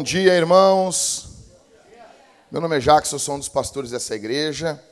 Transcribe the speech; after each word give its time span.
Bom 0.00 0.04
dia, 0.04 0.32
irmãos. 0.32 1.28
Meu 2.50 2.58
nome 2.58 2.74
é 2.74 2.80
Jackson, 2.80 3.18
sou 3.18 3.34
um 3.34 3.38
dos 3.38 3.50
pastores 3.50 3.90
dessa 3.90 4.14
igreja 4.14 4.82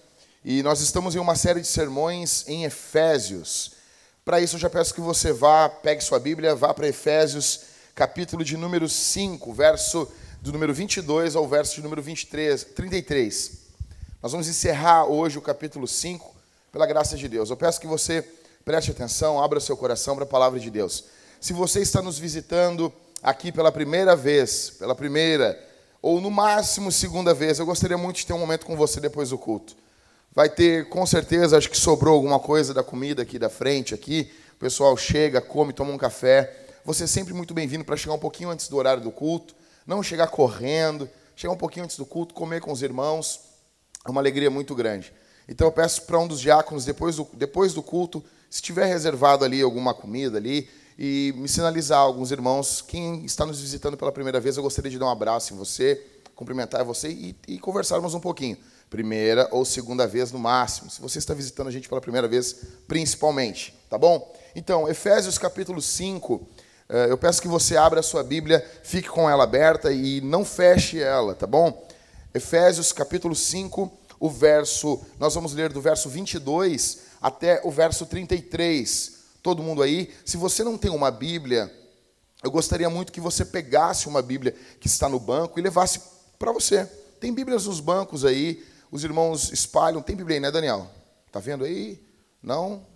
e 0.44 0.62
nós 0.62 0.82
estamos 0.82 1.14
em 1.14 1.18
uma 1.18 1.34
série 1.34 1.62
de 1.62 1.66
sermões 1.66 2.44
em 2.46 2.64
Efésios. 2.64 3.72
Para 4.22 4.38
isso, 4.38 4.56
eu 4.56 4.60
já 4.60 4.68
peço 4.68 4.92
que 4.92 5.00
você 5.00 5.32
vá, 5.32 5.66
pegue 5.66 6.04
sua 6.04 6.20
Bíblia, 6.20 6.54
vá 6.54 6.74
para 6.74 6.86
Efésios, 6.86 7.60
capítulo 7.94 8.44
de 8.44 8.54
número 8.58 8.86
5, 8.86 9.50
verso 9.50 10.06
do 10.42 10.52
número 10.52 10.74
22 10.74 11.36
ao 11.36 11.48
verso 11.48 11.76
de 11.76 11.82
número 11.82 12.02
23, 12.02 12.64
33. 12.76 13.52
Nós 14.22 14.32
vamos 14.32 14.46
encerrar 14.46 15.06
hoje 15.06 15.38
o 15.38 15.40
capítulo 15.40 15.88
5, 15.88 16.36
pela 16.70 16.84
graça 16.84 17.16
de 17.16 17.26
Deus. 17.30 17.48
Eu 17.48 17.56
peço 17.56 17.80
que 17.80 17.86
você 17.86 18.20
preste 18.62 18.90
atenção, 18.90 19.42
abra 19.42 19.58
seu 19.58 19.74
coração 19.74 20.16
para 20.16 20.24
a 20.24 20.28
palavra 20.28 20.60
de 20.60 20.70
Deus. 20.70 21.04
Se 21.40 21.54
você 21.54 21.80
está 21.80 22.02
nos 22.02 22.18
visitando 22.18 22.92
aqui 23.22 23.50
pela 23.50 23.72
primeira 23.72 24.14
vez, 24.14 24.70
pela 24.70 24.94
primeira, 24.94 25.58
ou 26.00 26.20
no 26.20 26.30
máximo 26.30 26.92
segunda 26.92 27.34
vez, 27.34 27.58
eu 27.58 27.66
gostaria 27.66 27.98
muito 27.98 28.16
de 28.16 28.26
ter 28.26 28.32
um 28.32 28.38
momento 28.38 28.64
com 28.64 28.76
você 28.76 29.00
depois 29.00 29.30
do 29.30 29.38
culto. 29.38 29.76
Vai 30.34 30.48
ter, 30.48 30.88
com 30.88 31.04
certeza, 31.04 31.58
acho 31.58 31.68
que 31.68 31.76
sobrou 31.76 32.14
alguma 32.14 32.38
coisa 32.38 32.72
da 32.72 32.82
comida 32.82 33.22
aqui 33.22 33.38
da 33.38 33.48
frente, 33.48 33.94
aqui. 33.94 34.30
O 34.52 34.58
pessoal 34.58 34.96
chega, 34.96 35.40
come, 35.40 35.72
toma 35.72 35.90
um 35.90 35.98
café. 35.98 36.66
Você 36.84 37.04
é 37.04 37.06
sempre 37.06 37.34
muito 37.34 37.52
bem-vindo 37.52 37.84
para 37.84 37.96
chegar 37.96 38.14
um 38.14 38.18
pouquinho 38.18 38.50
antes 38.50 38.68
do 38.68 38.76
horário 38.76 39.02
do 39.02 39.10
culto. 39.10 39.54
Não 39.84 40.02
chegar 40.02 40.28
correndo, 40.28 41.08
chegar 41.34 41.52
um 41.52 41.56
pouquinho 41.56 41.84
antes 41.84 41.96
do 41.96 42.06
culto, 42.06 42.34
comer 42.34 42.60
com 42.60 42.70
os 42.70 42.82
irmãos. 42.82 43.40
É 44.06 44.10
uma 44.10 44.20
alegria 44.20 44.50
muito 44.50 44.74
grande. 44.74 45.12
Então 45.48 45.66
eu 45.66 45.72
peço 45.72 46.02
para 46.02 46.18
um 46.18 46.28
dos 46.28 46.40
diáconos, 46.40 46.84
depois 46.84 47.16
do, 47.16 47.26
depois 47.32 47.74
do 47.74 47.82
culto, 47.82 48.22
se 48.48 48.62
tiver 48.62 48.86
reservado 48.86 49.44
ali 49.44 49.60
alguma 49.60 49.92
comida 49.92 50.38
ali, 50.38 50.68
e 50.98 51.32
me 51.36 51.48
sinalizar 51.48 52.00
alguns 52.00 52.32
irmãos. 52.32 52.82
Quem 52.82 53.24
está 53.24 53.46
nos 53.46 53.60
visitando 53.60 53.96
pela 53.96 54.10
primeira 54.10 54.40
vez, 54.40 54.56
eu 54.56 54.62
gostaria 54.62 54.90
de 54.90 54.98
dar 54.98 55.06
um 55.06 55.10
abraço 55.10 55.54
em 55.54 55.56
você, 55.56 56.04
cumprimentar 56.34 56.84
você 56.84 57.08
e, 57.08 57.36
e 57.46 57.58
conversarmos 57.58 58.14
um 58.14 58.20
pouquinho. 58.20 58.56
Primeira 58.90 59.48
ou 59.52 59.64
segunda 59.64 60.06
vez 60.06 60.32
no 60.32 60.38
máximo. 60.38 60.90
Se 60.90 61.00
você 61.00 61.18
está 61.18 61.34
visitando 61.34 61.68
a 61.68 61.70
gente 61.70 61.88
pela 61.88 62.00
primeira 62.00 62.26
vez, 62.26 62.64
principalmente. 62.88 63.78
Tá 63.88 63.96
bom? 63.96 64.34
Então, 64.56 64.88
Efésios 64.88 65.38
capítulo 65.38 65.80
5. 65.80 66.48
Eh, 66.88 67.06
eu 67.10 67.18
peço 67.18 67.40
que 67.40 67.48
você 67.48 67.76
abra 67.76 68.00
a 68.00 68.02
sua 68.02 68.24
Bíblia, 68.24 68.66
fique 68.82 69.08
com 69.08 69.28
ela 69.28 69.44
aberta 69.44 69.92
e 69.92 70.20
não 70.22 70.44
feche 70.44 71.00
ela, 71.00 71.34
tá 71.34 71.46
bom? 71.46 71.86
Efésios 72.32 72.92
capítulo 72.92 73.34
5, 73.34 73.92
o 74.18 74.30
verso, 74.30 75.00
nós 75.18 75.34
vamos 75.34 75.52
ler 75.52 75.70
do 75.70 75.82
verso 75.82 76.08
22 76.08 77.00
até 77.20 77.60
o 77.62 77.70
verso 77.70 78.06
33 78.06 79.17
todo 79.42 79.62
mundo 79.62 79.82
aí. 79.82 80.12
Se 80.24 80.36
você 80.36 80.62
não 80.62 80.76
tem 80.76 80.90
uma 80.90 81.10
Bíblia, 81.10 81.72
eu 82.42 82.50
gostaria 82.50 82.88
muito 82.88 83.12
que 83.12 83.20
você 83.20 83.44
pegasse 83.44 84.08
uma 84.08 84.22
Bíblia 84.22 84.54
que 84.80 84.86
está 84.86 85.08
no 85.08 85.18
banco 85.18 85.58
e 85.58 85.62
levasse 85.62 86.00
para 86.38 86.52
você. 86.52 86.86
Tem 87.20 87.32
Bíblias 87.32 87.66
nos 87.66 87.80
bancos 87.80 88.24
aí, 88.24 88.64
os 88.90 89.02
irmãos 89.02 89.52
espalham. 89.52 90.00
Tem 90.00 90.14
Bíblia 90.14 90.36
aí, 90.36 90.40
né, 90.40 90.50
Daniel? 90.50 90.88
Tá 91.32 91.40
vendo 91.40 91.64
aí? 91.64 92.00
Não? 92.42 92.86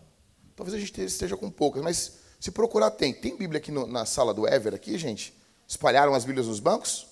Talvez 0.54 0.76
a 0.76 0.78
gente 0.78 1.02
esteja 1.02 1.36
com 1.36 1.50
poucas, 1.50 1.82
mas 1.82 2.12
se 2.38 2.50
procurar, 2.50 2.90
tem. 2.90 3.12
Tem 3.12 3.36
Bíblia 3.36 3.58
aqui 3.58 3.72
no, 3.72 3.86
na 3.86 4.04
sala 4.04 4.32
do 4.32 4.46
Ever, 4.46 4.74
aqui, 4.74 4.96
gente? 4.98 5.34
Espalharam 5.66 6.14
as 6.14 6.24
Bíblias 6.24 6.46
nos 6.46 6.60
bancos? 6.60 7.06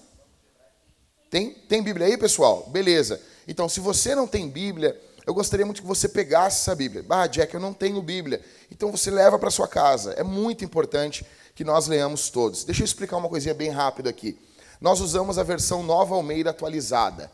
Tem? 1.31 1.53
Tem 1.53 1.83
Bíblia 1.83 2.07
aí, 2.07 2.19
pessoal? 2.19 2.69
Beleza. 2.69 3.21
Então, 3.47 3.69
se 3.69 3.81
você 3.81 4.15
não 4.15 4.27
tem 4.27 4.49
Bíblia, 4.49 5.01
eu 5.31 5.35
gostaria 5.35 5.65
muito 5.65 5.81
que 5.81 5.87
você 5.87 6.09
pegasse 6.09 6.63
essa 6.63 6.75
Bíblia. 6.75 7.05
Ah, 7.09 7.27
Jack, 7.29 7.55
eu 7.55 7.61
não 7.61 7.73
tenho 7.73 8.03
Bíblia. 8.03 8.43
Então 8.71 8.91
você 8.91 9.13
leva 9.13 9.39
para 9.39 9.49
sua 9.49 9.69
casa. 9.69 10.13
É 10.15 10.25
muito 10.25 10.65
importante 10.65 11.25
que 11.55 11.63
nós 11.63 11.87
leamos 11.87 12.31
todos. 12.31 12.65
Deixa 12.65 12.83
eu 12.83 12.85
explicar 12.85 13.17
uma 13.17 13.29
coisinha 13.29 13.55
bem 13.55 13.71
rápida 13.71 14.11
aqui. 14.11 14.37
Nós 14.81 15.01
usamos 15.01 15.39
a 15.39 15.45
versão 15.45 15.85
Nova 15.85 16.17
Almeida 16.17 16.51
atualizada. 16.51 17.31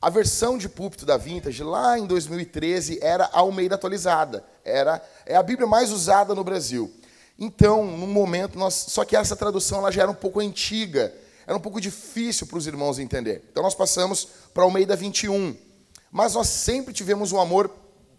A 0.00 0.08
versão 0.08 0.56
de 0.56 0.68
púlpito 0.68 1.04
da 1.04 1.16
Vintage, 1.16 1.64
lá 1.64 1.98
em 1.98 2.06
2013, 2.06 3.00
era 3.02 3.24
a 3.24 3.40
Almeida 3.40 3.74
atualizada. 3.74 4.44
Era, 4.64 5.02
é 5.26 5.34
a 5.34 5.42
Bíblia 5.42 5.66
mais 5.66 5.90
usada 5.90 6.36
no 6.36 6.44
Brasil. 6.44 6.88
Então, 7.36 7.84
no 7.84 8.06
momento, 8.06 8.56
nós, 8.56 8.74
só 8.74 9.04
que 9.04 9.16
essa 9.16 9.34
tradução 9.34 9.78
ela 9.78 9.90
já 9.90 10.02
era 10.02 10.10
um 10.10 10.14
pouco 10.14 10.38
antiga, 10.38 11.12
era 11.44 11.56
um 11.56 11.60
pouco 11.60 11.80
difícil 11.80 12.46
para 12.46 12.58
os 12.58 12.66
irmãos 12.68 13.00
entender. 13.00 13.42
Então, 13.50 13.60
nós 13.60 13.74
passamos 13.74 14.28
para 14.54 14.62
Almeida 14.62 14.94
21. 14.94 15.68
Mas 16.10 16.34
nós 16.34 16.48
sempre 16.48 16.92
tivemos 16.92 17.32
um 17.32 17.40
amor 17.40 17.70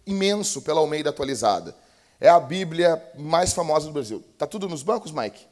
imenso 0.06 0.62
pela 0.62 0.80
Almeida 0.80 1.10
atualizada. 1.10 1.76
É 2.20 2.28
a 2.28 2.40
Bíblia 2.40 3.02
mais 3.18 3.52
famosa 3.52 3.86
do 3.86 3.92
Brasil. 3.92 4.22
Tá 4.38 4.46
tudo 4.46 4.68
nos 4.68 4.82
bancos, 4.82 5.12
Mike? 5.12 5.46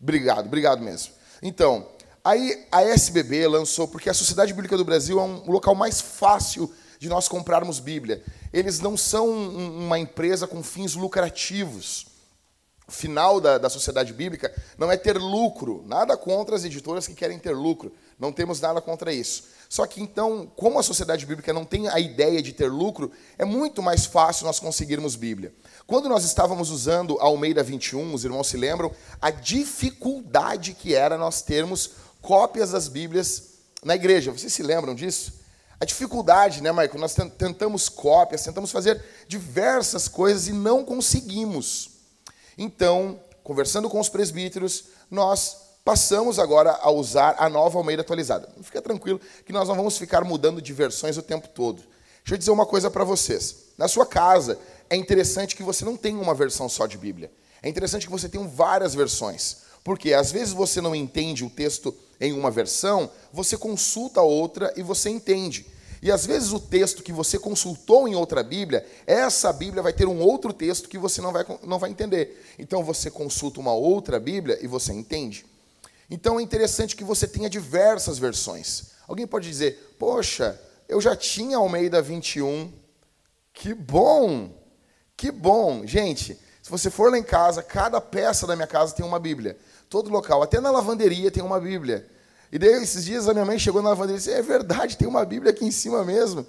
Obrigado, 0.00 0.46
obrigado 0.46 0.82
mesmo. 0.82 1.12
Então, 1.40 1.86
aí 2.24 2.66
a 2.70 2.82
SBB 2.82 3.46
lançou, 3.46 3.86
porque 3.86 4.10
a 4.10 4.14
Sociedade 4.14 4.52
Bíblica 4.52 4.76
do 4.76 4.84
Brasil 4.84 5.20
é 5.20 5.22
um 5.22 5.50
local 5.50 5.74
mais 5.74 6.00
fácil 6.00 6.72
de 6.98 7.08
nós 7.08 7.28
comprarmos 7.28 7.80
Bíblia. 7.80 8.22
Eles 8.52 8.80
não 8.80 8.96
são 8.96 9.28
uma 9.28 9.98
empresa 9.98 10.46
com 10.46 10.62
fins 10.62 10.94
lucrativos. 10.94 12.06
O 12.86 12.92
final 12.92 13.40
da, 13.40 13.58
da 13.58 13.70
sociedade 13.70 14.12
bíblica 14.12 14.52
não 14.76 14.90
é 14.90 14.96
ter 14.96 15.16
lucro. 15.16 15.82
Nada 15.86 16.16
contra 16.16 16.54
as 16.54 16.64
editoras 16.64 17.06
que 17.06 17.14
querem 17.14 17.38
ter 17.38 17.56
lucro. 17.56 17.92
Não 18.18 18.32
temos 18.32 18.60
nada 18.60 18.80
contra 18.80 19.12
isso. 19.12 19.44
Só 19.72 19.86
que 19.86 20.02
então, 20.02 20.52
como 20.54 20.78
a 20.78 20.82
sociedade 20.82 21.24
bíblica 21.24 21.50
não 21.50 21.64
tem 21.64 21.88
a 21.88 21.98
ideia 21.98 22.42
de 22.42 22.52
ter 22.52 22.70
lucro, 22.70 23.10
é 23.38 23.44
muito 23.46 23.82
mais 23.82 24.04
fácil 24.04 24.44
nós 24.44 24.60
conseguirmos 24.60 25.16
Bíblia. 25.16 25.50
Quando 25.86 26.10
nós 26.10 26.24
estávamos 26.24 26.68
usando 26.68 27.18
a 27.18 27.24
Almeida 27.24 27.62
21, 27.62 28.12
os 28.12 28.22
irmãos 28.22 28.48
se 28.48 28.58
lembram, 28.58 28.92
a 29.18 29.30
dificuldade 29.30 30.74
que 30.74 30.94
era 30.94 31.16
nós 31.16 31.40
termos 31.40 31.92
cópias 32.20 32.72
das 32.72 32.86
Bíblias 32.86 33.44
na 33.82 33.94
igreja. 33.94 34.30
Vocês 34.30 34.52
se 34.52 34.62
lembram 34.62 34.94
disso? 34.94 35.40
A 35.80 35.86
dificuldade, 35.86 36.62
né, 36.62 36.70
Marco? 36.70 36.98
Nós 36.98 37.14
tentamos 37.14 37.88
cópias, 37.88 38.44
tentamos 38.44 38.70
fazer 38.70 39.02
diversas 39.26 40.06
coisas 40.06 40.48
e 40.48 40.52
não 40.52 40.84
conseguimos. 40.84 41.92
Então, 42.58 43.18
conversando 43.42 43.88
com 43.88 43.98
os 43.98 44.10
presbíteros, 44.10 44.84
nós 45.10 45.61
passamos 45.84 46.38
agora 46.38 46.78
a 46.80 46.90
usar 46.90 47.36
a 47.38 47.48
nova 47.48 47.78
Almeida 47.78 48.02
atualizada. 48.02 48.48
Fica 48.62 48.80
tranquilo 48.80 49.20
que 49.44 49.52
nós 49.52 49.68
não 49.68 49.74
vamos 49.74 49.98
ficar 49.98 50.24
mudando 50.24 50.62
de 50.62 50.72
versões 50.72 51.16
o 51.16 51.22
tempo 51.22 51.48
todo. 51.48 51.82
Deixa 52.22 52.34
eu 52.34 52.38
dizer 52.38 52.50
uma 52.50 52.66
coisa 52.66 52.90
para 52.90 53.04
vocês. 53.04 53.72
Na 53.76 53.88
sua 53.88 54.06
casa, 54.06 54.58
é 54.88 54.96
interessante 54.96 55.56
que 55.56 55.62
você 55.62 55.84
não 55.84 55.96
tenha 55.96 56.20
uma 56.20 56.34
versão 56.34 56.68
só 56.68 56.86
de 56.86 56.96
Bíblia. 56.96 57.32
É 57.62 57.68
interessante 57.68 58.06
que 58.06 58.12
você 58.12 58.28
tenha 58.28 58.46
várias 58.46 58.94
versões. 58.94 59.62
Porque 59.84 60.12
às 60.12 60.30
vezes 60.30 60.52
você 60.52 60.80
não 60.80 60.94
entende 60.94 61.44
o 61.44 61.50
texto 61.50 61.94
em 62.20 62.32
uma 62.32 62.50
versão, 62.50 63.10
você 63.32 63.56
consulta 63.56 64.22
outra 64.22 64.72
e 64.76 64.82
você 64.82 65.10
entende. 65.10 65.66
E 66.00 66.10
às 66.10 66.24
vezes 66.26 66.52
o 66.52 66.60
texto 66.60 67.02
que 67.02 67.12
você 67.12 67.38
consultou 67.38 68.06
em 68.06 68.14
outra 68.14 68.42
Bíblia, 68.42 68.86
essa 69.06 69.52
Bíblia 69.52 69.82
vai 69.82 69.92
ter 69.92 70.06
um 70.06 70.20
outro 70.20 70.52
texto 70.52 70.88
que 70.88 70.98
você 70.98 71.20
não 71.20 71.32
vai, 71.32 71.44
não 71.64 71.78
vai 71.78 71.90
entender. 71.90 72.44
Então 72.58 72.84
você 72.84 73.10
consulta 73.10 73.60
uma 73.60 73.72
outra 73.72 74.20
Bíblia 74.20 74.58
e 74.62 74.66
você 74.66 74.92
entende. 74.92 75.44
Então 76.10 76.38
é 76.38 76.42
interessante 76.42 76.96
que 76.96 77.04
você 77.04 77.26
tenha 77.26 77.48
diversas 77.48 78.18
versões. 78.18 78.92
Alguém 79.06 79.26
pode 79.26 79.48
dizer: 79.48 79.96
Poxa, 79.98 80.60
eu 80.88 81.00
já 81.00 81.16
tinha 81.16 81.56
Almeida 81.56 82.02
21. 82.02 82.72
Que 83.52 83.74
bom! 83.74 84.50
Que 85.16 85.30
bom! 85.30 85.86
Gente, 85.86 86.38
se 86.62 86.70
você 86.70 86.90
for 86.90 87.10
lá 87.10 87.18
em 87.18 87.22
casa, 87.22 87.62
cada 87.62 88.00
peça 88.00 88.46
da 88.46 88.54
minha 88.54 88.68
casa 88.68 88.94
tem 88.94 89.04
uma 89.04 89.18
Bíblia. 89.18 89.56
Todo 89.88 90.10
local, 90.10 90.42
até 90.42 90.60
na 90.60 90.70
lavanderia 90.70 91.30
tem 91.30 91.42
uma 91.42 91.60
Bíblia. 91.60 92.08
E 92.50 92.58
daí, 92.58 92.82
esses 92.82 93.04
dias, 93.04 93.28
a 93.28 93.32
minha 93.32 93.44
mãe 93.44 93.58
chegou 93.58 93.82
na 93.82 93.90
lavanderia 93.90 94.16
e 94.16 94.18
disse: 94.18 94.30
É 94.32 94.42
verdade, 94.42 94.96
tem 94.96 95.08
uma 95.08 95.24
Bíblia 95.24 95.50
aqui 95.50 95.64
em 95.64 95.70
cima 95.70 96.04
mesmo. 96.04 96.46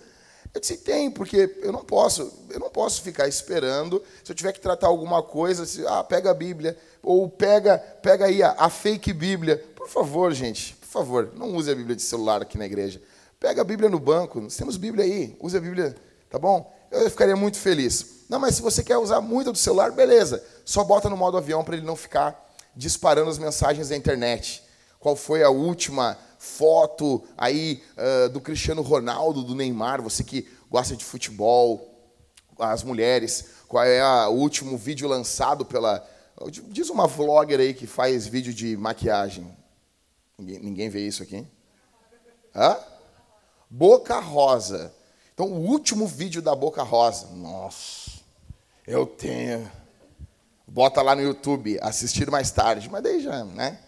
Eu 0.54 0.62
disse, 0.62 0.78
tem, 0.78 1.10
porque 1.10 1.58
eu 1.62 1.72
não 1.72 1.84
posso, 1.84 2.32
eu 2.52 2.60
não 2.60 2.70
posso 2.70 3.02
ficar 3.02 3.28
esperando. 3.28 4.04
Se 4.24 4.32
eu 4.32 4.36
tiver 4.36 4.52
que 4.52 4.62
tratar 4.62 4.86
alguma 4.86 5.24
coisa, 5.24 5.66
se, 5.66 5.86
ah, 5.88 6.04
pega 6.04 6.30
a 6.30 6.34
Bíblia, 6.34 6.78
ou 7.02 7.28
pega, 7.28 7.80
pega 7.80 8.26
aí 8.26 8.44
a, 8.44 8.52
a, 8.52 8.70
fake 8.70 9.12
Bíblia. 9.14 9.58
Por 9.76 9.90
favor, 9.90 10.32
gente, 10.32 10.76
por 10.76 10.88
favor, 10.88 11.34
não 11.36 11.56
use 11.56 11.72
a 11.72 11.76
Bíblia 11.76 11.96
de 11.96 12.04
celular 12.04 12.44
aqui 12.44 12.58
na 12.58 12.68
igreja. 12.68 13.02
Pega 13.40 13.62
a 13.62 13.66
Bíblia 13.66 13.90
no 13.90 14.00
banco, 14.00 14.40
nós 14.40 14.56
temos 14.56 14.78
Bíblia 14.78 15.04
aí, 15.04 15.36
use 15.40 15.58
a 15.58 15.60
Bíblia, 15.60 15.96
tá 16.30 16.38
bom? 16.38 16.72
Eu 16.92 17.10
ficaria 17.10 17.36
muito 17.36 17.58
feliz. 17.58 18.26
Não, 18.30 18.40
mas 18.40 18.56
se 18.56 18.62
você 18.62 18.84
quer 18.84 18.98
usar 18.98 19.22
muito 19.22 19.52
do 19.52 19.58
celular, 19.58 19.92
beleza. 19.92 20.44
Só 20.64 20.84
bota 20.84 21.10
no 21.10 21.18
modo 21.18 21.36
avião 21.36 21.64
para 21.64 21.76
ele 21.76 21.86
não 21.86 21.96
ficar 21.96 22.54
disparando 22.76 23.30
as 23.30 23.40
mensagens 23.40 23.90
da 23.90 23.98
internet. 23.98 24.64
Qual 25.00 25.16
foi 25.16 25.44
a 25.44 25.50
última 25.50 26.18
foto 26.44 27.24
aí 27.38 27.82
uh, 27.98 28.30
do 28.30 28.42
Cristiano 28.42 28.82
Ronaldo, 28.82 29.44
do 29.44 29.56
Neymar, 29.56 30.02
você 30.02 30.26
que 30.26 30.46
gosta 30.70 30.94
de 30.94 31.06
futebol, 31.06 31.90
as 32.60 32.84
mulheres, 32.84 33.46
qual 33.68 33.86
é 33.86 34.02
a, 34.02 34.28
o 34.28 34.36
último 34.36 34.78
vídeo 34.78 35.08
lançado 35.08 35.64
pela. 35.66 36.06
Diz 36.68 36.90
uma 36.90 37.08
vlogger 37.08 37.62
aí 37.62 37.74
que 37.74 37.88
faz 37.88 38.28
vídeo 38.28 38.54
de 38.54 38.76
maquiagem. 38.76 39.56
Ninguém, 40.38 40.60
ninguém 40.60 40.90
vê 40.90 41.08
isso 41.08 41.24
aqui? 41.24 41.48
Hã? 42.54 42.78
Boca 43.70 44.20
Rosa. 44.20 44.94
Então, 45.34 45.48
o 45.48 45.66
último 45.66 46.06
vídeo 46.06 46.42
da 46.42 46.54
Boca 46.54 46.84
Rosa. 46.84 47.28
Nossa, 47.28 48.12
eu 48.86 49.06
tenho. 49.06 49.72
Bota 50.68 51.02
lá 51.02 51.16
no 51.16 51.22
YouTube, 51.22 51.80
assistir 51.82 52.30
mais 52.30 52.52
tarde. 52.52 52.90
Mas 52.90 53.02
daí 53.02 53.22
já, 53.22 53.46
né? 53.46 53.80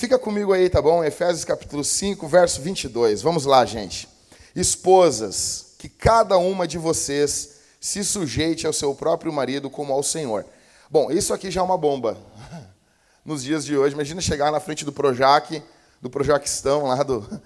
Fica 0.00 0.18
comigo 0.18 0.54
aí, 0.54 0.70
tá 0.70 0.80
bom? 0.80 1.04
Efésios 1.04 1.44
capítulo 1.44 1.84
5, 1.84 2.26
verso 2.26 2.62
22. 2.62 3.20
Vamos 3.20 3.44
lá, 3.44 3.66
gente. 3.66 4.08
Esposas, 4.56 5.74
que 5.78 5.90
cada 5.90 6.38
uma 6.38 6.66
de 6.66 6.78
vocês 6.78 7.56
se 7.78 8.02
sujeite 8.02 8.66
ao 8.66 8.72
seu 8.72 8.94
próprio 8.94 9.30
marido 9.30 9.68
como 9.68 9.92
ao 9.92 10.02
Senhor. 10.02 10.46
Bom, 10.88 11.10
isso 11.10 11.34
aqui 11.34 11.50
já 11.50 11.60
é 11.60 11.64
uma 11.64 11.76
bomba. 11.76 12.16
Nos 13.26 13.42
dias 13.42 13.62
de 13.62 13.76
hoje, 13.76 13.92
imagina 13.92 14.22
chegar 14.22 14.50
na 14.50 14.58
frente 14.58 14.86
do 14.86 14.92
Projac, 14.92 15.62
do 16.00 16.08
Projaquistão, 16.08 16.86
lá 16.86 17.02
do 17.02 17.42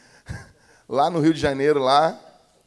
lá 0.88 1.10
no 1.10 1.20
Rio 1.20 1.34
de 1.34 1.40
Janeiro, 1.40 1.80
lá, 1.80 2.18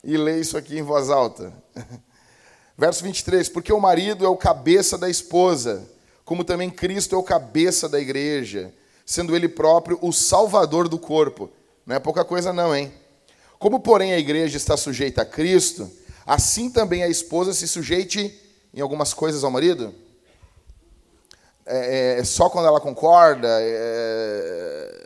e 0.03 0.15
ler 0.15 0.41
isso 0.41 0.55
aqui 0.55 0.77
em 0.77 0.83
voz 0.83 1.09
alta. 1.09 1.51
Verso 2.77 3.03
23, 3.03 3.49
porque 3.49 3.73
o 3.73 3.81
marido 3.81 4.23
é 4.23 4.29
o 4.29 4.37
cabeça 4.37 4.95
da 4.95 5.09
esposa, 5.09 5.89
como 6.23 6.43
também 6.43 6.69
Cristo 6.69 7.15
é 7.15 7.17
o 7.17 7.23
cabeça 7.23 7.89
da 7.89 7.99
igreja 7.99 8.71
sendo 9.05 9.35
ele 9.35 9.47
próprio 9.47 9.99
o 10.01 10.11
salvador 10.11 10.87
do 10.87 10.97
corpo. 10.97 11.49
Não 11.85 11.95
é 11.95 11.99
pouca 11.99 12.23
coisa, 12.23 12.53
não, 12.53 12.75
hein? 12.75 12.93
Como, 13.59 13.79
porém, 13.79 14.13
a 14.13 14.19
igreja 14.19 14.57
está 14.57 14.75
sujeita 14.75 15.21
a 15.21 15.25
Cristo, 15.25 15.89
assim 16.25 16.69
também 16.69 17.03
a 17.03 17.07
esposa 17.07 17.53
se 17.53 17.67
sujeite 17.67 18.39
em 18.73 18.81
algumas 18.81 19.13
coisas 19.13 19.43
ao 19.43 19.51
marido? 19.51 19.93
É, 21.65 22.19
é 22.19 22.23
só 22.23 22.49
quando 22.49 22.67
ela 22.67 22.81
concorda? 22.81 23.47
É... 23.61 25.03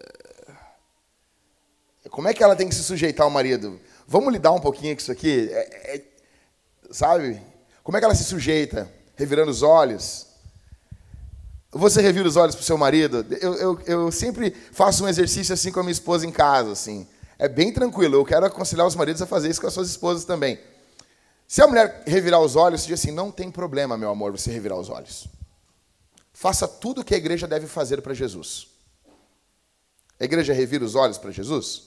Como 2.10 2.28
é 2.28 2.34
que 2.34 2.44
ela 2.44 2.56
tem 2.56 2.68
que 2.68 2.76
se 2.76 2.84
sujeitar 2.84 3.26
ao 3.26 3.30
marido? 3.30 3.80
Vamos 4.08 4.32
lidar 4.34 4.52
um 4.52 4.60
pouquinho 4.60 4.96
com 4.96 5.02
isso 5.02 5.12
aqui? 5.12 5.50
É, 5.52 5.96
é, 5.96 6.04
sabe? 6.90 7.42
Como 7.84 7.98
é 7.98 8.00
que 8.00 8.06
ela 8.06 8.16
se 8.16 8.24
sujeita? 8.24 8.92
Revirando 9.16 9.52
os 9.52 9.62
olhos? 9.62 10.27
Você 11.72 12.02
revira 12.02 12.28
os 12.28 12.36
olhos 12.36 12.56
para 12.56 12.62
o 12.62 12.66
seu 12.66 12.78
marido? 12.78 13.26
Eu, 13.42 13.54
eu, 13.56 13.82
eu 13.86 14.12
sempre 14.12 14.52
faço 14.72 15.04
um 15.04 15.08
exercício 15.08 15.54
assim 15.54 15.72
com 15.72 15.80
a 15.80 15.84
minha 15.84 15.92
esposa 15.92 16.26
em 16.26 16.32
casa, 16.32 16.72
assim. 16.72 17.08
É 17.38 17.48
bem 17.48 17.74
tranquilo. 17.74 18.16
Eu 18.16 18.26
quero 18.26 18.46
aconselhar 18.46 18.88
os 18.88 18.96
maridos 18.96 19.22
a 19.22 19.26
fazer 19.26 19.50
isso 19.50 19.62
com 19.62 19.68
as 19.68 19.74
suas 19.74 19.90
esposas 19.90 20.26
também. 20.26 20.60
Se 21.48 21.62
a 21.62 21.68
mulher 21.68 22.04
revirar 22.06 22.42
os 22.42 22.56
olhos, 22.56 22.82
você 22.82 22.88
diz 22.88 23.00
assim: 23.00 23.12
não 23.12 23.32
tem 23.32 23.52
problema, 23.52 23.98
meu 23.98 24.10
amor, 24.10 24.32
você 24.32 24.52
revirar 24.52 24.78
os 24.78 24.90
olhos. 24.90 25.28
Faça 26.34 26.68
tudo 26.68 27.02
o 27.02 27.04
que 27.04 27.14
a 27.14 27.18
igreja 27.18 27.48
deve 27.48 27.68
fazer 27.68 28.02
para 28.02 28.14
Jesus. 28.14 28.68
A 30.20 30.26
igreja 30.26 30.54
revira 30.54 30.84
os 30.84 30.96
olhos 30.96 31.18
para 31.18 31.32
Jesus? 31.32 31.84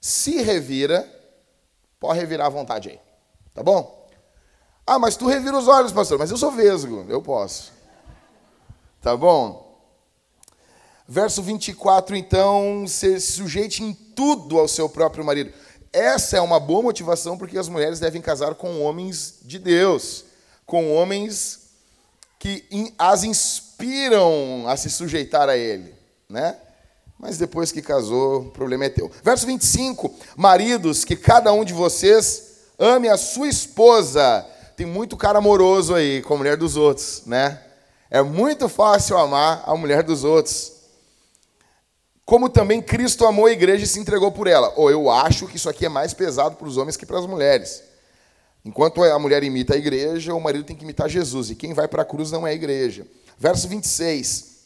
Se 0.00 0.42
revira, 0.42 1.08
pode 2.00 2.18
revirar 2.18 2.46
à 2.46 2.50
vontade 2.50 2.90
aí. 2.90 3.00
Tá 3.54 3.62
bom? 3.62 4.10
Ah, 4.86 4.98
mas 4.98 5.16
tu 5.16 5.26
revira 5.26 5.56
os 5.56 5.68
olhos, 5.68 5.92
pastor. 5.92 6.18
Mas 6.18 6.30
eu 6.30 6.36
sou 6.36 6.50
vesgo, 6.50 7.06
eu 7.08 7.22
posso. 7.22 7.72
Tá 9.02 9.16
bom? 9.16 9.82
Verso 11.08 11.42
24, 11.42 12.14
então, 12.14 12.84
se 12.86 13.18
sujeite 13.20 13.82
em 13.82 13.92
tudo 13.92 14.60
ao 14.60 14.68
seu 14.68 14.88
próprio 14.88 15.24
marido. 15.24 15.52
Essa 15.92 16.36
é 16.36 16.40
uma 16.40 16.60
boa 16.60 16.82
motivação 16.82 17.36
porque 17.36 17.58
as 17.58 17.68
mulheres 17.68 17.98
devem 17.98 18.22
casar 18.22 18.54
com 18.54 18.80
homens 18.80 19.40
de 19.42 19.58
Deus, 19.58 20.24
com 20.64 20.94
homens 20.94 21.70
que 22.38 22.64
as 22.96 23.24
inspiram 23.24 24.68
a 24.68 24.76
se 24.76 24.88
sujeitar 24.88 25.48
a 25.48 25.56
ele, 25.56 25.92
né? 26.28 26.56
Mas 27.18 27.36
depois 27.36 27.72
que 27.72 27.82
casou, 27.82 28.42
o 28.42 28.50
problema 28.50 28.84
é 28.84 28.88
teu. 28.88 29.10
Verso 29.24 29.46
25: 29.46 30.14
Maridos, 30.36 31.04
que 31.04 31.16
cada 31.16 31.52
um 31.52 31.64
de 31.64 31.72
vocês 31.72 32.52
ame 32.78 33.08
a 33.08 33.16
sua 33.16 33.48
esposa. 33.48 34.46
Tem 34.76 34.86
muito 34.86 35.16
cara 35.16 35.38
amoroso 35.38 35.92
aí 35.92 36.22
com 36.22 36.34
a 36.34 36.38
mulher 36.38 36.56
dos 36.56 36.76
outros, 36.76 37.22
né? 37.26 37.71
É 38.14 38.20
muito 38.20 38.68
fácil 38.68 39.16
amar 39.16 39.64
a 39.64 39.74
mulher 39.74 40.02
dos 40.02 40.22
outros. 40.22 40.70
Como 42.26 42.50
também 42.50 42.82
Cristo 42.82 43.24
amou 43.24 43.46
a 43.46 43.52
igreja 43.52 43.84
e 43.84 43.86
se 43.86 43.98
entregou 43.98 44.30
por 44.30 44.46
ela. 44.46 44.70
Ou 44.76 44.90
eu 44.90 45.10
acho 45.10 45.48
que 45.48 45.56
isso 45.56 45.66
aqui 45.66 45.86
é 45.86 45.88
mais 45.88 46.12
pesado 46.12 46.56
para 46.56 46.68
os 46.68 46.76
homens 46.76 46.94
que 46.94 47.06
para 47.06 47.18
as 47.18 47.24
mulheres. 47.24 47.82
Enquanto 48.62 49.02
a 49.02 49.18
mulher 49.18 49.42
imita 49.42 49.72
a 49.72 49.78
igreja, 49.78 50.34
o 50.34 50.40
marido 50.42 50.66
tem 50.66 50.76
que 50.76 50.84
imitar 50.84 51.08
Jesus. 51.08 51.48
E 51.48 51.54
quem 51.54 51.72
vai 51.72 51.88
para 51.88 52.02
a 52.02 52.04
cruz 52.04 52.30
não 52.30 52.46
é 52.46 52.50
a 52.50 52.54
igreja. 52.54 53.06
Verso 53.38 53.66
26. 53.66 54.58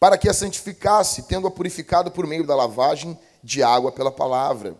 Para 0.00 0.18
que 0.18 0.28
a 0.28 0.34
santificasse, 0.34 1.22
tendo-a 1.22 1.52
purificado 1.52 2.10
por 2.10 2.26
meio 2.26 2.44
da 2.44 2.56
lavagem 2.56 3.16
de 3.44 3.62
água 3.62 3.92
pela 3.92 4.10
palavra. 4.10 4.74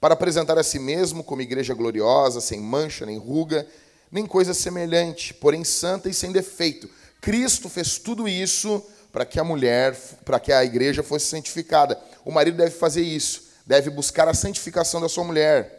Para 0.00 0.14
apresentar 0.14 0.56
a 0.56 0.62
si 0.62 0.78
mesmo 0.78 1.24
como 1.24 1.42
igreja 1.42 1.74
gloriosa, 1.74 2.40
sem 2.40 2.60
mancha 2.60 3.04
nem 3.04 3.18
ruga, 3.18 3.66
nem 4.10 4.26
coisa 4.26 4.52
semelhante, 4.52 5.32
porém 5.34 5.64
santa 5.64 6.08
e 6.08 6.14
sem 6.14 6.32
defeito. 6.32 6.88
Cristo 7.20 7.68
fez 7.68 7.98
tudo 7.98 8.26
isso 8.26 8.84
para 9.12 9.24
que 9.24 9.38
a 9.38 9.44
mulher, 9.44 9.96
para 10.24 10.40
que 10.40 10.52
a 10.52 10.64
igreja 10.64 11.02
fosse 11.02 11.26
santificada. 11.26 12.00
O 12.24 12.32
marido 12.32 12.56
deve 12.56 12.70
fazer 12.70 13.02
isso, 13.02 13.44
deve 13.66 13.90
buscar 13.90 14.28
a 14.28 14.34
santificação 14.34 15.00
da 15.00 15.08
sua 15.08 15.24
mulher. 15.24 15.78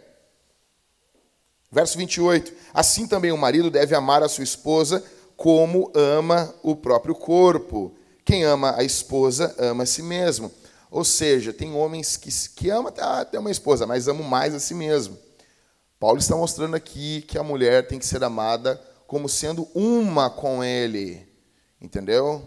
Verso 1.72 1.98
28. 1.98 2.54
Assim 2.74 3.08
também 3.08 3.32
o 3.32 3.38
marido 3.38 3.70
deve 3.70 3.96
amar 3.96 4.22
a 4.22 4.30
sua 4.30 4.44
esposa 4.44 5.04
como 5.38 5.92
ama 5.96 6.54
o 6.62 6.76
próprio 6.76 7.16
corpo. 7.16 7.96
Quem 8.24 8.44
ama 8.44 8.76
a 8.78 8.84
esposa 8.84 9.56
ama 9.58 9.84
a 9.84 9.88
si 9.88 10.04
mesmo. 10.04 10.52
Ou 10.90 11.06
seja, 11.06 11.54
tem 11.54 11.74
homens 11.74 12.18
que, 12.18 12.30
que 12.56 12.70
amam 12.70 12.94
até 12.98 13.40
uma 13.40 13.50
esposa, 13.50 13.88
mas 13.88 14.10
amam 14.10 14.24
mais 14.24 14.54
a 14.54 14.60
si 14.60 14.74
mesmo. 14.74 15.18
Paulo 16.02 16.18
está 16.18 16.36
mostrando 16.36 16.76
aqui 16.76 17.22
que 17.22 17.38
a 17.38 17.44
mulher 17.44 17.88
tem 17.88 18.00
que 18.00 18.08
ser 18.08 18.24
amada 18.24 18.82
como 19.06 19.30
sendo 19.30 19.70
uma 19.76 20.32
com 20.32 20.64
ele. 20.64 21.32
Entendeu? 21.80 22.44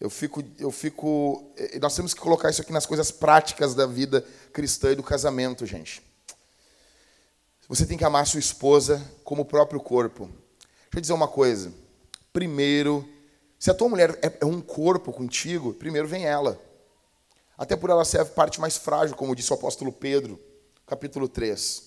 Eu 0.00 0.10
fico, 0.10 0.42
eu 0.58 0.72
fico. 0.72 1.52
Eh, 1.56 1.78
nós 1.78 1.94
temos 1.94 2.12
que 2.12 2.20
colocar 2.20 2.50
isso 2.50 2.60
aqui 2.60 2.72
nas 2.72 2.84
coisas 2.84 3.12
práticas 3.12 3.76
da 3.76 3.86
vida 3.86 4.26
cristã 4.52 4.90
e 4.90 4.96
do 4.96 5.04
casamento, 5.04 5.64
gente. 5.64 6.02
Você 7.68 7.86
tem 7.86 7.96
que 7.96 8.04
amar 8.04 8.26
sua 8.26 8.40
esposa 8.40 9.00
como 9.22 9.42
o 9.42 9.46
próprio 9.46 9.78
corpo. 9.78 10.24
Deixa 10.24 10.96
eu 10.96 11.00
dizer 11.00 11.12
uma 11.12 11.28
coisa. 11.28 11.72
Primeiro, 12.32 13.08
se 13.56 13.70
a 13.70 13.74
tua 13.74 13.88
mulher 13.88 14.18
é, 14.20 14.38
é 14.40 14.44
um 14.44 14.60
corpo 14.60 15.12
contigo, 15.12 15.74
primeiro 15.74 16.08
vem 16.08 16.24
ela. 16.24 16.60
Até 17.56 17.76
por 17.76 17.88
ela 17.88 18.04
ser 18.04 18.20
a 18.20 18.24
parte 18.24 18.60
mais 18.60 18.76
frágil, 18.76 19.14
como 19.14 19.36
disse 19.36 19.52
o 19.52 19.54
apóstolo 19.54 19.92
Pedro, 19.92 20.40
capítulo 20.84 21.28
3. 21.28 21.85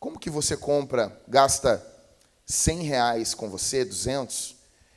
Como 0.00 0.18
que 0.18 0.30
você 0.30 0.56
compra, 0.56 1.20
gasta 1.28 1.86
100 2.46 2.82
reais 2.84 3.34
com 3.34 3.50
você, 3.50 3.84
200, 3.84 4.56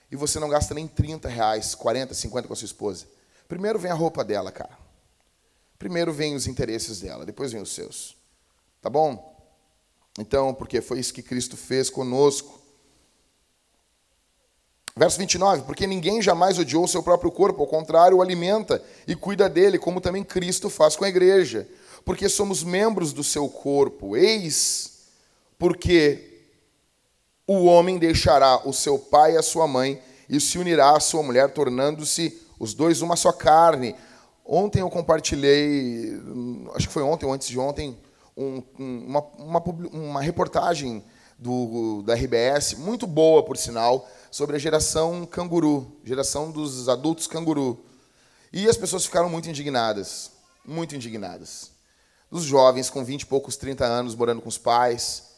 e 0.09 0.15
você 0.15 0.39
não 0.39 0.47
gasta 0.47 0.73
nem 0.73 0.87
30 0.87 1.27
reais, 1.27 1.75
40, 1.75 2.13
50 2.13 2.47
com 2.47 2.53
a 2.53 2.55
sua 2.55 2.65
esposa? 2.65 3.05
Primeiro 3.45 3.77
vem 3.77 3.91
a 3.91 3.95
roupa 3.95 4.23
dela, 4.23 4.49
cara. 4.49 4.77
Primeiro 5.77 6.13
vem 6.13 6.35
os 6.35 6.47
interesses 6.47 7.01
dela, 7.01 7.25
depois 7.25 7.51
vem 7.51 7.61
os 7.61 7.73
seus. 7.73 8.15
Tá 8.81 8.89
bom? 8.89 9.37
Então, 10.17 10.53
porque 10.53 10.79
foi 10.79 10.99
isso 10.99 11.13
que 11.13 11.21
Cristo 11.21 11.57
fez 11.57 11.89
conosco. 11.89 12.61
Verso 14.95 15.17
29, 15.17 15.63
porque 15.63 15.85
ninguém 15.85 16.21
jamais 16.21 16.57
odiou 16.57 16.87
seu 16.87 17.03
próprio 17.03 17.31
corpo, 17.31 17.61
ao 17.61 17.67
contrário, 17.67 18.17
o 18.17 18.21
alimenta 18.21 18.81
e 19.05 19.15
cuida 19.17 19.49
dele, 19.49 19.77
como 19.77 19.99
também 19.99 20.23
Cristo 20.23 20.69
faz 20.69 20.95
com 20.95 21.03
a 21.03 21.09
igreja, 21.09 21.67
porque 22.05 22.29
somos 22.29 22.63
membros 22.63 23.11
do 23.11 23.23
seu 23.23 23.49
corpo. 23.49 24.15
Eis 24.15 24.92
porque 25.63 26.41
o 27.47 27.63
homem 27.63 27.97
deixará 27.97 28.67
o 28.67 28.73
seu 28.73 28.99
pai 28.99 29.35
e 29.35 29.37
a 29.37 29.41
sua 29.41 29.65
mãe 29.65 29.97
e 30.27 30.37
se 30.37 30.57
unirá 30.57 30.97
à 30.97 30.99
sua 30.99 31.23
mulher, 31.23 31.53
tornando-se 31.53 32.37
os 32.59 32.73
dois 32.73 33.01
uma 33.01 33.15
só 33.15 33.31
carne. 33.31 33.95
Ontem 34.45 34.81
eu 34.81 34.89
compartilhei, 34.89 36.19
acho 36.75 36.87
que 36.87 36.93
foi 36.93 37.01
ontem 37.01 37.25
ou 37.25 37.31
antes 37.31 37.47
de 37.47 37.57
ontem, 37.57 37.97
um, 38.35 38.61
uma, 38.77 39.21
uma, 39.37 39.59
uma, 39.93 40.21
reportagem 40.21 41.01
do, 41.39 42.01
da 42.01 42.13
RBS, 42.13 42.73
muito 42.73 43.07
boa, 43.07 43.41
por 43.41 43.55
sinal, 43.55 44.05
sobre 44.29 44.57
a 44.57 44.59
geração 44.59 45.25
canguru, 45.25 45.95
geração 46.03 46.51
dos 46.51 46.89
adultos 46.89 47.25
canguru. 47.25 47.85
E 48.51 48.67
as 48.67 48.75
pessoas 48.75 49.05
ficaram 49.05 49.29
muito 49.29 49.49
indignadas, 49.49 50.29
muito 50.65 50.93
indignadas. 50.93 51.71
Os 52.29 52.43
jovens 52.43 52.89
com 52.89 53.01
20 53.01 53.21
e 53.21 53.25
poucos, 53.27 53.55
30 53.55 53.85
anos, 53.85 54.13
morando 54.13 54.41
com 54.41 54.49
os 54.49 54.57
pais, 54.57 55.31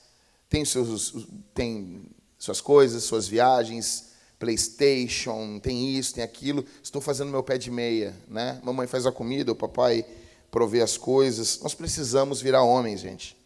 tem, 0.49 0.63
seus, 0.65 1.27
tem 1.53 2.09
suas 2.37 2.61
coisas, 2.61 3.03
suas 3.03 3.27
viagens, 3.27 4.11
PlayStation, 4.37 5.59
tem 5.59 5.97
isso, 5.97 6.13
tem 6.13 6.23
aquilo. 6.23 6.65
Estou 6.83 7.01
fazendo 7.01 7.31
meu 7.31 7.43
pé 7.43 7.57
de 7.57 7.71
meia, 7.71 8.15
né? 8.27 8.59
Mamãe 8.63 8.87
faz 8.87 9.05
a 9.05 9.11
comida, 9.11 9.51
o 9.51 9.55
papai 9.55 10.05
provê 10.51 10.81
as 10.81 10.97
coisas. 10.97 11.59
Nós 11.61 11.73
precisamos 11.73 12.41
virar 12.41 12.63
homens, 12.63 13.01
gente. 13.01 13.37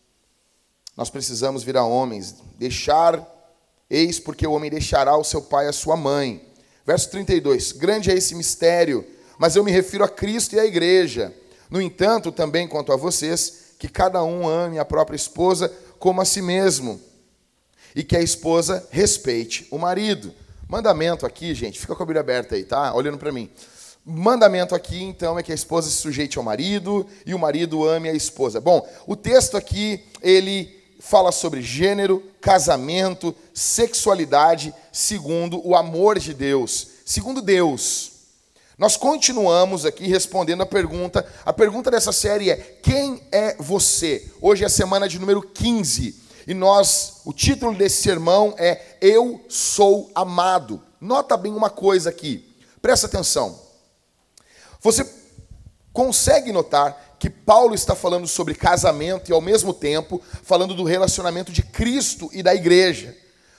Nós 0.96 1.10
precisamos 1.10 1.64
virar 1.64 1.86
homens. 1.86 2.36
Deixar, 2.58 3.26
eis 3.90 4.20
porque 4.20 4.46
o 4.46 4.52
homem 4.52 4.70
deixará 4.70 5.16
o 5.16 5.24
seu 5.24 5.42
pai 5.42 5.66
e 5.66 5.70
a 5.70 5.74
sua 5.74 5.96
mãe. 5.96 6.46
Verso 6.86 7.10
32. 7.12 7.72
Grande 7.72 8.12
é 8.12 8.16
esse 8.16 8.36
mistério, 8.36 9.06
mas 9.38 9.56
eu 9.56 9.64
me 9.64 9.72
refiro 9.72 10.04
a 10.04 10.10
Cristo 10.10 10.56
e 10.56 10.60
à 10.60 10.66
igreja. 10.66 11.34
No 11.70 11.82
entanto, 11.82 12.32
também 12.32 12.68
quanto 12.68 12.92
a 12.92 12.98
vocês, 12.98 13.76
que 13.78 13.88
cada 13.88 14.24
um 14.24 14.48
ame 14.48 14.78
a 14.78 14.84
própria 14.84 15.16
esposa 15.16 15.72
como 16.00 16.22
a 16.22 16.26
si 16.26 16.42
mesmo. 16.42 17.00
E 17.96 18.04
que 18.04 18.16
a 18.16 18.22
esposa 18.22 18.88
respeite 18.92 19.68
o 19.70 19.78
marido. 19.78 20.34
Mandamento 20.68 21.26
aqui, 21.26 21.54
gente, 21.54 21.80
fica 21.80 21.96
com 21.96 22.04
a 22.04 22.06
Bíblia 22.06 22.22
aberta 22.22 22.56
aí, 22.56 22.64
tá? 22.64 22.94
Olhando 22.94 23.18
para 23.18 23.32
mim. 23.32 23.50
Mandamento 24.06 24.74
aqui, 24.74 25.02
então, 25.04 25.38
é 25.38 25.44
que 25.44 25.52
a 25.52 25.56
esposa 25.56 25.90
se 25.90 25.98
sujeite 25.98 26.38
ao 26.38 26.44
marido 26.44 27.06
e 27.26 27.34
o 27.34 27.40
marido 27.40 27.88
ame 27.88 28.08
a 28.08 28.14
esposa. 28.14 28.62
Bom, 28.62 28.88
o 29.06 29.16
texto 29.16 29.58
aqui, 29.58 30.04
ele 30.22 30.80
fala 31.00 31.32
sobre 31.32 31.62
gênero, 31.62 32.24
casamento, 32.42 33.36
sexualidade, 33.54 34.74
segundo 34.92 35.66
o 35.68 35.76
amor 35.76 36.20
de 36.20 36.34
Deus, 36.34 36.88
segundo 37.06 37.42
Deus. 37.42 38.09
Nós 38.80 38.96
continuamos 38.96 39.86
aqui 39.86 40.08
respondendo 40.08 40.64
a 40.64 40.66
pergunta. 40.66 41.28
A 41.46 41.52
pergunta 41.52 41.92
dessa 41.92 42.14
série 42.14 42.50
é: 42.50 42.56
quem 42.82 43.22
é 43.30 43.58
você? 43.60 44.32
Hoje 44.42 44.64
é 44.64 44.68
a 44.68 44.70
semana 44.70 45.06
de 45.10 45.20
número 45.20 45.42
15 45.42 46.16
e 46.48 46.54
nós, 46.54 47.18
o 47.26 47.34
título 47.34 47.76
desse 47.76 48.02
sermão 48.02 48.56
é 48.58 48.96
Eu 49.02 49.44
sou 49.50 50.10
amado. 50.16 50.82
Nota 51.02 51.36
bem 51.36 51.54
uma 51.54 51.70
coisa 51.70 52.10
aqui. 52.10 52.56
Presta 52.82 53.08
atenção. 53.08 53.60
Você 54.80 55.06
consegue 55.92 56.54
notar 56.54 57.18
que 57.20 57.30
Paulo 57.30 57.76
está 57.76 57.94
falando 57.94 58.30
sobre 58.30 58.56
casamento 58.56 59.30
e 59.30 59.34
ao 59.34 59.42
mesmo 59.42 59.74
tempo 59.74 60.22
falando 60.42 60.74
do 60.74 60.86
relacionamento 60.86 61.52
de 61.52 61.64
Cristo 61.64 62.30
e 62.32 62.42
da 62.42 62.56
igreja. 62.56 63.14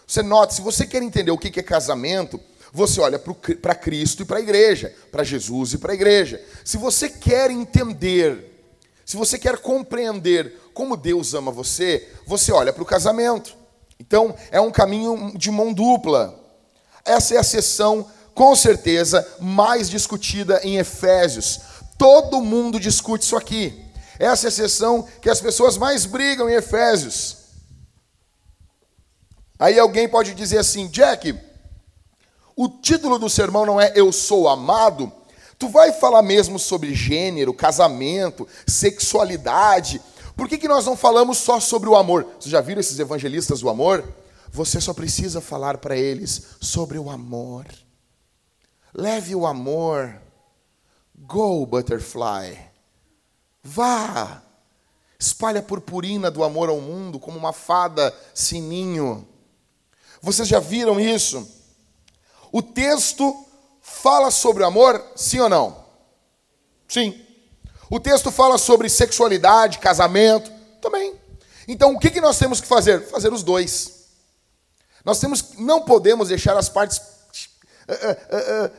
Você 0.06 0.22
nota, 0.22 0.54
se 0.54 0.62
você 0.62 0.86
quer 0.86 1.02
entender 1.02 1.30
o 1.30 1.36
que 1.36 1.60
é 1.60 1.62
casamento, 1.62 2.40
você 2.72 3.00
olha 3.00 3.18
para 3.18 3.74
Cristo 3.74 4.22
e 4.22 4.24
para 4.24 4.38
a 4.38 4.40
igreja, 4.40 4.94
para 5.10 5.24
Jesus 5.24 5.72
e 5.72 5.78
para 5.78 5.92
a 5.92 5.94
igreja. 5.94 6.42
Se 6.64 6.76
você 6.76 7.08
quer 7.08 7.50
entender, 7.50 8.68
se 9.04 9.16
você 9.16 9.38
quer 9.38 9.58
compreender 9.58 10.56
como 10.72 10.96
Deus 10.96 11.34
ama 11.34 11.50
você, 11.50 12.08
você 12.26 12.52
olha 12.52 12.72
para 12.72 12.82
o 12.82 12.86
casamento. 12.86 13.56
Então, 13.98 14.34
é 14.50 14.60
um 14.60 14.70
caminho 14.70 15.32
de 15.36 15.50
mão 15.50 15.72
dupla. 15.72 16.38
Essa 17.04 17.34
é 17.34 17.38
a 17.38 17.42
sessão, 17.42 18.08
com 18.34 18.54
certeza, 18.54 19.26
mais 19.40 19.90
discutida 19.90 20.60
em 20.62 20.78
Efésios. 20.78 21.60
Todo 21.98 22.40
mundo 22.40 22.80
discute 22.80 23.24
isso 23.24 23.36
aqui. 23.36 23.84
Essa 24.18 24.46
é 24.46 24.48
a 24.48 24.52
sessão 24.52 25.06
que 25.20 25.28
as 25.28 25.40
pessoas 25.40 25.76
mais 25.76 26.06
brigam 26.06 26.48
em 26.48 26.54
Efésios. 26.54 27.36
Aí 29.58 29.78
alguém 29.78 30.08
pode 30.08 30.34
dizer 30.34 30.58
assim, 30.58 30.86
Jack, 30.88 31.38
o 32.62 32.68
título 32.68 33.18
do 33.18 33.30
sermão 33.30 33.64
não 33.64 33.80
é 33.80 33.90
Eu 33.96 34.12
Sou 34.12 34.46
Amado, 34.46 35.10
tu 35.58 35.66
vai 35.66 35.94
falar 35.94 36.20
mesmo 36.20 36.58
sobre 36.58 36.94
gênero, 36.94 37.54
casamento, 37.54 38.46
sexualidade. 38.66 39.98
Por 40.36 40.46
que, 40.46 40.58
que 40.58 40.68
nós 40.68 40.84
não 40.84 40.94
falamos 40.94 41.38
só 41.38 41.58
sobre 41.58 41.88
o 41.88 41.96
amor? 41.96 42.26
Vocês 42.38 42.52
já 42.52 42.60
viram 42.60 42.82
esses 42.82 42.98
evangelistas 42.98 43.60
do 43.60 43.70
amor? 43.70 44.06
Você 44.52 44.78
só 44.78 44.92
precisa 44.92 45.40
falar 45.40 45.78
para 45.78 45.96
eles 45.96 46.48
sobre 46.60 46.98
o 46.98 47.08
amor. 47.08 47.64
Leve 48.92 49.34
o 49.34 49.46
amor. 49.46 50.20
Go, 51.18 51.64
butterfly. 51.64 52.58
Vá. 53.64 54.42
Espalhe 55.18 55.56
a 55.56 55.62
purpurina 55.62 56.30
do 56.30 56.44
amor 56.44 56.68
ao 56.68 56.78
mundo 56.78 57.18
como 57.18 57.38
uma 57.38 57.54
fada 57.54 58.14
sininho. 58.34 59.26
Vocês 60.20 60.46
já 60.46 60.60
viram 60.60 61.00
isso? 61.00 61.58
O 62.52 62.62
texto 62.62 63.46
fala 63.80 64.30
sobre 64.30 64.64
amor, 64.64 65.04
sim 65.14 65.40
ou 65.40 65.48
não? 65.48 65.84
Sim. 66.88 67.20
O 67.90 67.98
texto 67.98 68.30
fala 68.30 68.58
sobre 68.58 68.88
sexualidade, 68.88 69.78
casamento, 69.78 70.50
também. 70.80 71.14
Então, 71.66 71.94
o 71.94 71.98
que, 71.98 72.20
nós 72.20 72.38
temos 72.38 72.60
que 72.60 72.66
fazer? 72.66 73.00
Fazer 73.08 73.32
os 73.32 73.42
dois. 73.42 74.06
Nós 75.04 75.18
temos, 75.18 75.56
não 75.58 75.82
podemos 75.82 76.28
deixar 76.28 76.56
as 76.56 76.68
partes 76.68 76.98
uh, 76.98 77.92
uh, 77.92 78.66
uh, 78.66 78.70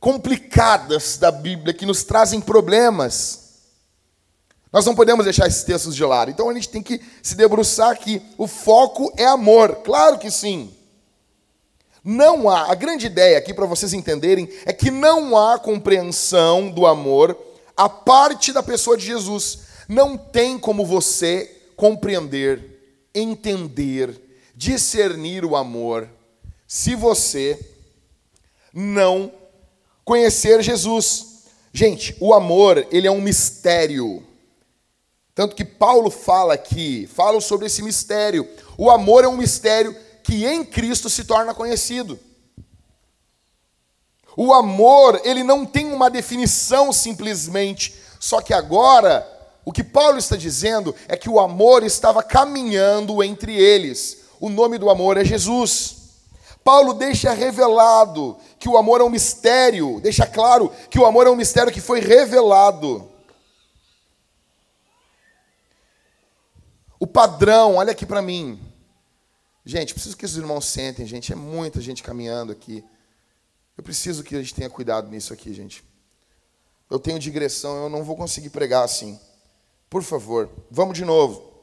complicadas 0.00 1.16
da 1.18 1.30
Bíblia 1.30 1.74
que 1.74 1.86
nos 1.86 2.04
trazem 2.04 2.40
problemas. 2.40 3.48
Nós 4.72 4.84
não 4.84 4.94
podemos 4.94 5.24
deixar 5.24 5.46
esses 5.46 5.62
textos 5.62 5.94
de 5.94 6.04
lado. 6.04 6.30
Então 6.30 6.48
a 6.48 6.54
gente 6.54 6.68
tem 6.68 6.82
que 6.82 7.00
se 7.22 7.34
debruçar 7.34 7.98
que 7.98 8.22
o 8.36 8.46
foco 8.46 9.12
é 9.16 9.24
amor. 9.24 9.76
Claro 9.76 10.18
que 10.18 10.30
sim. 10.30 10.74
Não 12.10 12.48
há, 12.48 12.72
a 12.72 12.74
grande 12.74 13.04
ideia 13.04 13.36
aqui 13.36 13.52
para 13.52 13.66
vocês 13.66 13.92
entenderem 13.92 14.48
é 14.64 14.72
que 14.72 14.90
não 14.90 15.36
há 15.36 15.58
compreensão 15.58 16.70
do 16.70 16.86
amor 16.86 17.38
a 17.76 17.86
parte 17.86 18.50
da 18.50 18.62
pessoa 18.62 18.96
de 18.96 19.04
Jesus. 19.04 19.58
Não 19.86 20.16
tem 20.16 20.58
como 20.58 20.86
você 20.86 21.64
compreender, 21.76 23.10
entender, 23.14 24.18
discernir 24.54 25.44
o 25.44 25.54
amor 25.54 26.08
se 26.66 26.94
você 26.94 27.60
não 28.72 29.30
conhecer 30.02 30.62
Jesus. 30.62 31.42
Gente, 31.74 32.16
o 32.20 32.32
amor, 32.32 32.86
ele 32.90 33.06
é 33.06 33.10
um 33.10 33.20
mistério. 33.20 34.26
Tanto 35.34 35.54
que 35.54 35.62
Paulo 35.62 36.10
fala 36.10 36.54
aqui, 36.54 37.06
fala 37.06 37.38
sobre 37.42 37.66
esse 37.66 37.82
mistério. 37.82 38.48
O 38.78 38.90
amor 38.90 39.24
é 39.24 39.28
um 39.28 39.36
mistério 39.36 39.94
que 40.28 40.44
em 40.44 40.62
Cristo 40.62 41.08
se 41.08 41.24
torna 41.24 41.54
conhecido. 41.54 42.20
O 44.36 44.52
amor, 44.52 45.18
ele 45.24 45.42
não 45.42 45.64
tem 45.64 45.90
uma 45.90 46.10
definição 46.10 46.92
simplesmente, 46.92 47.94
só 48.20 48.42
que 48.42 48.52
agora, 48.52 49.26
o 49.64 49.72
que 49.72 49.82
Paulo 49.82 50.18
está 50.18 50.36
dizendo 50.36 50.94
é 51.08 51.16
que 51.16 51.30
o 51.30 51.40
amor 51.40 51.82
estava 51.82 52.22
caminhando 52.22 53.24
entre 53.24 53.56
eles. 53.56 54.18
O 54.38 54.50
nome 54.50 54.76
do 54.76 54.90
amor 54.90 55.16
é 55.16 55.24
Jesus. 55.24 55.96
Paulo 56.62 56.92
deixa 56.92 57.32
revelado 57.32 58.36
que 58.58 58.68
o 58.68 58.76
amor 58.76 59.00
é 59.00 59.04
um 59.04 59.08
mistério, 59.08 59.98
deixa 60.02 60.26
claro 60.26 60.70
que 60.90 60.98
o 60.98 61.06
amor 61.06 61.26
é 61.26 61.30
um 61.30 61.36
mistério 61.36 61.72
que 61.72 61.80
foi 61.80 62.00
revelado. 62.00 63.10
O 67.00 67.06
padrão, 67.06 67.76
olha 67.76 67.92
aqui 67.92 68.04
para 68.04 68.20
mim. 68.20 68.67
Gente, 69.64 69.92
preciso 69.92 70.16
que 70.16 70.24
os 70.24 70.36
irmãos 70.36 70.66
sentem, 70.66 71.06
gente. 71.06 71.32
É 71.32 71.36
muita 71.36 71.80
gente 71.80 72.02
caminhando 72.02 72.52
aqui. 72.52 72.84
Eu 73.76 73.84
preciso 73.84 74.24
que 74.24 74.34
a 74.34 74.38
gente 74.40 74.54
tenha 74.54 74.68
cuidado 74.68 75.08
nisso 75.08 75.32
aqui, 75.32 75.52
gente. 75.52 75.84
Eu 76.90 76.98
tenho 76.98 77.18
digressão, 77.18 77.84
eu 77.84 77.88
não 77.88 78.02
vou 78.02 78.16
conseguir 78.16 78.50
pregar 78.50 78.82
assim. 78.82 79.20
Por 79.90 80.02
favor, 80.02 80.50
vamos 80.70 80.96
de 80.96 81.04
novo. 81.04 81.62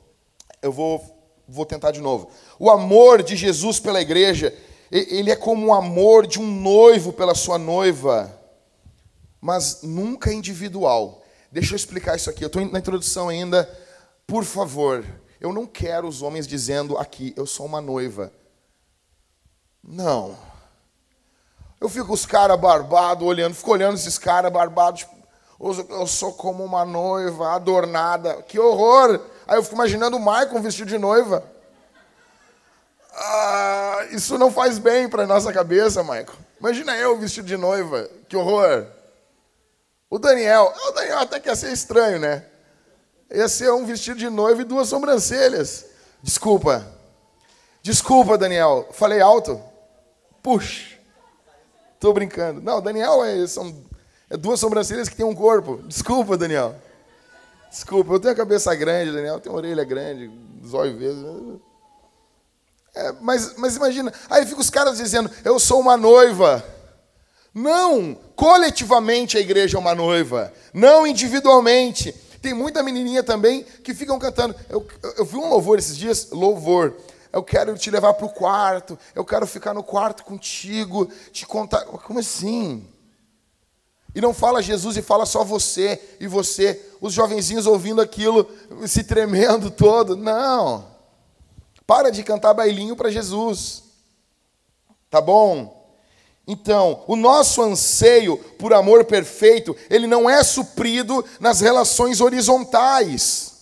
Eu 0.62 0.72
vou, 0.72 1.04
vou 1.48 1.66
tentar 1.66 1.92
de 1.92 2.00
novo. 2.00 2.30
O 2.60 2.70
amor 2.70 3.24
de 3.24 3.36
Jesus 3.36 3.80
pela 3.80 4.02
igreja, 4.02 4.56
ele 4.92 5.32
é 5.32 5.36
como 5.36 5.68
o 5.68 5.74
amor 5.74 6.26
de 6.28 6.40
um 6.40 6.46
noivo 6.46 7.12
pela 7.12 7.36
sua 7.36 7.58
noiva, 7.58 8.40
mas 9.42 9.82
nunca 9.82 10.32
individual. 10.32 11.24
Deixa 11.52 11.74
eu 11.74 11.76
explicar 11.76 12.16
isso 12.16 12.30
aqui. 12.30 12.44
Eu 12.44 12.48
estou 12.48 12.64
na 12.66 12.80
introdução 12.80 13.30
ainda. 13.30 13.70
Por 14.28 14.44
favor, 14.44 15.06
eu 15.40 15.52
não 15.54 15.66
quero 15.66 16.08
os 16.08 16.22
homens 16.22 16.48
dizendo 16.48 16.98
aqui, 16.98 17.34
eu 17.36 17.46
sou 17.46 17.66
uma 17.66 17.82
noiva. 17.82 18.32
Não. 19.84 20.38
Eu 21.80 21.90
fico 21.90 22.14
os 22.14 22.26
caras 22.26 22.60
barbados 22.60 23.28
olhando, 23.28 23.54
fico 23.54 23.72
olhando 23.72 23.96
esses 23.96 24.18
caras 24.18 24.52
barbados, 24.52 25.02
tipo, 25.02 25.16
eu 25.60 26.08
sou 26.08 26.34
como 26.34 26.64
uma 26.64 26.84
noiva 26.84 27.54
adornada. 27.54 28.42
Que 28.44 28.60
horror! 28.60 29.20
Aí 29.48 29.58
eu 29.58 29.64
fico 29.64 29.76
imaginando 29.76 30.18
o 30.18 30.20
Michael 30.20 30.62
vestido 30.62 30.90
de 30.90 30.98
noiva. 30.98 31.44
Ah, 33.14 34.08
isso 34.12 34.38
não 34.38 34.52
faz 34.52 34.78
bem 34.78 35.08
para 35.08 35.26
nossa 35.26 35.54
cabeça, 35.54 36.04
Michael. 36.04 36.34
Imagina 36.60 36.96
eu 36.98 37.18
vestido 37.18 37.48
de 37.48 37.56
noiva. 37.56 38.10
Que 38.28 38.36
horror! 38.36 38.86
O 40.10 40.20
Daniel, 40.20 40.74
o 40.88 40.92
Daniel 40.92 41.20
até 41.20 41.40
que 41.40 41.50
ia 41.50 41.56
ser 41.56 41.72
estranho, 41.72 42.20
né? 42.20 42.46
Ia 43.32 43.48
ser 43.48 43.72
um 43.72 43.86
vestido 43.86 44.18
de 44.18 44.30
noiva 44.30 44.62
e 44.62 44.66
duas 44.66 44.88
sobrancelhas. 44.88 45.86
Desculpa. 46.22 46.86
Desculpa, 47.82 48.38
Daniel. 48.38 48.90
Falei 48.92 49.22
alto? 49.22 49.62
Puxa. 50.42 50.98
Tô 52.00 52.14
brincando. 52.14 52.62
Não, 52.62 52.82
Daniel 52.82 53.24
é, 53.24 53.46
são, 53.48 53.76
é 54.30 54.38
duas 54.38 54.60
sobrancelhas 54.60 55.10
que 55.10 55.16
tem 55.16 55.26
um 55.26 55.36
corpo. 55.36 55.82
Desculpa, 55.88 56.38
Daniel. 56.38 56.76
Desculpa, 57.76 58.14
eu 58.14 58.20
tenho 58.20 58.34
a 58.34 58.38
cabeça 58.38 58.74
grande, 58.74 59.12
Daniel 59.12 59.40
tem 59.40 59.52
a 59.52 59.56
orelha 59.56 59.84
grande, 59.84 60.32
zóio 60.66 60.98
vezes. 60.98 61.26
É, 62.96 63.12
mas, 63.20 63.56
mas 63.58 63.76
imagina, 63.76 64.14
aí 64.30 64.46
fica 64.46 64.62
os 64.62 64.70
caras 64.70 64.98
dizendo, 64.98 65.30
eu 65.44 65.60
sou 65.60 65.82
uma 65.82 65.98
noiva. 65.98 66.64
Não, 67.54 68.16
coletivamente 68.34 69.38
a 69.38 69.42
igreja 69.42 69.78
é 69.78 69.80
uma 69.80 69.94
noiva, 69.94 70.54
não 70.74 71.06
individualmente. 71.06 72.16
Tem 72.46 72.54
muita 72.54 72.84
menininha 72.84 73.24
também 73.24 73.64
que 73.84 73.92
ficam 73.96 74.20
cantando. 74.20 74.56
Eu, 74.70 74.86
eu 75.18 75.26
vi 75.26 75.36
um 75.36 75.50
louvor 75.50 75.80
esses 75.80 75.98
dias, 75.98 76.30
louvor. 76.30 76.96
Eu 77.34 77.42
quero 77.42 77.76
te 77.76 77.90
levar 77.90 78.14
para 78.14 78.28
o 78.28 78.30
quarto. 78.30 79.00
Eu 79.16 79.26
quero 79.26 79.48
ficar 79.48 79.74
no 79.74 79.82
quarto 79.82 80.24
contigo, 80.24 81.10
te 81.32 81.44
contar. 81.44 81.84
Como 81.86 82.20
assim? 82.20 82.88
E 84.14 84.22
não 84.22 84.32
fala 84.32 84.62
Jesus 84.62 84.96
e 84.96 85.02
fala 85.02 85.26
só 85.26 85.44
você 85.44 86.00
e 86.20 86.28
você. 86.28 86.80
Os 87.02 87.14
jovenzinhos 87.14 87.66
ouvindo 87.66 88.00
aquilo, 88.00 88.48
se 88.86 89.04
tremendo 89.04 89.72
todo. 89.72 90.16
Não. 90.16 90.86
Para 91.88 92.12
de 92.12 92.22
cantar 92.22 92.54
bailinho 92.54 92.96
para 92.96 93.10
Jesus. 93.10 93.86
Tá 95.10 95.20
bom? 95.20 95.75
Então, 96.48 97.04
o 97.08 97.16
nosso 97.16 97.62
anseio 97.62 98.38
por 98.38 98.74
amor 98.74 99.06
perfeito, 99.06 99.76
ele 99.90 100.06
não 100.06 100.30
é 100.30 100.44
suprido 100.44 101.26
nas 101.40 101.60
relações 101.60 102.22
horizontais. 102.22 103.54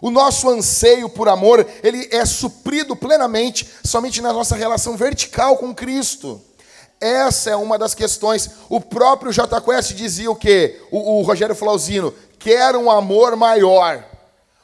O 0.00 0.10
nosso 0.10 0.48
anseio 0.48 1.08
por 1.08 1.28
amor, 1.28 1.66
ele 1.82 2.08
é 2.12 2.24
suprido 2.24 2.94
plenamente 2.94 3.68
somente 3.84 4.20
na 4.20 4.32
nossa 4.32 4.54
relação 4.54 4.96
vertical 4.96 5.56
com 5.56 5.74
Cristo. 5.74 6.40
Essa 7.00 7.50
é 7.50 7.56
uma 7.56 7.78
das 7.78 7.94
questões. 7.94 8.50
O 8.68 8.80
próprio 8.80 9.32
J 9.32 9.60
Quest 9.60 9.92
dizia 9.94 10.30
o 10.30 10.36
quê? 10.36 10.80
O, 10.90 11.18
o 11.18 11.22
Rogério 11.22 11.54
Flauzino, 11.54 12.14
quero 12.38 12.78
um 12.78 12.90
amor 12.90 13.36
maior. 13.36 14.04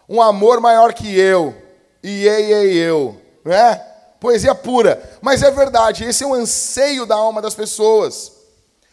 Um 0.09 0.23
amor 0.23 0.61
maior 0.61 0.93
que 0.93 1.19
eu. 1.19 1.55
E 2.03 2.27
ei, 2.27 2.53
ei, 2.53 2.75
eu. 2.75 3.21
Não 3.45 3.53
é? 3.53 3.92
Poesia 4.23 4.55
pura. 4.55 5.19
Mas 5.21 5.43
é 5.43 5.51
verdade, 5.51 6.05
esse 6.05 6.23
é 6.23 6.27
o 6.27 6.33
anseio 6.33 7.05
da 7.05 7.17
alma 7.17 7.43
das 7.43 7.57
pessoas. 7.57 8.31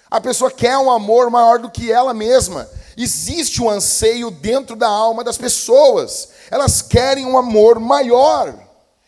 A 0.10 0.20
pessoa 0.20 0.50
quer 0.50 0.76
um 0.80 0.90
amor 0.90 1.30
maior 1.30 1.60
do 1.60 1.70
que 1.70 1.92
ela 1.92 2.16
mesma. 2.16 2.68
Existe 2.98 3.62
um 3.62 3.70
anseio 3.70 4.32
dentro 4.32 4.76
da 4.76 4.88
alma 4.88 5.24
das 5.24 5.38
pessoas. 5.38 6.30
Elas 6.50 6.82
querem 6.82 7.28
um 7.28 7.38
amor 7.38 7.80
maior. 7.80 8.56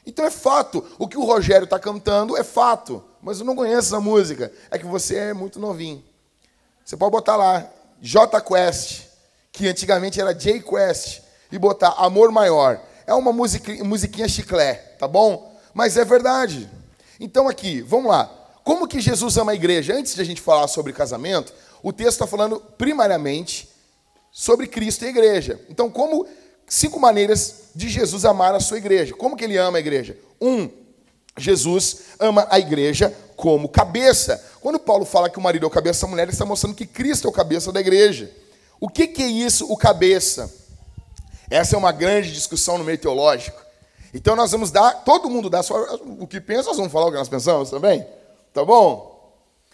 Então 0.06 0.24
é 0.24 0.30
fato. 0.30 0.86
O 1.00 1.08
que 1.08 1.18
o 1.18 1.26
Rogério 1.26 1.64
está 1.64 1.80
cantando 1.80 2.38
é 2.38 2.44
fato. 2.44 3.04
Mas 3.20 3.40
eu 3.40 3.46
não 3.46 3.56
conheço 3.56 3.88
essa 3.88 4.00
música. 4.00 4.54
É 4.70 4.78
que 4.78 4.86
você 4.86 5.16
é 5.16 5.34
muito 5.34 5.60
novinho. 5.60 6.04
Você 6.86 6.96
pode 6.96 7.12
botar 7.12 7.36
lá 7.36 7.68
J 8.00 8.40
Quest, 8.42 9.08
que 9.52 9.68
antigamente 9.68 10.22
era 10.22 10.36
J 10.36 10.62
Quest, 10.62 11.22
e 11.52 11.58
botar 11.58 11.96
Amor 11.98 12.32
Maior. 12.32 12.80
É 13.08 13.14
uma 13.16 13.34
musiquinha 13.34 14.30
chiclé, 14.30 14.76
tá 15.00 15.08
bom? 15.08 15.51
Mas 15.74 15.98
é 15.98 16.06
verdade. 16.06 16.70
Então 17.20 17.48
aqui, 17.48 17.82
vamos 17.82 18.10
lá. 18.10 18.26
Como 18.64 18.88
que 18.88 19.00
Jesus 19.00 19.38
ama 19.38 19.52
a 19.52 19.56
igreja? 19.56 19.96
Antes 19.96 20.16
de 20.16 20.22
a 20.22 20.26
gente 20.26 20.42
falar 20.42 20.68
sobre 20.68 20.94
casamento, 20.94 21.54
o 21.82 21.92
texto 21.92 22.12
está 22.12 22.28
falando 22.28 22.60
primariamente 22.78 23.70
sobre 24.32 24.68
Cristo 24.68 25.04
e 25.04 25.08
a 25.08 25.10
igreja. 25.10 25.60
Então, 25.70 25.90
como 25.90 26.28
cinco 26.72 27.00
maneiras 27.00 27.64
de 27.76 27.90
Jesus 27.90 28.24
amar 28.24 28.56
a 28.56 28.60
sua 28.60 28.78
igreja. 28.78 29.14
Como 29.14 29.36
que 29.36 29.44
ele 29.44 29.58
ama 29.58 29.78
a 29.78 29.82
igreja? 29.82 30.18
Um, 30.40 30.70
Jesus 31.38 31.98
ama 32.18 32.48
a 32.50 32.60
igreja 32.60 33.14
como 33.36 33.68
cabeça. 33.68 34.42
Quando 34.62 34.80
Paulo 34.80 35.04
fala 35.04 35.30
que 35.30 35.38
o 35.38 35.42
marido 35.42 35.66
é 35.66 35.68
o 35.68 35.72
cabeça 35.72 36.06
da 36.06 36.10
mulher, 36.10 36.24
ele 36.24 36.32
está 36.32 36.46
mostrando 36.46 36.76
que 36.76 36.86
Cristo 36.86 37.28
é 37.28 37.30
o 37.30 37.34
cabeça 37.34 37.72
da 37.72 37.82
igreja. 37.82 38.32
O 38.80 38.88
que, 38.88 39.06
que 39.06 39.22
é 39.22 39.28
isso, 39.28 39.72
o 39.72 39.76
cabeça? 39.76 40.52
Essa 41.50 41.76
é 41.76 41.78
uma 41.78 41.92
grande 41.92 42.32
discussão 42.32 42.78
no 42.78 42.84
meio 42.86 42.98
teológico. 42.98 43.62
Então 44.14 44.36
nós 44.36 44.52
vamos 44.52 44.72
dar, 44.72 45.04
todo 45.04 45.30
mundo 45.30 45.50
dá 45.50 45.64
sua, 45.64 46.00
o 46.20 46.28
que 46.28 46.42
pensa, 46.42 46.70
nós 46.70 46.78
vamos 46.78 46.92
falar 46.92 47.08
o 47.08 47.12
que 47.12 47.18
nós 47.18 47.30
pensamos 47.30 47.70
também, 47.70 48.06
tá 48.54 48.66
bom? 48.66 49.34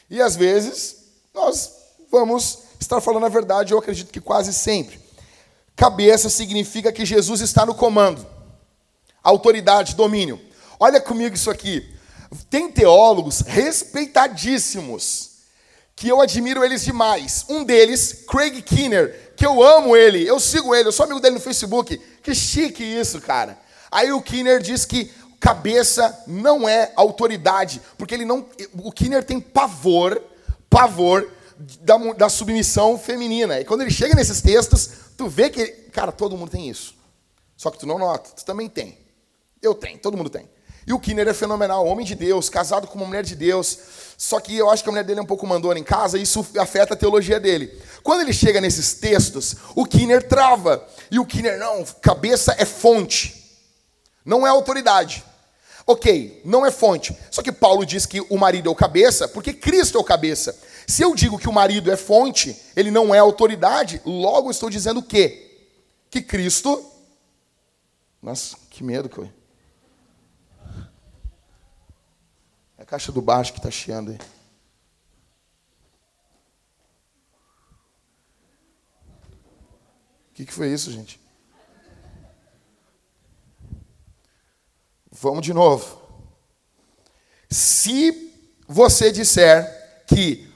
E 0.10 0.22
às 0.22 0.36
vezes 0.36 0.98
nós 1.34 1.72
vamos 2.12 2.60
estar 2.80 3.02
falando 3.02 3.26
a 3.26 3.30
verdade, 3.30 3.74
eu 3.74 3.80
acredito 3.80 4.12
que 4.12 4.22
quase 4.22 4.54
sempre. 4.54 5.00
Cabeça 5.76 6.30
significa 6.30 6.92
que 6.92 7.06
Jesus 7.06 7.42
está 7.42 7.66
no 7.66 7.76
comando. 7.76 8.26
Autoridade, 9.24 9.96
domínio. 9.96 10.40
Olha 10.80 11.02
comigo 11.02 11.36
isso 11.36 11.52
aqui. 11.52 11.94
Tem 12.50 12.72
teólogos 12.72 13.42
respeitadíssimos, 13.42 15.32
que 15.96 16.08
eu 16.08 16.22
admiro 16.22 16.64
eles 16.64 16.84
demais. 16.84 17.46
Um 17.50 17.64
deles, 17.64 18.26
Craig 18.28 18.62
Kinner, 18.62 19.34
que 19.36 19.46
eu 19.46 19.62
amo 19.64 19.96
ele, 19.96 20.28
eu 20.28 20.40
sigo 20.40 20.74
ele, 20.76 20.88
eu 20.88 20.92
sou 20.92 21.06
amigo 21.06 21.20
dele 21.20 21.36
no 21.36 21.42
Facebook. 21.42 21.98
Que 22.22 22.36
chique 22.36 22.84
isso, 22.84 23.20
cara. 23.22 23.58
Aí 23.92 24.12
o 24.12 24.22
Kinner 24.22 24.62
diz 24.62 24.86
que 24.86 25.12
cabeça 25.40 26.24
não 26.28 26.68
é 26.68 26.92
autoridade, 26.96 27.82
porque 27.98 28.14
ele 28.14 28.26
não. 28.26 28.46
O 28.74 28.92
Kinner 28.92 29.24
tem 29.24 29.40
pavor, 29.40 30.22
pavor 30.70 31.30
da, 31.82 31.98
da 32.14 32.30
submissão 32.30 32.98
feminina. 32.98 33.60
E 33.60 33.66
quando 33.66 33.82
ele 33.82 33.92
chega 33.92 34.16
nesses 34.16 34.42
textos, 34.42 34.90
tu 35.18 35.28
vê 35.28 35.50
que, 35.50 35.66
cara, 35.92 36.12
todo 36.12 36.38
mundo 36.38 36.52
tem 36.52 36.70
isso. 36.70 36.96
Só 37.56 37.72
que 37.72 37.80
tu 37.80 37.88
não 37.88 37.98
nota, 37.98 38.30
tu 38.36 38.46
também 38.46 38.70
tem. 38.70 38.98
Eu 39.62 39.74
tenho, 39.74 39.98
todo 39.98 40.16
mundo 40.16 40.30
tem. 40.30 40.48
E 40.86 40.94
o 40.94 41.00
Kinner 41.00 41.28
é 41.28 41.34
fenomenal, 41.34 41.86
homem 41.86 42.06
de 42.06 42.16
Deus, 42.16 42.48
casado 42.50 42.88
com 42.88 42.98
uma 42.98 43.06
mulher 43.06 43.24
de 43.24 43.36
Deus. 43.36 43.78
Só 44.18 44.40
que 44.40 44.56
eu 44.56 44.70
acho 44.70 44.82
que 44.82 44.90
a 44.90 44.92
mulher 44.92 45.04
dele 45.04 45.20
é 45.20 45.24
um 45.24 45.26
pouco 45.26 45.46
mandona 45.46 45.78
em 45.78 45.84
casa, 45.84 46.18
e 46.18 46.22
isso 46.22 46.48
afeta 46.58 46.94
a 46.94 46.98
teologia 46.98 47.42
dele. 47.42 47.78
Quando 48.02 48.22
ele 48.22 48.32
chega 48.32 48.62
nesses 48.62 48.94
textos, 48.94 49.58
o 49.76 49.86
Kinner 49.86 50.26
trava. 50.28 50.88
E 51.12 51.20
o 51.20 51.26
Kinner, 51.26 51.60
não, 51.60 51.84
cabeça 52.02 52.56
é 52.58 52.64
fonte. 52.64 53.37
Não 54.28 54.46
é 54.46 54.50
autoridade. 54.50 55.24
Ok, 55.86 56.42
não 56.44 56.66
é 56.66 56.70
fonte. 56.70 57.18
Só 57.32 57.42
que 57.42 57.50
Paulo 57.50 57.86
diz 57.86 58.06
que 58.06 58.20
o 58.20 58.38
marido 58.38 58.68
é 58.68 58.72
o 58.72 58.76
cabeça, 58.76 59.26
porque 59.26 59.54
Cristo 59.54 59.98
é 59.98 60.02
o 60.02 60.04
cabeça. 60.04 60.54
Se 60.86 61.02
eu 61.02 61.16
digo 61.16 61.40
que 61.40 61.48
o 61.48 61.54
marido 61.54 61.90
é 61.90 61.96
fonte, 61.96 62.62
ele 62.76 62.92
não 62.92 63.16
é 63.16 63.20
autoridade, 63.20 64.02
logo 64.06 64.52
estou 64.52 64.70
dizendo 64.70 65.00
o 65.00 65.04
quê? 65.04 65.70
Que 66.10 66.22
Cristo. 66.22 66.92
Nossa, 68.22 68.58
que 68.70 68.84
medo 68.84 69.08
que 69.08 69.18
eu. 69.18 69.32
É 72.78 72.82
a 72.82 72.86
caixa 72.86 73.14
do 73.14 73.22
baixo 73.22 73.54
que 73.54 73.60
está 73.60 73.72
chiando 73.72 74.12
aí. 74.12 74.18
O 80.32 80.34
que, 80.34 80.46
que 80.46 80.54
foi 80.54 80.68
isso, 80.68 80.92
gente? 80.92 81.27
Vamos 85.20 85.42
de 85.42 85.54
novo. 85.54 86.00
Se 87.50 88.32
você 88.68 89.12
disser 89.12 90.04
que 90.06 90.48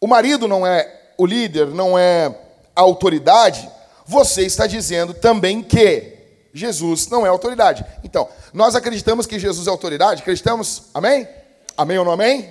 o 0.00 0.06
marido 0.06 0.48
não 0.48 0.66
é 0.66 1.12
o 1.16 1.24
líder, 1.24 1.68
não 1.68 1.98
é 1.98 2.26
a 2.74 2.80
autoridade, 2.80 3.68
você 4.04 4.42
está 4.42 4.66
dizendo 4.66 5.14
também 5.14 5.62
que 5.62 6.16
Jesus 6.52 7.08
não 7.08 7.24
é 7.24 7.28
autoridade. 7.28 7.84
Então, 8.02 8.28
nós 8.52 8.74
acreditamos 8.74 9.26
que 9.26 9.38
Jesus 9.38 9.66
é 9.68 9.70
autoridade? 9.70 10.22
Acreditamos? 10.22 10.84
Amém? 10.92 11.28
Amém 11.76 11.98
ou 11.98 12.04
não 12.04 12.12
amém? 12.12 12.50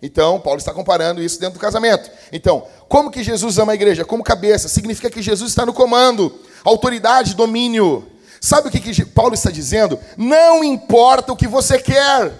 Então, 0.00 0.40
Paulo 0.40 0.58
está 0.58 0.72
comparando 0.72 1.22
isso 1.22 1.40
dentro 1.40 1.58
do 1.58 1.60
casamento. 1.60 2.10
Então, 2.32 2.66
como 2.88 3.10
que 3.10 3.24
Jesus 3.24 3.58
ama 3.58 3.72
a 3.72 3.74
igreja? 3.74 4.04
Como 4.04 4.22
cabeça? 4.22 4.68
Significa 4.68 5.10
que 5.10 5.20
Jesus 5.20 5.50
está 5.50 5.66
no 5.66 5.72
comando, 5.72 6.38
autoridade, 6.64 7.34
domínio. 7.34 8.06
Sabe 8.40 8.68
o 8.68 8.70
que, 8.70 8.80
que 8.80 9.04
Paulo 9.04 9.34
está 9.34 9.50
dizendo? 9.50 9.98
Não 10.16 10.64
importa 10.64 11.32
o 11.32 11.36
que 11.36 11.46
você 11.46 11.78
quer. 11.78 12.32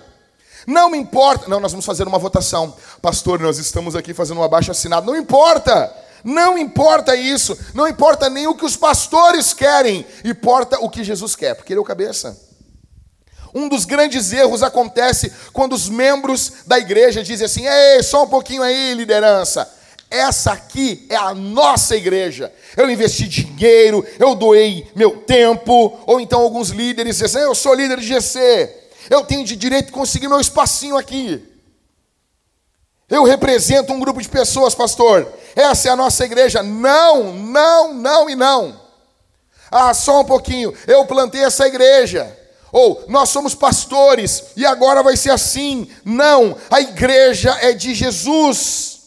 Não 0.67 0.95
importa. 0.95 1.49
Não, 1.49 1.61
nós 1.61 1.73
vamos 1.73 1.85
fazer 1.85 2.09
uma 2.09 2.19
votação. 2.19 2.75
Pastor, 3.03 3.39
nós 3.39 3.59
estamos 3.59 3.95
aqui 3.95 4.15
fazendo 4.15 4.41
um 4.41 4.43
abaixo 4.43 4.71
assinado. 4.71 5.07
Não 5.07 5.17
importa. 5.17 5.95
Não 6.25 6.57
importa 6.57 7.15
isso. 7.15 7.59
Não 7.75 7.87
importa 7.87 8.31
nem 8.31 8.47
o 8.47 8.55
que 8.55 8.65
os 8.65 8.77
pastores 8.77 9.53
querem. 9.53 10.07
Importa 10.25 10.79
o 10.81 10.89
que 10.89 11.05
Jesus 11.05 11.37
quer, 11.37 11.55
porque 11.55 11.73
Ele 11.73 11.79
é 11.79 11.83
o 11.83 11.85
cabeça. 11.85 12.39
Um 13.55 13.69
dos 13.69 13.85
grandes 13.85 14.33
erros 14.33 14.63
acontece 14.63 15.33
quando 15.53 15.73
os 15.73 15.89
membros 15.89 16.53
da 16.67 16.79
igreja 16.79 17.23
dizem 17.23 17.47
assim: 17.47 17.67
ei, 17.67 18.03
só 18.03 18.25
um 18.25 18.29
pouquinho 18.29 18.63
aí, 18.63 18.95
liderança. 18.95 19.69
Essa 20.11 20.53
aqui 20.53 21.07
é 21.09 21.15
a 21.15 21.33
nossa 21.33 21.95
igreja. 21.97 22.53
Eu 22.77 22.91
investi 22.91 23.29
dinheiro, 23.29 24.05
eu 24.19 24.35
doei 24.35 24.91
meu 24.97 25.19
tempo. 25.19 25.97
Ou 26.05 26.21
então 26.21 26.41
alguns 26.41 26.71
líderes 26.71 27.19
dizem 27.19 27.43
eu 27.43 27.55
sou 27.55 27.75
líder 27.75 28.01
de 28.01 28.07
GC. 28.07 28.77
Eu 29.09 29.25
tenho 29.25 29.45
de 29.45 29.55
direito 29.55 29.87
de 29.87 29.93
conseguir 29.93 30.27
meu 30.27 30.41
espacinho 30.41 30.97
aqui. 30.97 31.41
Eu 33.09 33.25
represento 33.25 33.93
um 33.93 34.01
grupo 34.01 34.21
de 34.21 34.29
pessoas, 34.29 34.75
pastor. 34.75 35.33
Essa 35.55 35.89
é 35.89 35.93
a 35.93 35.97
nossa 35.97 36.25
igreja. 36.25 36.63
Não, 36.63 37.33
não, 37.33 37.95
não 37.95 38.29
e 38.29 38.35
não. 38.35 38.81
Ah, 39.71 39.95
só 39.95 40.21
um 40.21 40.25
pouquinho. 40.25 40.75
Eu 40.89 41.05
plantei 41.07 41.45
essa 41.45 41.67
igreja. 41.69 42.37
Ou 42.73 43.05
nós 43.09 43.29
somos 43.29 43.55
pastores 43.55 44.45
e 44.57 44.67
agora 44.67 45.03
vai 45.03 45.17
ser 45.17 45.31
assim. 45.31 45.89
Não, 46.05 46.57
a 46.71 46.81
igreja 46.81 47.57
é 47.61 47.73
de 47.73 47.95
Jesus. 47.95 49.00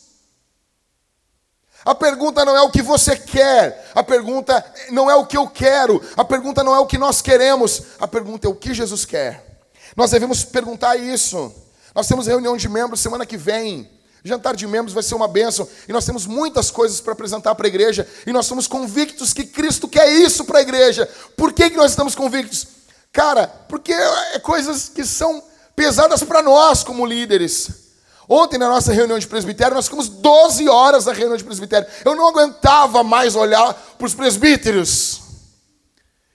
A 1.85 1.93
pergunta 1.93 2.45
não 2.45 2.55
é 2.55 2.61
o 2.61 2.71
que 2.71 2.81
você 2.81 3.17
quer, 3.17 3.91
a 3.93 4.01
pergunta 4.01 4.63
não 4.89 5.11
é 5.11 5.15
o 5.15 5.25
que 5.25 5.35
eu 5.35 5.47
quero, 5.47 6.01
a 6.15 6.23
pergunta 6.23 6.63
não 6.63 6.73
é 6.73 6.79
o 6.79 6.85
que 6.85 6.97
nós 6.97 7.21
queremos, 7.21 7.83
a 7.99 8.07
pergunta 8.07 8.47
é 8.47 8.49
o 8.49 8.55
que 8.55 8.73
Jesus 8.73 9.03
quer. 9.03 9.53
Nós 9.95 10.11
devemos 10.11 10.43
perguntar 10.43 10.95
isso. 10.95 11.53
Nós 11.93 12.07
temos 12.07 12.25
reunião 12.25 12.55
de 12.55 12.69
membros 12.69 13.01
semana 13.01 13.25
que 13.25 13.37
vem. 13.37 13.89
Jantar 14.23 14.55
de 14.55 14.65
membros 14.65 14.93
vai 14.93 15.03
ser 15.03 15.15
uma 15.15 15.27
bênção. 15.27 15.67
E 15.87 15.91
nós 15.91 16.05
temos 16.05 16.25
muitas 16.25 16.71
coisas 16.71 17.01
para 17.01 17.11
apresentar 17.11 17.53
para 17.55 17.67
a 17.67 17.69
igreja. 17.69 18.07
E 18.25 18.31
nós 18.31 18.45
somos 18.45 18.65
convictos 18.65 19.33
que 19.33 19.43
Cristo 19.43 19.87
quer 19.87 20.09
isso 20.09 20.45
para 20.45 20.59
a 20.59 20.61
igreja. 20.61 21.05
Por 21.35 21.51
que, 21.51 21.69
que 21.69 21.77
nós 21.77 21.91
estamos 21.91 22.15
convictos? 22.15 22.67
Cara, 23.11 23.47
porque 23.67 23.93
é 23.93 24.39
coisas 24.39 24.87
que 24.87 25.05
são 25.05 25.43
pesadas 25.75 26.23
para 26.23 26.41
nós 26.41 26.83
como 26.83 27.05
líderes. 27.05 27.82
Ontem, 28.27 28.57
na 28.57 28.69
nossa 28.69 28.93
reunião 28.93 29.19
de 29.19 29.27
presbitério, 29.27 29.75
nós 29.75 29.85
ficamos 29.85 30.07
12 30.07 30.67
horas 30.69 31.05
na 31.05 31.13
reunião 31.13 31.37
de 31.37 31.43
presbitério. 31.43 31.87
Eu 32.05 32.15
não 32.15 32.27
aguentava 32.27 33.03
mais 33.03 33.35
olhar 33.35 33.73
para 33.97 34.07
os 34.07 34.13
presbíteros. 34.13 35.21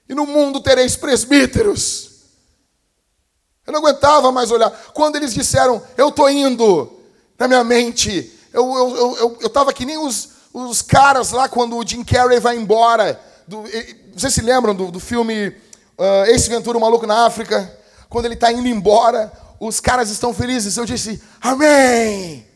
E 0.07 0.13
no 0.13 0.25
mundo 0.25 0.59
tereis 0.59 0.95
presbíteros. 0.95 2.09
Eu 3.65 3.73
não 3.73 3.79
aguentava 3.79 4.31
mais 4.31 4.49
olhar. 4.49 4.71
Quando 4.93 5.15
eles 5.15 5.33
disseram, 5.33 5.81
eu 5.95 6.09
estou 6.09 6.29
indo, 6.29 6.91
na 7.37 7.47
minha 7.47 7.63
mente, 7.63 8.31
eu 8.53 8.63
estava 8.71 8.89
eu, 8.89 8.97
eu, 8.97 9.37
eu, 9.41 9.65
eu 9.67 9.73
que 9.73 9.85
nem 9.85 9.97
os, 9.97 10.29
os 10.53 10.81
caras 10.81 11.31
lá 11.31 11.47
quando 11.47 11.77
o 11.77 11.87
Jim 11.87 12.03
Carrey 12.03 12.39
vai 12.39 12.55
embora. 12.55 13.19
Do, 13.47 13.63
vocês 14.13 14.33
se 14.33 14.41
lembram 14.41 14.75
do, 14.75 14.91
do 14.91 14.99
filme 14.99 15.49
uh, 15.49 16.25
Ace 16.27 16.49
Ventura, 16.49 16.77
o 16.77 16.81
Maluco 16.81 17.05
na 17.05 17.25
África? 17.25 17.77
Quando 18.09 18.25
ele 18.25 18.33
está 18.33 18.51
indo 18.51 18.67
embora, 18.67 19.31
os 19.59 19.79
caras 19.79 20.09
estão 20.09 20.33
felizes. 20.33 20.77
Eu 20.77 20.85
disse, 20.85 21.21
Amém! 21.41 22.47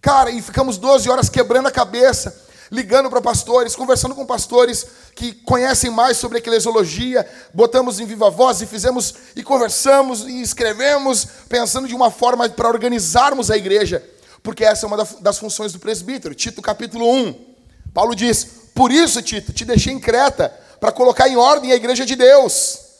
Cara, 0.00 0.30
e 0.30 0.42
ficamos 0.42 0.78
12 0.78 1.08
horas 1.08 1.28
quebrando 1.28 1.68
a 1.68 1.70
cabeça, 1.70 2.44
ligando 2.72 3.08
para 3.08 3.20
pastores, 3.20 3.76
conversando 3.76 4.16
com 4.16 4.26
pastores 4.26 4.84
que 5.14 5.32
conhecem 5.32 5.90
mais 5.90 6.16
sobre 6.16 6.38
eclesiologia, 6.38 7.24
botamos 7.54 8.00
em 8.00 8.06
viva 8.06 8.28
voz 8.28 8.60
e 8.60 8.66
fizemos 8.66 9.14
e 9.36 9.44
conversamos 9.44 10.22
e 10.22 10.42
escrevemos, 10.42 11.24
pensando 11.48 11.86
de 11.86 11.94
uma 11.94 12.10
forma 12.10 12.48
para 12.48 12.68
organizarmos 12.68 13.48
a 13.48 13.56
igreja, 13.56 14.04
porque 14.42 14.64
essa 14.64 14.86
é 14.86 14.88
uma 14.88 15.06
das 15.20 15.38
funções 15.38 15.72
do 15.72 15.78
presbítero. 15.78 16.34
Tito 16.34 16.60
capítulo 16.60 17.08
1. 17.08 17.54
Paulo 17.94 18.16
diz: 18.16 18.44
Por 18.74 18.90
isso, 18.90 19.22
Tito, 19.22 19.52
te 19.52 19.64
deixei 19.64 19.92
em 19.92 20.00
Creta, 20.00 20.48
para 20.80 20.90
colocar 20.90 21.28
em 21.28 21.36
ordem 21.36 21.70
a 21.70 21.76
igreja 21.76 22.04
de 22.04 22.16
Deus. 22.16 22.91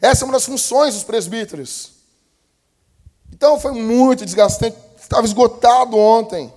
Essa 0.00 0.24
é 0.24 0.26
uma 0.26 0.34
das 0.34 0.44
funções 0.44 0.94
dos 0.94 1.04
presbíteros. 1.04 1.92
Então 3.32 3.58
foi 3.58 3.72
muito 3.72 4.24
desgastante, 4.24 4.76
estava 5.00 5.26
esgotado 5.26 5.96
ontem. 5.96 6.52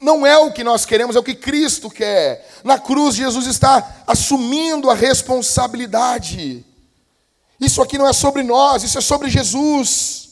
Não 0.00 0.26
é 0.26 0.36
o 0.36 0.52
que 0.52 0.64
nós 0.64 0.84
queremos, 0.84 1.14
é 1.14 1.18
o 1.18 1.22
que 1.22 1.34
Cristo 1.34 1.88
quer. 1.88 2.48
Na 2.64 2.78
cruz, 2.78 3.14
Jesus 3.14 3.46
está 3.46 4.02
assumindo 4.06 4.90
a 4.90 4.94
responsabilidade. 4.94 6.66
Isso 7.60 7.80
aqui 7.80 7.96
não 7.96 8.08
é 8.08 8.12
sobre 8.12 8.42
nós, 8.42 8.82
isso 8.82 8.98
é 8.98 9.00
sobre 9.00 9.30
Jesus. 9.30 10.30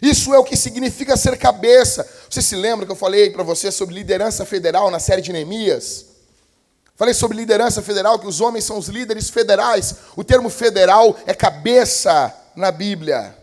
Isso 0.00 0.34
é 0.34 0.38
o 0.38 0.44
que 0.44 0.56
significa 0.56 1.16
ser 1.16 1.36
cabeça. 1.38 2.08
Você 2.28 2.40
se 2.40 2.56
lembra 2.56 2.86
que 2.86 2.92
eu 2.92 2.96
falei 2.96 3.30
para 3.30 3.42
você 3.42 3.70
sobre 3.70 3.94
liderança 3.94 4.44
federal 4.46 4.90
na 4.90 4.98
série 4.98 5.22
de 5.22 5.32
Neemias? 5.32 6.15
Falei 6.96 7.12
sobre 7.12 7.36
liderança 7.36 7.82
federal, 7.82 8.18
que 8.18 8.26
os 8.26 8.40
homens 8.40 8.64
são 8.64 8.78
os 8.78 8.88
líderes 8.88 9.28
federais. 9.28 9.96
O 10.16 10.24
termo 10.24 10.48
federal 10.48 11.14
é 11.26 11.34
cabeça 11.34 12.34
na 12.56 12.72
Bíblia. 12.72 13.36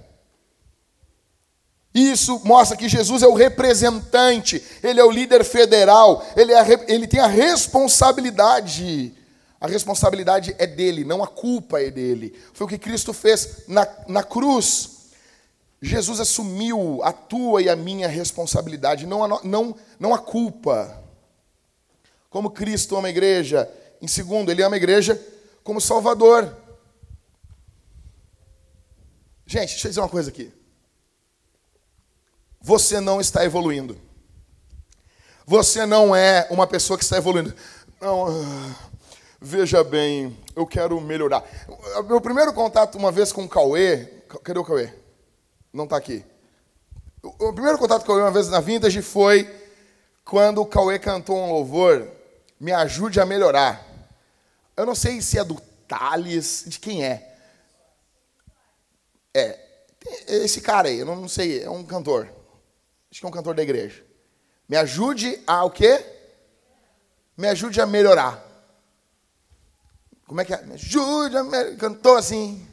Isso 1.93 2.41
mostra 2.43 2.75
que 2.75 2.89
Jesus 2.89 3.21
é 3.21 3.27
o 3.27 3.35
representante, 3.35 4.63
ele 4.81 4.99
é 4.99 5.03
o 5.03 5.11
líder 5.11 5.43
federal, 5.43 6.25
ele, 6.35 6.51
é, 6.51 6.85
ele 6.87 7.05
tem 7.05 7.19
a 7.19 7.27
responsabilidade. 7.27 9.13
A 9.61 9.67
responsabilidade 9.67 10.55
é 10.57 10.65
dele, 10.65 11.05
não 11.05 11.23
a 11.23 11.27
culpa 11.27 11.79
é 11.79 11.91
dele. 11.91 12.35
Foi 12.53 12.65
o 12.65 12.69
que 12.69 12.79
Cristo 12.79 13.13
fez 13.13 13.59
na, 13.67 13.87
na 14.07 14.23
cruz. 14.23 14.89
Jesus 15.79 16.19
assumiu 16.19 17.01
a 17.03 17.13
tua 17.13 17.61
e 17.61 17.69
a 17.69 17.75
minha 17.75 18.07
responsabilidade, 18.07 19.05
não 19.05 19.23
a, 19.23 19.41
não, 19.43 19.75
não 19.99 20.13
a 20.13 20.17
culpa. 20.17 21.02
Como 22.33 22.51
Cristo 22.51 22.97
ama 22.97 23.07
a 23.07 23.11
igreja. 23.11 23.71
Em 24.01 24.07
segundo, 24.09 24.51
ele 24.51 24.61
ama 24.61 24.75
a 24.75 24.77
igreja 24.77 25.17
como 25.63 25.79
Salvador. 25.79 26.53
Gente, 29.45 29.69
deixa 29.69 29.87
eu 29.87 29.91
dizer 29.91 30.01
uma 30.01 30.09
coisa 30.09 30.29
aqui 30.29 30.51
você 32.63 33.01
não 33.01 33.19
está 33.19 33.43
evoluindo. 33.43 33.99
Você 35.45 35.85
não 35.85 36.15
é 36.15 36.47
uma 36.49 36.65
pessoa 36.65 36.97
que 36.97 37.03
está 37.03 37.17
evoluindo. 37.17 37.53
Não, 37.99 38.27
ah, 38.27 38.75
veja 39.41 39.83
bem, 39.83 40.37
eu 40.55 40.65
quero 40.65 40.99
melhorar. 41.01 41.43
Meu 42.07 42.21
primeiro 42.21 42.53
contato 42.53 42.97
uma 42.97 43.11
vez 43.11 43.33
com 43.33 43.43
o 43.43 43.49
Cauê. 43.49 44.05
Cadê 44.41 44.57
o 44.57 44.63
Cauê? 44.63 44.89
Não 45.73 45.83
está 45.83 45.97
aqui. 45.97 46.23
O 47.21 47.51
primeiro 47.51 47.77
contato 47.77 48.05
com 48.05 48.13
o 48.13 48.15
Cauê 48.15 48.21
uma 48.21 48.31
vez 48.31 48.47
na 48.47 48.61
Vintage 48.61 49.01
foi 49.01 49.53
quando 50.23 50.61
o 50.61 50.65
Cauê 50.65 50.97
cantou 50.97 51.35
um 51.35 51.51
louvor, 51.51 52.07
Me 52.63 52.71
Ajude 52.71 53.19
a 53.19 53.25
Melhorar. 53.25 53.85
Eu 54.77 54.85
não 54.85 54.95
sei 54.95 55.21
se 55.21 55.37
é 55.37 55.43
do 55.43 55.61
Thales, 55.85 56.63
de 56.65 56.79
quem 56.79 57.03
é. 57.03 57.35
É, 59.33 59.59
esse 60.29 60.61
cara 60.61 60.87
aí, 60.87 60.99
eu 60.99 61.05
não 61.05 61.27
sei, 61.27 61.61
é 61.61 61.69
um 61.69 61.83
cantor. 61.83 62.29
Acho 63.11 63.19
que 63.19 63.25
é 63.25 63.27
um 63.27 63.33
cantor 63.33 63.53
da 63.53 63.61
igreja. 63.61 64.01
Me 64.69 64.77
ajude 64.77 65.43
a 65.45 65.65
o 65.65 65.69
quê? 65.69 66.05
Me 67.35 67.49
ajude 67.49 67.81
a 67.81 67.85
melhorar. 67.85 68.41
Como 70.25 70.39
é 70.39 70.45
que 70.45 70.53
é? 70.53 70.61
Me 70.61 70.75
ajude 70.75 71.35
a 71.35 71.43
melhorar. 71.43 71.75
Cantou 71.75 72.15
assim. 72.15 72.65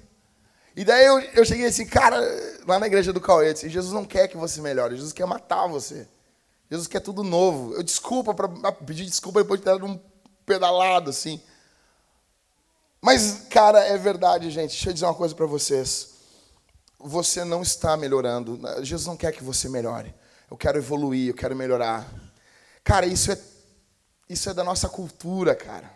E 0.77 0.85
daí 0.85 1.05
eu, 1.05 1.19
eu 1.19 1.45
cheguei 1.45 1.67
assim, 1.67 1.85
cara, 1.85 2.17
lá 2.65 2.79
na 2.79 2.87
igreja 2.87 3.13
do 3.13 3.21
Cauê, 3.21 3.53
disse, 3.53 3.69
Jesus 3.69 3.93
não 3.93 4.05
quer 4.05 4.29
que 4.29 4.37
você 4.37 4.61
melhore, 4.61 4.95
Jesus 4.95 5.13
quer 5.13 5.27
matar 5.27 5.67
você. 5.67 6.07
Jesus 6.71 6.87
quer 6.87 7.01
tudo 7.01 7.23
novo. 7.23 7.75
Eu 7.75 7.83
desculpa 7.83 8.33
para 8.33 8.73
pedir 8.73 9.05
desculpa 9.05 9.43
depois 9.43 9.61
de 9.61 9.67
ter 9.67 9.83
um 9.83 9.99
pedalado 10.47 11.11
assim. 11.11 11.41
Mas, 13.03 13.47
cara, 13.51 13.81
é 13.81 13.99
verdade, 13.99 14.51
gente. 14.51 14.71
Deixa 14.71 14.91
eu 14.91 14.95
dizer 14.95 15.07
uma 15.07 15.15
coisa 15.15 15.35
para 15.35 15.47
vocês. 15.47 16.11
Você 16.99 17.45
não 17.45 17.63
está 17.63 17.97
melhorando. 17.97 18.61
Jesus 18.83 19.07
não 19.07 19.17
quer 19.17 19.33
que 19.33 19.43
você 19.43 19.69
melhore 19.69 20.15
eu 20.51 20.57
quero 20.57 20.79
evoluir, 20.79 21.29
eu 21.29 21.35
quero 21.35 21.55
melhorar. 21.55 22.07
Cara, 22.83 23.07
isso 23.07 23.31
é, 23.31 23.39
isso 24.29 24.51
é 24.51 24.55
da 24.55 24.65
nossa 24.65 24.89
cultura, 24.89 25.55
cara. 25.55 25.91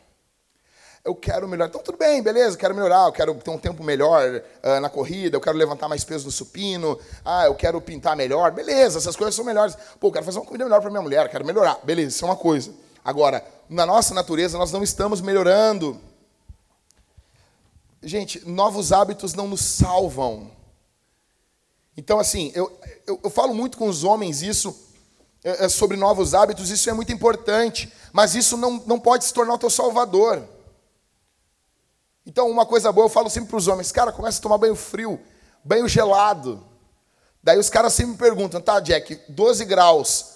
Eu 1.04 1.14
quero 1.14 1.46
melhorar. 1.46 1.68
Então, 1.68 1.82
tudo 1.82 1.98
bem, 1.98 2.22
beleza, 2.22 2.54
eu 2.54 2.58
quero 2.58 2.74
melhorar, 2.74 3.04
eu 3.04 3.12
quero 3.12 3.34
ter 3.34 3.50
um 3.50 3.58
tempo 3.58 3.84
melhor 3.84 4.42
uh, 4.62 4.80
na 4.80 4.88
corrida, 4.88 5.36
eu 5.36 5.40
quero 5.40 5.58
levantar 5.58 5.86
mais 5.86 6.02
peso 6.02 6.24
no 6.24 6.30
supino, 6.30 6.98
ah, 7.22 7.44
eu 7.44 7.54
quero 7.54 7.78
pintar 7.78 8.16
melhor, 8.16 8.52
beleza, 8.52 8.96
essas 8.96 9.14
coisas 9.14 9.34
são 9.34 9.44
melhores. 9.44 9.76
Pô, 10.00 10.08
eu 10.08 10.12
quero 10.12 10.24
fazer 10.24 10.38
uma 10.38 10.46
comida 10.46 10.64
melhor 10.64 10.80
para 10.80 10.88
minha 10.88 11.02
mulher, 11.02 11.26
eu 11.26 11.30
quero 11.30 11.44
melhorar, 11.44 11.78
beleza, 11.84 12.08
isso 12.08 12.24
é 12.24 12.28
uma 12.28 12.36
coisa. 12.36 12.72
Agora, 13.04 13.44
na 13.68 13.84
nossa 13.84 14.14
natureza, 14.14 14.56
nós 14.56 14.72
não 14.72 14.82
estamos 14.82 15.20
melhorando. 15.20 16.00
Gente, 18.02 18.48
novos 18.48 18.90
hábitos 18.90 19.34
não 19.34 19.46
nos 19.46 19.60
salvam. 19.60 20.50
Então, 21.98 22.18
assim, 22.18 22.50
eu, 22.54 22.72
eu, 23.06 23.20
eu 23.24 23.28
falo 23.28 23.52
muito 23.52 23.76
com 23.76 23.88
os 23.88 24.04
homens 24.04 24.40
isso, 24.40 24.74
é, 25.44 25.66
é, 25.66 25.68
sobre 25.68 25.98
novos 25.98 26.32
hábitos, 26.32 26.70
isso 26.70 26.88
é 26.88 26.94
muito 26.94 27.12
importante, 27.12 27.92
mas 28.10 28.34
isso 28.34 28.56
não, 28.56 28.82
não 28.86 28.98
pode 28.98 29.26
se 29.26 29.34
tornar 29.34 29.52
o 29.52 29.58
teu 29.58 29.68
salvador. 29.68 30.53
Então, 32.26 32.50
uma 32.50 32.64
coisa 32.64 32.90
boa, 32.90 33.04
eu 33.06 33.10
falo 33.10 33.28
sempre 33.28 33.50
para 33.50 33.58
os 33.58 33.68
homens, 33.68 33.92
cara, 33.92 34.10
começa 34.10 34.38
a 34.38 34.42
tomar 34.42 34.58
banho 34.58 34.74
frio, 34.74 35.20
banho 35.62 35.86
gelado. 35.86 36.64
Daí 37.42 37.58
os 37.58 37.68
caras 37.68 37.92
sempre 37.92 38.12
me 38.12 38.18
perguntam, 38.18 38.60
tá, 38.60 38.80
Jack, 38.80 39.20
12 39.28 39.64
graus, 39.66 40.26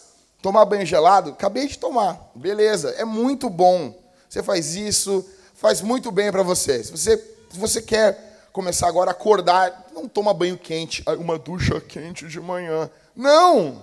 tomar 0.42 0.64
banho 0.66 0.84
gelado? 0.84 1.30
Acabei 1.30 1.66
de 1.66 1.78
tomar, 1.78 2.30
beleza, 2.34 2.90
é 2.98 3.04
muito 3.04 3.48
bom. 3.48 3.94
Você 4.28 4.42
faz 4.42 4.74
isso, 4.74 5.26
faz 5.54 5.80
muito 5.80 6.12
bem 6.12 6.30
para 6.30 6.42
você. 6.42 6.84
Se 6.84 6.90
você, 6.90 7.16
se 7.50 7.58
você 7.58 7.80
quer 7.80 8.48
começar 8.52 8.88
agora 8.88 9.10
a 9.10 9.12
acordar, 9.12 9.86
não 9.94 10.06
toma 10.06 10.34
banho 10.34 10.58
quente, 10.58 11.02
uma 11.18 11.38
ducha 11.38 11.80
quente 11.80 12.28
de 12.28 12.40
manhã. 12.40 12.90
Não! 13.16 13.82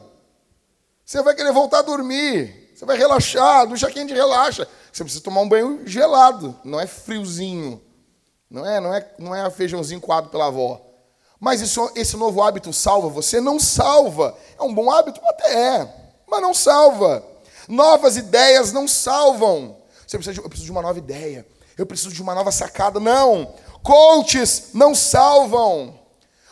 Você 1.03 1.21
vai 1.21 1.35
querer 1.35 1.51
voltar 1.51 1.79
a 1.79 1.83
dormir. 1.83 2.71
Você 2.75 2.85
vai 2.85 2.97
relaxar, 2.97 3.65
ducha 3.67 3.89
quente 3.89 4.13
relaxa. 4.13 4.67
Você 4.91 5.03
precisa 5.03 5.23
tomar 5.23 5.41
um 5.41 5.49
banho 5.49 5.81
gelado, 5.87 6.59
não 6.63 6.79
é 6.79 6.85
friozinho. 6.85 7.81
Não 8.55 8.65
é, 8.65 8.79
não 8.79 8.93
é, 8.93 9.07
não 9.19 9.35
é 9.35 9.51
feijãozinho 9.51 9.99
coado 9.99 10.29
pela 10.29 10.47
avó. 10.47 10.79
Mas 11.37 11.59
isso, 11.59 11.91
esse 11.93 12.15
novo 12.15 12.41
hábito 12.41 12.71
salva 12.71 13.09
você? 13.09 13.41
Não 13.41 13.59
salva. 13.59 14.33
É 14.57 14.63
um 14.63 14.73
bom 14.73 14.89
hábito? 14.89 15.19
Até 15.25 15.53
é, 15.53 15.93
mas 16.25 16.41
não 16.41 16.53
salva. 16.53 17.21
Novas 17.67 18.15
ideias 18.15 18.71
não 18.71 18.87
salvam. 18.87 19.75
Você 20.07 20.17
precisa 20.17 20.35
de, 20.35 20.39
eu 20.39 20.47
preciso 20.47 20.67
de 20.67 20.71
uma 20.71 20.81
nova 20.81 20.97
ideia. 20.97 21.45
Eu 21.77 21.85
preciso 21.85 22.15
de 22.15 22.21
uma 22.21 22.33
nova 22.33 22.49
sacada. 22.49 22.97
Não. 22.97 23.53
Coaches 23.83 24.69
não 24.73 24.95
salvam. 24.95 25.99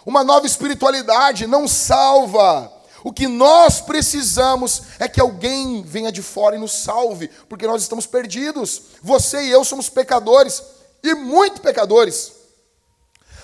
Uma 0.06 0.26
nova 0.26 0.46
espiritualidade 0.46 1.48
não 1.48 1.70
salva. 1.70 2.70
O 3.02 3.14
que 3.14 3.28
nós 3.28 3.80
precisamos 3.80 4.82
é 5.00 5.08
que 5.08 5.22
alguém 5.22 5.84
venha 5.84 6.12
de 6.12 6.22
fora 6.22 6.58
e 6.58 6.60
nos 6.60 6.74
salve, 6.74 7.30
porque 7.48 7.66
nós 7.66 7.82
estamos 7.82 8.06
perdidos. 8.06 8.82
Você 9.02 9.44
e 9.44 9.52
eu 9.52 9.64
somos 9.64 9.90
pecadores, 9.90 10.62
e 11.04 11.14
muito 11.14 11.62
pecadores. 11.62 12.32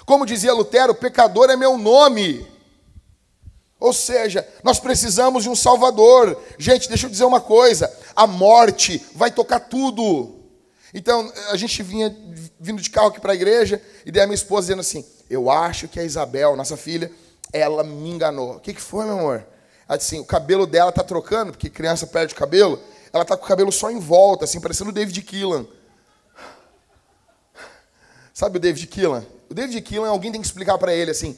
Como 0.05 0.25
dizia 0.25 0.53
Lutero, 0.53 0.95
pecador 0.95 1.49
é 1.49 1.55
meu 1.55 1.77
nome. 1.77 2.47
Ou 3.79 3.93
seja, 3.93 4.47
nós 4.63 4.79
precisamos 4.79 5.43
de 5.43 5.49
um 5.49 5.55
Salvador. 5.55 6.41
Gente, 6.57 6.89
deixa 6.89 7.05
eu 7.05 7.09
dizer 7.09 7.25
uma 7.25 7.39
coisa: 7.39 7.91
a 8.15 8.25
morte 8.25 9.05
vai 9.13 9.29
tocar 9.29 9.59
tudo. 9.59 10.37
Então, 10.93 11.31
a 11.51 11.55
gente 11.55 11.83
vinha 11.83 12.15
vindo 12.59 12.81
de 12.81 12.89
carro 12.89 13.09
aqui 13.09 13.21
para 13.21 13.33
a 13.33 13.35
igreja, 13.35 13.81
e 14.05 14.11
daí 14.11 14.23
a 14.23 14.25
minha 14.25 14.35
esposa 14.35 14.67
dizendo 14.67 14.81
assim: 14.81 15.05
Eu 15.29 15.49
acho 15.49 15.87
que 15.87 15.99
a 15.99 16.03
Isabel, 16.03 16.55
nossa 16.55 16.75
filha, 16.75 17.11
ela 17.53 17.83
me 17.83 18.09
enganou. 18.09 18.55
O 18.55 18.59
que, 18.59 18.73
que 18.73 18.81
foi, 18.81 19.05
meu 19.05 19.19
amor? 19.19 19.45
Ela 19.87 19.97
disse 19.97 20.15
assim: 20.15 20.23
O 20.23 20.25
cabelo 20.25 20.65
dela 20.65 20.91
tá 20.91 21.03
trocando, 21.03 21.51
porque 21.51 21.69
criança 21.69 22.07
perde 22.07 22.33
o 22.33 22.37
cabelo. 22.37 22.81
Ela 23.13 23.25
tá 23.25 23.37
com 23.37 23.45
o 23.45 23.47
cabelo 23.47 23.71
só 23.71 23.89
em 23.89 23.99
volta, 23.99 24.45
assim, 24.45 24.59
parecendo 24.59 24.89
o 24.89 24.93
David 24.93 25.21
Keelan. 25.21 25.65
Sabe 28.39 28.55
o 28.55 28.61
David 28.61 28.87
Keelan? 28.87 29.25
O 29.49 29.53
David 29.53 29.81
Keelan, 29.81 30.07
alguém 30.07 30.31
tem 30.31 30.39
que 30.39 30.47
explicar 30.47 30.77
para 30.77 30.93
ele 30.93 31.11
assim: 31.11 31.37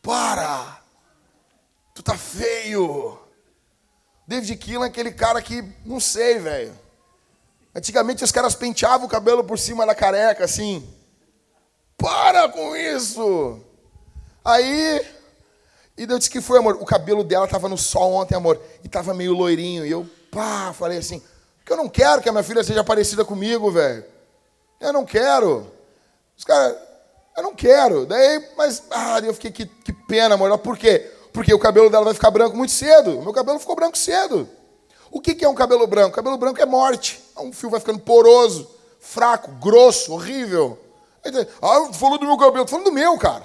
para! 0.00 0.80
Tu 1.92 2.00
tá 2.00 2.16
feio! 2.16 3.18
David 4.24 4.56
Keelan 4.56 4.86
é 4.86 4.88
aquele 4.88 5.10
cara 5.10 5.42
que, 5.42 5.64
não 5.84 5.98
sei, 5.98 6.38
velho. 6.38 6.78
Antigamente 7.74 8.22
os 8.22 8.30
caras 8.30 8.54
penteavam 8.54 9.08
o 9.08 9.10
cabelo 9.10 9.42
por 9.42 9.58
cima 9.58 9.84
da 9.84 9.96
careca, 9.96 10.44
assim. 10.44 10.88
Para 11.96 12.48
com 12.48 12.76
isso! 12.76 13.60
Aí, 14.44 15.04
e 15.96 16.04
eu 16.04 16.18
disse 16.18 16.30
que 16.30 16.40
foi, 16.40 16.60
amor. 16.60 16.78
O 16.80 16.86
cabelo 16.86 17.24
dela 17.24 17.48
tava 17.48 17.68
no 17.68 17.76
sol 17.76 18.12
ontem, 18.12 18.36
amor. 18.36 18.62
E 18.84 18.88
tava 18.88 19.12
meio 19.12 19.32
loirinho. 19.32 19.84
E 19.84 19.90
eu, 19.90 20.08
pá, 20.30 20.72
falei 20.72 20.98
assim, 20.98 21.20
que 21.66 21.72
eu 21.72 21.76
não 21.76 21.88
quero 21.88 22.22
que 22.22 22.28
a 22.28 22.32
minha 22.32 22.44
filha 22.44 22.62
seja 22.62 22.84
parecida 22.84 23.24
comigo, 23.24 23.72
velho. 23.72 24.04
Eu 24.80 24.92
não 24.92 25.04
quero. 25.04 25.76
Os 26.38 26.44
caras, 26.44 26.76
eu 27.36 27.42
não 27.42 27.54
quero. 27.54 28.06
Daí, 28.06 28.48
mas, 28.56 28.84
ah, 28.90 29.18
eu 29.18 29.34
fiquei, 29.34 29.50
que, 29.50 29.66
que 29.66 29.92
pena, 29.92 30.36
amor. 30.36 30.56
Por 30.58 30.78
quê? 30.78 31.10
Porque 31.32 31.52
o 31.52 31.58
cabelo 31.58 31.90
dela 31.90 32.04
vai 32.04 32.14
ficar 32.14 32.30
branco 32.30 32.56
muito 32.56 32.72
cedo. 32.72 33.20
Meu 33.20 33.32
cabelo 33.32 33.58
ficou 33.58 33.74
branco 33.74 33.98
cedo. 33.98 34.48
O 35.10 35.20
que, 35.20 35.34
que 35.34 35.44
é 35.44 35.48
um 35.48 35.54
cabelo 35.54 35.86
branco? 35.86 36.14
cabelo 36.14 36.36
branco 36.36 36.60
é 36.62 36.66
morte. 36.66 37.20
Um 37.36 37.52
fio 37.52 37.70
vai 37.70 37.80
ficando 37.80 37.98
poroso, 37.98 38.70
fraco, 39.00 39.50
grosso, 39.52 40.12
horrível. 40.12 40.78
Ah, 41.60 41.92
falou 41.92 42.18
do 42.18 42.26
meu 42.26 42.36
cabelo. 42.36 42.64
Tô 42.64 42.70
falando 42.70 42.86
do 42.86 42.92
meu, 42.92 43.18
cara. 43.18 43.44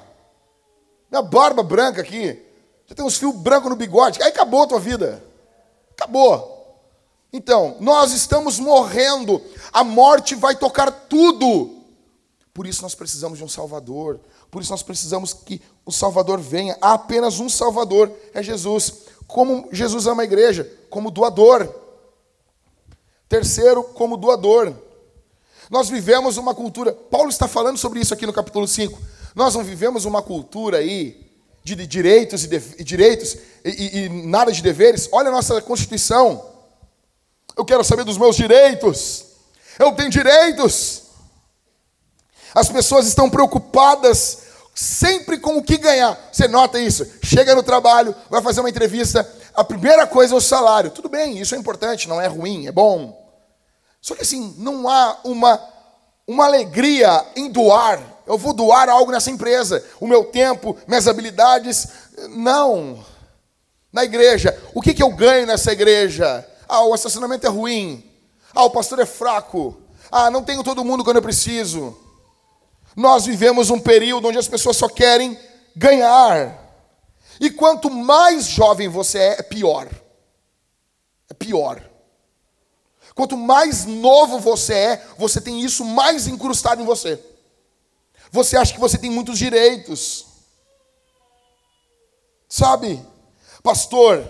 Minha 1.10 1.22
barba 1.22 1.64
branca 1.64 2.02
aqui. 2.02 2.42
Já 2.88 2.96
tem 2.96 3.06
uns 3.06 3.18
fios 3.18 3.36
brancos 3.36 3.70
no 3.70 3.76
bigode. 3.76 4.22
Aí 4.22 4.30
acabou 4.30 4.64
a 4.64 4.68
tua 4.68 4.80
vida. 4.80 5.24
Acabou. 5.92 6.52
Então, 7.32 7.78
nós 7.80 8.12
estamos 8.12 8.60
morrendo. 8.60 9.42
A 9.72 9.84
morte 9.84 10.36
vai 10.36 10.56
tocar 10.56 10.92
tudo. 10.92 11.73
Por 12.54 12.68
isso 12.68 12.84
nós 12.84 12.94
precisamos 12.94 13.40
de 13.40 13.44
um 13.44 13.48
Salvador. 13.48 14.20
Por 14.52 14.62
isso 14.62 14.72
nós 14.72 14.84
precisamos 14.84 15.34
que 15.34 15.60
o 15.86 15.92
Salvador 15.92 16.40
venha. 16.40 16.78
Há 16.80 16.94
apenas 16.94 17.40
um 17.40 17.50
Salvador, 17.50 18.12
é 18.34 18.44
Jesus. 18.44 18.94
Como 19.26 19.68
Jesus 19.72 20.06
ama 20.06 20.22
a 20.22 20.26
igreja? 20.26 20.72
Como 20.90 21.10
doador. 21.10 21.74
Terceiro, 23.28 23.84
como 23.84 24.18
doador. 24.18 24.74
Nós 25.70 25.90
vivemos 25.90 26.38
uma 26.38 26.54
cultura. 26.54 26.94
Paulo 26.94 27.30
está 27.30 27.48
falando 27.48 27.78
sobre 27.78 28.00
isso 28.00 28.14
aqui 28.14 28.28
no 28.28 28.34
capítulo 28.34 28.68
5. 28.68 29.00
Nós 29.34 29.56
não 29.56 29.64
vivemos 29.64 30.06
uma 30.06 30.22
cultura 30.22 30.78
aí 30.78 31.24
de 31.64 31.76
direitos 31.88 32.44
e, 32.44 32.48
de, 32.48 32.60
direitos 32.84 33.38
e, 33.66 33.70
e, 33.70 33.98
e 34.06 34.10
nada 34.10 34.52
de 34.52 34.62
deveres. 34.62 35.10
Olha 35.12 35.30
a 35.30 35.32
nossa 35.32 35.60
Constituição. 35.62 36.46
Eu 37.58 37.66
quero 37.66 37.84
saber 37.84 38.04
dos 38.04 38.18
meus 38.18 38.36
direitos. 38.36 39.26
Eu 39.80 39.94
tenho 39.94 40.12
direitos. 40.12 41.03
As 42.54 42.70
pessoas 42.70 43.08
estão 43.08 43.30
preocupadas 43.30 44.40
sempre 44.76 45.38
com 45.38 45.58
o 45.58 45.64
que 45.64 45.78
ganhar. 45.78 46.18
Você 46.32 46.48
nota 46.48 46.80
isso? 46.80 47.06
Chega 47.24 47.56
no 47.56 47.64
trabalho, 47.64 48.16
vai 48.30 48.42
fazer 48.42 48.60
uma 48.60 48.70
entrevista, 48.70 49.28
a 49.54 49.64
primeira 49.64 50.08
coisa 50.08 50.34
é 50.34 50.38
o 50.38 50.42
salário. 50.42 50.92
Tudo 50.92 51.10
bem, 51.10 51.40
isso 51.40 51.54
é 51.54 51.58
importante, 51.58 52.10
não 52.10 52.20
é 52.20 52.28
ruim, 52.28 52.68
é 52.68 52.72
bom. 52.72 53.22
Só 54.02 54.16
que 54.16 54.24
assim, 54.24 54.56
não 54.58 54.90
há 54.90 55.18
uma, 55.24 55.60
uma 56.28 56.46
alegria 56.46 57.26
em 57.36 57.50
doar. 57.50 58.02
Eu 58.26 58.38
vou 58.38 58.54
doar 58.54 58.90
algo 58.90 59.12
nessa 59.12 59.30
empresa, 59.30 59.84
o 60.00 60.08
meu 60.08 60.26
tempo, 60.26 60.78
minhas 60.88 61.08
habilidades. 61.08 61.88
Não. 62.30 63.04
Na 63.92 64.04
igreja, 64.04 64.58
o 64.74 64.82
que, 64.82 64.94
que 64.94 65.04
eu 65.04 65.12
ganho 65.12 65.46
nessa 65.46 65.72
igreja? 65.72 66.48
Ah, 66.68 66.84
o 66.84 66.96
estacionamento 66.96 67.46
é 67.46 67.50
ruim. 67.50 68.04
Ah, 68.56 68.64
o 68.64 68.72
pastor 68.72 69.00
é 69.00 69.06
fraco. 69.06 69.78
Ah, 70.12 70.32
não 70.32 70.44
tenho 70.44 70.64
todo 70.64 70.84
mundo 70.84 71.04
quando 71.04 71.18
eu 71.18 71.22
preciso. 71.22 71.96
Nós 72.96 73.26
vivemos 73.26 73.70
um 73.70 73.80
período 73.80 74.28
onde 74.28 74.38
as 74.38 74.48
pessoas 74.48 74.78
só 74.78 74.88
querem 74.88 75.38
ganhar. 75.76 76.60
E 77.40 77.50
quanto 77.50 77.90
mais 77.90 78.46
jovem 78.46 78.88
você 78.88 79.18
é, 79.18 79.40
é 79.40 79.44
pior. 79.44 79.88
É 81.30 81.34
pior. 81.34 81.82
Quanto 83.16 83.38
mais 83.38 83.86
novo 83.86 84.40
você 84.40 84.74
é, 84.74 85.08
você 85.18 85.40
tem 85.40 85.62
isso 85.62 85.86
mais 85.86 86.28
incrustado 86.28 86.82
em 86.82 86.86
você. 86.86 87.20
Você 88.32 88.58
acha 88.58 88.74
que 88.74 88.80
você 88.80 88.98
tem 88.98 89.12
muitos 89.12 89.38
direitos. 89.38 90.26
Sabe, 92.50 93.04
pastor, 93.64 94.28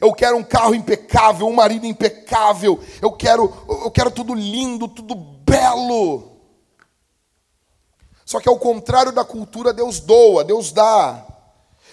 eu 0.00 0.12
quero 0.12 0.36
um 0.36 0.42
carro 0.44 0.74
impecável, 0.74 1.46
um 1.46 1.52
marido 1.52 1.86
impecável, 1.86 2.80
eu 3.02 3.10
quero, 3.12 3.52
eu 3.68 3.90
quero 3.90 4.10
tudo 4.10 4.34
lindo, 4.34 4.86
tudo 4.86 5.14
belo. 5.14 6.37
Só 8.28 8.40
que 8.40 8.48
ao 8.48 8.58
contrário 8.58 9.10
da 9.10 9.24
cultura, 9.24 9.72
Deus 9.72 10.00
doa, 10.00 10.44
Deus 10.44 10.70
dá. 10.70 11.26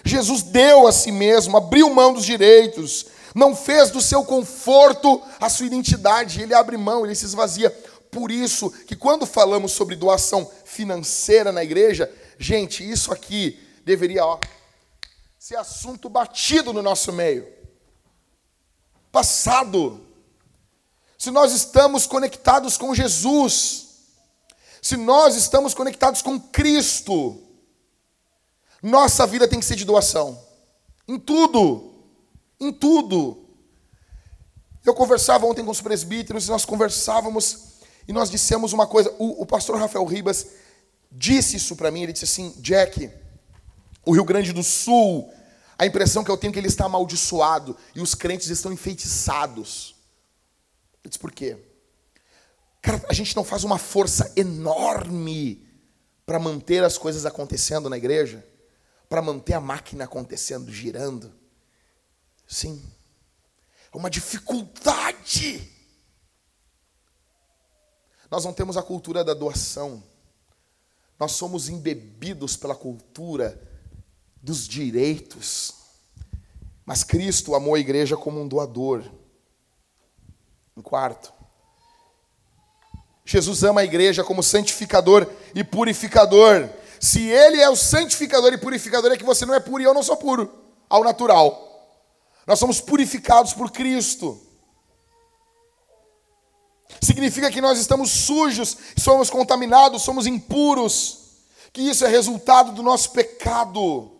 Jesus 0.04 0.42
deu 0.42 0.86
a 0.86 0.92
si 0.92 1.10
mesmo, 1.10 1.56
abriu 1.56 1.88
mão 1.88 2.12
dos 2.12 2.26
direitos, 2.26 3.06
não 3.34 3.56
fez 3.56 3.90
do 3.90 4.02
seu 4.02 4.22
conforto 4.22 5.22
a 5.40 5.48
sua 5.48 5.64
identidade, 5.64 6.42
ele 6.42 6.52
abre 6.52 6.76
mão, 6.76 7.06
ele 7.06 7.14
se 7.14 7.24
esvazia. 7.24 7.70
Por 8.10 8.30
isso 8.30 8.70
que 8.70 8.94
quando 8.94 9.24
falamos 9.24 9.72
sobre 9.72 9.96
doação 9.96 10.46
financeira 10.66 11.50
na 11.50 11.64
igreja, 11.64 12.12
gente, 12.38 12.86
isso 12.86 13.14
aqui 13.14 13.58
deveria 13.82 14.26
ó, 14.26 14.38
ser 15.38 15.56
assunto 15.56 16.06
batido 16.10 16.70
no 16.70 16.82
nosso 16.82 17.14
meio. 17.14 17.48
Passado. 19.10 20.06
Se 21.16 21.30
nós 21.30 21.54
estamos 21.54 22.06
conectados 22.06 22.76
com 22.76 22.94
Jesus, 22.94 23.85
se 24.86 24.96
nós 24.96 25.34
estamos 25.34 25.74
conectados 25.74 26.22
com 26.22 26.38
Cristo, 26.38 27.42
nossa 28.80 29.26
vida 29.26 29.48
tem 29.48 29.58
que 29.58 29.66
ser 29.66 29.74
de 29.74 29.84
doação. 29.84 30.40
Em 31.08 31.18
tudo. 31.18 31.92
Em 32.60 32.72
tudo. 32.72 33.48
Eu 34.84 34.94
conversava 34.94 35.44
ontem 35.44 35.64
com 35.64 35.72
os 35.72 35.80
presbíteros 35.80 36.46
e 36.46 36.50
nós 36.50 36.64
conversávamos 36.64 37.80
e 38.06 38.12
nós 38.12 38.30
dissemos 38.30 38.72
uma 38.72 38.86
coisa. 38.86 39.12
O, 39.18 39.42
o 39.42 39.44
pastor 39.44 39.76
Rafael 39.76 40.04
Ribas 40.04 40.46
disse 41.10 41.56
isso 41.56 41.74
para 41.74 41.90
mim. 41.90 42.04
Ele 42.04 42.12
disse 42.12 42.26
assim: 42.26 42.54
Jack, 42.58 43.10
o 44.04 44.12
Rio 44.12 44.24
Grande 44.24 44.52
do 44.52 44.62
Sul, 44.62 45.28
a 45.76 45.84
impressão 45.84 46.22
que 46.22 46.30
eu 46.30 46.36
tenho 46.36 46.52
é 46.52 46.52
que 46.52 46.60
ele 46.60 46.68
está 46.68 46.84
amaldiçoado 46.84 47.76
e 47.92 48.00
os 48.00 48.14
crentes 48.14 48.50
estão 48.50 48.72
enfeitiçados. 48.72 49.96
Eu 51.02 51.10
disse: 51.10 51.18
por 51.18 51.32
quê? 51.32 51.58
Cara, 52.86 53.04
a 53.08 53.12
gente 53.12 53.34
não 53.34 53.42
faz 53.42 53.64
uma 53.64 53.78
força 53.78 54.32
enorme 54.36 55.66
para 56.24 56.38
manter 56.38 56.84
as 56.84 56.96
coisas 56.96 57.26
acontecendo 57.26 57.90
na 57.90 57.96
igreja? 57.96 58.46
Para 59.08 59.20
manter 59.20 59.54
a 59.54 59.60
máquina 59.60 60.04
acontecendo, 60.04 60.70
girando? 60.70 61.34
Sim. 62.46 62.80
É 63.92 63.96
uma 63.96 64.08
dificuldade. 64.08 65.68
Nós 68.30 68.44
não 68.44 68.52
temos 68.52 68.76
a 68.76 68.82
cultura 68.84 69.24
da 69.24 69.34
doação. 69.34 70.00
Nós 71.18 71.32
somos 71.32 71.68
embebidos 71.68 72.56
pela 72.56 72.76
cultura 72.76 73.60
dos 74.40 74.68
direitos. 74.68 75.74
Mas 76.84 77.02
Cristo 77.02 77.56
amou 77.56 77.74
a 77.74 77.80
igreja 77.80 78.16
como 78.16 78.40
um 78.40 78.46
doador. 78.46 79.10
Em 80.76 80.82
quarto, 80.82 81.32
Jesus 83.26 83.64
ama 83.64 83.80
a 83.80 83.84
igreja 83.84 84.22
como 84.22 84.40
santificador 84.40 85.26
e 85.52 85.64
purificador. 85.64 86.70
Se 87.00 87.28
ele 87.28 87.60
é 87.60 87.68
o 87.68 87.74
santificador 87.74 88.52
e 88.52 88.58
purificador, 88.58 89.10
é 89.12 89.16
que 89.16 89.24
você 89.24 89.44
não 89.44 89.52
é 89.52 89.58
puro 89.58 89.82
e 89.82 89.84
eu 89.84 89.92
não 89.92 90.02
sou 90.02 90.16
puro, 90.16 90.48
ao 90.88 91.02
natural. 91.02 91.66
Nós 92.46 92.60
somos 92.60 92.80
purificados 92.80 93.52
por 93.52 93.72
Cristo. 93.72 94.40
Significa 97.02 97.50
que 97.50 97.60
nós 97.60 97.80
estamos 97.80 98.12
sujos, 98.12 98.76
somos 98.96 99.28
contaminados, 99.28 100.02
somos 100.02 100.26
impuros, 100.28 101.18
que 101.72 101.82
isso 101.82 102.04
é 102.04 102.08
resultado 102.08 102.70
do 102.70 102.82
nosso 102.82 103.10
pecado. 103.10 104.12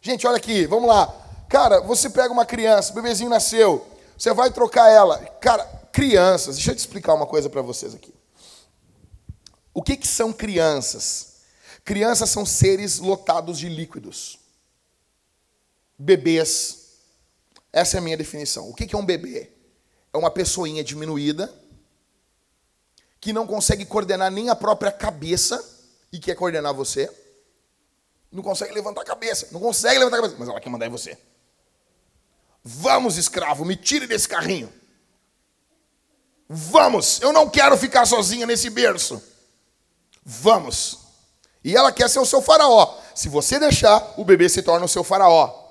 Gente, 0.00 0.26
olha 0.26 0.38
aqui, 0.38 0.66
vamos 0.66 0.88
lá. 0.88 1.14
Cara, 1.46 1.80
você 1.82 2.08
pega 2.08 2.32
uma 2.32 2.46
criança, 2.46 2.94
bebezinho 2.94 3.28
nasceu, 3.28 3.86
você 4.16 4.32
vai 4.32 4.50
trocar 4.50 4.90
ela. 4.90 5.18
Cara, 5.40 5.81
crianças, 5.92 6.56
deixa 6.56 6.70
eu 6.72 6.74
te 6.74 6.78
explicar 6.78 7.14
uma 7.14 7.26
coisa 7.26 7.50
para 7.50 7.62
vocês 7.62 7.94
aqui. 7.94 8.14
O 9.74 9.82
que, 9.82 9.96
que 9.96 10.08
são 10.08 10.32
crianças? 10.32 11.42
Crianças 11.84 12.30
são 12.30 12.46
seres 12.46 12.98
lotados 12.98 13.58
de 13.58 13.68
líquidos. 13.68 14.38
Bebês. 15.98 16.78
Essa 17.72 17.96
é 17.96 17.98
a 17.98 18.02
minha 18.02 18.16
definição. 18.16 18.68
O 18.68 18.74
que, 18.74 18.86
que 18.86 18.94
é 18.94 18.98
um 18.98 19.04
bebê? 19.04 19.50
É 20.12 20.16
uma 20.16 20.30
pessoinha 20.30 20.84
diminuída 20.84 21.52
que 23.20 23.32
não 23.32 23.46
consegue 23.46 23.86
coordenar 23.86 24.30
nem 24.30 24.50
a 24.50 24.56
própria 24.56 24.90
cabeça 24.90 25.62
e 26.12 26.18
quer 26.18 26.34
coordenar 26.34 26.74
você. 26.74 27.10
Não 28.30 28.42
consegue 28.42 28.72
levantar 28.72 29.02
a 29.02 29.04
cabeça, 29.04 29.48
não 29.52 29.60
consegue 29.60 29.98
levantar 29.98 30.18
a 30.18 30.20
cabeça, 30.22 30.36
mas 30.38 30.48
ela 30.48 30.60
quer 30.60 30.70
mandar 30.70 30.86
em 30.86 30.90
você. 30.90 31.16
Vamos, 32.64 33.16
escravo, 33.16 33.64
me 33.64 33.76
tire 33.76 34.06
desse 34.06 34.28
carrinho. 34.28 34.72
Vamos, 36.54 37.20
eu 37.22 37.32
não 37.32 37.48
quero 37.48 37.76
ficar 37.78 38.04
sozinha 38.04 38.46
nesse 38.46 38.68
berço. 38.68 39.22
Vamos. 40.24 40.98
E 41.64 41.74
ela 41.74 41.90
quer 41.90 42.10
ser 42.10 42.18
o 42.18 42.26
seu 42.26 42.42
faraó. 42.42 42.98
Se 43.14 43.28
você 43.28 43.58
deixar, 43.58 44.14
o 44.16 44.24
bebê 44.24 44.48
se 44.48 44.62
torna 44.62 44.84
o 44.84 44.88
seu 44.88 45.02
faraó. 45.02 45.62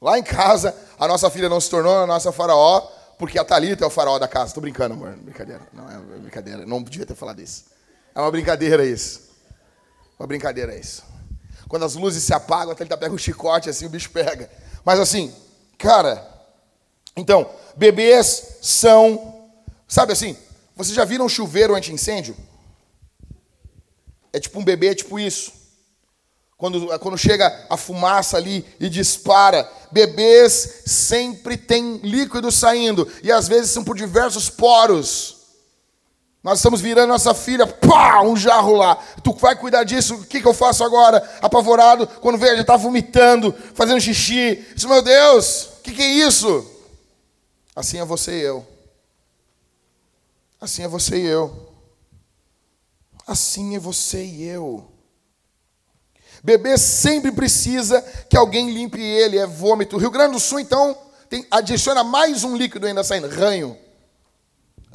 Lá 0.00 0.18
em 0.18 0.22
casa, 0.22 0.74
a 0.98 1.08
nossa 1.08 1.30
filha 1.30 1.48
não 1.48 1.60
se 1.60 1.68
tornou 1.68 1.96
a 1.98 2.06
nossa 2.06 2.30
faraó, 2.30 2.80
porque 3.18 3.38
a 3.38 3.44
Thalita 3.44 3.84
é 3.84 3.86
o 3.86 3.90
faraó 3.90 4.18
da 4.18 4.28
casa. 4.28 4.54
Tô 4.54 4.60
brincando, 4.60 4.94
amor. 4.94 5.16
Brincadeira. 5.16 5.62
Não 5.72 5.90
é 5.90 5.98
brincadeira. 6.18 6.66
Não 6.66 6.82
devia 6.82 7.06
ter 7.06 7.14
falado 7.14 7.40
isso. 7.40 7.64
É 8.14 8.20
uma 8.20 8.30
brincadeira 8.30 8.84
isso. 8.84 9.30
Uma 10.18 10.26
brincadeira 10.26 10.76
isso. 10.76 11.02
Quando 11.68 11.84
as 11.84 11.94
luzes 11.94 12.22
se 12.22 12.34
apagam, 12.34 12.72
a 12.72 12.74
Thalita 12.74 12.96
pega 12.96 13.14
um 13.14 13.18
chicote 13.18 13.70
assim, 13.70 13.86
o 13.86 13.88
bicho 13.88 14.10
pega. 14.10 14.50
Mas 14.84 15.00
assim, 15.00 15.34
cara, 15.78 16.28
então, 17.16 17.48
bebês 17.76 18.58
são, 18.60 19.41
sabe 19.92 20.14
assim, 20.14 20.34
vocês 20.74 20.96
já 20.96 21.04
viram 21.04 21.28
chuveiro 21.28 21.74
anti-incêndio? 21.74 22.34
É 24.32 24.40
tipo 24.40 24.58
um 24.58 24.64
bebê, 24.64 24.88
é 24.88 24.94
tipo 24.94 25.20
isso. 25.20 25.52
Quando, 26.56 26.98
quando 26.98 27.18
chega 27.18 27.66
a 27.68 27.76
fumaça 27.76 28.38
ali 28.38 28.64
e 28.80 28.88
dispara, 28.88 29.70
bebês 29.90 30.82
sempre 30.86 31.58
têm 31.58 31.98
líquido 31.98 32.50
saindo, 32.50 33.06
e 33.22 33.30
às 33.30 33.48
vezes 33.48 33.70
são 33.70 33.84
por 33.84 33.94
diversos 33.94 34.48
poros. 34.48 35.42
Nós 36.42 36.58
estamos 36.58 36.80
virando 36.80 37.10
nossa 37.10 37.34
filha, 37.34 37.66
pá, 37.66 38.22
um 38.22 38.36
jarro 38.36 38.74
lá. 38.74 38.96
Tu 39.22 39.32
vai 39.34 39.54
cuidar 39.54 39.84
disso? 39.84 40.14
O 40.14 40.24
que, 40.24 40.40
que 40.40 40.48
eu 40.48 40.54
faço 40.54 40.82
agora? 40.82 41.22
Apavorado, 41.42 42.06
quando 42.20 42.38
vê, 42.38 42.54
já 42.54 42.62
está 42.62 42.76
vomitando, 42.76 43.54
fazendo 43.74 44.00
xixi. 44.00 44.66
Isso, 44.74 44.88
meu 44.88 45.02
Deus, 45.02 45.64
o 45.64 45.82
que, 45.82 45.92
que 45.92 46.02
é 46.02 46.08
isso? 46.08 46.66
Assim 47.76 47.98
é 47.98 48.04
você 48.04 48.38
e 48.38 48.42
eu. 48.42 48.71
Assim 50.62 50.84
é 50.84 50.88
você 50.88 51.16
e 51.16 51.26
eu. 51.26 51.74
Assim 53.26 53.74
é 53.74 53.80
você 53.80 54.24
e 54.24 54.44
eu. 54.44 54.88
Bebê 56.40 56.78
sempre 56.78 57.32
precisa 57.32 58.00
que 58.30 58.36
alguém 58.36 58.72
limpe 58.72 59.00
ele, 59.00 59.38
é 59.38 59.44
vômito. 59.44 59.96
Rio 59.96 60.12
Grande 60.12 60.34
do 60.34 60.38
Sul, 60.38 60.60
então, 60.60 60.96
tem, 61.28 61.44
adiciona 61.50 62.04
mais 62.04 62.44
um 62.44 62.56
líquido 62.56 62.86
ainda 62.86 63.02
saindo: 63.02 63.26
ranho. 63.26 63.76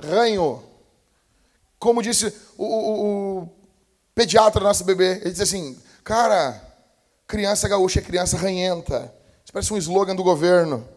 Ranho. 0.01 0.63
Como 1.77 2.01
disse 2.01 2.33
o, 2.57 2.63
o, 2.63 3.39
o 3.41 3.49
pediatra 4.15 4.61
do 4.61 4.67
nosso 4.67 4.85
bebê, 4.85 5.17
ele 5.17 5.31
disse 5.31 5.43
assim: 5.43 5.77
Cara, 6.01 6.65
criança 7.27 7.67
gaúcha 7.67 7.99
é 7.99 8.03
criança 8.03 8.37
ranhenta. 8.37 9.13
Isso 9.43 9.51
parece 9.51 9.73
um 9.73 9.77
slogan 9.77 10.15
do 10.15 10.23
governo. 10.23 10.87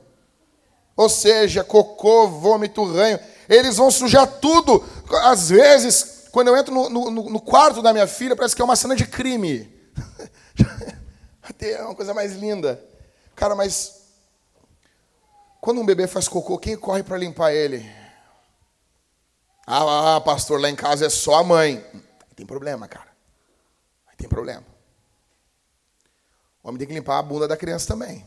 Ou 0.96 1.08
seja, 1.08 1.64
cocô, 1.64 2.28
vômito, 2.28 2.84
ranho. 2.84 3.18
Eles 3.50 3.76
vão 3.76 3.90
sujar 3.90 4.26
tudo. 4.26 4.82
Às 5.24 5.50
vezes, 5.50 6.28
quando 6.30 6.48
eu 6.48 6.56
entro 6.56 6.72
no, 6.72 6.88
no, 6.88 7.30
no 7.30 7.40
quarto 7.40 7.82
da 7.82 7.92
minha 7.92 8.06
filha, 8.06 8.36
parece 8.36 8.54
que 8.54 8.62
é 8.62 8.64
uma 8.64 8.76
cena 8.76 8.94
de 8.94 9.04
crime. 9.06 9.68
É 11.62 11.82
uma 11.82 11.94
coisa 11.94 12.14
mais 12.14 12.32
linda. 12.32 12.82
Cara, 13.36 13.54
mas 13.54 14.00
quando 15.60 15.78
um 15.78 15.84
bebê 15.84 16.06
faz 16.06 16.26
cocô, 16.26 16.56
quem 16.56 16.74
corre 16.74 17.02
para 17.02 17.18
limpar 17.18 17.52
ele? 17.52 17.86
Ah, 19.66 20.16
ah, 20.16 20.20
pastor, 20.22 20.58
lá 20.58 20.70
em 20.70 20.74
casa 20.74 21.04
é 21.04 21.10
só 21.10 21.34
a 21.34 21.44
mãe. 21.44 21.84
Tem 22.34 22.46
problema, 22.46 22.88
cara. 22.88 23.08
Tem 24.16 24.26
problema. 24.26 24.64
O 26.62 26.68
homem 26.68 26.78
tem 26.78 26.88
que 26.88 26.94
limpar 26.94 27.18
a 27.18 27.22
bunda 27.22 27.46
da 27.46 27.58
criança 27.58 27.88
também. 27.88 28.24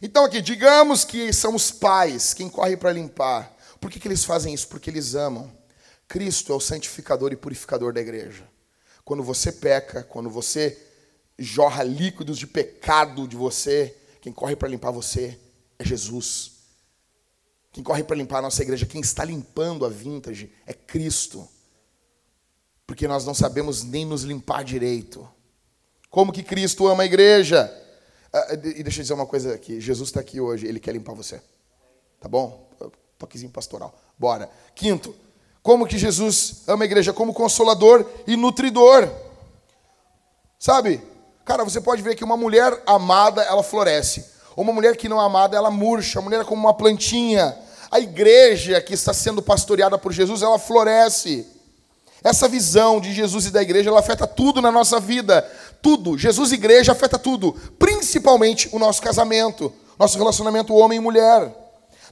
Então, 0.00 0.24
aqui, 0.24 0.40
digamos 0.40 1.04
que 1.04 1.32
são 1.32 1.56
os 1.56 1.72
pais 1.72 2.32
quem 2.32 2.48
corre 2.48 2.76
para 2.76 2.92
limpar. 2.92 3.51
Por 3.82 3.90
que, 3.90 3.98
que 3.98 4.06
eles 4.06 4.24
fazem 4.24 4.54
isso? 4.54 4.68
Porque 4.68 4.88
eles 4.88 5.16
amam. 5.16 5.52
Cristo 6.06 6.52
é 6.52 6.54
o 6.54 6.60
santificador 6.60 7.32
e 7.32 7.36
purificador 7.36 7.92
da 7.92 8.00
igreja. 8.00 8.48
Quando 9.04 9.24
você 9.24 9.50
peca, 9.50 10.04
quando 10.04 10.30
você 10.30 10.80
jorra 11.36 11.82
líquidos 11.82 12.38
de 12.38 12.46
pecado 12.46 13.26
de 13.26 13.34
você, 13.34 13.96
quem 14.20 14.32
corre 14.32 14.54
para 14.54 14.68
limpar 14.68 14.92
você 14.92 15.36
é 15.80 15.84
Jesus. 15.84 16.52
Quem 17.72 17.82
corre 17.82 18.04
para 18.04 18.14
limpar 18.14 18.38
a 18.38 18.42
nossa 18.42 18.62
igreja, 18.62 18.86
quem 18.86 19.00
está 19.00 19.24
limpando 19.24 19.84
a 19.84 19.88
vintage 19.88 20.52
é 20.64 20.72
Cristo. 20.72 21.48
Porque 22.86 23.08
nós 23.08 23.26
não 23.26 23.34
sabemos 23.34 23.82
nem 23.82 24.04
nos 24.04 24.22
limpar 24.22 24.62
direito. 24.62 25.28
Como 26.08 26.32
que 26.32 26.44
Cristo 26.44 26.86
ama 26.86 27.02
a 27.02 27.06
igreja? 27.06 27.68
Ah, 28.32 28.54
e 28.54 28.84
deixa 28.84 29.00
eu 29.00 29.02
dizer 29.02 29.14
uma 29.14 29.26
coisa 29.26 29.54
aqui: 29.54 29.80
Jesus 29.80 30.10
está 30.10 30.20
aqui 30.20 30.40
hoje, 30.40 30.68
ele 30.68 30.78
quer 30.78 30.92
limpar 30.92 31.14
você. 31.14 31.42
Tá 32.20 32.28
bom? 32.28 32.70
Toquezinho 33.22 33.52
pastoral. 33.52 33.94
Bora. 34.18 34.50
Quinto, 34.74 35.14
como 35.62 35.86
que 35.86 35.96
Jesus 35.96 36.62
ama 36.66 36.82
a 36.82 36.86
igreja? 36.86 37.12
Como 37.12 37.32
consolador 37.32 38.04
e 38.26 38.36
nutridor. 38.36 39.08
Sabe? 40.58 41.00
Cara, 41.44 41.64
você 41.64 41.80
pode 41.80 42.02
ver 42.02 42.16
que 42.16 42.24
uma 42.24 42.36
mulher 42.36 42.82
amada, 42.84 43.42
ela 43.42 43.62
floresce. 43.62 44.24
Uma 44.56 44.72
mulher 44.72 44.96
que 44.96 45.08
não 45.08 45.20
é 45.20 45.24
amada, 45.24 45.56
ela 45.56 45.70
murcha. 45.70 46.18
A 46.18 46.22
mulher 46.22 46.40
é 46.40 46.44
como 46.44 46.60
uma 46.60 46.74
plantinha. 46.74 47.56
A 47.92 48.00
igreja 48.00 48.80
que 48.80 48.94
está 48.94 49.14
sendo 49.14 49.40
pastoreada 49.40 49.96
por 49.96 50.12
Jesus, 50.12 50.42
ela 50.42 50.58
floresce. 50.58 51.46
Essa 52.24 52.48
visão 52.48 53.00
de 53.00 53.12
Jesus 53.12 53.46
e 53.46 53.50
da 53.50 53.62
igreja, 53.62 53.88
ela 53.88 54.00
afeta 54.00 54.26
tudo 54.26 54.60
na 54.60 54.72
nossa 54.72 54.98
vida. 54.98 55.48
Tudo. 55.80 56.18
Jesus 56.18 56.50
e 56.50 56.54
igreja 56.54 56.90
afeta 56.90 57.18
tudo. 57.18 57.52
Principalmente 57.78 58.68
o 58.72 58.80
nosso 58.80 59.00
casamento, 59.00 59.72
nosso 59.96 60.18
relacionamento 60.18 60.74
homem 60.74 60.98
e 60.98 61.00
mulher. 61.00 61.61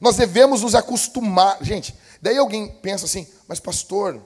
Nós 0.00 0.16
devemos 0.16 0.62
nos 0.62 0.74
acostumar. 0.74 1.58
Gente, 1.62 1.94
daí 2.22 2.38
alguém 2.38 2.68
pensa 2.80 3.04
assim, 3.04 3.26
mas 3.46 3.60
pastor, 3.60 4.20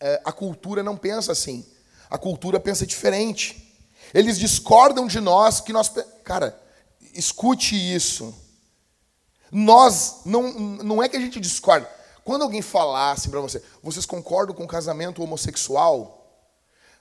é, 0.00 0.20
a 0.24 0.32
cultura 0.32 0.82
não 0.82 0.96
pensa 0.96 1.32
assim. 1.32 1.64
A 2.10 2.18
cultura 2.18 2.58
pensa 2.58 2.86
diferente. 2.86 3.62
Eles 4.12 4.38
discordam 4.38 5.06
de 5.06 5.20
nós 5.20 5.60
que 5.60 5.72
nós. 5.72 5.90
Cara, 6.24 6.60
escute 7.14 7.74
isso. 7.74 8.34
Nós, 9.50 10.22
não, 10.24 10.52
não 10.52 11.02
é 11.02 11.08
que 11.08 11.16
a 11.16 11.20
gente 11.20 11.40
discorda. 11.40 11.88
Quando 12.24 12.42
alguém 12.42 12.60
falasse 12.60 13.22
assim 13.22 13.30
para 13.30 13.40
você, 13.40 13.62
vocês 13.82 14.04
concordam 14.04 14.54
com 14.54 14.64
o 14.64 14.68
casamento 14.68 15.22
homossexual? 15.22 16.16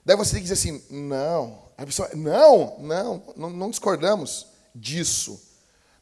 Daí 0.05 0.15
você 0.15 0.33
tem 0.33 0.43
que 0.43 0.47
dizer 0.47 0.53
assim, 0.53 0.83
não. 0.89 1.63
A 1.75 1.85
pessoa, 1.85 2.09
não, 2.13 2.75
não, 2.79 3.23
não, 3.35 3.49
não 3.49 3.69
discordamos 3.71 4.45
disso. 4.73 5.41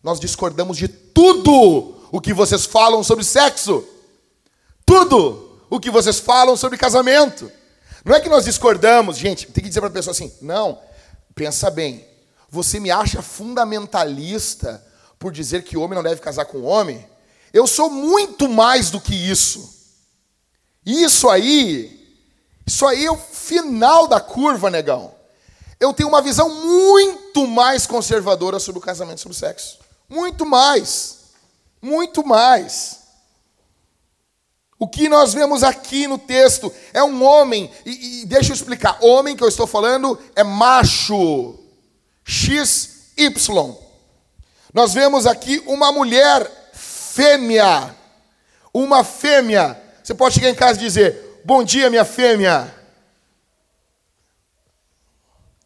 Nós 0.03 0.19
discordamos 0.19 0.77
de 0.77 0.89
tudo 0.89 1.95
o 2.11 2.19
que 2.19 2.33
vocês 2.33 2.65
falam 2.65 3.01
sobre 3.03 3.23
sexo. 3.23 3.87
Tudo 4.85 5.61
o 5.69 5.79
que 5.79 5.89
vocês 5.89 6.19
falam 6.19 6.57
sobre 6.57 6.77
casamento. 6.77 7.49
Não 8.03 8.13
é 8.13 8.19
que 8.19 8.29
nós 8.29 8.43
discordamos, 8.43 9.17
gente, 9.17 9.47
tem 9.47 9.63
que 9.63 9.69
dizer 9.69 9.79
para 9.79 9.89
a 9.89 9.93
pessoa 9.93 10.11
assim, 10.11 10.31
não, 10.41 10.77
pensa 11.33 11.71
bem, 11.71 12.05
você 12.49 12.79
me 12.79 12.91
acha 12.91 13.21
fundamentalista 13.21 14.85
por 15.17 15.31
dizer 15.31 15.63
que 15.63 15.77
homem 15.77 15.95
não 15.95 16.03
deve 16.03 16.19
casar 16.19 16.45
com 16.45 16.63
homem? 16.63 17.07
Eu 17.53 17.65
sou 17.65 17.89
muito 17.89 18.49
mais 18.49 18.91
do 18.91 18.99
que 18.99 19.15
isso. 19.15 19.73
Isso 20.85 21.29
aí, 21.29 22.19
isso 22.67 22.85
aí 22.85 23.05
é 23.05 23.11
o 23.11 23.17
final 23.17 24.07
da 24.07 24.19
curva, 24.19 24.69
negão. 24.69 25.15
Eu 25.79 25.93
tenho 25.93 26.09
uma 26.09 26.21
visão 26.21 26.49
muito 26.49 27.47
mais 27.47 27.87
conservadora 27.87 28.59
sobre 28.59 28.79
o 28.79 28.81
casamento, 28.81 29.21
sobre 29.21 29.35
o 29.35 29.39
sexo. 29.39 29.82
Muito 30.09 30.45
mais. 30.45 31.19
Muito 31.81 32.25
mais. 32.25 33.03
O 34.83 34.87
que 34.87 35.07
nós 35.07 35.33
vemos 35.33 35.63
aqui 35.63 36.07
no 36.07 36.17
texto 36.17 36.73
é 36.93 37.01
um 37.01 37.23
homem, 37.23 37.71
e, 37.85 38.23
e 38.23 38.25
deixa 38.25 38.51
eu 38.51 38.55
explicar: 38.55 38.97
homem 39.01 39.35
que 39.35 39.43
eu 39.43 39.47
estou 39.47 39.65
falando 39.65 40.19
é 40.35 40.43
macho, 40.43 41.57
XY. 42.25 43.77
Nós 44.73 44.93
vemos 44.93 45.25
aqui 45.25 45.63
uma 45.67 45.91
mulher 45.91 46.71
fêmea, 46.73 47.95
uma 48.73 49.03
fêmea. 49.03 49.81
Você 50.03 50.13
pode 50.13 50.35
chegar 50.35 50.49
em 50.49 50.55
casa 50.55 50.79
e 50.79 50.83
dizer: 50.83 51.41
Bom 51.45 51.63
dia, 51.63 51.89
minha 51.89 52.03
fêmea. 52.03 52.73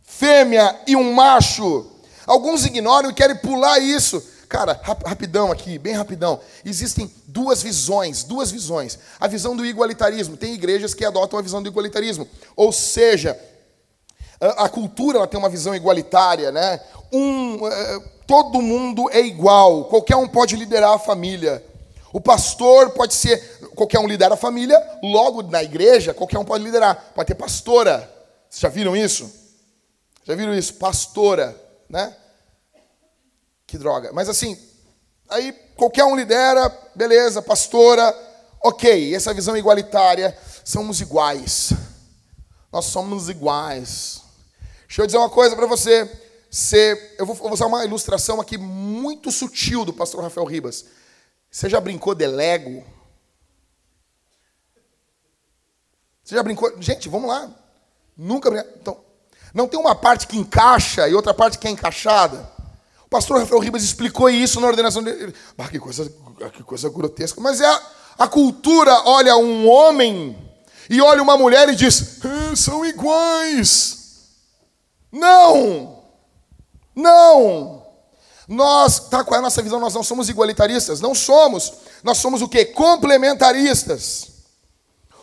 Fêmea 0.03 0.79
e 0.85 0.95
um 0.95 1.13
macho. 1.13 1.91
Alguns 2.27 2.65
ignoram 2.65 3.09
e 3.09 3.13
querem 3.13 3.37
pular 3.37 3.79
isso. 3.79 4.21
Cara, 4.49 4.79
rapidão 5.05 5.51
aqui, 5.51 5.79
bem 5.79 5.93
rapidão. 5.93 6.39
Existem 6.63 7.11
duas 7.25 7.63
visões, 7.63 8.23
duas 8.23 8.51
visões. 8.51 8.99
A 9.19 9.27
visão 9.27 9.55
do 9.55 9.65
igualitarismo. 9.65 10.37
Tem 10.37 10.53
igrejas 10.53 10.93
que 10.93 11.05
adotam 11.05 11.39
a 11.39 11.41
visão 11.41 11.63
do 11.63 11.69
igualitarismo. 11.69 12.27
Ou 12.55 12.71
seja, 12.71 13.37
a 14.39 14.69
cultura 14.69 15.17
ela 15.17 15.27
tem 15.27 15.39
uma 15.39 15.49
visão 15.49 15.73
igualitária, 15.73 16.51
né? 16.51 16.79
Um, 17.11 17.67
é, 17.67 17.99
todo 18.27 18.61
mundo 18.61 19.09
é 19.09 19.21
igual, 19.21 19.85
qualquer 19.85 20.15
um 20.17 20.27
pode 20.27 20.55
liderar 20.55 20.91
a 20.91 20.99
família. 20.99 21.63
O 22.13 22.21
pastor 22.21 22.91
pode 22.91 23.13
ser, 23.13 23.59
qualquer 23.75 23.99
um 23.99 24.07
lidera 24.07 24.33
a 24.33 24.37
família, 24.37 24.81
logo 25.03 25.43
na 25.43 25.63
igreja, 25.63 26.13
qualquer 26.13 26.39
um 26.39 26.45
pode 26.45 26.63
liderar. 26.63 27.11
Pode 27.13 27.27
ter 27.27 27.35
pastora. 27.35 28.09
Vocês 28.49 28.61
já 28.61 28.69
viram 28.69 28.95
isso? 28.95 29.29
Já 30.23 30.35
viram 30.35 30.53
isso? 30.53 30.73
Pastora, 30.75 31.55
né? 31.89 32.15
Que 33.65 33.77
droga. 33.77 34.11
Mas 34.13 34.29
assim, 34.29 34.57
aí 35.29 35.51
qualquer 35.75 36.05
um 36.05 36.15
lidera, 36.15 36.69
beleza, 36.95 37.41
pastora, 37.41 38.15
ok. 38.63 39.13
Essa 39.13 39.33
visão 39.33 39.55
igualitária, 39.57 40.37
somos 40.63 41.01
iguais. 41.01 41.73
nós 42.71 42.85
somos 42.85 43.29
iguais. 43.29 44.21
Deixa 44.87 45.01
eu 45.01 45.05
dizer 45.05 45.17
uma 45.17 45.29
coisa 45.29 45.55
para 45.55 45.65
você. 45.65 46.05
você 46.49 47.15
eu 47.17 47.25
vou 47.25 47.51
usar 47.51 47.65
uma 47.65 47.83
ilustração 47.83 48.39
aqui 48.39 48.57
muito 48.57 49.31
sutil 49.31 49.83
do 49.83 49.93
pastor 49.93 50.23
Rafael 50.23 50.45
Ribas. 50.45 50.85
Você 51.49 51.69
já 51.69 51.79
brincou 51.79 52.13
de 52.13 52.27
Lego? 52.27 52.85
Você 56.23 56.35
já 56.35 56.43
brincou? 56.43 56.81
Gente, 56.81 57.07
vamos 57.07 57.29
lá. 57.29 57.49
Nunca 58.15 58.49
brincou. 58.49 58.73
Então, 58.75 59.06
não 59.57 59.67
tem 59.67 59.79
uma 59.79 59.95
parte 59.95 60.27
que 60.27 60.37
encaixa 60.37 61.09
e 61.09 61.15
outra 61.15 61.33
parte 61.33 61.57
que 61.57 61.67
é 61.67 61.71
encaixada. 61.71 62.47
O 63.03 63.09
pastor 63.09 63.39
Rafael 63.39 63.59
Ribas 63.59 63.83
explicou 63.83 64.29
isso 64.29 64.61
na 64.61 64.67
ordenação 64.67 65.01
dele. 65.01 65.33
Ah, 65.57 65.67
que 65.67 65.79
coisa, 65.79 66.13
que 66.53 66.61
coisa 66.61 66.87
grotesca. 66.89 67.41
Mas 67.41 67.59
é 67.59 67.65
a, 67.65 67.81
a 68.19 68.27
cultura 68.27 68.93
olha 69.05 69.35
um 69.35 69.67
homem 69.67 70.37
e 70.87 71.01
olha 71.01 71.23
uma 71.23 71.35
mulher 71.35 71.67
e 71.69 71.75
diz: 71.75 72.19
ah, 72.23 72.55
são 72.55 72.85
iguais. 72.85 74.27
Não! 75.11 76.03
Não! 76.95 77.83
Nós, 78.47 79.09
tá, 79.09 79.23
qual 79.23 79.37
é 79.37 79.39
a 79.39 79.41
nossa 79.41 79.63
visão? 79.63 79.79
Nós 79.79 79.95
não 79.95 80.03
somos 80.03 80.29
igualitaristas, 80.29 81.01
não 81.01 81.15
somos. 81.15 81.73
Nós 82.03 82.19
somos 82.19 82.43
o 82.43 82.47
quê? 82.47 82.63
Complementaristas. 82.63 84.27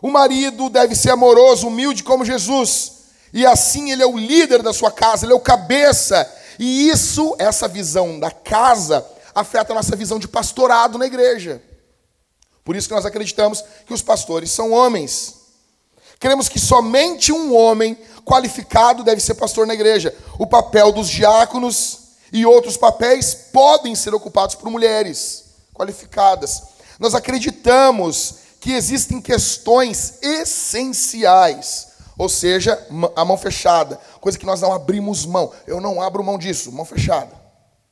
O 0.03 0.11
marido 0.11 0.69
deve 0.69 0.97
ser 0.97 1.11
amoroso, 1.11 1.69
humilde 1.69 2.03
como 2.03 2.25
Jesus. 2.25 3.04
E 3.35 3.45
assim 3.45 3.91
ele 3.91 4.03
é 4.03 4.07
o 4.07 4.17
líder 4.17 4.63
da 4.63 4.73
sua 4.73 4.93
casa, 4.93 5.27
ele 5.27 5.33
é 5.33 5.37
o 5.37 5.41
cabeça. 5.41 6.33
E 6.59 6.89
isso, 6.89 7.35
essa 7.39 7.67
visão 7.67 8.21
da 8.21 8.31
casa, 8.31 9.05
afeta 9.35 9.73
a 9.73 9.75
nossa 9.75 9.97
visão 9.97 10.21
de 10.21 10.29
pastorado 10.29 10.97
na 10.97 11.05
igreja. 11.05 11.61
Por 12.65 12.77
isso 12.77 12.89
que 12.89 12.95
nós 12.95 13.05
acreditamos 13.05 13.63
que 13.85 13.93
os 13.93 14.01
pastores 14.01 14.53
são 14.53 14.71
homens. 14.71 15.35
Queremos 16.21 16.49
que 16.49 16.61
somente 16.61 17.33
um 17.33 17.55
homem 17.55 17.99
qualificado 18.25 19.03
deve 19.03 19.21
ser 19.21 19.35
pastor 19.35 19.67
na 19.67 19.75
igreja. 19.75 20.17
O 20.39 20.47
papel 20.47 20.93
dos 20.93 21.09
diáconos 21.09 21.99
e 22.33 22.47
outros 22.47 22.77
papéis 22.77 23.35
podem 23.35 23.95
ser 23.95 24.15
ocupados 24.15 24.55
por 24.55 24.71
mulheres 24.71 25.45
qualificadas. 25.75 26.63
Nós 26.99 27.15
acreditamos 27.15 28.37
que 28.61 28.73
existem 28.73 29.21
questões 29.21 30.15
essenciais, 30.23 31.89
ou 32.17 32.29
seja, 32.29 32.87
a 33.17 33.25
mão 33.25 33.37
fechada, 33.37 33.99
coisa 34.21 34.39
que 34.39 34.47
nós 34.47 34.61
não 34.61 34.73
abrimos 34.73 35.27
mão. 35.27 35.53
Eu 35.67 35.81
não 35.81 36.01
abro 36.01 36.23
mão 36.23 36.39
disso, 36.39 36.71
mão 36.71 36.85
fechada. 36.85 37.33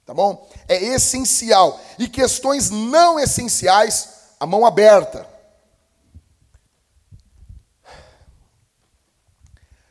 Tá 0.05 0.15
bom? 0.15 0.49
É 0.69 0.77
essencial. 0.77 1.81
E 1.99 2.09
questões 2.09 2.71
não 2.71 3.19
essenciais, 3.19 4.09
a 4.39 4.47
mão 4.47 4.65
aberta. 4.65 5.27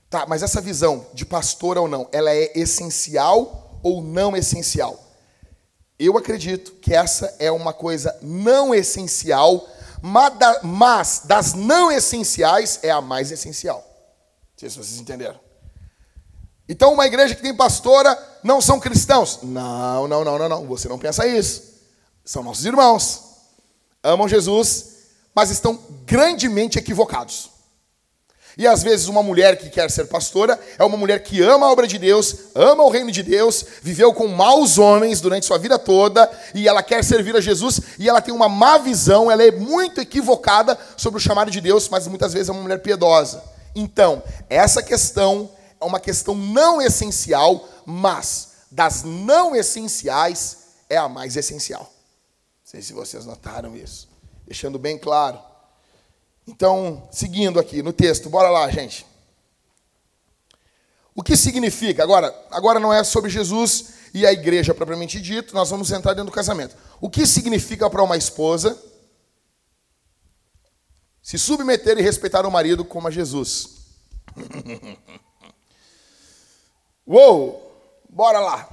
Tá, 0.09 0.25
mas 0.27 0.43
essa 0.43 0.59
visão 0.59 1.05
de 1.13 1.25
pastor 1.25 1.77
ou 1.77 1.87
não, 1.87 2.07
ela 2.11 2.31
é 2.31 2.51
essencial 2.53 3.79
ou 3.81 4.01
não 4.01 4.35
essencial? 4.35 4.99
Eu 5.97 6.17
acredito 6.17 6.73
que 6.73 6.93
essa 6.93 7.33
é 7.39 7.51
uma 7.51 7.71
coisa 7.71 8.17
não 8.21 8.75
essencial, 8.75 9.65
mas 10.01 11.21
das 11.25 11.53
não 11.53 11.91
essenciais 11.91 12.79
é 12.81 12.89
a 12.89 12.99
mais 12.99 13.31
essencial. 13.31 13.90
Sei 14.61 14.69
se 14.69 14.77
vocês 14.77 14.99
entenderam. 14.99 15.39
Então, 16.69 16.93
uma 16.93 17.07
igreja 17.07 17.33
que 17.33 17.41
tem 17.41 17.51
pastora 17.51 18.15
não 18.43 18.61
são 18.61 18.79
cristãos. 18.79 19.39
Não, 19.41 20.07
não, 20.07 20.23
não, 20.23 20.37
não, 20.37 20.47
não. 20.47 20.67
Você 20.67 20.87
não 20.87 20.99
pensa 20.99 21.25
isso. 21.25 21.63
São 22.23 22.43
nossos 22.43 22.63
irmãos. 22.63 23.23
Amam 24.03 24.27
Jesus, 24.27 24.85
mas 25.33 25.49
estão 25.49 25.79
grandemente 26.05 26.77
equivocados. 26.77 27.49
E 28.55 28.67
às 28.67 28.83
vezes 28.83 29.07
uma 29.07 29.23
mulher 29.23 29.57
que 29.57 29.67
quer 29.67 29.89
ser 29.89 30.05
pastora 30.05 30.59
é 30.77 30.83
uma 30.83 30.95
mulher 30.95 31.23
que 31.23 31.41
ama 31.41 31.65
a 31.65 31.71
obra 31.71 31.87
de 31.87 31.97
Deus, 31.97 32.35
ama 32.53 32.83
o 32.83 32.89
reino 32.91 33.11
de 33.11 33.23
Deus, 33.23 33.65
viveu 33.81 34.13
com 34.13 34.27
maus 34.27 34.77
homens 34.77 35.21
durante 35.21 35.47
sua 35.47 35.57
vida 35.57 35.79
toda 35.79 36.29
e 36.53 36.67
ela 36.67 36.83
quer 36.83 37.03
servir 37.03 37.35
a 37.35 37.41
Jesus 37.41 37.81
e 37.97 38.07
ela 38.07 38.21
tem 38.21 38.31
uma 38.31 38.47
má 38.47 38.77
visão, 38.77 39.31
ela 39.31 39.41
é 39.41 39.49
muito 39.49 39.99
equivocada 39.99 40.77
sobre 40.95 41.17
o 41.17 41.21
chamado 41.21 41.49
de 41.49 41.59
Deus, 41.59 41.89
mas 41.89 42.05
muitas 42.05 42.31
vezes 42.31 42.49
é 42.49 42.51
uma 42.51 42.61
mulher 42.61 42.77
piedosa. 42.77 43.49
Então, 43.75 44.23
essa 44.49 44.83
questão 44.83 45.49
é 45.79 45.85
uma 45.85 45.99
questão 45.99 46.35
não 46.35 46.81
essencial, 46.81 47.67
mas 47.85 48.49
das 48.69 49.03
não 49.03 49.55
essenciais 49.55 50.57
é 50.89 50.97
a 50.97 51.09
mais 51.09 51.35
essencial. 51.35 51.81
Não 51.81 51.89
sei 52.63 52.81
se 52.81 52.93
vocês 52.93 53.25
notaram 53.25 53.75
isso. 53.75 54.07
Deixando 54.45 54.77
bem 54.77 54.97
claro. 54.97 55.39
Então, 56.47 57.07
seguindo 57.11 57.59
aqui 57.59 57.81
no 57.81 57.93
texto, 57.93 58.29
bora 58.29 58.49
lá, 58.49 58.69
gente. 58.69 59.05
O 61.15 61.21
que 61.23 61.35
significa? 61.35 62.03
Agora, 62.03 62.33
agora 62.49 62.79
não 62.79 62.93
é 62.93 63.03
sobre 63.03 63.29
Jesus 63.29 63.93
e 64.13 64.25
a 64.25 64.31
igreja 64.31 64.73
propriamente 64.73 65.19
dito, 65.19 65.53
nós 65.53 65.69
vamos 65.69 65.91
entrar 65.91 66.13
dentro 66.13 66.31
do 66.31 66.35
casamento. 66.35 66.75
O 66.99 67.09
que 67.09 67.25
significa 67.25 67.89
para 67.89 68.03
uma 68.03 68.17
esposa 68.17 68.77
se 71.21 71.37
submeter 71.37 71.97
e 71.97 72.01
respeitar 72.01 72.45
o 72.45 72.51
marido 72.51 72.83
como 72.83 73.07
a 73.07 73.11
Jesus? 73.11 73.77
Uou! 77.05 77.69
Bora 78.09 78.39
lá. 78.39 78.69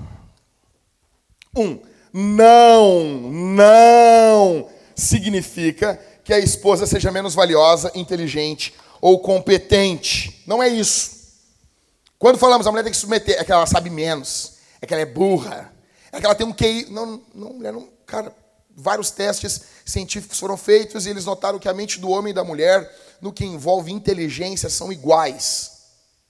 Um, 1.57 1.81
não, 2.13 3.05
não 3.31 4.69
significa 4.95 6.01
que 6.25 6.33
a 6.33 6.39
esposa 6.39 6.87
seja 6.87 7.13
menos 7.13 7.35
valiosa, 7.35 7.93
inteligente 7.95 8.75
ou 9.01 9.21
competente. 9.21 10.43
Não 10.47 10.63
é 10.63 10.69
isso. 10.69 11.19
Quando 12.19 12.39
falamos 12.39 12.67
a 12.67 12.71
mulher 12.71 12.83
tem 12.83 12.93
que 12.93 12.99
submeter, 12.99 13.39
é 13.39 13.45
que 13.45 13.53
ela 13.53 13.67
sabe 13.67 13.91
menos, 13.91 14.55
é 14.83 14.87
que 14.87 14.93
ela 14.93 15.03
é 15.03 15.07
burra, 15.07 15.73
é 16.11 16.19
que 16.19 16.27
ela 16.27 16.35
tem 16.35 16.47
um 16.47 16.53
QI. 16.53 16.87
Não, 16.91 17.23
não, 17.33 17.53
mulher 17.53 17.73
não. 17.73 17.89
Cara, 18.05 18.35
vários 18.79 19.11
testes 19.11 19.61
científicos 19.85 20.39
foram 20.39 20.57
feitos 20.57 21.05
e 21.05 21.11
eles 21.11 21.25
notaram 21.25 21.59
que 21.59 21.69
a 21.69 21.75
mente 21.75 21.99
do 21.99 22.09
homem 22.11 22.31
e 22.31 22.35
da 22.35 22.45
mulher, 22.45 22.89
no 23.21 23.33
que 23.33 23.45
envolve 23.45 23.93
inteligência, 23.93 24.71
são 24.71 24.93
iguais. 24.93 25.73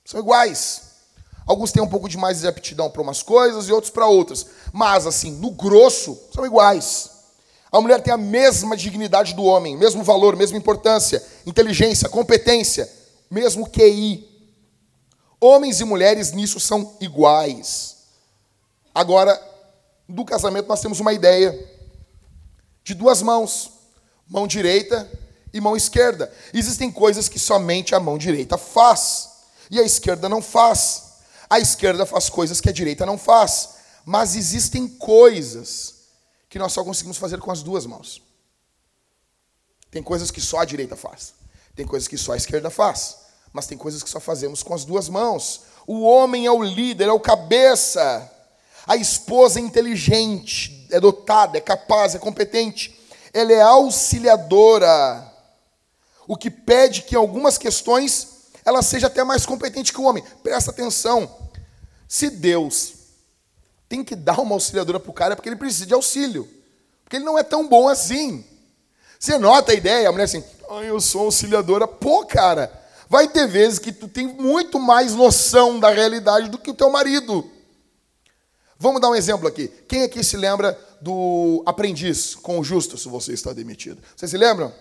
São 0.04 0.18
iguais. 0.18 0.82
Alguns 1.46 1.70
têm 1.70 1.82
um 1.82 1.88
pouco 1.88 2.08
de 2.08 2.16
mais 2.16 2.40
de 2.40 2.46
aptidão 2.46 2.90
para 2.90 3.02
umas 3.02 3.22
coisas 3.22 3.68
e 3.68 3.72
outros 3.72 3.90
para 3.92 4.06
outras. 4.06 4.46
Mas, 4.72 5.06
assim, 5.06 5.30
no 5.32 5.50
grosso, 5.50 6.18
são 6.34 6.46
iguais. 6.46 7.10
A 7.70 7.80
mulher 7.82 8.02
tem 8.02 8.12
a 8.12 8.18
mesma 8.18 8.74
dignidade 8.74 9.34
do 9.34 9.44
homem, 9.44 9.76
mesmo 9.76 10.02
valor, 10.02 10.34
mesma 10.34 10.56
importância, 10.56 11.22
inteligência, 11.44 12.08
competência, 12.08 12.90
mesmo 13.30 13.68
QI. 13.68 14.26
Homens 15.38 15.80
e 15.80 15.84
mulheres 15.84 16.32
nisso 16.32 16.58
são 16.58 16.96
iguais. 16.98 17.96
Agora, 18.94 19.38
do 20.08 20.24
casamento 20.24 20.66
nós 20.66 20.80
temos 20.80 20.98
uma 20.98 21.12
ideia 21.12 21.77
de 22.88 22.94
duas 22.94 23.20
mãos, 23.20 23.70
mão 24.26 24.46
direita 24.46 25.10
e 25.52 25.60
mão 25.60 25.76
esquerda. 25.76 26.32
Existem 26.54 26.90
coisas 26.90 27.28
que 27.28 27.38
somente 27.38 27.94
a 27.94 28.00
mão 28.00 28.16
direita 28.16 28.56
faz 28.56 29.28
e 29.70 29.78
a 29.78 29.82
esquerda 29.82 30.26
não 30.26 30.40
faz. 30.40 31.02
A 31.50 31.58
esquerda 31.58 32.06
faz 32.06 32.30
coisas 32.30 32.62
que 32.62 32.68
a 32.70 32.72
direita 32.72 33.04
não 33.04 33.18
faz, 33.18 33.74
mas 34.06 34.34
existem 34.34 34.88
coisas 34.88 35.96
que 36.48 36.58
nós 36.58 36.72
só 36.72 36.82
conseguimos 36.82 37.18
fazer 37.18 37.38
com 37.40 37.50
as 37.50 37.62
duas 37.62 37.84
mãos. 37.84 38.22
Tem 39.90 40.02
coisas 40.02 40.30
que 40.30 40.40
só 40.40 40.60
a 40.60 40.64
direita 40.64 40.96
faz, 40.96 41.34
tem 41.76 41.86
coisas 41.86 42.08
que 42.08 42.16
só 42.16 42.32
a 42.32 42.36
esquerda 42.38 42.70
faz, 42.70 43.18
mas 43.52 43.66
tem 43.66 43.76
coisas 43.76 44.02
que 44.02 44.08
só 44.08 44.18
fazemos 44.18 44.62
com 44.62 44.72
as 44.72 44.86
duas 44.86 45.10
mãos. 45.10 45.60
O 45.86 46.00
homem 46.00 46.46
é 46.46 46.50
o 46.50 46.62
líder, 46.62 47.08
é 47.08 47.12
o 47.12 47.20
cabeça. 47.20 48.32
A 48.86 48.96
esposa 48.96 49.58
é 49.58 49.62
inteligente, 49.62 50.77
é 50.90 51.00
dotada, 51.00 51.58
é 51.58 51.60
capaz, 51.60 52.14
é 52.14 52.18
competente. 52.18 52.98
Ela 53.32 53.52
é 53.52 53.60
auxiliadora. 53.60 55.32
O 56.26 56.36
que 56.36 56.50
pede 56.50 57.02
que 57.02 57.14
em 57.14 57.18
algumas 57.18 57.56
questões 57.56 58.38
ela 58.64 58.82
seja 58.82 59.06
até 59.06 59.24
mais 59.24 59.46
competente 59.46 59.92
que 59.92 60.00
o 60.00 60.04
homem. 60.04 60.22
Presta 60.42 60.70
atenção. 60.70 61.30
Se 62.06 62.30
Deus 62.30 62.94
tem 63.88 64.04
que 64.04 64.14
dar 64.14 64.40
uma 64.40 64.54
auxiliadora 64.54 65.00
para 65.00 65.10
o 65.10 65.14
cara 65.14 65.34
porque 65.34 65.48
ele 65.48 65.56
precisa 65.56 65.86
de 65.86 65.94
auxílio. 65.94 66.48
Porque 67.02 67.16
ele 67.16 67.24
não 67.24 67.38
é 67.38 67.42
tão 67.42 67.66
bom 67.66 67.88
assim. 67.88 68.44
Você 69.18 69.38
nota 69.38 69.72
a 69.72 69.74
ideia, 69.74 70.08
a 70.08 70.12
mulher 70.12 70.24
assim, 70.24 70.44
ah, 70.70 70.82
eu 70.82 71.00
sou 71.00 71.22
auxiliadora. 71.22 71.88
Pô, 71.88 72.24
cara, 72.26 72.70
vai 73.08 73.26
ter 73.26 73.48
vezes 73.48 73.78
que 73.78 73.90
tu 73.90 74.06
tem 74.06 74.26
muito 74.26 74.78
mais 74.78 75.14
noção 75.14 75.80
da 75.80 75.90
realidade 75.90 76.50
do 76.50 76.58
que 76.58 76.70
o 76.70 76.74
teu 76.74 76.90
marido. 76.90 77.50
Vamos 78.78 79.00
dar 79.00 79.10
um 79.10 79.14
exemplo 79.14 79.48
aqui. 79.48 79.68
Quem 79.88 80.04
aqui 80.04 80.22
se 80.22 80.36
lembra 80.36 80.78
do 81.00 81.62
aprendiz 81.66 82.36
com 82.36 82.60
o 82.60 82.64
justo, 82.64 82.96
se 82.96 83.08
você 83.08 83.32
está 83.32 83.52
demitido? 83.52 84.00
Vocês 84.16 84.30
se 84.30 84.36
lembram? 84.36 84.72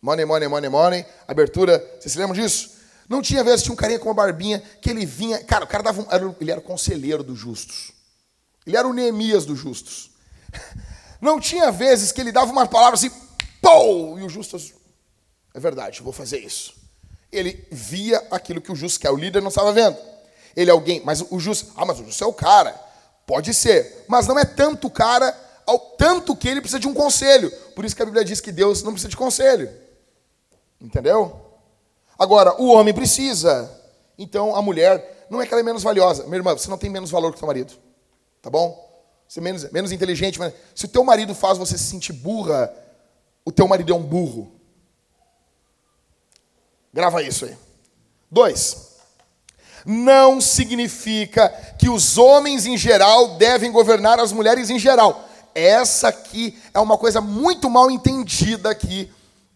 Money, 0.00 0.24
money, 0.24 0.48
money, 0.48 0.70
money. 0.70 1.06
Abertura. 1.28 1.78
Vocês 2.00 2.12
se 2.12 2.18
lembram 2.18 2.34
disso? 2.34 2.70
Não 3.08 3.20
tinha 3.20 3.44
vezes, 3.44 3.62
tinha 3.62 3.74
um 3.74 3.76
carinha 3.76 3.98
com 3.98 4.08
uma 4.08 4.14
barbinha 4.14 4.62
que 4.80 4.88
ele 4.88 5.04
vinha. 5.04 5.44
Cara, 5.44 5.64
o 5.64 5.68
cara 5.68 5.82
dava 5.82 6.00
um, 6.00 6.34
ele 6.40 6.50
era 6.50 6.60
o 6.60 6.62
conselheiro 6.62 7.22
dos 7.22 7.38
justos. 7.38 7.92
Ele 8.66 8.76
era 8.76 8.88
o 8.88 8.92
Neemias 8.94 9.44
dos 9.44 9.58
justos. 9.58 10.10
Não 11.20 11.38
tinha 11.38 11.70
vezes 11.70 12.10
que 12.10 12.20
ele 12.20 12.32
dava 12.32 12.50
uma 12.50 12.66
palavra 12.66 12.94
assim, 12.94 13.10
pô! 13.60 14.18
E 14.18 14.24
o 14.24 14.28
justo, 14.28 14.56
é 15.54 15.60
verdade, 15.60 16.02
vou 16.02 16.12
fazer 16.12 16.38
isso. 16.38 16.74
Ele 17.30 17.64
via 17.70 18.18
aquilo 18.30 18.60
que 18.60 18.72
o 18.72 18.74
justo 18.74 18.98
quer, 18.98 19.10
o 19.10 19.16
líder 19.16 19.40
não 19.40 19.48
estava 19.48 19.72
vendo. 19.72 19.96
Ele 20.56 20.70
é 20.70 20.72
alguém, 20.72 21.02
mas 21.04 21.24
o 21.30 21.38
justo, 21.38 21.72
ah, 21.76 21.84
mas 21.84 21.98
o 22.00 22.04
justo 22.04 22.22
é 22.22 22.26
o 22.26 22.32
cara. 22.32 22.78
Pode 23.26 23.54
ser, 23.54 24.04
mas 24.08 24.26
não 24.26 24.38
é 24.38 24.44
tanto 24.44 24.88
o 24.88 24.90
cara 24.90 25.34
ao 25.66 25.78
tanto 25.78 26.36
que 26.36 26.48
ele 26.48 26.60
precisa 26.60 26.80
de 26.80 26.88
um 26.88 26.94
conselho. 26.94 27.50
Por 27.74 27.84
isso 27.84 27.94
que 27.94 28.02
a 28.02 28.04
Bíblia 28.04 28.24
diz 28.24 28.40
que 28.40 28.52
Deus 28.52 28.82
não 28.82 28.92
precisa 28.92 29.08
de 29.08 29.16
conselho. 29.16 29.70
Entendeu? 30.80 31.40
Agora, 32.18 32.60
o 32.60 32.72
homem 32.72 32.92
precisa. 32.92 33.70
Então, 34.18 34.54
a 34.54 34.60
mulher 34.60 35.26
não 35.30 35.40
é 35.40 35.46
que 35.46 35.54
ela 35.54 35.60
é 35.60 35.64
menos 35.64 35.82
valiosa. 35.82 36.24
Minha 36.24 36.36
irmã, 36.36 36.52
você 36.52 36.68
não 36.68 36.76
tem 36.76 36.90
menos 36.90 37.10
valor 37.10 37.30
que 37.30 37.36
o 37.36 37.38
seu 37.38 37.46
marido. 37.46 37.72
Tá 38.42 38.50
bom? 38.50 38.90
Você 39.26 39.40
é 39.40 39.42
menos, 39.42 39.70
menos 39.70 39.92
inteligente. 39.92 40.38
Mas... 40.38 40.52
Se 40.74 40.84
o 40.84 40.88
teu 40.88 41.04
marido 41.04 41.34
faz 41.34 41.56
você 41.56 41.78
se 41.78 41.84
sentir 41.84 42.12
burra, 42.12 42.74
o 43.44 43.52
teu 43.52 43.66
marido 43.66 43.92
é 43.92 43.96
um 43.96 44.02
burro. 44.02 44.52
Grava 46.92 47.22
isso 47.22 47.46
aí. 47.46 47.56
Dois 48.30 48.91
não 49.84 50.40
significa 50.40 51.48
que 51.78 51.88
os 51.88 52.18
homens 52.18 52.66
em 52.66 52.76
geral 52.76 53.36
devem 53.36 53.70
governar 53.72 54.20
as 54.20 54.32
mulheres 54.32 54.70
em 54.70 54.78
geral. 54.78 55.28
Essa 55.54 56.08
aqui 56.08 56.58
é 56.72 56.80
uma 56.80 56.96
coisa 56.96 57.20
muito 57.20 57.68
mal 57.68 57.90
entendida 57.90 58.70
aqui, 58.70 59.10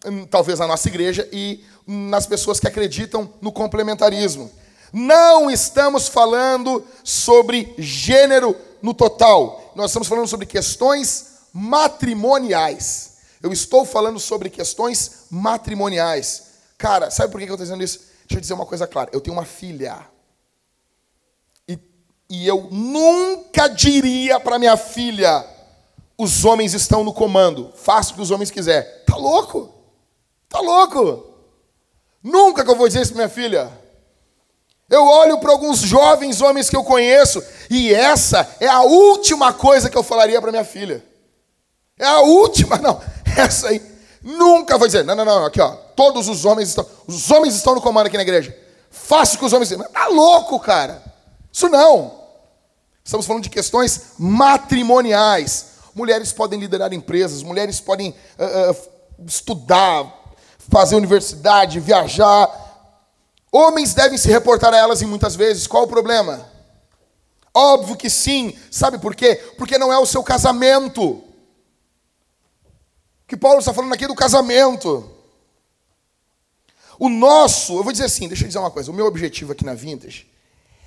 hum, 0.05 0.25
talvez 0.25 0.59
na 0.59 0.67
nossa 0.67 0.87
igreja 0.87 1.27
e 1.31 1.63
nas 1.85 2.27
pessoas 2.27 2.59
que 2.59 2.67
acreditam 2.67 3.31
no 3.41 3.51
complementarismo. 3.51 4.51
Não 4.93 5.49
estamos 5.49 6.07
falando 6.07 6.83
sobre 7.03 7.73
gênero 7.77 8.55
no 8.81 8.93
total. 8.93 9.71
Nós 9.75 9.91
estamos 9.91 10.07
falando 10.07 10.27
sobre 10.27 10.45
questões 10.45 11.37
matrimoniais. 11.53 13.17
Eu 13.41 13.51
estou 13.51 13.85
falando 13.85 14.19
sobre 14.19 14.49
questões 14.49 15.25
matrimoniais. 15.29 16.43
Cara, 16.77 17.09
sabe 17.09 17.31
por 17.31 17.39
que 17.39 17.45
eu 17.45 17.53
estou 17.53 17.65
dizendo 17.65 17.83
isso? 17.83 17.99
Deixa 18.27 18.35
eu 18.35 18.41
dizer 18.41 18.53
uma 18.53 18.65
coisa 18.65 18.85
clara. 18.85 19.09
Eu 19.13 19.21
tenho 19.21 19.35
uma 19.35 19.45
filha. 19.45 19.97
E 22.29 22.45
eu 22.45 22.67
nunca 22.71 23.67
diria 23.67 24.39
para 24.39 24.59
minha 24.59 24.75
filha: 24.75 25.45
os 26.17 26.43
homens 26.43 26.73
estão 26.73 27.03
no 27.03 27.13
comando, 27.13 27.71
faça 27.75 28.11
o 28.11 28.15
que 28.15 28.21
os 28.21 28.31
homens 28.31 28.51
quiser. 28.51 29.03
Tá 29.05 29.15
louco? 29.15 29.73
Tá 30.49 30.59
louco? 30.59 31.25
Nunca 32.23 32.63
que 32.63 32.71
eu 32.71 32.75
vou 32.75 32.87
dizer 32.87 33.01
isso 33.01 33.13
para 33.13 33.23
minha 33.25 33.33
filha. 33.33 33.71
Eu 34.89 35.03
olho 35.03 35.37
para 35.39 35.51
alguns 35.51 35.79
jovens 35.79 36.41
homens 36.41 36.69
que 36.69 36.75
eu 36.75 36.83
conheço 36.83 37.43
e 37.69 37.93
essa 37.93 38.49
é 38.59 38.67
a 38.67 38.81
última 38.81 39.51
coisa 39.51 39.89
que 39.89 39.97
eu 39.97 40.03
falaria 40.03 40.41
para 40.41 40.51
minha 40.51 40.63
filha. 40.63 41.03
É 41.99 42.05
a 42.05 42.21
última, 42.21 42.77
não. 42.79 43.01
Essa 43.37 43.69
aí 43.69 43.81
nunca 44.21 44.77
vou 44.77 44.87
dizer. 44.87 45.03
Não, 45.03 45.15
não, 45.15 45.25
não, 45.25 45.45
aqui 45.45 45.59
ó, 45.61 45.71
todos 45.95 46.29
os 46.29 46.45
homens 46.45 46.69
estão, 46.69 46.85
os 47.05 47.29
homens 47.31 47.55
estão 47.55 47.75
no 47.75 47.81
comando 47.81 48.07
aqui 48.07 48.17
na 48.17 48.23
igreja. 48.23 48.57
Faça 48.89 49.35
o 49.35 49.39
que 49.39 49.45
os 49.45 49.53
homens 49.53 49.69
dizem. 49.69 49.85
Tá 49.89 50.07
louco, 50.07 50.59
cara? 50.59 51.03
Isso 51.51 51.67
não. 51.69 52.16
Estamos 53.07 53.25
falando 53.25 53.43
de 53.43 53.49
questões 53.49 54.15
matrimoniais. 54.19 55.67
Mulheres 55.95 56.33
podem 56.33 56.59
liderar 56.59 56.91
empresas, 56.91 57.41
mulheres 57.41 57.79
podem 57.79 58.09
uh, 58.09 58.71
uh, 58.71 59.25
estudar, 59.25 60.35
fazer 60.57 60.97
universidade, 60.97 61.79
viajar. 61.79 62.51
Homens 63.49 63.93
devem 63.93 64.17
se 64.17 64.27
reportar 64.27 64.73
a 64.73 64.77
elas 64.77 65.01
e 65.01 65.05
muitas 65.05 65.37
vezes. 65.37 65.67
Qual 65.67 65.85
o 65.85 65.87
problema? 65.87 66.51
Óbvio 67.53 67.95
que 67.95 68.09
sim. 68.09 68.59
Sabe 68.69 68.99
por 68.99 69.15
quê? 69.15 69.35
Porque 69.57 69.77
não 69.77 69.91
é 69.93 69.97
o 69.97 70.05
seu 70.05 70.21
casamento. 70.21 71.23
Que 73.25 73.37
Paulo 73.37 73.59
está 73.59 73.73
falando 73.73 73.93
aqui 73.93 74.05
do 74.05 74.15
casamento. 74.15 75.09
O 76.99 77.07
nosso, 77.07 77.77
eu 77.77 77.83
vou 77.85 77.93
dizer 77.93 78.03
assim, 78.03 78.27
deixa 78.27 78.43
eu 78.43 78.47
dizer 78.47 78.59
uma 78.59 78.69
coisa. 78.69 78.91
O 78.91 78.93
meu 78.93 79.05
objetivo 79.05 79.53
aqui 79.53 79.63
na 79.63 79.75
Vintage 79.75 80.29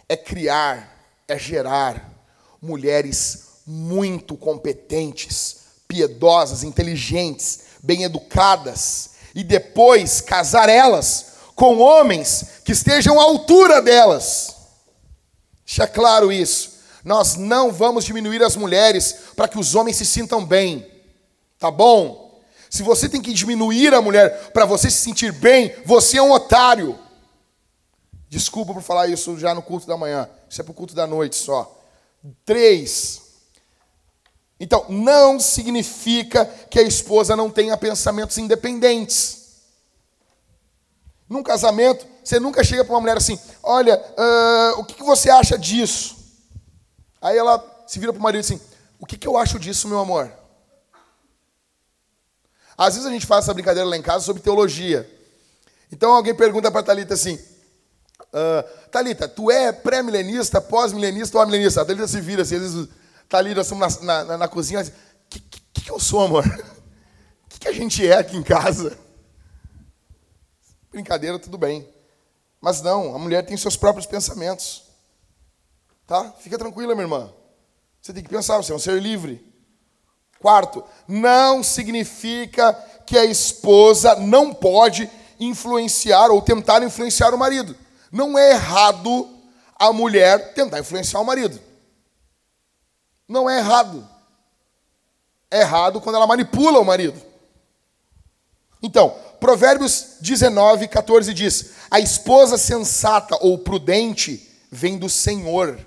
é 0.07 0.19
criar, 0.19 0.99
é 1.27 1.39
gerar 1.39 2.10
mulheres 2.61 3.45
muito 3.67 4.37
competentes, 4.37 5.57
piedosas, 5.87 6.63
inteligentes, 6.63 7.61
bem 7.83 8.03
educadas, 8.03 9.11
e 9.35 9.45
depois 9.45 10.21
casar 10.21 10.69
elas 10.69 11.27
com 11.55 11.79
homens 11.79 12.61
que 12.65 12.73
estejam 12.73 13.21
à 13.21 13.23
altura 13.23 13.81
delas. 13.81 14.57
Deixa 15.65 15.87
claro 15.87 16.33
isso. 16.33 16.81
Nós 17.05 17.37
não 17.37 17.73
vamos 17.73 18.05
diminuir 18.05 18.43
as 18.43 18.57
mulheres 18.57 19.15
para 19.37 19.49
que 19.49 19.59
os 19.59 19.75
homens 19.75 19.97
se 19.97 20.05
sintam 20.05 20.45
bem. 20.45 20.87
Tá 21.59 21.71
bom? 21.71 22.41
Se 22.69 22.83
você 22.83 23.09
tem 23.09 23.21
que 23.21 23.33
diminuir 23.33 23.95
a 23.95 24.01
mulher 24.01 24.51
para 24.53 24.65
você 24.65 24.91
se 24.91 24.99
sentir 24.99 25.33
bem, 25.33 25.75
você 25.85 26.19
é 26.19 26.23
um 26.23 26.33
otário. 26.33 26.99
Desculpa 28.29 28.73
por 28.73 28.83
falar 28.83 29.09
isso 29.09 29.39
já 29.39 29.55
no 29.55 29.63
culto 29.63 29.87
da 29.87 29.97
manhã. 29.97 30.29
Isso 30.49 30.61
é 30.61 30.65
para 30.65 30.71
o 30.73 30.75
culto 30.75 30.95
da 30.95 31.07
noite 31.07 31.37
só. 31.37 31.80
Três. 32.45 33.23
Então, 34.59 34.85
não 34.89 35.41
significa 35.41 36.45
que 36.71 36.79
a 36.79 36.83
esposa 36.83 37.35
não 37.35 37.51
tenha 37.51 37.77
pensamentos 37.77 38.37
independentes. 38.37 39.41
Num 41.27 41.43
casamento, 41.43 42.07
você 42.23 42.39
nunca 42.39 42.63
chega 42.63 42.85
para 42.85 42.93
uma 42.93 43.01
mulher 43.01 43.17
assim: 43.17 43.39
olha, 43.63 43.97
uh, 43.97 44.81
o 44.81 44.85
que, 44.85 44.95
que, 44.95 45.03
você 45.03 45.31
acha 45.31 45.57
disso? 45.57 46.17
Aí 47.23 47.39
ela 47.39 47.65
se 47.87 47.99
vira 47.99 48.13
para 48.13 48.21
o 48.21 48.23
marido 48.23 48.41
assim: 48.41 48.61
o 48.99 49.07
que, 49.07 49.17
que 49.17 49.27
eu 49.27 49.39
acho 49.39 49.59
disso, 49.59 49.89
meu 49.89 49.99
amor? 49.99 50.31
Às 52.77 52.95
vezes 52.95 53.09
a 53.09 53.13
gente 53.13 53.27
faz 53.27 53.45
essa 53.45 53.55
brincadeira 53.55 53.89
lá 53.89 53.97
em 53.97 54.03
casa 54.03 54.25
sobre 54.25 54.43
teologia. 54.43 55.09
Então 55.93 56.13
alguém 56.13 56.35
pergunta 56.35 56.71
para 56.71 56.81
a 56.81 56.83
Thalita 56.85 57.15
assim: 57.15 57.39
Uh, 58.33 58.89
Thalita, 58.91 59.29
tu 59.29 59.51
é 59.51 59.73
pré-milenista, 59.73 60.61
pós-milenista 60.61 61.39
ou 61.39 61.47
milenista? 61.47 61.83
A 61.83 61.85
Thalita 61.85 62.07
se 62.07 62.21
vira 62.21 62.43
assim, 62.43 62.57
às 62.57 62.63
vezes 62.63 62.89
ali, 63.33 63.55
nós 63.55 63.67
estamos 63.67 64.01
na, 64.01 64.25
na, 64.25 64.39
na 64.39 64.49
cozinha, 64.49 64.83
o 64.83 64.85
que, 65.29 65.41
que, 65.41 65.81
que 65.83 65.91
eu 65.91 65.99
sou, 65.99 66.21
amor? 66.21 66.45
O 66.47 67.49
que, 67.49 67.61
que 67.61 67.69
a 67.69 67.73
gente 67.73 68.07
é 68.07 68.19
aqui 68.19 68.37
em 68.37 68.43
casa? 68.43 68.97
Brincadeira, 70.91 71.39
tudo 71.39 71.57
bem. 71.57 71.89
Mas 72.61 72.83
não, 72.83 73.15
a 73.15 73.19
mulher 73.19 73.45
tem 73.47 73.57
seus 73.57 73.77
próprios 73.77 74.07
pensamentos. 74.07 74.83
Tá? 76.07 76.33
Fica 76.41 76.59
tranquila, 76.59 76.95
minha 76.95 77.05
irmã. 77.05 77.33
Você 78.03 78.13
tem 78.13 78.23
que 78.23 78.29
pensar, 78.29 78.57
você 78.57 78.73
é 78.73 78.75
um 78.75 78.79
ser 78.79 79.01
livre. 79.01 79.47
Quarto, 80.41 80.83
não 81.07 81.63
significa 81.63 82.73
que 83.07 83.17
a 83.17 83.25
esposa 83.25 84.17
não 84.17 84.53
pode 84.53 85.09
influenciar 85.39 86.31
ou 86.31 86.43
tentar 86.43 86.83
influenciar 86.83 87.35
o 87.35 87.39
marido. 87.39 87.77
Não 88.11 88.39
é 88.39 88.51
errado 88.51 89.29
a 89.79 89.93
mulher 89.93 90.53
tentar 90.55 90.81
influenciar 90.81 91.21
o 91.21 91.25
marido. 91.25 91.61
Não 93.29 93.49
é 93.49 93.59
errado. 93.59 94.07
É 95.51 95.61
errado 95.61 96.01
quando 96.01 96.17
ela 96.17 96.27
manipula 96.27 96.81
o 96.81 96.85
marido. 96.85 97.21
Então, 98.83 99.15
Provérbios 99.39 100.17
19, 100.21 100.89
14 100.89 101.33
diz: 101.33 101.71
A 101.91 102.01
esposa 102.01 102.59
sensata 102.59 103.37
ou 103.41 103.59
prudente 103.59 104.49
vem 104.71 104.99
do 104.99 105.09
Senhor. 105.09 105.79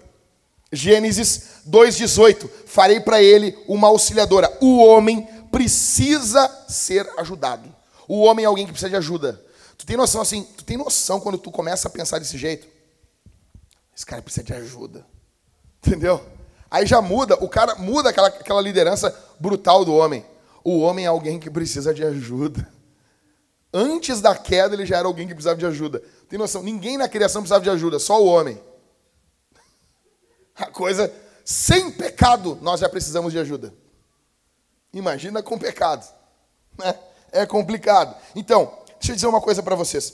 Gênesis 0.72 1.62
2,18: 1.70 2.50
Farei 2.66 3.00
para 3.00 3.22
ele 3.22 3.58
uma 3.68 3.88
auxiliadora. 3.88 4.52
O 4.60 4.78
homem 4.78 5.28
precisa 5.52 6.50
ser 6.68 7.08
ajudado. 7.18 7.74
O 8.08 8.22
homem 8.22 8.44
é 8.44 8.48
alguém 8.48 8.66
que 8.66 8.72
precisa 8.72 8.90
de 8.90 8.96
ajuda. 8.96 9.40
Tu 9.84 9.86
tem 9.86 9.98
noção 9.98 10.22
assim, 10.22 10.44
tu 10.44 10.64
tem 10.64 10.78
noção 10.78 11.20
quando 11.20 11.38
tu 11.38 11.52
começa 11.52 11.90
a 11.90 11.92
pensar 11.92 12.18
desse 12.18 12.38
jeito? 12.38 12.66
Esse 13.94 14.06
cara 14.06 14.22
precisa 14.22 14.42
de 14.42 14.54
ajuda. 14.54 15.06
Entendeu? 15.86 16.26
Aí 16.72 16.86
já 16.86 17.02
muda, 17.02 17.36
o 17.44 17.50
cara 17.50 17.76
muda 17.76 18.10
aquela, 18.10 18.30
aquela 18.30 18.62
liderança 18.62 19.14
brutal 19.38 19.84
do 19.84 19.94
homem. 19.94 20.26
O 20.64 20.80
homem 20.80 21.04
é 21.04 21.10
alguém 21.10 21.38
que 21.38 21.50
precisa 21.50 21.94
de 21.94 22.02
ajuda. 22.02 22.66
Antes 23.74 24.22
da 24.22 24.34
queda, 24.38 24.74
ele 24.74 24.86
já 24.86 25.00
era 25.00 25.06
alguém 25.06 25.28
que 25.28 25.34
precisava 25.34 25.60
de 25.60 25.66
ajuda. 25.66 26.02
Tem 26.30 26.40
noção? 26.40 26.64
Ninguém 26.64 26.98
na 26.98 27.10
criação 27.10 27.42
precisava 27.42 27.66
de 27.66 27.70
ajuda, 27.70 28.00
só 28.00 28.24
o 28.24 28.26
homem. 28.26 28.58
A 30.56 30.68
coisa, 30.68 31.14
sem 31.44 31.92
pecado, 31.92 32.58
nós 32.62 32.80
já 32.80 32.88
precisamos 32.88 33.34
de 33.34 33.40
ajuda. 33.40 33.74
Imagina 34.94 35.44
com 35.44 35.60
pecado. 35.60 36.10
Né? 36.78 36.98
É 37.34 37.46
complicado. 37.46 38.16
Então, 38.34 38.82
Deixa 39.04 39.12
eu 39.12 39.16
dizer 39.16 39.28
uma 39.28 39.42
coisa 39.42 39.62
para 39.62 39.76
vocês. 39.76 40.14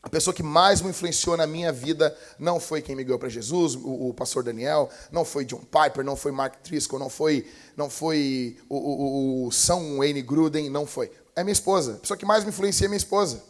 A 0.00 0.08
pessoa 0.08 0.32
que 0.32 0.40
mais 0.42 0.80
me 0.80 0.90
influenciou 0.90 1.36
na 1.36 1.48
minha 1.48 1.72
vida 1.72 2.16
não 2.38 2.60
foi 2.60 2.80
quem 2.80 2.94
me 2.94 3.02
ganhou 3.02 3.18
para 3.18 3.28
Jesus, 3.28 3.74
o, 3.74 4.10
o, 4.10 4.14
pastor 4.14 4.44
Daniel, 4.44 4.88
não 5.10 5.24
foi 5.24 5.44
John 5.44 5.58
Piper, 5.58 6.04
não 6.04 6.14
foi 6.14 6.30
Mark 6.30 6.62
Driscoll, 6.62 7.00
não 7.00 7.10
foi, 7.10 7.44
não 7.76 7.90
foi 7.90 8.56
o, 8.68 8.76
o, 8.76 9.46
o 9.48 9.50
São 9.50 9.98
Wayne 9.98 10.22
Gruden, 10.22 10.70
não 10.70 10.86
foi. 10.86 11.10
É 11.34 11.42
minha 11.42 11.52
esposa. 11.52 11.94
A 11.94 11.96
pessoa 11.96 12.16
que 12.16 12.24
mais 12.24 12.44
me 12.44 12.50
influencia 12.50 12.86
é 12.86 12.88
minha 12.88 12.98
esposa. 12.98 13.42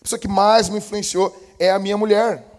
A 0.00 0.04
pessoa 0.04 0.18
que 0.18 0.28
mais 0.28 0.70
me 0.70 0.78
influenciou 0.78 1.38
é 1.58 1.70
a 1.70 1.78
minha 1.78 1.98
mulher. 1.98 2.49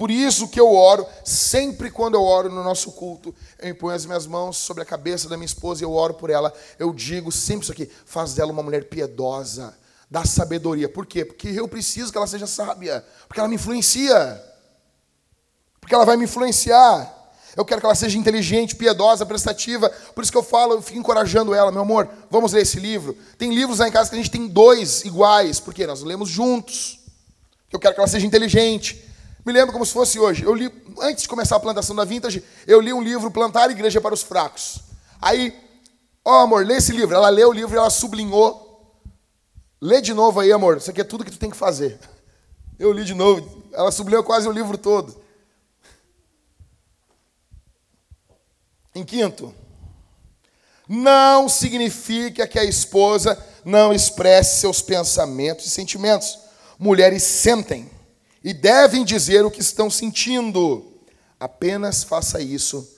Por 0.00 0.10
isso 0.10 0.48
que 0.48 0.58
eu 0.58 0.74
oro, 0.74 1.06
sempre 1.22 1.90
quando 1.90 2.14
eu 2.14 2.22
oro 2.22 2.48
no 2.48 2.64
nosso 2.64 2.92
culto, 2.92 3.34
eu 3.58 3.68
imponho 3.68 3.94
as 3.94 4.06
minhas 4.06 4.26
mãos 4.26 4.56
sobre 4.56 4.82
a 4.82 4.86
cabeça 4.86 5.28
da 5.28 5.36
minha 5.36 5.44
esposa 5.44 5.82
e 5.82 5.84
eu 5.84 5.92
oro 5.92 6.14
por 6.14 6.30
ela. 6.30 6.50
Eu 6.78 6.94
digo 6.94 7.30
sempre 7.30 7.64
isso 7.64 7.72
aqui: 7.72 7.86
faz 8.06 8.32
dela 8.32 8.50
uma 8.50 8.62
mulher 8.62 8.88
piedosa, 8.88 9.76
da 10.10 10.24
sabedoria. 10.24 10.88
Por 10.88 11.04
quê? 11.04 11.22
Porque 11.22 11.48
eu 11.48 11.68
preciso 11.68 12.10
que 12.10 12.16
ela 12.16 12.26
seja 12.26 12.46
sábia, 12.46 13.04
porque 13.28 13.40
ela 13.40 13.48
me 13.50 13.56
influencia. 13.56 14.42
Porque 15.78 15.94
ela 15.94 16.06
vai 16.06 16.16
me 16.16 16.24
influenciar. 16.24 17.34
Eu 17.54 17.66
quero 17.66 17.82
que 17.82 17.86
ela 17.86 17.94
seja 17.94 18.16
inteligente, 18.16 18.76
piedosa, 18.76 19.26
prestativa. 19.26 19.90
Por 20.14 20.22
isso 20.22 20.32
que 20.32 20.38
eu 20.38 20.42
falo, 20.42 20.72
eu 20.72 20.80
fico 20.80 20.98
encorajando 20.98 21.52
ela, 21.52 21.70
meu 21.70 21.82
amor, 21.82 22.08
vamos 22.30 22.54
ler 22.54 22.62
esse 22.62 22.80
livro. 22.80 23.14
Tem 23.36 23.52
livros 23.52 23.80
lá 23.80 23.88
em 23.88 23.92
casa 23.92 24.08
que 24.08 24.16
a 24.16 24.18
gente 24.18 24.30
tem 24.30 24.48
dois 24.48 25.04
iguais, 25.04 25.60
porque 25.60 25.86
nós 25.86 26.00
lemos 26.00 26.30
juntos. 26.30 27.00
Eu 27.70 27.78
quero 27.78 27.92
que 27.92 28.00
ela 28.00 28.08
seja 28.08 28.26
inteligente. 28.26 29.09
Me 29.44 29.52
lembro 29.52 29.72
como 29.72 29.86
se 29.86 29.92
fosse 29.92 30.18
hoje. 30.18 30.44
Eu 30.44 30.54
li, 30.54 30.70
antes 31.00 31.22
de 31.22 31.28
começar 31.28 31.56
a 31.56 31.60
plantação 31.60 31.96
da 31.96 32.04
Vintage, 32.04 32.44
eu 32.66 32.80
li 32.80 32.92
um 32.92 33.02
livro, 33.02 33.30
Plantar 33.30 33.68
a 33.68 33.72
Igreja 33.72 34.00
para 34.00 34.14
os 34.14 34.22
Fracos. 34.22 34.80
Aí, 35.20 35.58
ó 36.24 36.40
oh, 36.40 36.42
amor, 36.44 36.66
lê 36.66 36.76
esse 36.76 36.92
livro. 36.92 37.14
Ela 37.14 37.28
leu 37.28 37.48
o 37.48 37.52
livro 37.52 37.74
e 37.74 37.78
ela 37.78 37.90
sublinhou. 37.90 38.68
Lê 39.80 40.00
de 40.00 40.12
novo 40.12 40.40
aí, 40.40 40.52
amor. 40.52 40.76
Isso 40.76 40.90
aqui 40.90 41.00
é 41.00 41.04
tudo 41.04 41.24
que 41.24 41.30
tu 41.30 41.38
tem 41.38 41.50
que 41.50 41.56
fazer. 41.56 41.98
Eu 42.78 42.92
li 42.92 43.04
de 43.04 43.14
novo. 43.14 43.62
Ela 43.72 43.90
sublinhou 43.90 44.22
quase 44.22 44.46
o 44.46 44.52
livro 44.52 44.76
todo. 44.76 45.20
Em 48.94 49.04
quinto, 49.04 49.54
não 50.88 51.48
significa 51.48 52.46
que 52.46 52.58
a 52.58 52.64
esposa 52.64 53.38
não 53.64 53.92
expresse 53.92 54.60
seus 54.60 54.82
pensamentos 54.82 55.66
e 55.66 55.70
sentimentos. 55.70 56.38
Mulheres 56.78 57.22
sentem 57.22 57.88
e 58.42 58.54
devem 58.54 59.04
dizer 59.04 59.44
o 59.44 59.50
que 59.50 59.60
estão 59.60 59.90
sentindo. 59.90 60.92
Apenas 61.38 62.02
faça 62.02 62.40
isso 62.40 62.88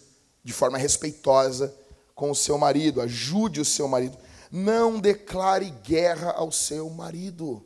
de 0.42 0.52
forma 0.52 0.78
respeitosa 0.78 1.74
com 2.14 2.30
o 2.30 2.34
seu 2.34 2.58
marido, 2.58 3.00
ajude 3.00 3.60
o 3.60 3.64
seu 3.64 3.88
marido. 3.88 4.16
Não 4.50 5.00
declare 5.00 5.70
guerra 5.82 6.32
ao 6.32 6.52
seu 6.52 6.88
marido. 6.90 7.64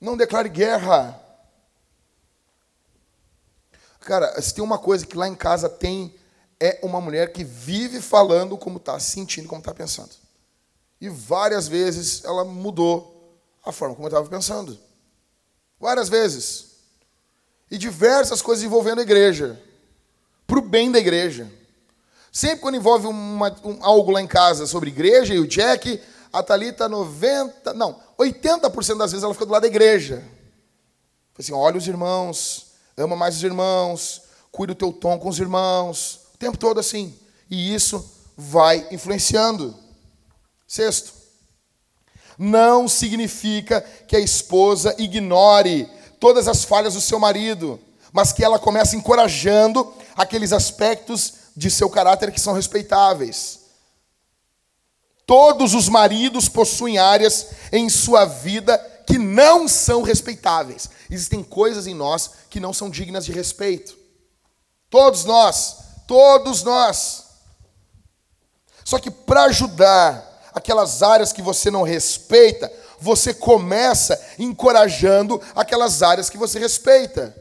Não 0.00 0.16
declare 0.16 0.48
guerra. 0.48 1.20
Cara, 4.00 4.40
se 4.40 4.54
tem 4.54 4.62
uma 4.62 4.78
coisa 4.78 5.06
que 5.06 5.16
lá 5.16 5.26
em 5.26 5.34
casa 5.34 5.68
tem 5.68 6.14
é 6.60 6.78
uma 6.82 7.00
mulher 7.00 7.32
que 7.32 7.42
vive 7.42 8.00
falando 8.00 8.56
como 8.56 8.76
está 8.76 8.98
sentindo, 9.00 9.48
como 9.48 9.60
está 9.60 9.74
pensando. 9.74 10.10
E 11.00 11.08
várias 11.08 11.66
vezes 11.68 12.24
ela 12.24 12.44
mudou 12.44 13.38
a 13.64 13.72
forma 13.72 13.94
como 13.94 14.08
estava 14.08 14.28
pensando. 14.28 14.78
Várias 15.80 16.08
vezes. 16.08 16.74
E 17.70 17.78
diversas 17.78 18.40
coisas 18.40 18.64
envolvendo 18.64 19.00
a 19.00 19.02
igreja. 19.02 19.60
Para 20.46 20.58
o 20.58 20.62
bem 20.62 20.90
da 20.90 20.98
igreja. 20.98 21.50
Sempre 22.32 22.60
quando 22.60 22.76
envolve 22.76 23.06
uma, 23.06 23.54
um, 23.64 23.78
algo 23.80 24.10
lá 24.10 24.20
em 24.20 24.26
casa 24.26 24.66
sobre 24.66 24.90
igreja 24.90 25.32
e 25.32 25.38
o 25.38 25.46
Jack, 25.46 26.00
a 26.32 26.42
Thalita 26.42 26.88
90, 26.88 27.72
não, 27.74 28.00
80% 28.18 28.98
das 28.98 29.12
vezes 29.12 29.22
ela 29.22 29.32
fica 29.32 29.46
do 29.46 29.52
lado 29.52 29.62
da 29.62 29.68
igreja. 29.68 30.24
Assim, 31.38 31.52
olha 31.52 31.78
os 31.78 31.86
irmãos, 31.86 32.72
ama 32.96 33.14
mais 33.14 33.36
os 33.36 33.42
irmãos, 33.44 34.22
cuida 34.50 34.72
o 34.72 34.76
teu 34.76 34.92
tom 34.92 35.16
com 35.18 35.28
os 35.28 35.38
irmãos, 35.38 36.20
o 36.34 36.38
tempo 36.38 36.58
todo 36.58 36.80
assim. 36.80 37.16
E 37.48 37.72
isso 37.72 38.04
vai 38.36 38.88
influenciando. 38.90 39.76
Sexto, 40.66 41.12
não 42.38 42.88
significa 42.88 43.80
que 44.06 44.16
a 44.16 44.20
esposa 44.20 44.94
ignore 44.98 45.88
todas 46.18 46.48
as 46.48 46.64
falhas 46.64 46.94
do 46.94 47.00
seu 47.00 47.18
marido, 47.18 47.80
mas 48.12 48.32
que 48.32 48.44
ela 48.44 48.58
comece 48.58 48.96
encorajando 48.96 49.92
aqueles 50.16 50.52
aspectos 50.52 51.34
de 51.56 51.70
seu 51.70 51.88
caráter 51.88 52.32
que 52.32 52.40
são 52.40 52.52
respeitáveis. 52.52 53.60
Todos 55.26 55.74
os 55.74 55.88
maridos 55.88 56.48
possuem 56.48 56.98
áreas 56.98 57.46
em 57.72 57.88
sua 57.88 58.24
vida 58.24 58.78
que 59.06 59.18
não 59.18 59.66
são 59.66 60.02
respeitáveis. 60.02 60.90
Existem 61.10 61.42
coisas 61.42 61.86
em 61.86 61.94
nós 61.94 62.30
que 62.50 62.60
não 62.60 62.72
são 62.72 62.90
dignas 62.90 63.24
de 63.24 63.32
respeito. 63.32 63.96
Todos 64.90 65.24
nós 65.24 65.84
Todos 66.06 66.62
nós. 66.62 67.24
Só 68.84 68.98
que 68.98 69.10
para 69.10 69.44
ajudar 69.44 70.33
aquelas 70.54 71.02
áreas 71.02 71.32
que 71.32 71.42
você 71.42 71.70
não 71.70 71.82
respeita, 71.82 72.72
você 73.00 73.34
começa 73.34 74.18
encorajando 74.38 75.40
aquelas 75.54 76.02
áreas 76.02 76.30
que 76.30 76.38
você 76.38 76.58
respeita. 76.58 77.34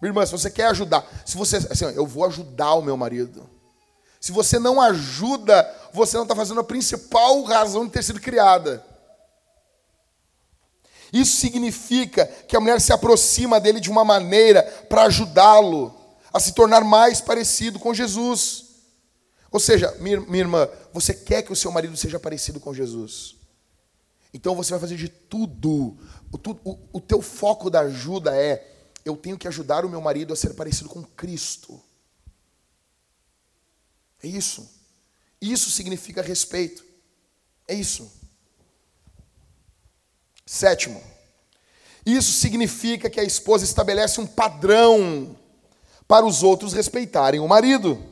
Minha 0.00 0.10
irmã, 0.10 0.26
se 0.26 0.32
você 0.32 0.50
quer 0.50 0.66
ajudar, 0.66 1.04
se 1.24 1.36
você, 1.36 1.56
assim, 1.56 1.86
eu 1.86 2.06
vou 2.06 2.26
ajudar 2.26 2.74
o 2.74 2.82
meu 2.82 2.96
marido. 2.96 3.48
Se 4.20 4.30
você 4.30 4.58
não 4.58 4.80
ajuda, 4.80 5.68
você 5.92 6.16
não 6.16 6.24
está 6.24 6.36
fazendo 6.36 6.60
a 6.60 6.64
principal 6.64 7.42
razão 7.44 7.86
de 7.86 7.92
ter 7.92 8.04
sido 8.04 8.20
criada. 8.20 8.84
Isso 11.12 11.36
significa 11.36 12.26
que 12.26 12.56
a 12.56 12.60
mulher 12.60 12.80
se 12.80 12.92
aproxima 12.92 13.58
dele 13.58 13.80
de 13.80 13.90
uma 13.90 14.04
maneira 14.04 14.62
para 14.88 15.04
ajudá-lo 15.04 15.94
a 16.32 16.40
se 16.40 16.52
tornar 16.52 16.82
mais 16.84 17.20
parecido 17.20 17.78
com 17.78 17.94
Jesus. 17.94 18.66
Ou 19.50 19.60
seja, 19.60 19.94
minha, 20.00 20.20
minha 20.20 20.42
irmã, 20.42 20.68
você 20.96 21.12
quer 21.12 21.42
que 21.42 21.52
o 21.52 21.56
seu 21.56 21.70
marido 21.70 21.94
seja 21.94 22.18
parecido 22.18 22.58
com 22.58 22.72
Jesus. 22.72 23.36
Então 24.32 24.54
você 24.54 24.70
vai 24.70 24.80
fazer 24.80 24.96
de 24.96 25.10
tudo. 25.10 25.94
O, 26.32 26.38
o, 26.64 26.78
o 26.94 27.00
teu 27.00 27.20
foco 27.20 27.68
da 27.68 27.80
ajuda 27.80 28.34
é: 28.34 28.66
eu 29.04 29.14
tenho 29.14 29.36
que 29.36 29.46
ajudar 29.46 29.84
o 29.84 29.90
meu 29.90 30.00
marido 30.00 30.32
a 30.32 30.36
ser 30.36 30.54
parecido 30.54 30.88
com 30.88 31.02
Cristo. 31.02 31.78
É 34.22 34.26
isso. 34.26 34.66
Isso 35.38 35.70
significa 35.70 36.22
respeito. 36.22 36.82
É 37.68 37.74
isso. 37.74 38.10
Sétimo, 40.46 41.02
isso 42.06 42.32
significa 42.32 43.10
que 43.10 43.20
a 43.20 43.24
esposa 43.24 43.64
estabelece 43.64 44.20
um 44.20 44.26
padrão 44.26 45.36
para 46.06 46.24
os 46.24 46.42
outros 46.42 46.72
respeitarem 46.72 47.40
o 47.40 47.48
marido. 47.48 48.02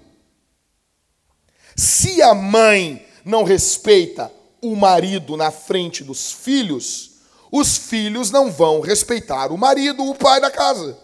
Se 1.76 2.22
a 2.22 2.34
mãe 2.34 3.06
não 3.24 3.44
respeita 3.44 4.30
o 4.62 4.74
marido 4.76 5.36
na 5.36 5.50
frente 5.50 6.04
dos 6.04 6.32
filhos, 6.32 7.12
os 7.50 7.76
filhos 7.76 8.30
não 8.30 8.50
vão 8.50 8.80
respeitar 8.80 9.52
o 9.52 9.58
marido, 9.58 10.04
o 10.04 10.14
pai 10.14 10.40
da 10.40 10.50
casa. 10.50 10.96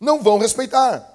Não 0.00 0.22
vão 0.22 0.38
respeitar. 0.38 1.06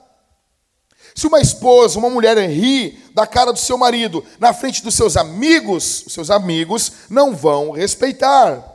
Se 1.16 1.28
uma 1.28 1.40
esposa, 1.40 2.00
uma 2.00 2.10
mulher 2.10 2.38
ri 2.50 2.98
da 3.14 3.28
cara 3.28 3.52
do 3.52 3.60
seu 3.60 3.78
marido 3.78 4.26
na 4.40 4.54
frente 4.54 4.84
dos 4.84 4.96
seus 4.96 5.16
amigos, 5.16 6.04
os 6.08 6.14
seus 6.14 6.30
amigos 6.30 6.92
não 7.10 7.36
vão 7.36 7.72
respeitar. 7.72 8.72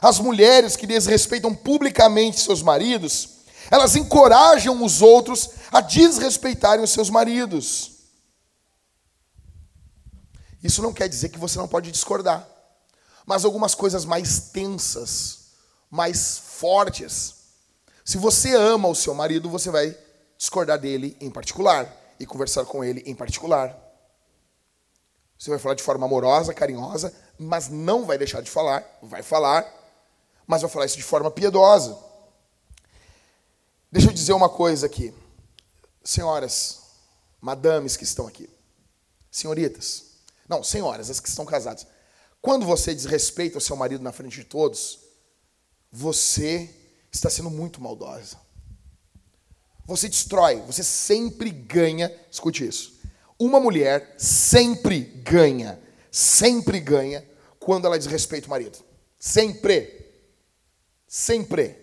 As 0.00 0.18
mulheres 0.18 0.76
que 0.76 0.86
desrespeitam 0.86 1.54
publicamente 1.54 2.40
seus 2.40 2.62
maridos 2.62 3.34
elas 3.70 3.96
encorajam 3.96 4.82
os 4.84 5.02
outros 5.02 5.50
a 5.72 5.80
desrespeitarem 5.80 6.84
os 6.84 6.90
seus 6.90 7.10
maridos. 7.10 7.93
Isso 10.64 10.80
não 10.80 10.94
quer 10.94 11.10
dizer 11.10 11.28
que 11.28 11.38
você 11.38 11.58
não 11.58 11.68
pode 11.68 11.92
discordar, 11.92 12.48
mas 13.26 13.44
algumas 13.44 13.74
coisas 13.74 14.06
mais 14.06 14.48
tensas, 14.48 15.50
mais 15.90 16.38
fortes. 16.38 17.34
Se 18.02 18.16
você 18.16 18.56
ama 18.56 18.88
o 18.88 18.94
seu 18.94 19.14
marido, 19.14 19.50
você 19.50 19.70
vai 19.70 19.94
discordar 20.38 20.78
dele 20.78 21.18
em 21.20 21.30
particular 21.30 21.86
e 22.18 22.24
conversar 22.24 22.64
com 22.64 22.82
ele 22.82 23.02
em 23.04 23.14
particular. 23.14 23.78
Você 25.38 25.50
vai 25.50 25.58
falar 25.58 25.74
de 25.74 25.82
forma 25.82 26.06
amorosa, 26.06 26.54
carinhosa, 26.54 27.14
mas 27.38 27.68
não 27.68 28.06
vai 28.06 28.16
deixar 28.16 28.40
de 28.40 28.50
falar, 28.50 28.82
vai 29.02 29.22
falar, 29.22 29.70
mas 30.46 30.62
vai 30.62 30.70
falar 30.70 30.86
isso 30.86 30.96
de 30.96 31.02
forma 31.02 31.30
piedosa. 31.30 31.94
Deixa 33.92 34.08
eu 34.08 34.14
dizer 34.14 34.32
uma 34.32 34.48
coisa 34.48 34.86
aqui. 34.86 35.12
Senhoras, 36.02 36.80
madames 37.38 37.98
que 37.98 38.04
estão 38.04 38.26
aqui. 38.26 38.48
Senhoritas. 39.30 40.13
Não, 40.48 40.62
senhoras, 40.62 41.10
as 41.10 41.20
que 41.20 41.28
estão 41.28 41.44
casadas. 41.44 41.86
Quando 42.40 42.66
você 42.66 42.94
desrespeita 42.94 43.58
o 43.58 43.60
seu 43.60 43.76
marido 43.76 44.02
na 44.02 44.12
frente 44.12 44.36
de 44.36 44.44
todos, 44.44 44.98
você 45.90 46.68
está 47.10 47.30
sendo 47.30 47.50
muito 47.50 47.80
maldosa. 47.80 48.36
Você 49.86 50.08
destrói, 50.08 50.56
você 50.62 50.82
sempre 50.82 51.50
ganha. 51.50 52.12
Escute 52.30 52.66
isso. 52.66 52.94
Uma 53.38 53.60
mulher 53.60 54.14
sempre 54.18 55.00
ganha, 55.00 55.80
sempre 56.10 56.80
ganha 56.80 57.26
quando 57.58 57.86
ela 57.86 57.98
desrespeita 57.98 58.46
o 58.46 58.50
marido. 58.50 58.78
Sempre. 59.18 60.04
Sempre. 61.06 61.78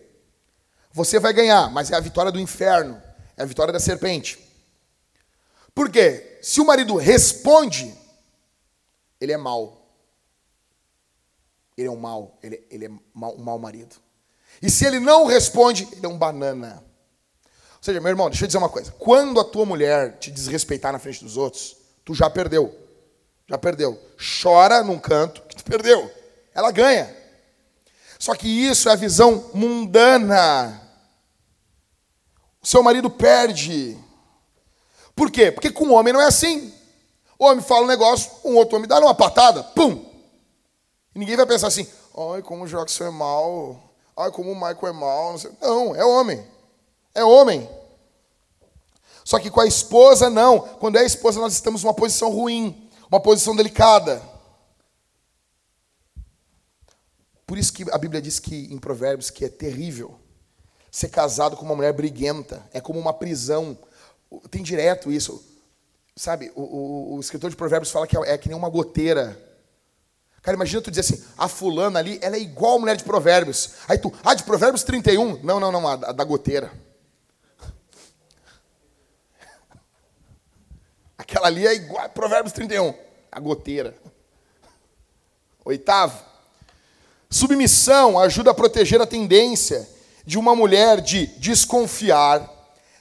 Você 0.93 1.19
vai 1.19 1.33
ganhar, 1.33 1.71
mas 1.71 1.89
é 1.89 1.95
a 1.95 1.99
vitória 1.99 2.31
do 2.31 2.39
inferno, 2.39 3.01
é 3.37 3.43
a 3.43 3.45
vitória 3.45 3.71
da 3.71 3.79
serpente. 3.79 4.37
Por 5.73 5.89
quê? 5.89 6.39
Se 6.41 6.59
o 6.59 6.65
marido 6.65 6.95
responde, 6.97 7.95
ele 9.21 9.31
é 9.31 9.37
mau. 9.37 9.77
Ele 11.77 11.87
é 11.87 11.91
um 11.91 11.97
mau, 11.97 12.37
ele, 12.43 12.65
ele 12.69 12.85
é 12.87 12.89
mau, 13.13 13.35
um 13.35 13.43
mau 13.43 13.59
marido. 13.59 13.95
E 14.61 14.69
se 14.69 14.85
ele 14.85 14.99
não 14.99 15.25
responde, 15.25 15.87
ele 15.91 16.05
é 16.05 16.09
um 16.09 16.17
banana. 16.17 16.83
Ou 17.45 17.83
seja, 17.83 18.01
meu 18.01 18.09
irmão, 18.09 18.29
deixa 18.29 18.43
eu 18.43 18.47
dizer 18.47 18.57
uma 18.57 18.69
coisa. 18.69 18.91
Quando 18.91 19.39
a 19.39 19.43
tua 19.43 19.65
mulher 19.65 20.17
te 20.17 20.29
desrespeitar 20.29 20.91
na 20.91 20.99
frente 20.99 21.23
dos 21.23 21.37
outros, 21.37 21.77
tu 22.03 22.13
já 22.13 22.29
perdeu. 22.29 22.75
Já 23.47 23.57
perdeu. 23.57 23.99
Chora 24.41 24.83
num 24.83 24.99
canto 24.99 25.41
que 25.43 25.55
tu 25.55 25.63
perdeu. 25.63 26.11
Ela 26.53 26.71
ganha. 26.71 27.15
Só 28.19 28.35
que 28.35 28.47
isso 28.47 28.89
é 28.89 28.91
a 28.91 28.95
visão 28.95 29.49
mundana. 29.53 30.79
O 32.61 32.67
seu 32.67 32.83
marido 32.83 33.09
perde. 33.09 33.97
Por 35.15 35.31
quê? 35.31 35.51
Porque 35.51 35.71
com 35.71 35.85
o 35.85 35.93
homem 35.93 36.13
não 36.13 36.21
é 36.21 36.27
assim. 36.27 36.71
O 37.41 37.45
homem 37.45 37.63
fala 37.63 37.85
um 37.85 37.87
negócio, 37.87 38.31
um 38.45 38.55
outro 38.55 38.75
homem 38.75 38.87
dá 38.87 38.99
uma 38.99 39.15
patada, 39.15 39.63
pum! 39.63 40.05
E 41.15 41.17
ninguém 41.17 41.35
vai 41.35 41.47
pensar 41.47 41.69
assim, 41.69 41.87
ai, 42.15 42.43
como 42.43 42.65
o 42.65 42.67
Jackson 42.67 43.05
é 43.05 43.09
mal, 43.09 43.81
ai, 44.15 44.29
como 44.29 44.51
o 44.51 44.53
Michael 44.53 44.87
é 44.89 44.91
mal. 44.91 45.35
Não, 45.59 45.85
não, 45.85 45.95
é 45.95 46.05
homem. 46.05 46.45
É 47.15 47.23
homem. 47.23 47.67
Só 49.25 49.39
que 49.39 49.49
com 49.49 49.59
a 49.59 49.65
esposa, 49.65 50.29
não. 50.29 50.59
Quando 50.59 50.97
é 50.97 50.99
a 50.99 51.03
esposa, 51.03 51.39
nós 51.39 51.53
estamos 51.53 51.83
numa 51.83 51.95
posição 51.95 52.29
ruim, 52.29 52.87
uma 53.09 53.19
posição 53.19 53.55
delicada. 53.55 54.21
Por 57.47 57.57
isso 57.57 57.73
que 57.73 57.89
a 57.91 57.97
Bíblia 57.97 58.21
diz 58.21 58.37
que 58.37 58.71
em 58.71 58.77
Provérbios 58.77 59.31
que 59.31 59.45
é 59.45 59.49
terrível 59.49 60.13
ser 60.91 61.09
casado 61.09 61.57
com 61.57 61.65
uma 61.65 61.75
mulher 61.75 61.93
briguenta, 61.93 62.63
é 62.71 62.79
como 62.79 62.99
uma 62.99 63.15
prisão. 63.15 63.75
Tem 64.51 64.61
direto 64.61 65.11
isso. 65.11 65.50
Sabe, 66.15 66.51
o, 66.55 66.61
o, 66.61 67.15
o 67.15 67.19
escritor 67.19 67.49
de 67.49 67.55
Provérbios 67.55 67.91
fala 67.91 68.05
que 68.05 68.17
é, 68.17 68.33
é, 68.33 68.37
que 68.37 68.47
nem 68.49 68.57
uma 68.57 68.69
goteira. 68.69 69.37
Cara, 70.41 70.55
imagina 70.55 70.81
tu 70.81 70.89
dizer 70.89 71.01
assim, 71.01 71.23
a 71.37 71.47
fulana 71.47 71.99
ali, 71.99 72.19
ela 72.21 72.35
é 72.35 72.39
igual 72.39 72.75
a 72.75 72.79
mulher 72.79 72.97
de 72.97 73.03
Provérbios. 73.03 73.75
Aí 73.87 73.97
tu, 73.97 74.11
ah, 74.23 74.33
de 74.33 74.43
Provérbios 74.43 74.83
31? 74.83 75.43
Não, 75.43 75.59
não, 75.59 75.71
não, 75.71 75.87
a, 75.87 75.93
a 75.93 76.11
da 76.11 76.23
goteira. 76.23 76.71
Aquela 81.17 81.47
ali 81.47 81.65
é 81.65 81.73
igual 81.73 82.05
a 82.05 82.09
Provérbios 82.09 82.53
31, 82.53 82.93
a 83.31 83.39
goteira. 83.39 83.95
Oitavo, 85.63 86.31
Submissão 87.29 88.19
ajuda 88.19 88.51
a 88.51 88.53
proteger 88.53 88.99
a 88.99 89.07
tendência 89.07 89.87
de 90.25 90.37
uma 90.37 90.53
mulher 90.55 90.99
de 90.99 91.27
desconfiar, 91.37 92.49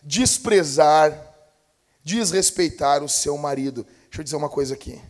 desprezar, 0.03 1.30
desrespeitar 2.03 3.03
o 3.03 3.09
seu 3.09 3.37
marido. 3.37 3.87
Deixa 4.05 4.21
eu 4.21 4.25
dizer 4.25 4.37
uma 4.37 4.49
coisa 4.49 4.75
aqui. 4.75 5.01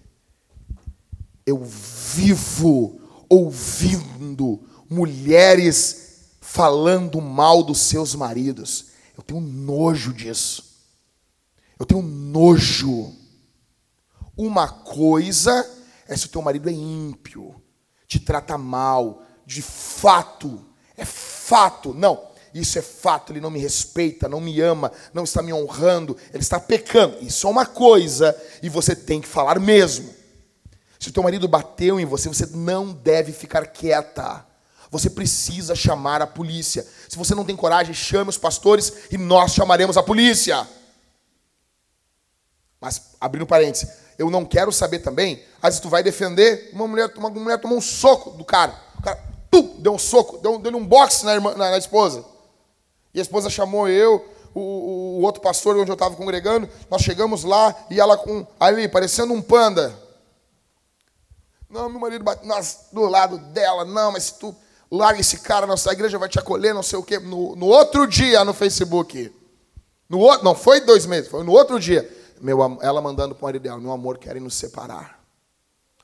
Eu 1.47 1.63
vivo 1.65 3.01
ouvindo 3.29 4.63
mulheres 4.89 6.37
falando 6.41 7.21
mal 7.21 7.63
dos 7.63 7.79
seus 7.79 8.15
maridos. 8.15 8.87
Eu 9.17 9.23
tenho 9.23 9.41
nojo 9.41 10.13
disso. 10.13 10.85
Eu 11.79 11.87
tenho 11.87 12.03
nojo. 12.03 13.13
Uma 14.37 14.69
coisa 14.69 15.69
é 16.09 16.17
se 16.17 16.27
o 16.27 16.31
teu 16.31 16.43
marido 16.43 16.69
é 16.69 16.73
ímpio 16.73 17.61
te 18.11 18.19
trata 18.19 18.59
mal, 18.59 19.23
de 19.47 19.63
fato, 19.63 20.67
é 20.97 21.05
fato, 21.05 21.95
não, 21.95 22.30
isso 22.53 22.79
é 22.79 22.83
fato, 22.83 23.33
ele 23.33 23.41
não 23.41 23.51
me 23.51 23.59
respeita, 23.59 24.29
não 24.29 24.41
me 24.41 24.61
ama, 24.61 24.91
não 25.15 25.25
está 25.25 25.43
me 25.43 25.53
honrando, 25.53 26.17
ele 26.33 26.43
está 26.43 26.59
pecando. 26.59 27.19
Isso 27.21 27.47
é 27.47 27.51
uma 27.51 27.67
coisa 27.67 28.37
e 28.63 28.69
você 28.69 28.95
tem 28.95 29.21
que 29.21 29.29
falar 29.29 29.59
mesmo. 29.61 30.13
Se 30.99 31.09
o 31.09 31.13
teu 31.13 31.23
marido 31.23 31.49
bateu 31.49 31.99
em 31.99 32.05
você, 32.05 32.29
você 32.29 32.47
não 32.47 32.93
deve 32.93 33.33
ficar 33.33 33.67
quieta. 33.67 34.45
Você 34.91 35.09
precisa 35.09 35.75
chamar 35.75 36.21
a 36.21 36.27
polícia. 36.27 36.87
Se 37.09 37.17
você 37.17 37.35
não 37.35 37.45
tem 37.45 37.55
coragem, 37.55 37.95
chame 37.95 38.29
os 38.29 38.37
pastores 38.37 38.93
e 39.11 39.17
nós 39.17 39.55
chamaremos 39.55 39.97
a 39.97 40.03
polícia. 40.03 40.69
Mas, 42.81 43.13
abrindo 43.21 43.47
parênteses, 43.47 43.89
eu 44.19 44.31
não 44.31 44.45
quero 44.45 44.73
saber 44.73 44.99
também. 44.99 45.43
Às 45.63 45.71
vezes 45.71 45.81
tu 45.81 45.89
vai 45.89 46.03
defender, 46.03 46.71
uma 46.73 46.89
mulher, 46.89 47.13
uma 47.17 47.31
mulher 47.31 47.61
tomou 47.61 47.79
um 47.79 47.81
soco 47.81 48.31
do 48.31 48.45
cara. 48.45 48.75
O 48.99 49.03
cara 49.03 49.31
pum, 49.51 49.77
deu 49.79 49.95
um 49.95 49.99
soco, 49.99 50.39
deu, 50.39 50.59
deu 50.59 50.77
um 50.77 50.87
boxe 50.87 51.25
na, 51.25 51.35
irmã, 51.35 51.55
na, 51.55 51.71
na 51.71 51.79
esposa. 51.79 52.25
E 53.13 53.19
a 53.19 53.23
esposa 53.23 53.51
chamou 53.51 53.89
eu, 53.89 54.25
o, 54.55 54.61
o, 54.61 55.19
o 55.19 55.23
outro 55.23 55.41
pastor 55.41 55.77
onde 55.77 55.91
eu 55.91 55.95
estava 55.95 56.17
congregando. 56.17 56.69
Nós 56.91 57.03
chegamos 57.03 57.45
lá 57.45 57.75
e 57.91 58.01
ela 58.01 58.17
com 58.17 58.47
ali, 58.59 58.89
parecendo 58.89 59.33
um 59.33 59.43
panda. 59.43 59.97
Não, 61.69 61.89
meu 61.89 62.01
marido 62.01 62.25
bate 62.25 62.47
nas, 62.47 62.89
do 62.93 63.03
lado 63.03 63.39
dela. 63.39 63.85
Não, 63.85 64.13
mas 64.13 64.25
se 64.25 64.39
tu 64.39 64.55
larga 64.91 65.21
esse 65.21 65.39
cara, 65.39 65.67
nossa 65.67 65.93
igreja 65.93 66.19
vai 66.19 66.29
te 66.29 66.39
acolher, 66.39 66.75
não 66.75 66.83
sei 66.83 66.99
o 66.99 67.03
quê. 67.03 67.19
No, 67.19 67.55
no 67.55 67.67
outro 67.67 68.07
dia 68.07 68.45
no 68.45 68.53
Facebook. 68.53 69.33
No 70.09 70.19
outro, 70.19 70.45
não 70.45 70.57
foi 70.57 70.81
dois 70.81 71.07
meses, 71.07 71.31
foi 71.31 71.45
no 71.45 71.53
outro 71.53 71.79
dia 71.79 72.19
meu, 72.41 72.59
ela 72.81 73.01
mandando 73.03 73.35
para 73.35 73.43
o 73.43 73.45
marido 73.45 73.63
dela, 73.63 73.79
meu 73.79 73.93
amor, 73.93 74.19
querem 74.19 74.43
nos 74.43 74.55
separar, 74.55 75.23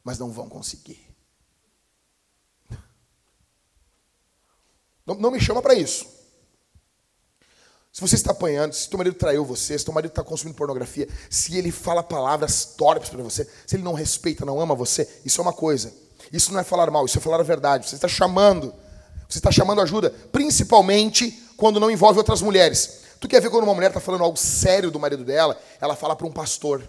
mas 0.05 0.19
não 0.19 0.31
vão 0.31 0.49
conseguir. 0.49 1.03
Não, 5.05 5.15
não 5.15 5.31
me 5.31 5.41
chama 5.41 5.63
para 5.63 5.75
isso. 5.75 6.07
Se 7.97 8.03
você 8.03 8.15
está 8.15 8.33
apanhando, 8.33 8.75
se 8.75 8.91
teu 8.91 8.99
marido 8.99 9.17
traiu 9.17 9.43
você, 9.43 9.79
se 9.79 9.83
teu 9.83 9.95
marido 9.95 10.11
está 10.11 10.23
consumindo 10.23 10.55
pornografia, 10.55 11.09
se 11.31 11.57
ele 11.57 11.73
fala 11.73 12.03
palavras 12.03 12.63
torpes 12.77 13.09
para 13.09 13.23
você, 13.23 13.49
se 13.67 13.75
ele 13.75 13.83
não 13.83 13.95
respeita, 13.95 14.45
não 14.45 14.61
ama 14.61 14.75
você, 14.75 15.09
isso 15.25 15.41
é 15.41 15.43
uma 15.43 15.53
coisa. 15.55 15.95
Isso 16.31 16.53
não 16.53 16.61
é 16.61 16.63
falar 16.63 16.91
mal, 16.91 17.07
isso 17.07 17.17
é 17.17 17.23
falar 17.23 17.41
a 17.41 17.43
verdade. 17.43 17.89
Você 17.89 17.95
está 17.95 18.07
chamando, 18.07 18.75
você 19.27 19.39
está 19.39 19.51
chamando 19.51 19.81
ajuda, 19.81 20.11
principalmente 20.31 21.43
quando 21.57 21.81
não 21.81 21.91
envolve 21.91 22.19
outras 22.19 22.43
mulheres. 22.43 23.01
Tu 23.19 23.27
quer 23.29 23.41
ver 23.41 23.49
quando 23.49 23.65
uma 23.65 23.73
mulher 23.73 23.89
está 23.89 23.99
falando 23.99 24.25
algo 24.25 24.37
sério 24.37 24.91
do 24.91 25.01
marido 25.01 25.25
dela, 25.25 25.59
ela 25.81 25.97
fala 25.97 26.15
para 26.15 26.27
um 26.27 26.33
pastor. 26.33 26.87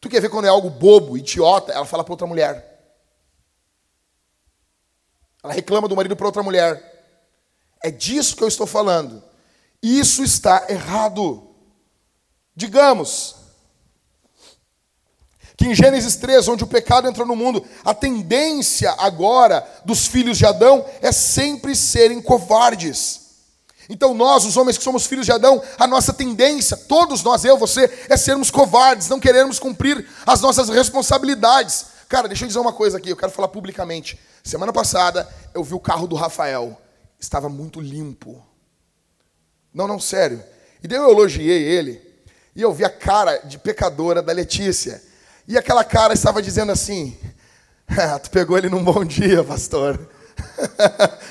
Tu 0.00 0.08
quer 0.08 0.20
ver 0.20 0.28
quando 0.28 0.44
é 0.44 0.48
algo 0.48 0.70
bobo, 0.70 1.18
idiota, 1.18 1.72
ela 1.72 1.86
fala 1.86 2.04
para 2.04 2.12
outra 2.12 2.26
mulher. 2.28 3.02
Ela 5.42 5.52
reclama 5.52 5.88
do 5.88 5.96
marido 5.96 6.14
para 6.14 6.26
outra 6.26 6.44
mulher. 6.44 6.80
É 7.82 7.90
disso 7.90 8.36
que 8.36 8.44
eu 8.44 8.48
estou 8.48 8.64
falando. 8.64 9.28
Isso 9.82 10.22
está 10.22 10.66
errado. 10.68 11.48
Digamos 12.54 13.36
que 15.60 15.66
em 15.66 15.74
Gênesis 15.74 16.16
3, 16.16 16.48
onde 16.48 16.64
o 16.64 16.66
pecado 16.66 17.06
entrou 17.06 17.26
no 17.26 17.36
mundo, 17.36 17.62
a 17.84 17.92
tendência 17.92 18.94
agora 18.96 19.62
dos 19.84 20.06
filhos 20.06 20.38
de 20.38 20.46
Adão 20.46 20.86
é 21.02 21.12
sempre 21.12 21.76
serem 21.76 22.22
covardes. 22.22 23.20
Então, 23.86 24.14
nós, 24.14 24.46
os 24.46 24.56
homens 24.56 24.78
que 24.78 24.84
somos 24.84 25.04
filhos 25.04 25.26
de 25.26 25.32
Adão, 25.32 25.62
a 25.78 25.86
nossa 25.86 26.14
tendência, 26.14 26.78
todos 26.78 27.22
nós, 27.22 27.44
eu, 27.44 27.58
você, 27.58 28.06
é 28.08 28.16
sermos 28.16 28.50
covardes, 28.50 29.08
não 29.08 29.20
querermos 29.20 29.58
cumprir 29.58 30.08
as 30.24 30.40
nossas 30.40 30.70
responsabilidades. 30.70 31.86
Cara, 32.08 32.26
deixa 32.26 32.44
eu 32.44 32.48
dizer 32.48 32.60
uma 32.60 32.72
coisa 32.72 32.96
aqui, 32.96 33.10
eu 33.10 33.16
quero 33.16 33.32
falar 33.32 33.48
publicamente. 33.48 34.18
Semana 34.42 34.72
passada, 34.72 35.28
eu 35.52 35.62
vi 35.62 35.74
o 35.74 35.80
carro 35.80 36.06
do 36.06 36.16
Rafael, 36.16 36.80
estava 37.18 37.50
muito 37.50 37.80
limpo. 37.80 38.49
Não, 39.72 39.86
não, 39.86 39.98
sério. 39.98 40.42
E 40.82 40.88
daí 40.88 40.98
eu 40.98 41.10
elogiei 41.10 41.62
ele, 41.62 42.00
e 42.54 42.62
eu 42.62 42.72
vi 42.72 42.84
a 42.84 42.90
cara 42.90 43.38
de 43.38 43.58
pecadora 43.58 44.22
da 44.22 44.32
Letícia. 44.32 45.02
E 45.46 45.56
aquela 45.56 45.84
cara 45.84 46.14
estava 46.14 46.42
dizendo 46.42 46.72
assim: 46.72 47.18
ah, 47.88 48.18
Tu 48.18 48.30
pegou 48.30 48.56
ele 48.56 48.68
num 48.68 48.82
bom 48.82 49.04
dia, 49.04 49.44
pastor. 49.44 49.98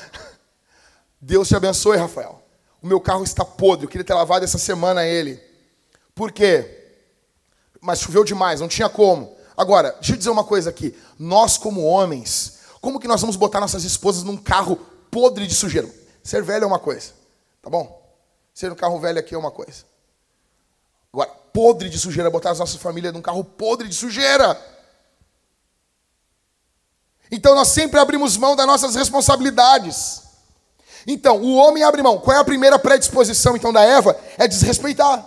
Deus 1.21 1.47
te 1.47 1.55
abençoe, 1.55 1.97
Rafael. 1.97 2.41
O 2.81 2.87
meu 2.87 3.01
carro 3.01 3.23
está 3.23 3.43
podre, 3.43 3.85
eu 3.85 3.89
queria 3.89 4.05
ter 4.05 4.13
lavado 4.13 4.45
essa 4.45 4.57
semana 4.57 5.05
ele. 5.05 5.41
Por 6.15 6.31
quê? 6.31 6.77
Mas 7.81 7.99
choveu 7.99 8.23
demais, 8.23 8.61
não 8.61 8.67
tinha 8.67 8.89
como. 8.89 9.35
Agora, 9.55 9.91
deixa 9.93 10.13
eu 10.13 10.17
dizer 10.17 10.29
uma 10.29 10.43
coisa 10.43 10.69
aqui. 10.69 10.97
Nós, 11.17 11.57
como 11.57 11.83
homens, 11.83 12.59
como 12.79 12.99
que 12.99 13.07
nós 13.07 13.19
vamos 13.19 13.35
botar 13.35 13.59
nossas 13.59 13.83
esposas 13.83 14.23
num 14.23 14.37
carro 14.37 14.77
podre 15.11 15.45
de 15.45 15.53
sujeira? 15.53 15.89
Ser 16.23 16.41
velho 16.41 16.63
é 16.63 16.67
uma 16.67 16.79
coisa, 16.79 17.11
tá 17.61 17.69
bom? 17.69 17.98
Ser 18.59 18.73
um 18.73 18.75
carro 18.75 18.99
velho 18.99 19.17
aqui 19.17 19.33
é 19.33 19.37
uma 19.37 19.51
coisa. 19.51 19.85
Agora, 21.13 21.29
podre 21.29 21.87
de 21.87 21.97
sujeira, 21.97 22.29
botar 22.29 22.51
as 22.51 22.59
nossas 22.59 22.75
famílias 22.75 23.13
num 23.13 23.21
carro 23.21 23.41
podre 23.41 23.87
de 23.87 23.95
sujeira. 23.95 24.61
Então 27.31 27.55
nós 27.55 27.69
sempre 27.69 28.01
abrimos 28.01 28.35
mão 28.35 28.57
das 28.57 28.67
nossas 28.67 28.95
responsabilidades. 28.95 30.23
Então, 31.07 31.41
o 31.41 31.55
homem 31.55 31.83
abre 31.83 32.03
mão. 32.03 32.19
Qual 32.19 32.35
é 32.35 32.39
a 32.41 32.43
primeira 32.43 32.77
predisposição, 32.77 33.55
então, 33.55 33.71
da 33.71 33.81
Eva? 33.81 34.19
É 34.37 34.45
desrespeitar. 34.45 35.25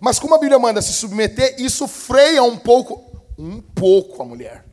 Mas 0.00 0.18
como 0.18 0.34
a 0.34 0.38
Bíblia 0.38 0.58
manda 0.58 0.82
se 0.82 0.92
submeter, 0.92 1.54
isso 1.56 1.86
freia 1.86 2.42
um 2.42 2.58
pouco, 2.58 3.22
um 3.38 3.62
pouco 3.62 4.20
a 4.20 4.24
mulher. 4.24 4.66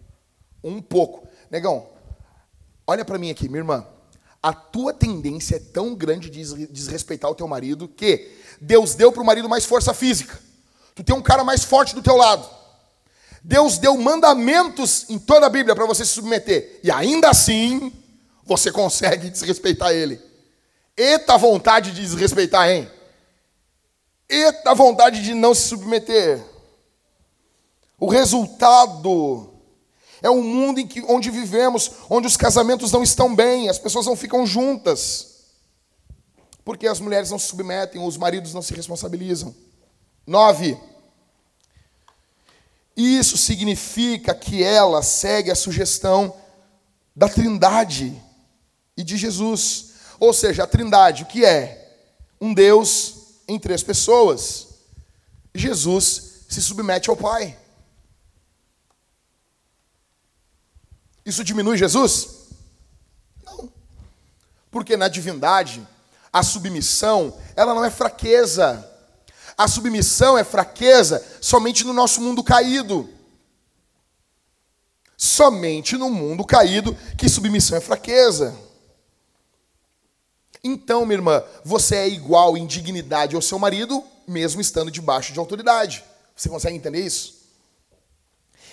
Um 0.63 0.81
pouco. 0.81 1.27
Negão, 1.51 1.87
olha 2.87 3.05
para 3.05 3.19
mim 3.19 3.29
aqui, 3.29 3.47
minha 3.47 3.59
irmã. 3.59 3.92
A 4.43 4.51
tua 4.51 4.93
tendência 4.93 5.55
é 5.55 5.59
tão 5.59 5.95
grande 5.95 6.29
de 6.29 6.67
desrespeitar 6.67 7.31
o 7.31 7.35
teu 7.35 7.47
marido 7.47 7.87
que 7.87 8.29
Deus 8.59 8.93
deu 8.93 9.09
para 9.09 9.23
o 9.23 9.25
marido 9.25 9.47
mais 9.47 9.63
força 9.63 9.93
física. 9.93 10.37
Tu 10.93 11.01
tem 11.01 11.15
um 11.15 11.21
cara 11.21 11.45
mais 11.45 11.63
forte 11.63 11.95
do 11.95 12.01
teu 12.01 12.17
lado. 12.17 12.45
Deus 13.41 13.77
deu 13.77 13.97
mandamentos 13.97 15.09
em 15.09 15.17
toda 15.17 15.45
a 15.45 15.49
Bíblia 15.49 15.73
para 15.73 15.85
você 15.85 16.03
se 16.03 16.11
submeter. 16.11 16.81
E 16.83 16.91
ainda 16.91 17.29
assim, 17.29 17.91
você 18.43 18.69
consegue 18.69 19.29
desrespeitar 19.29 19.93
ele. 19.93 20.21
Eita 20.95 21.37
vontade 21.37 21.93
de 21.93 22.01
desrespeitar, 22.01 22.69
hein? 22.69 22.91
Eita 24.27 24.75
vontade 24.75 25.23
de 25.23 25.33
não 25.33 25.55
se 25.55 25.69
submeter. 25.69 26.43
O 27.97 28.09
resultado 28.09 29.52
É 30.23 30.29
um 30.29 30.41
mundo 30.41 30.79
em 30.79 30.87
que, 30.87 31.01
onde 31.01 31.29
vivemos, 31.29 31.91
onde 32.09 32.25
os 32.25 32.37
casamentos 32.37 32.93
não 32.93 33.03
estão 33.03 33.35
bem, 33.35 33.67
as 33.67 33.77
pessoas 33.77 34.05
não 34.05 34.15
ficam 34.15 34.47
juntas. 34.47 35.33
Porque 36.63 36.87
as 36.87 37.01
mulheres 37.01 37.29
não 37.29 37.37
se 37.37 37.47
submetem, 37.47 38.01
os 38.01 38.15
maridos 38.15 38.53
não 38.53 38.61
se 38.61 38.73
responsabilizam. 38.73 39.53
Nove. 40.25 40.77
Isso 42.95 43.35
significa 43.35 44.33
que 44.33 44.63
ela 44.63 45.03
segue 45.03 45.51
a 45.51 45.55
sugestão 45.55 46.33
da 47.13 47.27
Trindade 47.27 48.15
e 48.95 49.03
de 49.03 49.17
Jesus. 49.17 49.91
Ou 50.21 50.31
seja, 50.31 50.63
a 50.63 50.67
Trindade, 50.67 51.23
o 51.23 51.25
que 51.25 51.43
é? 51.43 51.97
Um 52.39 52.53
Deus 52.53 53.15
em 53.45 53.59
três 53.59 53.83
pessoas. 53.83 54.67
Jesus 55.53 56.45
se 56.47 56.61
submete 56.61 57.09
ao 57.09 57.17
Pai. 57.17 57.57
Isso 61.25 61.43
diminui 61.43 61.77
Jesus? 61.77 62.49
Não. 63.45 63.71
Porque 64.69 64.97
na 64.97 65.07
divindade, 65.07 65.85
a 66.31 66.43
submissão, 66.43 67.37
ela 67.55 67.73
não 67.73 67.85
é 67.85 67.89
fraqueza. 67.89 68.89
A 69.57 69.67
submissão 69.67 70.37
é 70.37 70.43
fraqueza 70.43 71.23
somente 71.39 71.83
no 71.83 71.93
nosso 71.93 72.21
mundo 72.21 72.43
caído. 72.43 73.09
Somente 75.15 75.95
no 75.95 76.09
mundo 76.09 76.43
caído 76.43 76.97
que 77.17 77.29
submissão 77.29 77.77
é 77.77 77.81
fraqueza. 77.81 78.57
Então, 80.63 81.05
minha 81.05 81.17
irmã, 81.17 81.43
você 81.63 81.97
é 81.97 82.07
igual 82.07 82.57
em 82.57 82.65
dignidade 82.65 83.35
ao 83.35 83.41
seu 83.41 83.59
marido, 83.59 84.03
mesmo 84.27 84.61
estando 84.61 84.89
debaixo 84.89 85.33
de 85.33 85.39
autoridade. 85.39 86.03
Você 86.35 86.49
consegue 86.49 86.75
entender 86.75 87.05
isso? 87.05 87.42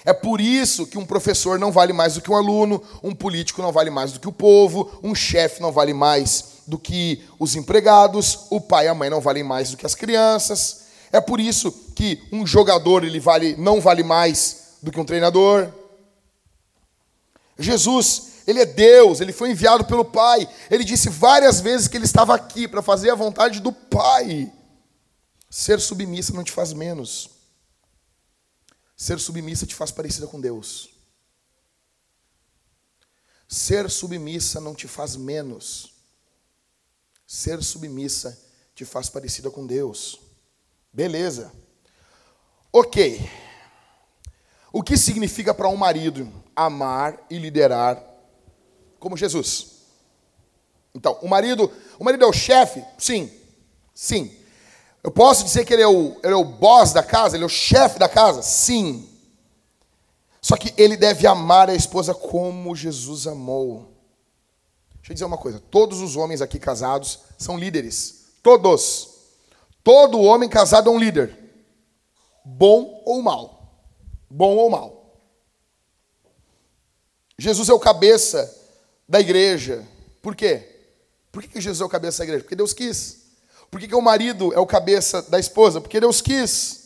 É 0.04 0.12
por 0.12 0.40
isso 0.40 0.86
que 0.86 0.98
um 0.98 1.04
professor 1.04 1.58
não 1.58 1.70
vale 1.70 1.92
mais 1.92 2.14
do 2.14 2.22
que 2.22 2.30
um 2.30 2.36
aluno, 2.36 2.82
um 3.02 3.14
político 3.14 3.60
não 3.60 3.72
vale 3.72 3.90
mais 3.90 4.12
do 4.12 4.20
que 4.20 4.28
o 4.28 4.32
povo, 4.32 4.90
um 5.02 5.14
chefe 5.14 5.60
não 5.60 5.70
vale 5.70 5.92
mais 5.92 6.60
do 6.66 6.78
que 6.78 7.22
os 7.38 7.54
empregados, 7.56 8.46
o 8.48 8.60
pai 8.60 8.86
e 8.86 8.88
a 8.88 8.94
mãe 8.94 9.10
não 9.10 9.20
valem 9.20 9.42
mais 9.42 9.70
do 9.70 9.76
que 9.76 9.84
as 9.84 9.94
crianças. 9.94 10.82
É 11.12 11.20
por 11.20 11.40
isso 11.40 11.72
que 11.94 12.22
um 12.32 12.46
jogador 12.46 13.04
ele 13.04 13.20
vale, 13.20 13.56
não 13.56 13.80
vale 13.80 14.02
mais 14.02 14.76
do 14.82 14.90
que 14.90 15.00
um 15.00 15.04
treinador. 15.04 15.68
Jesus, 17.58 18.30
ele 18.46 18.60
é 18.60 18.66
Deus, 18.66 19.20
ele 19.20 19.32
foi 19.32 19.50
enviado 19.50 19.84
pelo 19.84 20.04
Pai. 20.04 20.48
Ele 20.70 20.84
disse 20.84 21.10
várias 21.10 21.60
vezes 21.60 21.88
que 21.88 21.96
ele 21.96 22.04
estava 22.04 22.34
aqui 22.34 22.66
para 22.66 22.80
fazer 22.80 23.10
a 23.10 23.14
vontade 23.14 23.60
do 23.60 23.72
Pai. 23.72 24.50
Ser 25.50 25.80
submissa 25.80 26.32
não 26.32 26.44
te 26.44 26.52
faz 26.52 26.72
menos. 26.72 27.39
Ser 29.00 29.18
submissa 29.18 29.64
te 29.64 29.74
faz 29.74 29.90
parecida 29.90 30.26
com 30.26 30.38
Deus. 30.38 30.90
Ser 33.48 33.88
submissa 33.88 34.60
não 34.60 34.74
te 34.74 34.86
faz 34.86 35.16
menos. 35.16 35.94
Ser 37.26 37.64
submissa 37.64 38.38
te 38.74 38.84
faz 38.84 39.08
parecida 39.08 39.50
com 39.50 39.66
Deus. 39.66 40.20
Beleza. 40.92 41.50
Ok. 42.70 43.26
O 44.70 44.82
que 44.82 44.98
significa 44.98 45.54
para 45.54 45.70
um 45.70 45.78
marido 45.78 46.30
amar 46.54 47.26
e 47.30 47.38
liderar 47.38 48.04
como 48.98 49.16
Jesus? 49.16 49.78
Então, 50.94 51.18
o 51.22 51.28
marido, 51.28 51.72
o 51.98 52.04
marido 52.04 52.24
é 52.24 52.26
o 52.26 52.34
chefe? 52.34 52.84
Sim. 52.98 53.32
Sim. 53.94 54.39
Eu 55.02 55.10
posso 55.10 55.44
dizer 55.44 55.64
que 55.64 55.72
ele 55.72 55.82
é, 55.82 55.88
o, 55.88 56.16
ele 56.22 56.32
é 56.32 56.36
o 56.36 56.44
boss 56.44 56.92
da 56.92 57.02
casa, 57.02 57.36
ele 57.36 57.44
é 57.44 57.46
o 57.46 57.50
chefe 57.50 57.98
da 57.98 58.08
casa? 58.08 58.42
Sim. 58.42 59.08
Só 60.40 60.56
que 60.56 60.74
ele 60.76 60.96
deve 60.96 61.26
amar 61.26 61.70
a 61.70 61.74
esposa 61.74 62.14
como 62.14 62.76
Jesus 62.76 63.26
amou. 63.26 63.90
Deixa 64.96 65.12
eu 65.12 65.14
dizer 65.14 65.24
uma 65.24 65.38
coisa: 65.38 65.60
todos 65.70 66.00
os 66.00 66.16
homens 66.16 66.42
aqui 66.42 66.58
casados 66.58 67.20
são 67.38 67.58
líderes. 67.58 68.26
Todos. 68.42 69.08
Todo 69.82 70.20
homem 70.20 70.48
casado 70.48 70.90
é 70.90 70.92
um 70.92 70.98
líder. 70.98 71.36
Bom 72.44 73.02
ou 73.04 73.22
mal. 73.22 73.74
Bom 74.28 74.56
ou 74.56 74.70
mal. 74.70 75.16
Jesus 77.38 77.68
é 77.68 77.72
o 77.72 77.80
cabeça 77.80 78.54
da 79.08 79.18
igreja. 79.18 79.86
Por 80.20 80.36
quê? 80.36 80.84
Por 81.32 81.42
que 81.42 81.60
Jesus 81.60 81.80
é 81.80 81.84
o 81.84 81.88
cabeça 81.88 82.18
da 82.18 82.24
igreja? 82.24 82.44
Porque 82.44 82.56
Deus 82.56 82.72
quis. 82.74 83.19
Por 83.70 83.78
que, 83.78 83.86
que 83.86 83.94
o 83.94 84.02
marido 84.02 84.52
é 84.52 84.58
o 84.58 84.66
cabeça 84.66 85.22
da 85.22 85.38
esposa? 85.38 85.80
Porque 85.80 86.00
Deus 86.00 86.20
quis. 86.20 86.80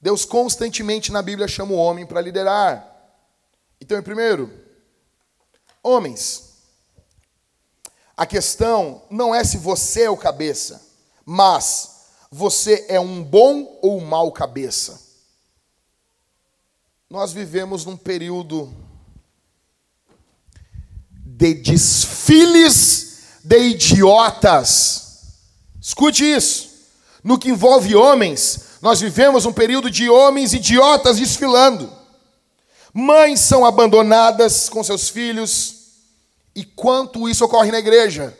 Deus 0.00 0.24
constantemente 0.24 1.10
na 1.10 1.22
Bíblia 1.22 1.48
chama 1.48 1.72
o 1.72 1.78
homem 1.78 2.04
para 2.04 2.20
liderar. 2.20 2.86
Então, 3.80 3.98
em 3.98 4.02
primeiro, 4.02 4.52
homens, 5.82 6.52
a 8.16 8.26
questão 8.26 9.02
não 9.08 9.34
é 9.34 9.42
se 9.42 9.56
você 9.56 10.02
é 10.02 10.10
o 10.10 10.16
cabeça, 10.16 10.82
mas 11.24 12.06
você 12.30 12.84
é 12.88 13.00
um 13.00 13.22
bom 13.22 13.78
ou 13.80 14.00
mau 14.00 14.30
cabeça. 14.30 15.00
Nós 17.08 17.32
vivemos 17.32 17.84
num 17.84 17.96
período 17.96 18.72
de 21.10 21.54
desfiles 21.54 23.20
de 23.44 23.58
idiotas 23.58 25.01
Escute 25.82 26.24
isso. 26.24 26.70
No 27.24 27.36
que 27.36 27.50
envolve 27.50 27.96
homens, 27.96 28.78
nós 28.80 29.00
vivemos 29.00 29.44
um 29.44 29.52
período 29.52 29.90
de 29.90 30.08
homens 30.08 30.54
idiotas 30.54 31.16
desfilando. 31.18 31.92
Mães 32.94 33.40
são 33.40 33.66
abandonadas 33.66 34.68
com 34.68 34.84
seus 34.84 35.08
filhos. 35.08 35.82
E 36.54 36.64
quanto 36.64 37.28
isso 37.28 37.44
ocorre 37.44 37.72
na 37.72 37.80
igreja? 37.80 38.36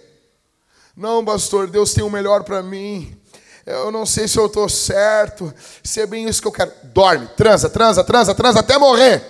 Não, 0.97 1.25
pastor, 1.25 1.67
Deus 1.67 1.93
tem 1.93 2.05
o 2.05 2.11
melhor 2.11 2.45
para 2.45 2.63
mim. 2.63 3.19
Eu 3.67 3.91
não 3.91 4.05
sei 4.07 4.29
se 4.29 4.39
eu 4.39 4.47
estou 4.47 4.69
certo, 4.69 5.53
se 5.83 6.01
é 6.01 6.07
bem 6.07 6.29
isso 6.29 6.43
que 6.43 6.49
eu 6.49 6.53
quero. 6.53 6.73
Dorme, 6.85 7.27
transa, 7.37 7.71
transa, 7.71 8.05
transa, 8.05 8.35
transa 8.35 8.61
até 8.61 8.79
morrer. 8.79 9.25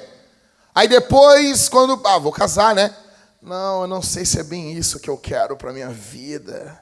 Aí 0.75 0.89
depois, 0.89 1.69
quando. 1.69 2.01
Ah, 2.07 2.19
vou 2.19 2.33
casar, 2.33 2.75
né? 2.75 2.95
Não, 3.41 3.83
eu 3.83 3.87
não 3.87 4.03
sei 4.03 4.25
se 4.25 4.41
é 4.41 4.43
bem 4.43 4.73
isso 4.73 5.01
que 5.01 5.09
eu 5.09 5.17
quero 5.17 5.57
para 5.57 5.73
minha 5.73 5.91
vida. 5.91 6.82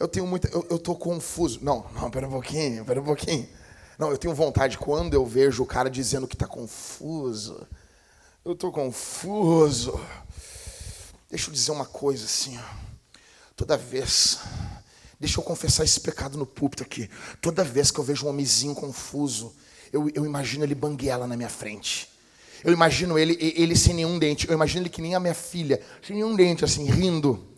Eu 0.00 0.08
tenho 0.08 0.26
muita. 0.26 0.48
Eu 0.48 0.76
estou 0.76 0.96
confuso. 0.96 1.60
Não, 1.62 1.84
não, 1.94 2.10
pera 2.10 2.26
um 2.26 2.30
pouquinho, 2.30 2.82
pera 2.86 3.02
um 3.02 3.04
pouquinho. 3.04 3.46
Não, 3.98 4.10
eu 4.10 4.16
tenho 4.16 4.34
vontade, 4.34 4.78
quando 4.78 5.12
eu 5.12 5.26
vejo 5.26 5.62
o 5.62 5.66
cara 5.66 5.90
dizendo 5.90 6.26
que 6.26 6.34
está 6.34 6.46
confuso, 6.46 7.68
eu 8.42 8.52
estou 8.52 8.72
confuso. 8.72 10.00
Deixa 11.28 11.50
eu 11.50 11.52
dizer 11.52 11.70
uma 11.70 11.84
coisa 11.84 12.24
assim, 12.24 12.58
toda 13.54 13.76
vez, 13.76 14.38
deixa 15.20 15.38
eu 15.38 15.44
confessar 15.44 15.84
esse 15.84 16.00
pecado 16.00 16.38
no 16.38 16.46
púlpito 16.46 16.82
aqui. 16.82 17.10
Toda 17.42 17.62
vez 17.62 17.90
que 17.90 18.00
eu 18.00 18.04
vejo 18.04 18.24
um 18.24 18.30
homenzinho 18.30 18.74
confuso, 18.74 19.54
eu, 19.92 20.08
eu 20.14 20.24
imagino 20.24 20.64
ele 20.64 20.74
banguela 20.74 21.26
na 21.26 21.36
minha 21.36 21.50
frente. 21.50 22.08
Eu 22.64 22.72
imagino 22.72 23.18
ele, 23.18 23.36
ele 23.38 23.76
sem 23.76 23.92
nenhum 23.92 24.18
dente. 24.18 24.48
Eu 24.48 24.54
imagino 24.54 24.80
ele 24.80 24.88
que 24.88 25.02
nem 25.02 25.14
a 25.14 25.20
minha 25.20 25.34
filha, 25.34 25.78
sem 26.02 26.16
nenhum 26.16 26.34
dente, 26.34 26.64
assim, 26.64 26.86
rindo. 26.86 27.49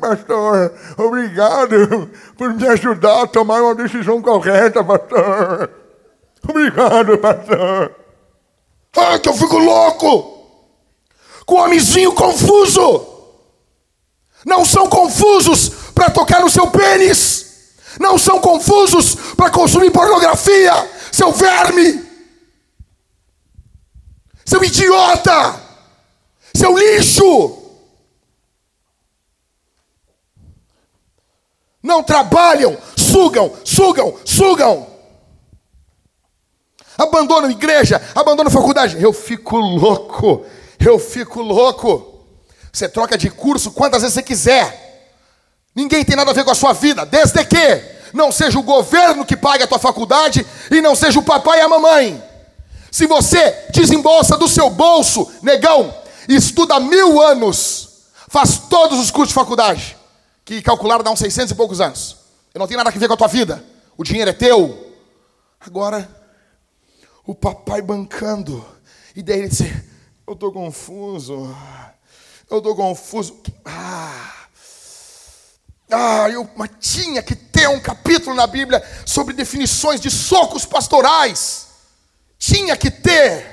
Pastor, 0.00 0.72
obrigado 0.96 2.08
por 2.36 2.54
me 2.54 2.66
ajudar 2.68 3.22
a 3.22 3.26
tomar 3.26 3.60
uma 3.60 3.74
decisão 3.74 4.22
correta, 4.22 4.84
pastor. 4.84 5.70
Obrigado, 6.48 7.18
pastor. 7.18 7.94
Ah, 8.96 9.18
que 9.18 9.28
eu 9.28 9.34
fico 9.34 9.58
louco! 9.58 10.38
Com 11.44 11.56
o 11.56 11.64
homenzinho 11.64 12.12
confuso. 12.12 13.06
Não 14.46 14.64
são 14.64 14.88
confusos 14.88 15.68
para 15.94 16.10
tocar 16.10 16.40
no 16.40 16.50
seu 16.50 16.68
pênis. 16.68 17.74
Não 17.98 18.16
são 18.16 18.40
confusos 18.40 19.16
para 19.36 19.50
consumir 19.50 19.90
pornografia. 19.90 20.72
Seu 21.10 21.32
verme. 21.32 22.06
Seu 24.44 24.62
idiota. 24.62 25.60
Seu 26.54 26.78
lixo. 26.78 27.67
Não 31.88 32.02
trabalham, 32.02 32.76
sugam, 32.94 33.50
sugam, 33.64 34.14
sugam. 34.22 34.86
Abandonam 36.98 37.50
igreja, 37.50 37.98
abandonam 38.14 38.50
faculdade. 38.50 39.02
Eu 39.02 39.10
fico 39.10 39.56
louco, 39.56 40.44
eu 40.78 40.98
fico 40.98 41.40
louco. 41.40 42.26
Você 42.70 42.90
troca 42.90 43.16
de 43.16 43.30
curso 43.30 43.70
quantas 43.70 44.02
vezes 44.02 44.12
você 44.12 44.22
quiser. 44.22 45.16
Ninguém 45.74 46.04
tem 46.04 46.14
nada 46.14 46.30
a 46.30 46.34
ver 46.34 46.44
com 46.44 46.50
a 46.50 46.54
sua 46.54 46.74
vida, 46.74 47.06
desde 47.06 47.42
que 47.46 47.82
não 48.12 48.30
seja 48.30 48.58
o 48.58 48.62
governo 48.62 49.24
que 49.24 49.36
pague 49.36 49.64
a 49.64 49.66
tua 49.66 49.78
faculdade 49.78 50.46
e 50.70 50.82
não 50.82 50.94
seja 50.94 51.18
o 51.18 51.22
papai 51.22 51.60
e 51.60 51.62
a 51.62 51.68
mamãe. 51.68 52.22
Se 52.92 53.06
você 53.06 53.64
desembolsa 53.70 54.36
do 54.36 54.46
seu 54.46 54.68
bolso, 54.68 55.26
negão, 55.42 55.94
estuda 56.28 56.78
mil 56.80 57.18
anos, 57.22 57.88
faz 58.28 58.58
todos 58.68 58.98
os 58.98 59.10
cursos 59.10 59.28
de 59.28 59.34
faculdade, 59.34 59.97
que 60.48 60.62
calcularam 60.62 61.04
dá 61.04 61.10
uns 61.10 61.18
600 61.18 61.50
e 61.50 61.54
poucos 61.54 61.78
anos. 61.78 62.16
Eu 62.54 62.58
não 62.58 62.66
tenho 62.66 62.78
nada 62.78 62.88
a 62.88 62.92
ver 62.92 63.06
com 63.06 63.12
a 63.12 63.18
tua 63.18 63.28
vida. 63.28 63.62
O 63.98 64.02
dinheiro 64.02 64.30
é 64.30 64.32
teu. 64.32 64.96
Agora, 65.60 66.08
o 67.26 67.34
papai 67.34 67.82
bancando. 67.82 68.66
E 69.14 69.22
daí 69.22 69.40
ele 69.40 69.48
disse: 69.50 69.70
Eu 70.26 70.32
estou 70.32 70.50
confuso. 70.50 71.54
Eu 72.50 72.58
estou 72.58 72.74
confuso. 72.74 73.38
Ah. 73.62 74.36
Ah, 75.90 76.30
eu, 76.30 76.48
mas 76.56 76.70
tinha 76.80 77.22
que 77.22 77.36
ter 77.36 77.68
um 77.68 77.80
capítulo 77.80 78.34
na 78.34 78.46
Bíblia 78.46 78.82
sobre 79.04 79.34
definições 79.34 80.00
de 80.00 80.10
socos 80.10 80.64
pastorais. 80.64 81.66
Tinha 82.38 82.74
que 82.74 82.90
ter. 82.90 83.44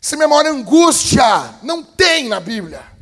Se 0.00 0.16
maior 0.16 0.46
angústia 0.46 1.56
não 1.62 1.82
tem 1.82 2.26
na 2.26 2.40
Bíblia. 2.40 2.95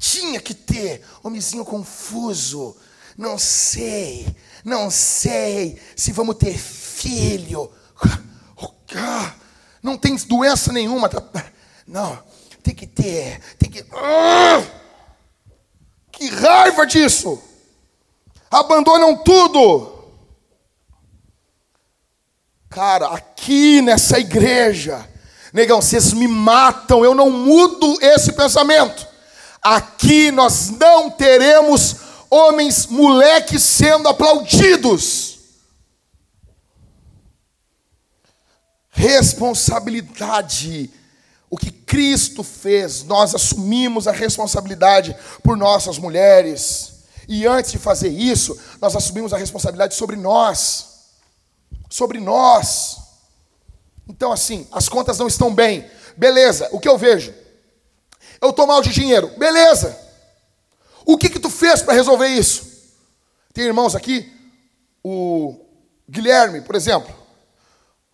Tinha 0.00 0.40
que 0.40 0.52
ter. 0.52 1.04
Homenzinho 1.22 1.64
confuso. 1.64 2.76
Não 3.16 3.38
sei. 3.38 4.34
Não 4.64 4.90
sei 4.90 5.80
se 5.94 6.10
vamos 6.10 6.34
ter 6.34 6.58
filho. 6.58 7.70
Não 9.80 9.96
tem 9.96 10.16
doença 10.16 10.72
nenhuma. 10.72 11.08
Tá? 11.08 11.22
Não. 11.86 12.20
Tem 12.64 12.74
que 12.74 12.88
ter. 12.88 13.40
Tem 13.56 13.70
que. 13.70 13.84
Ah! 13.92 14.66
Que 16.10 16.28
raiva 16.28 16.84
disso 16.84 17.40
abandonam 18.50 19.16
tudo. 19.16 19.98
Cara, 22.68 23.08
aqui 23.08 23.80
nessa 23.80 24.18
igreja, 24.18 25.08
negão, 25.52 25.80
vocês 25.80 26.12
me 26.12 26.26
matam, 26.26 27.04
eu 27.04 27.14
não 27.14 27.30
mudo 27.30 27.98
esse 28.00 28.32
pensamento. 28.32 29.06
Aqui 29.62 30.30
nós 30.30 30.70
não 30.70 31.10
teremos 31.10 31.96
homens 32.30 32.86
moleques 32.86 33.62
sendo 33.62 34.08
aplaudidos. 34.08 35.38
Responsabilidade. 38.90 40.90
O 41.50 41.58
que 41.58 41.70
Cristo 41.70 42.44
fez, 42.44 43.02
nós 43.02 43.34
assumimos 43.34 44.06
a 44.06 44.12
responsabilidade 44.12 45.16
por 45.42 45.56
nossas 45.56 45.98
mulheres. 45.98 46.92
E 47.26 47.46
antes 47.46 47.72
de 47.72 47.78
fazer 47.78 48.08
isso, 48.08 48.58
nós 48.80 48.94
assumimos 48.94 49.32
a 49.32 49.36
responsabilidade 49.36 49.94
sobre 49.94 50.16
nós. 50.16 50.86
Sobre 51.88 52.20
nós. 52.20 52.98
Então, 54.08 54.32
assim, 54.32 54.66
as 54.70 54.88
contas 54.88 55.18
não 55.18 55.26
estão 55.26 55.54
bem. 55.54 55.90
Beleza, 56.16 56.68
o 56.72 56.78
que 56.78 56.88
eu 56.88 56.96
vejo? 56.96 57.34
Eu 58.40 58.50
estou 58.50 58.66
mal 58.66 58.82
de 58.82 58.90
dinheiro. 58.90 59.28
Beleza. 59.36 59.98
O 61.04 61.18
que 61.18 61.28
que 61.28 61.38
tu 61.38 61.50
fez 61.50 61.82
para 61.82 61.94
resolver 61.94 62.28
isso? 62.28 62.70
Tem 63.52 63.64
irmãos 63.64 63.94
aqui, 63.94 64.32
o 65.02 65.56
Guilherme, 66.08 66.60
por 66.60 66.74
exemplo. 66.74 67.14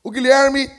O 0.03 0.11
Guilherme, 0.11 0.71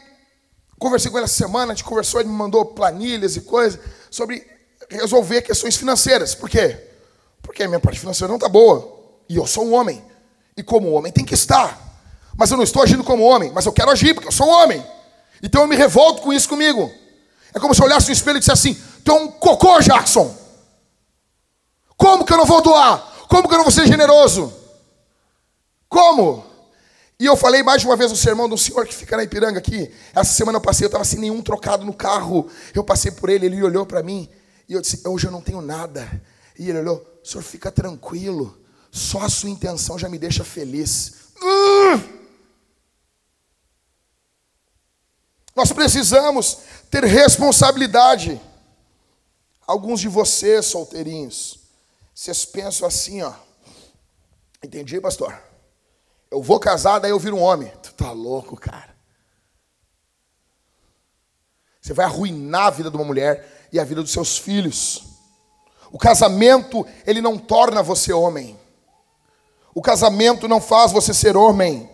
conversei 0.80 1.12
com 1.12 1.18
ele 1.18 1.26
essa 1.26 1.36
semana, 1.36 1.72
a 1.72 1.76
gente 1.76 1.84
conversou, 1.84 2.20
ele 2.20 2.30
me 2.30 2.36
mandou 2.36 2.66
planilhas 2.66 3.36
e 3.36 3.42
coisas 3.42 3.80
sobre 4.10 4.46
resolver 4.90 5.42
questões 5.42 5.76
financeiras. 5.76 6.34
Por 6.34 6.50
quê? 6.50 6.78
Porque 7.42 7.64
a 7.64 7.68
minha 7.68 7.80
parte 7.80 8.00
financeira 8.00 8.30
não 8.30 8.38
está 8.38 8.50
boa. 8.50 8.96
E 9.30 9.36
eu 9.36 9.46
sou 9.46 9.66
um 9.66 9.74
homem. 9.74 10.04
E 10.56 10.64
como 10.64 10.92
homem 10.92 11.12
tem 11.12 11.26
que 11.26 11.34
estar. 11.34 11.78
Mas 12.36 12.52
eu 12.52 12.58
não 12.58 12.64
estou 12.64 12.82
agindo 12.84 13.04
como 13.04 13.24
homem, 13.24 13.52
mas 13.52 13.66
eu 13.66 13.74
quero 13.74 13.92
agir, 13.92 14.14
porque 14.14 14.28
eu 14.28 14.32
sou 14.32 14.48
um 14.48 14.52
homem. 14.52 14.84
Então 15.42 15.62
eu 15.62 15.68
me 15.68 15.76
revolto 15.76 16.22
com 16.22 16.32
isso 16.32 16.48
comigo. 16.48 16.92
É 17.54 17.60
como 17.60 17.74
se 17.74 17.82
eu 17.82 17.86
olhasse 17.86 18.08
no 18.08 18.14
espelho 18.14 18.38
e 18.38 18.40
dissesse 18.40 18.70
assim: 18.70 18.84
É 19.10 19.14
um 19.14 19.32
cocô, 19.32 19.80
Jackson. 19.80 20.36
Como 21.96 22.26
que 22.26 22.34
eu 22.34 22.38
não 22.38 22.46
vou 22.46 22.62
doar? 22.62 23.00
Como 23.28 23.48
que 23.48 23.54
eu 23.54 23.58
não 23.58 23.66
vou 23.66 23.72
ser 23.72 23.88
generoso? 23.88 24.54
Como? 25.90 26.46
E 27.20 27.26
eu 27.26 27.36
falei 27.36 27.64
mais 27.64 27.82
de 27.82 27.88
uma 27.88 27.96
vez 27.96 28.12
no 28.12 28.18
sermão 28.18 28.48
de 28.48 28.54
um 28.54 28.58
senhor 28.58 28.86
que 28.86 28.94
fica 28.94 29.18
na 29.18 29.24
Ipiranga 29.24 29.58
aqui. 29.58 29.92
Essa 30.14 30.34
semana 30.34 30.58
eu 30.58 30.62
passei, 30.62 30.86
eu 30.86 30.90
estava 30.90 31.04
sem 31.04 31.20
nenhum 31.20 31.42
trocado 31.42 31.84
no 31.84 31.94
carro. 31.94 32.50
Eu 32.74 32.84
passei 32.84 33.12
por 33.12 33.30
ele, 33.30 33.48
ele 33.48 33.64
olhou 33.64 33.86
para 33.86 34.04
mim. 34.04 34.30
E 34.70 34.74
eu 34.74 34.82
disse: 34.82 35.02
Hoje 35.08 35.26
eu 35.26 35.32
não 35.32 35.42
tenho 35.42 35.62
nada. 35.62 36.08
E 36.58 36.70
ele 36.70 36.80
olhou: 36.80 37.18
senhor 37.28 37.44
fica 37.44 37.70
tranquilo, 37.70 38.58
só 38.90 39.22
a 39.22 39.30
sua 39.30 39.50
intenção 39.50 40.00
já 40.00 40.08
me 40.08 40.18
deixa 40.18 40.44
feliz. 40.44 41.14
Nós 45.56 45.72
precisamos 45.72 46.60
ter 46.90 47.04
responsabilidade. 47.04 48.40
Alguns 49.68 50.00
de 50.00 50.08
vocês, 50.08 50.66
solteirinhos, 50.66 51.60
vocês 52.16 52.46
pensam 52.46 52.88
assim, 52.88 53.22
ó. 53.22 53.34
Entendi, 54.64 55.00
pastor? 55.02 55.38
Eu 56.32 56.42
vou 56.42 56.60
casar, 56.60 57.00
daí 57.00 57.12
eu 57.12 57.20
viro 57.20 57.36
um 57.36 57.44
homem. 57.44 57.72
Tu 57.84 57.94
tá 57.94 58.12
louco, 58.12 58.56
cara. 58.56 58.96
Você 61.82 61.94
vai 61.94 62.06
arruinar 62.06 62.68
a 62.68 62.70
vida 62.72 62.90
de 62.90 62.96
uma 62.98 63.06
mulher 63.06 63.68
e 63.72 63.80
a 63.80 63.84
vida 63.84 64.02
dos 64.02 64.12
seus 64.12 64.38
filhos. 64.38 65.04
O 65.92 65.98
casamento, 65.98 66.86
ele 67.06 67.22
não 67.22 67.38
torna 67.38 67.84
você 67.84 68.12
homem. 68.12 68.60
O 69.76 69.82
casamento 69.82 70.48
não 70.48 70.60
faz 70.60 70.92
você 70.92 71.14
ser 71.14 71.38
homem. 71.38 71.90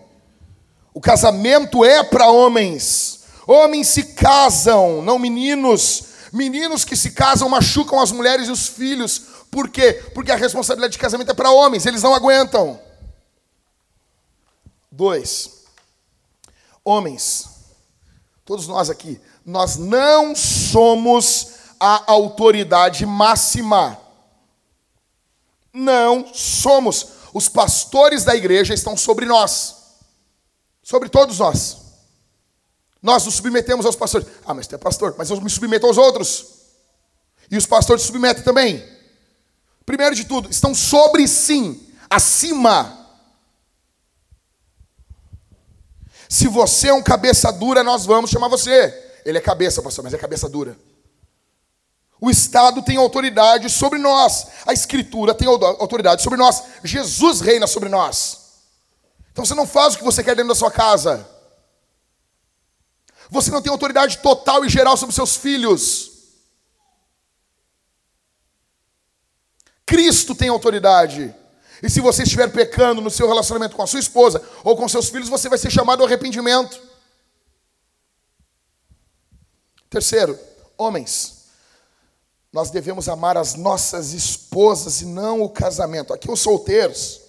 O 0.93 1.01
casamento 1.01 1.83
é 1.83 2.03
para 2.03 2.29
homens. 2.29 3.23
Homens 3.45 3.87
se 3.87 4.13
casam, 4.13 5.01
não 5.01 5.19
meninos. 5.19 6.12
Meninos 6.33 6.83
que 6.83 6.95
se 6.95 7.11
casam 7.11 7.47
machucam 7.47 7.99
as 7.99 8.11
mulheres 8.11 8.47
e 8.47 8.51
os 8.51 8.67
filhos. 8.67 9.19
Por 9.51 9.69
quê? 9.69 9.93
Porque 10.15 10.31
a 10.31 10.35
responsabilidade 10.35 10.93
de 10.93 10.97
casamento 10.97 11.29
é 11.29 11.33
para 11.35 11.51
homens, 11.51 11.85
eles 11.85 12.01
não 12.01 12.15
aguentam. 12.15 12.81
Dois. 14.91 15.63
Homens, 16.83 17.47
todos 18.43 18.67
nós 18.67 18.89
aqui, 18.89 19.21
nós 19.45 19.77
não 19.77 20.35
somos 20.35 21.49
a 21.79 22.11
autoridade 22.11 23.05
máxima. 23.05 23.99
Não 25.71 26.33
somos. 26.33 27.09
Os 27.31 27.47
pastores 27.47 28.23
da 28.23 28.35
igreja 28.35 28.73
estão 28.73 28.97
sobre 28.97 29.27
nós. 29.27 29.75
Sobre 30.81 31.09
todos 31.09 31.37
nós. 31.37 31.82
Nós 33.03 33.25
nos 33.25 33.35
submetemos 33.35 33.85
aos 33.85 33.97
pastores. 33.97 34.25
Ah, 34.45 34.53
mas 34.53 34.65
tu 34.65 34.75
é 34.75 34.77
pastor, 34.77 35.13
mas 35.17 35.29
eu 35.29 35.39
me 35.41 35.49
submeto 35.49 35.85
aos 35.85 35.97
outros. 35.97 36.45
E 37.51 37.57
os 37.57 37.65
pastores 37.65 38.01
se 38.01 38.07
submetem 38.07 38.43
também. 38.43 38.81
Primeiro 39.85 40.15
de 40.15 40.23
tudo, 40.23 40.49
estão 40.49 40.73
sobre 40.73 41.27
sim, 41.27 41.85
acima. 42.09 43.05
Se 46.29 46.47
você 46.47 46.87
é 46.87 46.93
um 46.93 47.03
cabeça 47.03 47.51
dura, 47.51 47.83
nós 47.83 48.05
vamos 48.05 48.31
chamar 48.31 48.47
você. 48.47 49.21
Ele 49.25 49.37
é 49.37 49.41
cabeça, 49.41 49.81
pastor, 49.81 50.05
mas 50.05 50.13
é 50.13 50.17
cabeça 50.17 50.47
dura. 50.47 50.77
O 52.21 52.31
Estado 52.31 52.81
tem 52.81 52.95
autoridade 52.95 53.69
sobre 53.69 53.99
nós. 53.99 54.47
A 54.65 54.71
Escritura 54.71 55.33
tem 55.33 55.45
autoridade 55.45 56.21
sobre 56.21 56.39
nós. 56.39 56.63
Jesus 56.85 57.41
reina 57.41 57.67
sobre 57.67 57.89
nós. 57.89 58.39
Então 59.33 59.43
você 59.43 59.53
não 59.53 59.67
faz 59.67 59.93
o 59.93 59.97
que 59.97 60.03
você 60.05 60.23
quer 60.23 60.35
dentro 60.35 60.49
da 60.49 60.55
sua 60.55 60.71
casa. 60.71 61.32
Você 63.29 63.51
não 63.51 63.61
tem 63.61 63.71
autoridade 63.71 64.17
total 64.19 64.65
e 64.65 64.69
geral 64.69 64.97
sobre 64.97 65.15
seus 65.15 65.35
filhos. 65.35 66.11
Cristo 69.85 70.33
tem 70.33 70.49
autoridade. 70.49 71.33
E 71.81 71.89
se 71.89 71.99
você 71.99 72.23
estiver 72.23 72.51
pecando 72.51 73.01
no 73.01 73.11
seu 73.11 73.27
relacionamento 73.27 73.75
com 73.75 73.83
a 73.83 73.87
sua 73.87 73.99
esposa 73.99 74.41
ou 74.63 74.75
com 74.77 74.87
seus 74.87 75.09
filhos, 75.09 75.29
você 75.29 75.49
vai 75.49 75.57
ser 75.57 75.71
chamado 75.71 76.01
ao 76.01 76.07
arrependimento. 76.07 76.81
Terceiro, 79.89 80.39
homens 80.77 81.43
nós 82.53 82.69
devemos 82.69 83.09
amar 83.09 83.35
as 83.35 83.55
nossas 83.55 84.13
esposas 84.13 85.01
e 85.01 85.05
não 85.05 85.41
o 85.41 85.49
casamento. 85.49 86.13
Aqui 86.13 86.29
os 86.29 86.39
solteiros. 86.39 87.19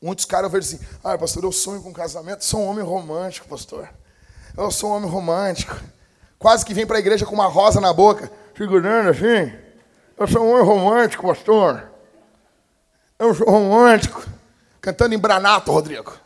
Muitos 0.00 0.24
caras 0.24 0.50
veem 0.50 0.60
assim, 0.60 0.78
ah, 1.02 1.18
pastor, 1.18 1.42
eu 1.42 1.50
sonho 1.50 1.82
com 1.82 1.92
casamento, 1.92 2.44
sou 2.44 2.60
um 2.60 2.68
homem 2.68 2.84
romântico, 2.84 3.48
pastor. 3.48 3.92
Eu 4.56 4.70
sou 4.70 4.90
um 4.90 4.94
homem 4.94 5.10
romântico. 5.10 5.78
Quase 6.38 6.64
que 6.64 6.72
vem 6.72 6.86
para 6.86 6.96
a 6.96 7.00
igreja 7.00 7.26
com 7.26 7.34
uma 7.34 7.46
rosa 7.46 7.80
na 7.80 7.92
boca, 7.92 8.30
segurando 8.56 9.10
assim. 9.10 9.52
Eu 10.16 10.26
sou 10.26 10.42
um 10.42 10.52
homem 10.52 10.64
romântico, 10.64 11.26
pastor. 11.26 11.90
Eu 13.18 13.34
sou 13.34 13.50
romântico. 13.50 14.24
Cantando 14.80 15.14
em 15.14 15.18
Branato, 15.18 15.70
Rodrigo. 15.72 16.16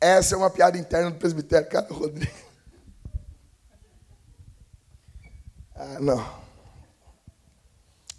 Essa 0.00 0.34
é 0.34 0.38
uma 0.38 0.50
piada 0.50 0.76
interna 0.76 1.10
do 1.10 1.16
presbitério, 1.16 1.68
cara, 1.68 1.86
Rodrigo. 1.90 2.32
Ah, 5.76 5.98
não. 6.00 6.41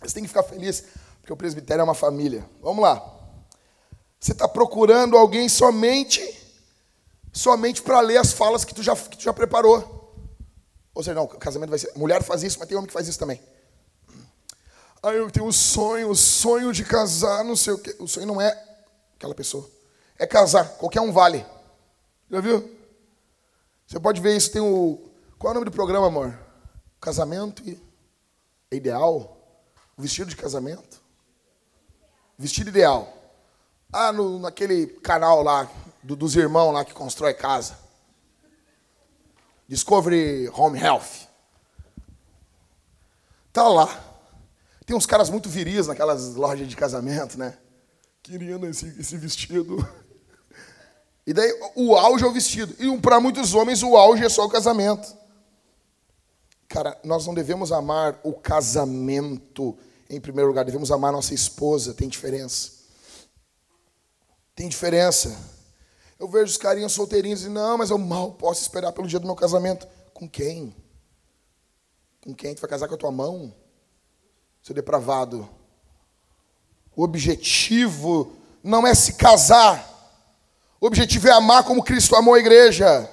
Você 0.04 0.16
tem 0.16 0.24
que 0.24 0.30
ficar 0.30 0.44
feliz, 0.44 0.84
porque 1.20 1.34
o 1.34 1.38
presbitério 1.38 1.82
é 1.82 1.84
uma 1.84 1.94
família. 1.94 2.48
Vamos 2.62 2.82
lá. 2.82 3.02
Você 4.20 4.32
está 4.32 4.48
procurando 4.48 5.18
alguém 5.18 5.50
somente, 5.50 6.22
somente 7.32 7.82
para 7.82 8.00
ler 8.00 8.18
as 8.18 8.32
falas 8.32 8.64
que 8.64 8.74
tu, 8.74 8.82
já, 8.82 8.96
que 8.96 9.18
tu 9.18 9.24
já 9.24 9.34
preparou. 9.34 9.94
Ou 10.94 11.04
seja, 11.04 11.16
não, 11.16 11.28
casamento 11.28 11.72
vai 11.72 11.80
ser. 11.80 11.92
Mulher 11.96 12.24
faz 12.24 12.44
isso, 12.44 12.60
mas 12.60 12.68
tem 12.68 12.78
homem 12.78 12.88
que 12.88 12.94
faz 12.94 13.08
isso 13.08 13.20
também. 13.20 13.42
Ah, 15.02 15.12
eu 15.12 15.30
tenho 15.30 15.46
o 15.46 15.52
sonho, 15.52 16.10
o 16.10 16.16
sonho 16.16 16.72
de 16.72 16.86
casar, 16.86 17.44
não 17.44 17.56
sei 17.56 17.74
o 17.74 17.78
quê. 17.78 17.96
O 18.00 18.08
sonho 18.08 18.26
não 18.26 18.40
é 18.40 18.58
aquela 19.16 19.36
pessoa. 19.36 19.70
É 20.18 20.26
casar, 20.26 20.78
qualquer 20.78 21.02
um 21.02 21.12
vale. 21.12 21.46
Já 22.32 22.40
viu? 22.40 22.70
Você 23.86 24.00
pode 24.00 24.22
ver 24.22 24.38
isso, 24.38 24.52
tem 24.52 24.62
o. 24.62 25.10
Qual 25.38 25.50
é 25.50 25.52
o 25.52 25.54
nome 25.56 25.66
do 25.66 25.72
programa, 25.72 26.08
amor? 26.08 26.40
Casamento 27.02 27.62
é 28.72 28.76
ideal? 28.76 29.43
O 29.98 30.02
vestido 30.02 30.30
de 30.30 30.36
casamento? 30.36 31.02
Vestido 32.38 32.70
ideal. 32.70 33.12
Ah, 33.92 34.12
no, 34.12 34.40
naquele 34.40 34.88
canal 34.88 35.44
lá, 35.44 35.70
do, 36.02 36.16
dos 36.16 36.36
irmãos 36.36 36.72
lá 36.72 36.84
que 36.84 36.94
constrói 36.94 37.34
casa. 37.34 37.78
Discovery 39.68 40.50
Home 40.50 40.80
Health. 40.80 41.28
Tá 43.52 43.68
lá. 43.68 43.88
Tem 44.86 44.96
uns 44.96 45.06
caras 45.06 45.30
muito 45.30 45.48
viris 45.48 45.88
naquelas 45.88 46.34
lojas 46.34 46.68
de 46.68 46.76
casamento, 46.76 47.38
né? 47.38 47.58
Querendo 48.22 48.66
esse, 48.66 48.88
esse 49.00 49.16
vestido. 49.16 49.88
E 51.26 51.34
daí 51.34 51.54
o 51.76 51.96
auge 51.96 52.24
é 52.24 52.28
o 52.28 52.34
vestido. 52.34 52.76
E 52.80 53.00
para 53.00 53.20
muitos 53.20 53.54
homens 53.54 53.82
o 53.84 53.96
auge 53.96 54.26
é 54.26 54.30
só 54.30 54.46
o 54.46 54.50
casamento. 54.50 55.23
Cara, 56.74 57.00
nós 57.04 57.28
não 57.28 57.36
devemos 57.36 57.72
amar 57.72 58.20
o 58.24 58.34
casamento 58.34 59.78
em 60.10 60.20
primeiro 60.20 60.48
lugar, 60.48 60.66
devemos 60.66 60.90
amar 60.90 61.12
nossa 61.12 61.32
esposa, 61.32 61.94
tem 61.94 62.10
diferença. 62.10 62.72
Tem 64.56 64.68
diferença. 64.68 65.38
Eu 66.18 66.28
vejo 66.28 66.46
os 66.46 66.58
carinhos 66.58 66.92
solteirinhos 66.92 67.44
e 67.44 67.50
não, 67.50 67.78
mas 67.78 67.92
eu 67.92 68.00
mal 68.00 68.32
posso 68.32 68.64
esperar 68.64 68.92
pelo 68.92 69.08
dia 69.08 69.20
do 69.20 69.28
meu 69.28 69.36
casamento. 69.36 69.88
Com 70.16 70.28
quem? 70.28 70.76
Com 72.24 72.34
quem? 72.34 72.56
Tu 72.56 72.62
vai 72.62 72.70
casar 72.72 72.88
com 72.88 72.96
a 72.96 72.98
tua 72.98 73.12
mão? 73.12 73.54
Seu 74.64 74.74
depravado. 74.74 75.48
O 76.96 77.04
objetivo 77.04 78.34
não 78.64 78.88
é 78.88 78.96
se 78.96 79.14
casar. 79.14 79.88
O 80.82 80.88
objetivo 80.88 81.28
é 81.28 81.34
amar 81.34 81.66
como 81.66 81.84
Cristo 81.84 82.16
amou 82.16 82.34
a 82.34 82.40
igreja. 82.40 83.08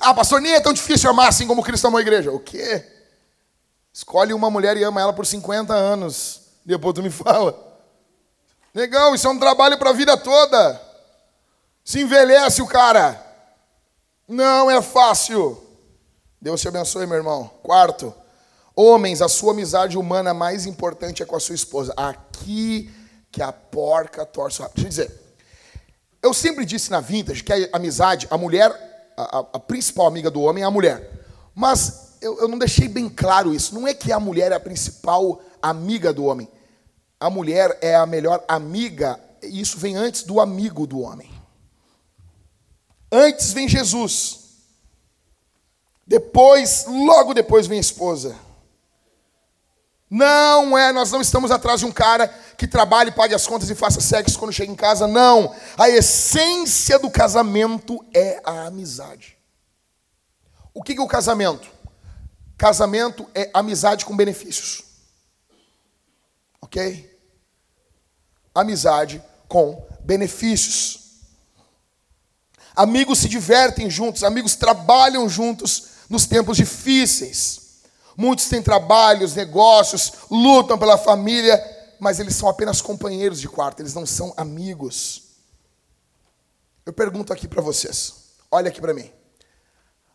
Ah, 0.00 0.14
pastor, 0.14 0.40
nem 0.40 0.54
é 0.54 0.60
tão 0.60 0.72
difícil 0.72 1.10
amar 1.10 1.28
assim 1.28 1.46
como 1.46 1.62
Cristo 1.62 1.86
amou 1.86 1.98
a 1.98 2.02
igreja. 2.02 2.30
O 2.30 2.38
quê? 2.38 2.84
Escolhe 3.92 4.32
uma 4.32 4.50
mulher 4.50 4.76
e 4.76 4.84
ama 4.84 5.00
ela 5.00 5.12
por 5.12 5.26
50 5.26 5.74
anos. 5.74 6.42
Depois 6.64 6.94
tu 6.94 7.02
me 7.02 7.10
fala. 7.10 7.66
Legal, 8.74 9.14
isso 9.14 9.26
é 9.26 9.30
um 9.30 9.38
trabalho 9.38 9.78
para 9.78 9.90
a 9.90 9.94
vida 9.94 10.16
toda. 10.16 10.80
Se 11.84 12.00
envelhece 12.00 12.62
o 12.62 12.66
cara. 12.66 13.20
Não 14.28 14.70
é 14.70 14.80
fácil. 14.80 15.60
Deus 16.40 16.60
te 16.60 16.68
abençoe, 16.68 17.06
meu 17.06 17.16
irmão. 17.16 17.50
Quarto, 17.62 18.14
homens, 18.76 19.20
a 19.20 19.28
sua 19.28 19.52
amizade 19.52 19.98
humana 19.98 20.32
mais 20.32 20.66
importante 20.66 21.22
é 21.22 21.26
com 21.26 21.34
a 21.34 21.40
sua 21.40 21.54
esposa. 21.54 21.92
Aqui 21.96 22.94
que 23.32 23.42
a 23.42 23.50
porca 23.52 24.24
torce. 24.24 24.62
Deixa 24.62 24.80
eu 24.80 24.88
dizer. 24.88 25.20
Eu 26.22 26.34
sempre 26.34 26.64
disse 26.64 26.90
na 26.90 27.00
Vintage 27.00 27.42
que 27.42 27.52
a 27.52 27.68
amizade, 27.72 28.28
a 28.30 28.38
mulher, 28.38 28.87
a, 29.22 29.38
a 29.54 29.58
principal 29.58 30.06
amiga 30.06 30.30
do 30.30 30.42
homem 30.42 30.62
é 30.62 30.66
a 30.66 30.70
mulher. 30.70 31.24
Mas 31.54 32.16
eu, 32.20 32.38
eu 32.40 32.48
não 32.48 32.58
deixei 32.58 32.88
bem 32.88 33.08
claro 33.08 33.54
isso. 33.54 33.74
Não 33.74 33.86
é 33.86 33.94
que 33.94 34.12
a 34.12 34.20
mulher 34.20 34.52
é 34.52 34.54
a 34.54 34.60
principal 34.60 35.40
amiga 35.60 36.12
do 36.12 36.24
homem. 36.24 36.48
A 37.18 37.28
mulher 37.28 37.76
é 37.80 37.96
a 37.96 38.06
melhor 38.06 38.44
amiga, 38.46 39.18
e 39.42 39.60
isso 39.60 39.76
vem 39.76 39.96
antes 39.96 40.22
do 40.22 40.40
amigo 40.40 40.86
do 40.86 41.00
homem. 41.00 41.30
Antes 43.10 43.52
vem 43.52 43.68
Jesus. 43.68 44.40
Depois, 46.06 46.86
logo 46.86 47.34
depois 47.34 47.66
vem 47.66 47.78
a 47.78 47.80
esposa. 47.80 48.36
Não 50.08 50.78
é, 50.78 50.92
nós 50.92 51.10
não 51.10 51.20
estamos 51.20 51.50
atrás 51.50 51.80
de 51.80 51.86
um 51.86 51.92
cara 51.92 52.32
que 52.58 52.66
trabalhe, 52.66 53.12
pague 53.12 53.36
as 53.36 53.46
contas 53.46 53.70
e 53.70 53.74
faça 53.76 54.00
sexo 54.00 54.36
quando 54.36 54.52
chega 54.52 54.72
em 54.72 54.74
casa. 54.74 55.06
Não. 55.06 55.54
A 55.78 55.88
essência 55.88 56.98
do 56.98 57.08
casamento 57.08 58.04
é 58.12 58.42
a 58.44 58.66
amizade. 58.66 59.38
O 60.74 60.82
que 60.82 60.98
é 60.98 61.00
o 61.00 61.06
casamento? 61.06 61.70
Casamento 62.56 63.30
é 63.32 63.48
amizade 63.54 64.04
com 64.04 64.16
benefícios. 64.16 64.82
Ok? 66.60 67.16
Amizade 68.52 69.22
com 69.46 69.86
benefícios. 70.00 70.98
Amigos 72.74 73.20
se 73.20 73.28
divertem 73.28 73.88
juntos, 73.88 74.24
amigos 74.24 74.56
trabalham 74.56 75.28
juntos 75.28 75.90
nos 76.10 76.26
tempos 76.26 76.56
difíceis. 76.56 77.82
Muitos 78.16 78.48
têm 78.48 78.60
trabalhos, 78.60 79.36
negócios, 79.36 80.12
lutam 80.28 80.76
pela 80.76 80.98
família, 80.98 81.77
mas 81.98 82.20
eles 82.20 82.34
são 82.34 82.48
apenas 82.48 82.80
companheiros 82.80 83.40
de 83.40 83.48
quarto, 83.48 83.80
eles 83.80 83.94
não 83.94 84.06
são 84.06 84.32
amigos. 84.36 85.22
Eu 86.84 86.92
pergunto 86.92 87.32
aqui 87.32 87.46
para 87.46 87.62
vocês, 87.62 88.14
olha 88.50 88.68
aqui 88.68 88.80
para 88.80 88.94
mim. 88.94 89.10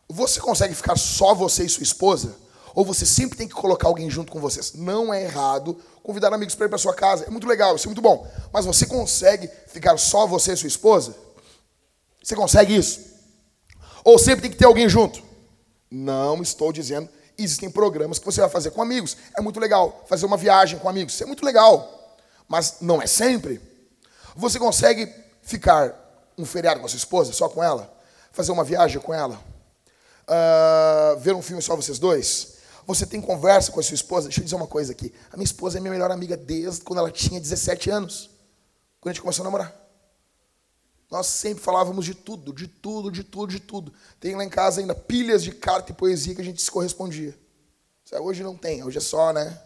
Você 0.08 0.40
consegue 0.40 0.74
ficar 0.74 0.96
só 0.96 1.34
você 1.34 1.64
e 1.64 1.68
sua 1.68 1.82
esposa? 1.82 2.36
Ou 2.74 2.84
você 2.84 3.06
sempre 3.06 3.38
tem 3.38 3.46
que 3.46 3.54
colocar 3.54 3.86
alguém 3.86 4.10
junto 4.10 4.32
com 4.32 4.40
vocês? 4.40 4.74
Não 4.74 5.14
é 5.14 5.22
errado 5.22 5.80
convidar 6.02 6.34
amigos 6.34 6.54
para 6.54 6.66
ir 6.66 6.68
para 6.68 6.78
sua 6.78 6.92
casa. 6.92 7.24
É 7.24 7.30
muito 7.30 7.46
legal, 7.46 7.76
isso 7.76 7.86
é 7.86 7.90
muito 7.90 8.02
bom. 8.02 8.28
Mas 8.52 8.66
você 8.66 8.84
consegue 8.84 9.48
ficar 9.68 9.96
só 9.96 10.26
você 10.26 10.52
e 10.52 10.56
sua 10.56 10.66
esposa? 10.66 11.14
Você 12.22 12.34
consegue 12.34 12.76
isso? 12.76 13.00
Ou 14.04 14.18
sempre 14.18 14.42
tem 14.42 14.50
que 14.50 14.56
ter 14.56 14.66
alguém 14.66 14.88
junto? 14.88 15.22
Não 15.90 16.42
estou 16.42 16.72
dizendo. 16.72 17.08
Existem 17.36 17.70
programas 17.70 18.18
que 18.18 18.24
você 18.24 18.40
vai 18.40 18.50
fazer 18.50 18.70
com 18.70 18.82
amigos. 18.82 19.16
É 19.36 19.40
muito 19.40 19.58
legal 19.58 20.04
fazer 20.08 20.26
uma 20.26 20.36
viagem 20.36 20.78
com 20.78 20.88
amigos. 20.88 21.14
Isso 21.14 21.24
é 21.24 21.26
muito 21.26 21.44
legal. 21.44 22.16
Mas 22.48 22.76
não 22.80 23.00
é 23.00 23.06
sempre. 23.06 23.60
Você 24.36 24.58
consegue 24.58 25.12
ficar 25.42 25.92
um 26.36 26.44
feriado 26.44 26.80
com 26.80 26.86
a 26.86 26.88
sua 26.88 26.98
esposa, 26.98 27.32
só 27.32 27.48
com 27.48 27.62
ela? 27.62 27.92
Fazer 28.32 28.52
uma 28.52 28.64
viagem 28.64 29.00
com 29.00 29.14
ela? 29.14 29.40
uh, 30.28 31.18
ver 31.18 31.34
um 31.34 31.42
filme 31.42 31.62
só 31.62 31.76
vocês 31.76 31.98
dois? 31.98 32.54
Você 32.86 33.06
tem 33.06 33.20
conversa 33.20 33.72
com 33.72 33.80
a 33.80 33.82
sua 33.82 33.94
esposa? 33.94 34.28
Deixa 34.28 34.40
eu 34.40 34.44
dizer 34.44 34.56
uma 34.56 34.66
coisa 34.66 34.92
aqui. 34.92 35.12
A 35.32 35.36
minha 35.36 35.44
esposa 35.44 35.78
é 35.78 35.80
minha 35.80 35.92
melhor 35.92 36.10
amiga 36.10 36.36
desde 36.36 36.82
quando 36.82 36.98
ela 36.98 37.10
tinha 37.10 37.40
17 37.40 37.90
anos. 37.90 38.30
Quando 39.00 39.10
a 39.10 39.12
gente 39.14 39.22
começou 39.22 39.42
a 39.42 39.44
namorar. 39.44 39.83
Nós 41.14 41.28
sempre 41.28 41.62
falávamos 41.62 42.04
de 42.04 42.12
tudo, 42.12 42.52
de 42.52 42.66
tudo, 42.66 43.08
de 43.08 43.22
tudo, 43.22 43.52
de 43.52 43.60
tudo. 43.60 43.92
Tem 44.18 44.34
lá 44.34 44.42
em 44.42 44.48
casa 44.48 44.80
ainda 44.80 44.96
pilhas 44.96 45.44
de 45.44 45.52
carta 45.52 45.92
e 45.92 45.94
poesia 45.94 46.34
que 46.34 46.40
a 46.40 46.44
gente 46.44 46.60
se 46.60 46.68
correspondia. 46.68 47.38
Hoje 48.18 48.42
não 48.42 48.56
tem, 48.56 48.82
hoje 48.82 48.98
é 48.98 49.00
só, 49.00 49.32
né? 49.32 49.56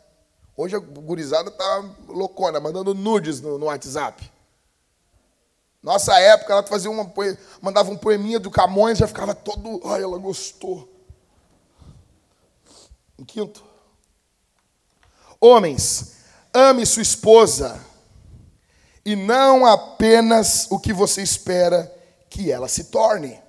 Hoje 0.54 0.76
a 0.76 0.78
gurizada 0.78 1.50
tá 1.50 1.90
loucona, 2.06 2.60
mandando 2.60 2.92
nudes 2.92 3.40
no, 3.40 3.56
no 3.56 3.64
WhatsApp. 3.64 4.30
Nossa 5.82 6.20
época, 6.20 6.52
ela 6.52 6.62
fazia 6.64 6.90
uma 6.90 7.10
mandava 7.62 7.90
um 7.90 7.96
poeminha 7.96 8.38
do 8.38 8.50
Camões, 8.50 8.98
já 8.98 9.08
ficava 9.08 9.34
todo. 9.34 9.80
Ai, 9.86 10.02
ela 10.02 10.18
gostou. 10.18 10.86
Em 13.18 13.24
quinto. 13.24 13.64
Homens, 15.40 16.12
ame 16.52 16.84
sua 16.84 17.00
esposa, 17.00 17.82
e 19.04 19.16
não 19.16 19.64
apenas 19.64 20.66
o 20.70 20.78
que 20.78 20.92
você 20.92 21.22
espera 21.22 21.92
que 22.28 22.50
ela 22.50 22.68
se 22.68 22.84
torne. 22.84 23.40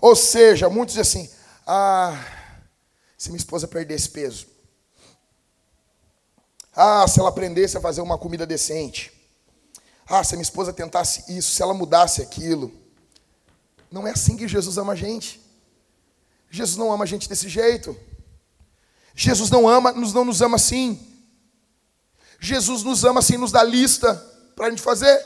Ou 0.00 0.14
seja, 0.16 0.68
muitos 0.68 0.94
dizem 0.94 1.22
assim: 1.22 1.34
ah, 1.66 2.18
se 3.16 3.30
minha 3.30 3.38
esposa 3.38 3.68
perdesse 3.68 4.10
peso. 4.10 4.46
Ah, 6.74 7.06
se 7.06 7.20
ela 7.20 7.28
aprendesse 7.28 7.76
a 7.76 7.80
fazer 7.80 8.00
uma 8.00 8.18
comida 8.18 8.46
decente. 8.46 9.12
Ah, 10.06 10.24
se 10.24 10.34
minha 10.34 10.42
esposa 10.42 10.72
tentasse 10.72 11.32
isso, 11.32 11.52
se 11.52 11.62
ela 11.62 11.74
mudasse 11.74 12.20
aquilo. 12.22 12.72
Não 13.90 14.06
é 14.06 14.10
assim 14.10 14.36
que 14.36 14.48
Jesus 14.48 14.78
ama 14.78 14.94
a 14.94 14.96
gente. 14.96 15.40
Jesus 16.50 16.76
não 16.76 16.92
ama 16.92 17.04
a 17.04 17.06
gente 17.06 17.28
desse 17.28 17.48
jeito. 17.48 17.96
Jesus 19.14 19.50
não 19.50 19.68
ama, 19.68 19.92
nos 19.92 20.12
não 20.12 20.24
nos 20.24 20.42
ama 20.42 20.56
assim. 20.56 21.00
Jesus 22.40 22.82
nos 22.82 23.04
ama 23.04 23.20
assim, 23.20 23.36
nos 23.36 23.52
dá 23.52 23.62
lista 23.62 24.31
para 24.54 24.66
a 24.66 24.70
gente 24.70 24.82
fazer. 24.82 25.24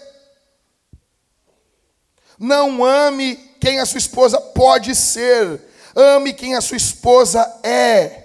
Não 2.39 2.85
ame 2.85 3.37
quem 3.61 3.81
a 3.81 3.87
sua 3.87 3.99
esposa 3.99 4.41
pode 4.41 4.95
ser. 4.95 5.63
Ame 5.95 6.35
quem 6.35 6.55
a 6.55 6.61
sua 6.61 6.77
esposa 6.77 7.41
é. 7.63 8.25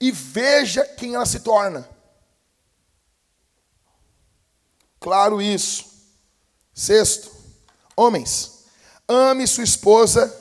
E 0.00 0.12
veja 0.12 0.84
quem 0.84 1.14
ela 1.14 1.26
se 1.26 1.40
torna. 1.40 1.88
Claro 4.98 5.40
isso. 5.42 5.90
Sexto, 6.72 7.30
homens, 7.96 8.64
ame 9.06 9.46
sua 9.46 9.64
esposa 9.64 10.34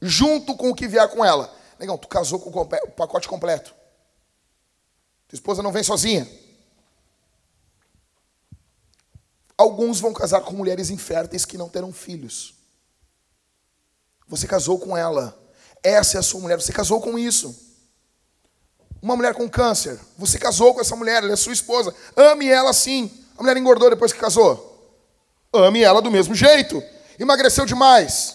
junto 0.00 0.56
com 0.56 0.70
o 0.70 0.74
que 0.74 0.88
vier 0.88 1.06
com 1.08 1.24
ela. 1.24 1.54
Negão, 1.78 1.98
tu 1.98 2.08
casou 2.08 2.38
com 2.38 2.48
o 2.48 2.66
pacote 2.92 3.28
completo. 3.28 3.74
Tua 5.28 5.36
esposa 5.36 5.62
não 5.62 5.72
vem 5.72 5.82
sozinha. 5.82 6.26
Alguns 9.62 10.00
vão 10.00 10.12
casar 10.12 10.40
com 10.40 10.54
mulheres 10.54 10.90
inférteis 10.90 11.44
que 11.44 11.56
não 11.56 11.68
terão 11.68 11.92
filhos. 11.92 12.52
Você 14.26 14.48
casou 14.48 14.76
com 14.76 14.96
ela. 14.96 15.40
Essa 15.84 16.16
é 16.16 16.18
a 16.18 16.22
sua 16.22 16.40
mulher. 16.40 16.60
Você 16.60 16.72
casou 16.72 17.00
com 17.00 17.16
isso. 17.16 17.54
Uma 19.00 19.14
mulher 19.14 19.34
com 19.34 19.48
câncer. 19.48 20.00
Você 20.18 20.36
casou 20.36 20.74
com 20.74 20.80
essa 20.80 20.96
mulher. 20.96 21.22
Ela 21.22 21.34
é 21.34 21.36
sua 21.36 21.52
esposa. 21.52 21.94
Ame 22.16 22.48
ela 22.48 22.72
sim. 22.72 23.08
A 23.38 23.42
mulher 23.42 23.56
engordou 23.56 23.88
depois 23.88 24.12
que 24.12 24.18
casou. 24.18 24.98
Ame 25.54 25.80
ela 25.80 26.02
do 26.02 26.10
mesmo 26.10 26.34
jeito. 26.34 26.82
Emagreceu 27.16 27.64
demais. 27.64 28.34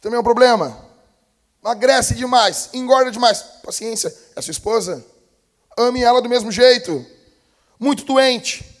Também 0.00 0.16
é 0.16 0.20
um 0.20 0.24
problema. 0.24 0.86
Emagrece 1.60 2.14
demais, 2.14 2.70
engorda 2.72 3.10
demais. 3.10 3.42
Paciência, 3.64 4.16
é 4.36 4.40
sua 4.40 4.52
esposa. 4.52 5.04
Ame 5.76 6.04
ela 6.04 6.22
do 6.22 6.28
mesmo 6.28 6.52
jeito. 6.52 7.04
Muito 7.80 8.04
doente. 8.04 8.77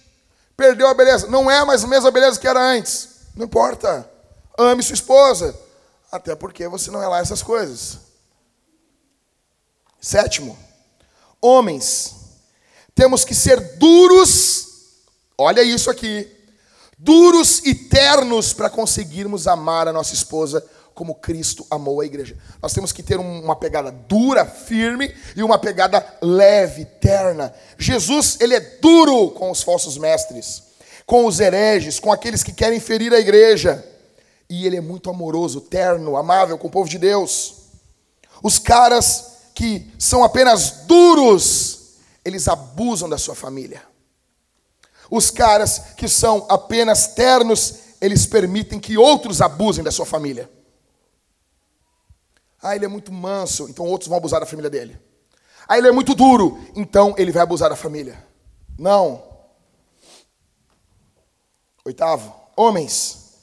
Perdeu 0.58 0.88
a 0.88 0.94
beleza. 0.94 1.28
Não 1.28 1.48
é 1.48 1.64
mais 1.64 1.84
a 1.84 1.86
mesma 1.86 2.10
beleza 2.10 2.40
que 2.40 2.48
era 2.48 2.60
antes. 2.60 3.10
Não 3.36 3.46
importa. 3.46 4.10
Ame 4.58 4.82
sua 4.82 4.94
esposa. 4.94 5.56
Até 6.10 6.34
porque 6.34 6.66
você 6.66 6.90
não 6.90 7.00
é 7.00 7.06
lá 7.06 7.20
essas 7.20 7.42
coisas. 7.42 7.98
Sétimo, 10.00 10.58
homens, 11.40 12.14
temos 12.94 13.24
que 13.24 13.34
ser 13.34 13.76
duros, 13.78 14.68
olha 15.36 15.60
isso 15.62 15.90
aqui, 15.90 16.28
duros 16.96 17.58
e 17.64 17.74
ternos 17.74 18.52
para 18.52 18.70
conseguirmos 18.70 19.48
amar 19.48 19.88
a 19.88 19.92
nossa 19.92 20.14
esposa 20.14 20.64
como 20.98 21.14
Cristo 21.14 21.64
amou 21.70 22.00
a 22.00 22.04
igreja. 22.04 22.36
Nós 22.60 22.72
temos 22.72 22.90
que 22.90 23.04
ter 23.04 23.20
uma 23.20 23.54
pegada 23.54 23.92
dura, 23.92 24.44
firme 24.44 25.14
e 25.36 25.44
uma 25.44 25.56
pegada 25.56 26.04
leve, 26.20 26.84
terna. 26.84 27.54
Jesus, 27.78 28.36
ele 28.40 28.56
é 28.56 28.58
duro 28.58 29.30
com 29.30 29.48
os 29.48 29.62
falsos 29.62 29.96
mestres, 29.96 30.64
com 31.06 31.24
os 31.24 31.38
hereges, 31.38 32.00
com 32.00 32.10
aqueles 32.10 32.42
que 32.42 32.52
querem 32.52 32.80
ferir 32.80 33.14
a 33.14 33.20
igreja. 33.20 33.86
E 34.50 34.66
ele 34.66 34.76
é 34.76 34.80
muito 34.80 35.08
amoroso, 35.08 35.60
terno, 35.60 36.16
amável 36.16 36.58
com 36.58 36.66
o 36.66 36.70
povo 36.70 36.88
de 36.88 36.98
Deus. 36.98 37.54
Os 38.42 38.58
caras 38.58 39.34
que 39.54 39.88
são 40.00 40.24
apenas 40.24 40.82
duros, 40.84 41.92
eles 42.24 42.48
abusam 42.48 43.08
da 43.08 43.18
sua 43.18 43.36
família. 43.36 43.82
Os 45.08 45.30
caras 45.30 45.80
que 45.96 46.08
são 46.08 46.44
apenas 46.48 47.06
ternos, 47.06 47.74
eles 48.00 48.26
permitem 48.26 48.80
que 48.80 48.98
outros 48.98 49.40
abusem 49.40 49.84
da 49.84 49.92
sua 49.92 50.04
família. 50.04 50.57
Ah, 52.62 52.74
ele 52.74 52.84
é 52.84 52.88
muito 52.88 53.12
manso, 53.12 53.68
então 53.68 53.86
outros 53.86 54.08
vão 54.08 54.18
abusar 54.18 54.40
da 54.40 54.46
família 54.46 54.70
dele. 54.70 54.98
Ah, 55.66 55.78
ele 55.78 55.88
é 55.88 55.92
muito 55.92 56.14
duro, 56.14 56.58
então 56.74 57.14
ele 57.16 57.30
vai 57.30 57.42
abusar 57.42 57.70
da 57.70 57.76
família. 57.76 58.26
Não. 58.78 59.22
Oitavo, 61.84 62.34
homens. 62.56 63.34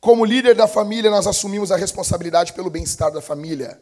Como 0.00 0.24
líder 0.24 0.54
da 0.54 0.66
família, 0.66 1.10
nós 1.10 1.26
assumimos 1.26 1.70
a 1.70 1.76
responsabilidade 1.76 2.52
pelo 2.52 2.70
bem-estar 2.70 3.12
da 3.12 3.20
família. 3.20 3.80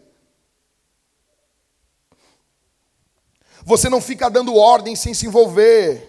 Você 3.63 3.89
não 3.89 4.01
fica 4.01 4.29
dando 4.29 4.55
ordem 4.55 4.97
sem 4.97 5.15
se 5.15 5.27
envolver. 5.27 6.07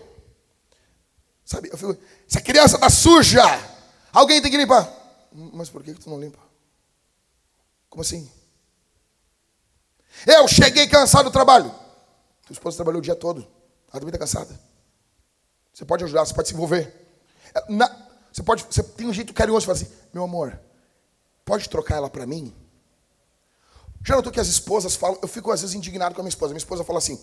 Sabe, 1.45 1.69
eu 1.71 1.77
fico, 1.77 1.97
essa 2.27 2.41
criança 2.41 2.75
está 2.75 2.89
suja. 2.89 3.43
Alguém 4.11 4.41
tem 4.41 4.49
que 4.49 4.57
limpar. 4.57 4.89
Mas 5.31 5.69
por 5.69 5.83
que 5.83 5.93
tu 5.93 6.09
não 6.09 6.19
limpa? 6.19 6.39
Como 7.89 8.01
assim? 8.01 8.29
Eu 10.25 10.47
cheguei 10.47 10.88
cansado 10.88 11.25
do 11.25 11.31
trabalho. 11.31 11.73
Tua 12.45 12.53
esposa 12.53 12.77
trabalhou 12.77 12.99
o 12.99 13.03
dia 13.03 13.15
todo. 13.15 13.41
Ela 13.89 13.99
também 13.99 14.09
está 14.09 14.19
cansada. 14.19 14.59
Você 15.73 15.85
pode 15.85 16.03
ajudar, 16.03 16.25
você 16.25 16.33
pode 16.33 16.47
se 16.47 16.53
envolver. 16.53 16.93
É, 17.53 17.71
na, 17.71 17.89
você 18.31 18.43
pode, 18.43 18.65
você 18.69 18.83
tem 18.83 19.07
um 19.07 19.13
jeito 19.13 19.33
carinhoso 19.33 19.61
de 19.61 19.65
falar 19.67 19.77
assim, 19.77 19.91
meu 20.13 20.23
amor, 20.23 20.59
pode 21.45 21.69
trocar 21.69 21.97
ela 21.97 22.09
para 22.09 22.25
mim? 22.25 22.53
Já 24.03 24.15
notou 24.15 24.31
que 24.31 24.39
as 24.39 24.47
esposas 24.47 24.95
falam, 24.95 25.19
eu 25.21 25.27
fico 25.27 25.51
às 25.51 25.61
vezes 25.61 25.75
indignado 25.75 26.15
com 26.15 26.21
a 26.21 26.23
minha 26.23 26.29
esposa. 26.29 26.53
Minha 26.53 26.59
esposa 26.59 26.83
fala 26.83 26.99
assim: 26.99 27.19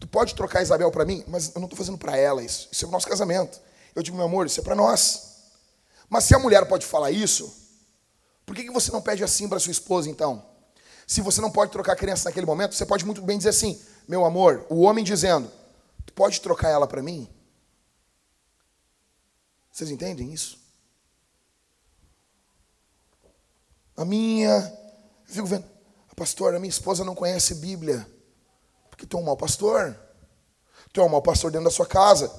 Tu 0.00 0.06
pode 0.06 0.34
trocar 0.34 0.60
a 0.60 0.62
Isabel 0.62 0.90
para 0.90 1.04
mim, 1.04 1.22
mas 1.28 1.54
eu 1.54 1.60
não 1.60 1.66
estou 1.66 1.76
fazendo 1.76 1.98
para 1.98 2.16
ela 2.16 2.42
isso. 2.42 2.68
Isso 2.72 2.84
é 2.84 2.88
o 2.88 2.90
nosso 2.90 3.06
casamento. 3.06 3.60
Eu 3.94 4.02
digo, 4.02 4.16
meu 4.16 4.24
amor, 4.26 4.46
isso 4.46 4.58
é 4.58 4.62
para 4.62 4.74
nós. 4.74 5.30
Mas 6.08 6.24
se 6.24 6.34
a 6.34 6.38
mulher 6.38 6.66
pode 6.66 6.86
falar 6.86 7.10
isso, 7.10 7.54
por 8.46 8.56
que, 8.56 8.64
que 8.64 8.70
você 8.70 8.90
não 8.90 9.02
pede 9.02 9.22
assim 9.22 9.46
para 9.48 9.60
sua 9.60 9.70
esposa 9.72 10.08
então? 10.08 10.44
Se 11.10 11.20
você 11.20 11.40
não 11.40 11.50
pode 11.50 11.72
trocar 11.72 11.94
a 11.94 11.96
criança 11.96 12.28
naquele 12.28 12.46
momento, 12.46 12.72
você 12.72 12.86
pode 12.86 13.04
muito 13.04 13.20
bem 13.20 13.36
dizer 13.36 13.48
assim: 13.48 13.82
Meu 14.06 14.24
amor, 14.24 14.64
o 14.70 14.82
homem 14.82 15.02
dizendo, 15.02 15.50
Tu 16.06 16.12
pode 16.12 16.40
trocar 16.40 16.68
ela 16.68 16.86
para 16.86 17.02
mim? 17.02 17.28
Vocês 19.72 19.90
entendem 19.90 20.32
isso? 20.32 20.56
A 23.96 24.04
minha, 24.04 24.50
eu 25.26 25.34
fico 25.34 25.48
vendo, 25.48 25.64
pastor, 26.14 26.54
a 26.54 26.60
minha 26.60 26.70
esposa 26.70 27.04
não 27.04 27.16
conhece 27.16 27.56
Bíblia, 27.56 28.06
porque 28.88 29.04
tu 29.04 29.16
é 29.16 29.20
um 29.20 29.24
mau 29.24 29.36
pastor. 29.36 29.98
Tu 30.92 31.00
é 31.00 31.04
um 31.04 31.08
mau 31.08 31.22
pastor 31.22 31.50
dentro 31.50 31.64
da 31.64 31.72
sua 31.72 31.86
casa. 31.86 32.32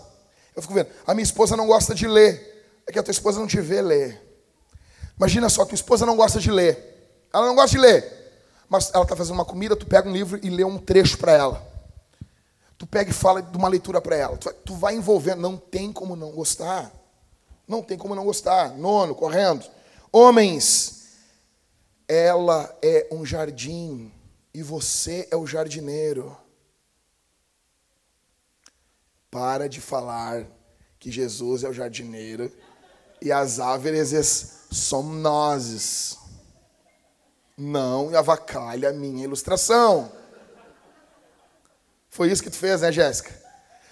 Eu 0.56 0.61
fico 0.61 0.73
vendo, 0.73 0.88
a 1.06 1.14
minha 1.14 1.26
esposa 1.26 1.57
não 1.57 1.68
gosta 1.68 1.93
de 1.93 2.07
ler, 2.07 2.81
é 2.88 2.91
que 2.93 2.99
a 2.99 3.03
tua 3.03 3.11
esposa 3.11 3.38
não 3.38 3.48
te 3.48 3.60
vê 3.60 3.81
ler. 3.81 4.45
Imagina 5.18 5.49
só, 5.49 5.65
tua 5.65 5.76
esposa 5.76 6.06
não 6.06 6.15
gosta 6.15 6.39
de 6.39 6.49
ler, 6.49 7.27
ela 7.34 7.48
não 7.48 7.56
gosta 7.56 7.76
de 7.76 7.81
ler, 7.81 8.20
mas 8.72 8.89
ela 8.93 9.03
está 9.03 9.18
fazendo 9.18 9.34
uma 9.34 9.43
comida, 9.43 9.76
tu 9.76 9.85
pega 9.85 10.07
um 10.07 10.14
livro 10.14 10.39
e 10.41 10.49
lê 10.49 10.64
um 10.64 10.77
trecho 10.77 11.18
para 11.18 11.34
ela. 11.34 11.61
Tu 12.77 12.88
pega 12.88 13.11
e 13.11 13.14
fala 13.14 13.41
de 13.41 13.57
uma 13.57 13.68
leitura 13.68 13.99
para 13.99 14.15
ela. 14.15 14.38
Tu 14.38 14.45
vai, 14.45 14.53
tu 14.53 14.76
vai 14.76 14.95
envolvendo, 14.95 15.41
não 15.41 15.57
tem 15.57 15.91
como 15.91 16.15
não 16.15 16.31
gostar. 16.31 16.89
Não 17.68 17.84
tem 17.84 17.98
como 17.98 18.15
não 18.15 18.23
gostar. 18.23 18.69
Nono, 18.77 19.14
correndo. 19.14 19.69
Homens, 20.10 21.10
ela 22.07 22.73
é 22.81 23.10
um 23.11 23.26
jardim 23.26 24.10
e 24.53 24.64
você 24.64 25.27
é 25.30 25.35
o 25.35 25.45
jardineiro. 25.45 26.34
Para 29.30 29.68
de 29.68 29.81
falar 29.81 30.48
que 30.98 31.11
Jesus 31.11 31.65
é 31.65 31.68
o 31.68 31.73
jardineiro 31.73 32.49
e 33.22 33.34
as 33.34 33.60
árvores 33.60 34.61
somos 34.72 35.22
nós 35.22 36.20
não 37.57 38.15
avacalha 38.18 38.90
a 38.90 38.94
minha 38.94 39.23
ilustração. 39.23 40.11
Foi 42.10 42.30
isso 42.30 42.44
que 42.44 42.49
tu 42.49 42.57
fez, 42.57 42.82
né, 42.82 42.91
Jéssica? 42.91 43.32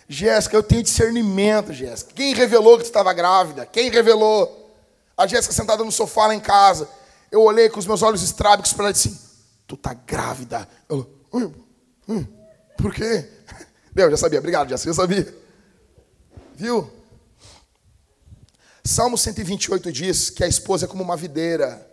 Jéssica, 0.07 0.56
eu 0.56 0.64
tenho 0.64 0.84
discernimento, 0.84 1.72
Jéssica. 1.72 2.11
Quem 2.14 2.34
revelou 2.34 2.77
que 2.77 2.84
tu 2.84 2.88
estava 2.88 3.14
grávida? 3.14 3.65
Quem 3.65 3.90
revelou? 3.90 4.76
A 5.15 5.27
Jéssica 5.27 5.53
sentada 5.53 5.84
no 5.84 5.91
sofá 5.91 6.27
lá 6.27 6.36
em 6.36 6.40
casa. 6.40 6.90
Eu 7.31 7.41
olhei 7.41 7.69
com 7.69 7.80
os 7.80 7.86
meus 7.86 8.02
olhos 8.02 8.23
estrábicos 8.23 8.73
para 8.73 8.86
ela 8.86 8.90
e 8.90 8.94
disse: 8.94 9.19
Tu 9.68 9.77
tá 9.77 9.94
grávida. 9.94 10.68
Ela, 10.90 11.06
hum, 11.31 11.53
hum, 12.07 12.26
por 12.77 12.94
quê? 12.94 13.30
Deus, 13.94 14.11
já 14.11 14.18
sabia. 14.18 14.40
Obrigado, 14.40 14.69
Jéssica, 14.69 14.90
eu 14.90 14.95
sabia. 14.95 15.34
Viu? 16.56 16.91
Salmo 18.84 19.18
128 19.18 19.91
diz 19.91 20.30
que 20.30 20.44
a 20.44 20.48
esposa 20.48 20.86
é 20.86 20.88
como 20.88 21.03
uma 21.03 21.15
videira 21.15 21.89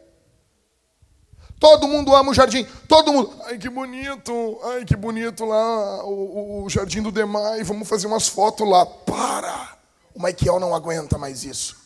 Todo 1.58 1.88
mundo 1.88 2.14
ama 2.14 2.30
o 2.30 2.34
jardim. 2.34 2.64
Todo 2.86 3.12
mundo. 3.12 3.32
Ai, 3.44 3.58
que 3.58 3.68
bonito. 3.68 4.60
Ai, 4.64 4.84
que 4.84 4.94
bonito 4.94 5.44
lá 5.44 6.04
o, 6.04 6.64
o 6.64 6.70
jardim 6.70 7.02
do 7.02 7.10
Demai. 7.10 7.62
Vamos 7.62 7.88
fazer 7.88 8.06
umas 8.06 8.28
fotos 8.28 8.68
lá. 8.68 8.84
Para! 8.84 9.76
O 10.14 10.22
Michael 10.22 10.60
não 10.60 10.74
aguenta 10.74 11.18
mais 11.18 11.44
isso. 11.44 11.76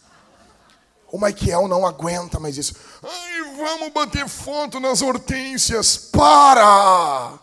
O 1.10 1.18
Michael 1.18 1.66
não 1.68 1.86
aguenta 1.86 2.38
mais 2.38 2.56
isso. 2.56 2.74
Ai, 3.02 3.56
vamos 3.56 3.92
bater 3.92 4.28
foto 4.28 4.78
nas 4.80 5.02
hortênsias. 5.02 5.96
Para! 5.96 7.38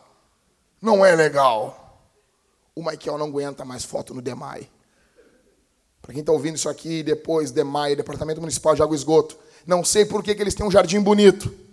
Não 0.82 1.06
é 1.06 1.16
legal. 1.16 2.02
O 2.76 2.84
Michael 2.84 3.18
não 3.18 3.28
aguenta 3.28 3.66
mais 3.66 3.84
foto 3.84 4.14
no 4.14 4.22
Demai. 4.22 4.70
Para 6.02 6.14
quem 6.14 6.22
está 6.22 6.32
ouvindo 6.32 6.56
isso 6.56 6.70
aqui, 6.70 7.04
depois, 7.04 7.52
Demai, 7.52 7.96
Departamento 7.96 8.40
Municipal 8.40 8.76
de 8.76 8.82
Água 8.82 8.96
e 8.96 9.00
Esgoto. 9.00 9.38
Não 9.66 9.84
sei 9.84 10.06
por 10.06 10.24
que, 10.24 10.36
que 10.36 10.42
eles 10.42 10.56
têm 10.56 10.66
um 10.66 10.72
jardim 10.72 11.02
bonito. 11.02 11.67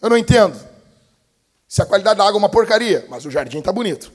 Eu 0.00 0.10
não 0.10 0.16
entendo. 0.16 0.58
Se 1.68 1.82
a 1.82 1.86
qualidade 1.86 2.18
da 2.18 2.24
água 2.24 2.38
é 2.38 2.42
uma 2.42 2.48
porcaria, 2.48 3.06
mas 3.08 3.24
o 3.24 3.30
jardim 3.30 3.58
está 3.58 3.72
bonito. 3.72 4.12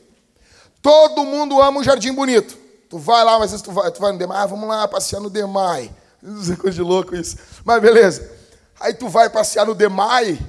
Todo 0.81 1.25
mundo 1.25 1.61
ama 1.61 1.79
um 1.79 1.83
jardim 1.83 2.13
bonito. 2.13 2.57
Tu 2.89 2.97
vai 2.97 3.23
lá, 3.23 3.37
mas 3.37 3.61
tu 3.61 3.71
vai, 3.71 3.91
tu 3.91 3.99
vai 3.99 4.11
no 4.11 4.17
Demai, 4.17 4.37
ah, 4.41 4.45
vamos 4.45 4.67
lá 4.67 4.87
passear 4.87 5.19
no 5.19 5.29
Demai. 5.29 5.91
Isso 6.23 6.53
é 6.53 6.55
coisa 6.55 6.75
de 6.75 6.81
louco 6.81 7.15
isso. 7.15 7.37
Mas 7.63 7.81
beleza. 7.81 8.29
Aí 8.79 8.93
tu 8.93 9.07
vai 9.07 9.29
passear 9.29 9.65
no 9.65 9.75
Demai, 9.75 10.39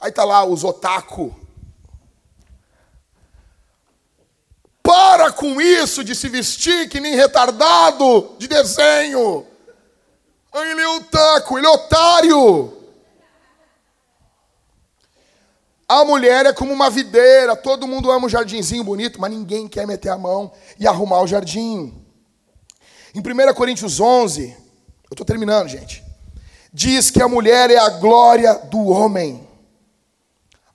aí 0.00 0.10
tá 0.10 0.24
lá 0.24 0.44
os 0.44 0.64
otaku. 0.64 1.34
Para 4.82 5.32
com 5.32 5.60
isso 5.60 6.04
de 6.04 6.14
se 6.14 6.28
vestir 6.28 6.88
que 6.88 7.00
nem 7.00 7.14
retardado 7.14 8.34
de 8.38 8.46
desenho. 8.46 9.46
Ele 10.54 10.80
é 10.80 10.88
otaku, 10.88 11.58
ele 11.58 11.66
é 11.66 11.70
otário. 11.70 12.83
A 15.94 16.04
mulher 16.04 16.44
é 16.44 16.52
como 16.52 16.72
uma 16.72 16.90
videira, 16.90 17.54
todo 17.54 17.86
mundo 17.86 18.10
ama 18.10 18.26
um 18.26 18.28
jardinzinho 18.28 18.82
bonito, 18.82 19.20
mas 19.20 19.30
ninguém 19.30 19.68
quer 19.68 19.86
meter 19.86 20.08
a 20.08 20.18
mão 20.18 20.50
e 20.76 20.88
arrumar 20.88 21.20
o 21.20 21.26
jardim. 21.26 21.94
Em 23.14 23.20
1 23.20 23.54
Coríntios 23.54 24.00
11, 24.00 24.48
eu 24.48 24.56
estou 25.12 25.24
terminando, 25.24 25.68
gente, 25.68 26.02
diz 26.72 27.12
que 27.12 27.22
a 27.22 27.28
mulher 27.28 27.70
é 27.70 27.78
a 27.78 27.90
glória 27.90 28.54
do 28.54 28.88
homem. 28.88 29.48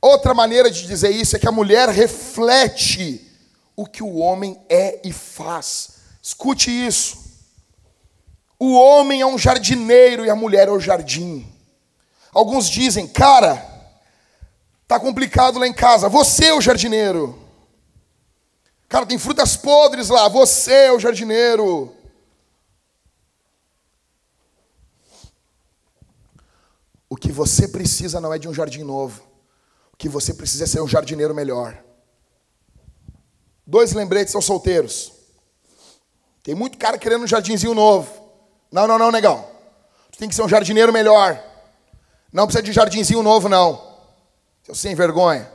Outra 0.01 0.33
maneira 0.33 0.71
de 0.71 0.87
dizer 0.87 1.09
isso 1.09 1.35
é 1.35 1.39
que 1.39 1.49
a 1.49 1.51
mulher 1.51 1.89
reflete 1.89 3.29
o 3.75 3.85
que 3.85 4.01
o 4.01 4.19
homem 4.19 4.57
é 4.69 5.01
e 5.03 5.11
faz. 5.11 5.97
Escute 6.21 6.71
isso. 6.71 7.17
o 8.57 8.73
homem 8.73 9.19
é 9.19 9.25
um 9.25 9.37
jardineiro 9.37 10.25
e 10.25 10.29
a 10.29 10.35
mulher 10.35 10.69
é 10.69 10.71
o 10.71 10.79
jardim. 10.79 11.45
Alguns 12.31 12.69
dizem, 12.69 13.05
cara, 13.05 13.78
tá 14.89 14.99
complicado 14.99 15.59
lá 15.59 15.67
em 15.67 15.73
casa, 15.73 16.09
você 16.09 16.45
é 16.45 16.53
o 16.55 16.59
jardineiro. 16.59 17.37
Cara, 18.87 19.05
tem 19.05 19.19
frutas 19.19 19.55
podres 19.55 20.09
lá, 20.09 20.27
você 20.27 20.71
é 20.71 20.91
o 20.91 20.99
jardineiro. 20.99 21.95
O 27.07 27.15
que 27.15 27.31
você 27.31 27.67
precisa 27.67 28.19
não 28.19 28.33
é 28.33 28.39
de 28.39 28.47
um 28.47 28.53
jardim 28.53 28.81
novo. 28.81 29.21
O 29.93 29.97
que 29.97 30.09
você 30.09 30.33
precisa 30.33 30.63
é 30.63 30.67
ser 30.67 30.81
um 30.81 30.87
jardineiro 30.87 31.35
melhor. 31.35 31.77
Dois 33.67 33.93
lembretes 33.93 34.31
são 34.31 34.41
solteiros. 34.41 35.11
Tem 36.41 36.55
muito 36.55 36.79
cara 36.79 36.97
querendo 36.97 37.25
um 37.25 37.27
jardinzinho 37.27 37.75
novo. 37.75 38.11
Não, 38.71 38.87
não, 38.87 38.97
não, 38.97 39.11
negão. 39.11 39.45
Tu 40.11 40.17
tem 40.17 40.27
que 40.27 40.33
ser 40.33 40.41
um 40.41 40.49
jardineiro 40.49 40.91
melhor. 40.91 41.39
Não 42.33 42.47
precisa 42.47 42.63
de 42.63 42.73
jardinzinho 42.73 43.21
novo, 43.21 43.47
não. 43.47 43.88
Seu 44.69 44.75
sem 44.75 44.93
vergonha. 44.93 45.51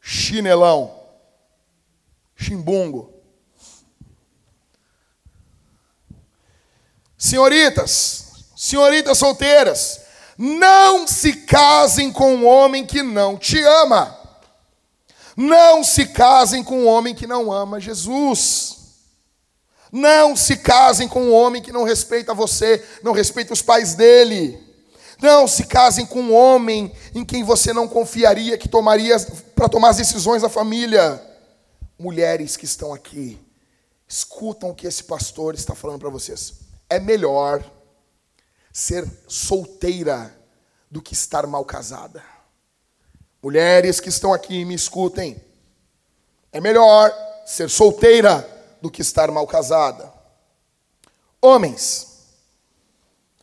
Chinelão. 0.00 0.94
Chimbungo. 2.36 3.12
Senhoritas, 7.16 8.26
senhoritas 8.56 9.18
solteiras, 9.18 10.02
não 10.36 11.08
se 11.08 11.32
casem 11.32 12.12
com 12.12 12.32
um 12.32 12.46
homem 12.46 12.86
que 12.86 13.02
não 13.02 13.36
te 13.36 13.60
ama. 13.60 14.16
Não 15.36 15.82
se 15.82 16.06
casem 16.06 16.62
com 16.62 16.82
um 16.82 16.86
homem 16.86 17.12
que 17.12 17.26
não 17.26 17.50
ama 17.50 17.80
Jesus. 17.80 18.76
Não 19.90 20.36
se 20.36 20.58
casem 20.58 21.08
com 21.08 21.24
um 21.24 21.34
homem 21.34 21.60
que 21.60 21.72
não 21.72 21.82
respeita 21.82 22.32
você, 22.32 22.86
não 23.02 23.12
respeita 23.12 23.52
os 23.52 23.62
pais 23.62 23.94
dele. 23.94 24.67
Não 25.20 25.48
se 25.48 25.64
casem 25.64 26.06
com 26.06 26.20
um 26.20 26.34
homem 26.34 26.92
em 27.14 27.24
quem 27.24 27.42
você 27.42 27.72
não 27.72 27.88
confiaria 27.88 28.56
que 28.56 28.68
tomaria 28.68 29.16
para 29.54 29.68
tomar 29.68 29.90
as 29.90 29.96
decisões 29.96 30.42
da 30.42 30.48
família. 30.48 31.22
Mulheres 31.98 32.56
que 32.56 32.64
estão 32.64 32.94
aqui, 32.94 33.38
escutam 34.06 34.70
o 34.70 34.74
que 34.74 34.86
esse 34.86 35.02
pastor 35.02 35.54
está 35.54 35.74
falando 35.74 35.98
para 35.98 36.08
vocês. 36.08 36.54
É 36.88 37.00
melhor 37.00 37.64
ser 38.72 39.04
solteira 39.26 40.32
do 40.88 41.02
que 41.02 41.12
estar 41.12 41.46
mal 41.46 41.64
casada. 41.64 42.22
Mulheres 43.42 43.98
que 43.98 44.08
estão 44.08 44.32
aqui, 44.32 44.64
me 44.64 44.74
escutem. 44.74 45.40
É 46.52 46.60
melhor 46.60 47.12
ser 47.44 47.68
solteira 47.68 48.48
do 48.80 48.90
que 48.90 49.02
estar 49.02 49.30
mal 49.30 49.46
casada. 49.46 50.12
Homens, 51.40 52.07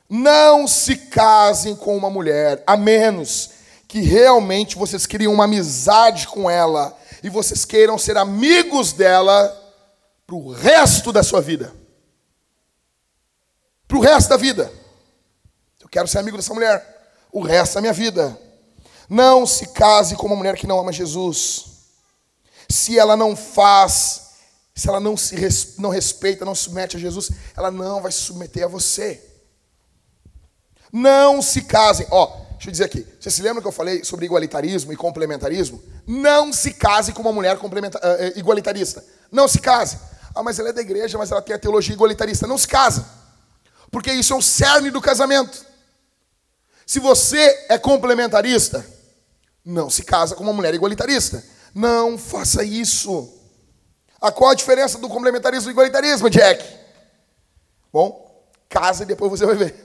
não 0.10 0.68
se 0.68 0.96
casem 0.96 1.76
com 1.76 1.96
uma 1.98 2.10
mulher, 2.10 2.64
a 2.66 2.78
menos 2.78 3.52
que 3.88 4.02
realmente 4.02 4.76
vocês 4.76 5.06
criem 5.06 5.30
uma 5.30 5.46
amizade 5.46 6.28
com 6.28 6.50
ela 6.50 6.96
e 7.24 7.30
vocês 7.30 7.66
queiram 7.66 7.98
ser 7.98 8.18
amigos 8.18 8.94
dela 8.94 9.62
para 10.28 10.36
o 10.36 10.52
resto 10.52 11.12
da 11.12 11.24
sua 11.24 11.42
vida. 11.42 11.74
Para 13.88 13.98
o 13.98 14.02
resto 14.02 14.30
da 14.30 14.38
vida. 14.38 14.72
Eu 15.80 15.88
quero 15.88 16.08
ser 16.08 16.20
amigo 16.20 16.38
dessa 16.38 16.54
mulher 16.54 16.96
o 17.32 17.42
resto 17.42 17.76
da 17.76 17.82
minha 17.82 17.94
vida. 17.94 18.38
Não 19.10 19.46
se 19.46 19.68
case 19.68 20.16
com 20.16 20.28
uma 20.28 20.36
mulher 20.36 20.56
que 20.56 20.68
não 20.68 20.80
ama 20.80 20.92
Jesus. 20.92 21.66
Se 22.68 22.98
ela 22.98 23.16
não 23.16 23.36
faz, 23.36 24.22
se 24.74 24.88
ela 24.90 25.00
não 25.00 25.16
se 25.16 25.36
não 25.78 25.90
respeita, 25.90 26.46
não 26.46 26.56
se 26.56 26.64
submete 26.64 26.98
a 26.98 27.00
Jesus, 27.00 27.30
ela 27.56 27.70
não 27.70 28.02
vai 28.02 28.12
se 28.12 28.20
submeter 28.20 28.64
a 28.64 28.68
você. 28.68 29.35
Não 30.96 31.42
se 31.42 31.64
casem. 31.64 32.08
Ó, 32.10 32.26
deixa 32.52 32.70
eu 32.70 32.72
dizer 32.72 32.86
aqui. 32.86 33.06
Você 33.20 33.30
se 33.30 33.42
lembra 33.42 33.62
que 33.62 33.68
eu 33.68 33.72
falei 33.74 34.06
sobre 34.06 34.26
igualitarismo 34.26 34.94
e 34.94 34.96
complementarismo? 34.96 35.84
Não 36.08 36.54
se 36.54 36.74
case 36.74 37.12
com 37.12 37.22
uma 37.22 37.34
mulher 37.34 37.58
uh, 37.58 38.40
igualitarista. 38.40 39.04
Não 39.30 39.46
se 39.46 39.60
case. 39.60 40.00
Ah, 40.34 40.42
mas 40.42 40.58
ela 40.58 40.70
é 40.70 40.72
da 40.72 40.80
igreja, 40.80 41.18
mas 41.18 41.32
ela 41.32 41.42
tem 41.42 41.54
a 41.54 41.60
teologia 41.60 41.94
igualitarista. 41.94 42.48
Não 42.48 42.58
se 42.58 42.70
casa. 42.70 43.06
Porque 43.92 44.10
isso 44.10 44.32
é 44.32 44.38
o 44.38 44.42
cerne 44.42 44.90
do 44.90 45.02
casamento. 45.02 45.66
Se 46.86 47.02
você 47.02 47.66
é 47.68 47.78
complementarista, 47.78 48.86
não 49.66 49.90
se 49.90 50.02
casa 50.02 50.34
com 50.34 50.44
uma 50.44 50.54
mulher 50.54 50.74
igualitarista. 50.74 51.44
Não 51.74 52.18
faça 52.18 52.64
isso. 52.64 53.38
A 54.22 54.32
qual 54.32 54.52
a 54.52 54.56
diferença 54.56 54.98
do 54.98 55.10
complementarismo 55.10 55.70
e 55.70 55.74
igualitarismo, 55.74 56.30
Jack? 56.30 56.66
Bom, 57.92 58.48
casa 58.70 59.04
e 59.04 59.06
depois 59.06 59.30
você 59.30 59.46
vai 59.46 59.56
ver. 59.56 59.85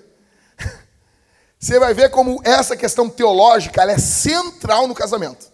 Você 1.60 1.78
vai 1.78 1.92
ver 1.92 2.08
como 2.08 2.40
essa 2.42 2.74
questão 2.74 3.06
teológica 3.10 3.82
é 3.82 3.98
central 3.98 4.88
no 4.88 4.94
casamento. 4.94 5.46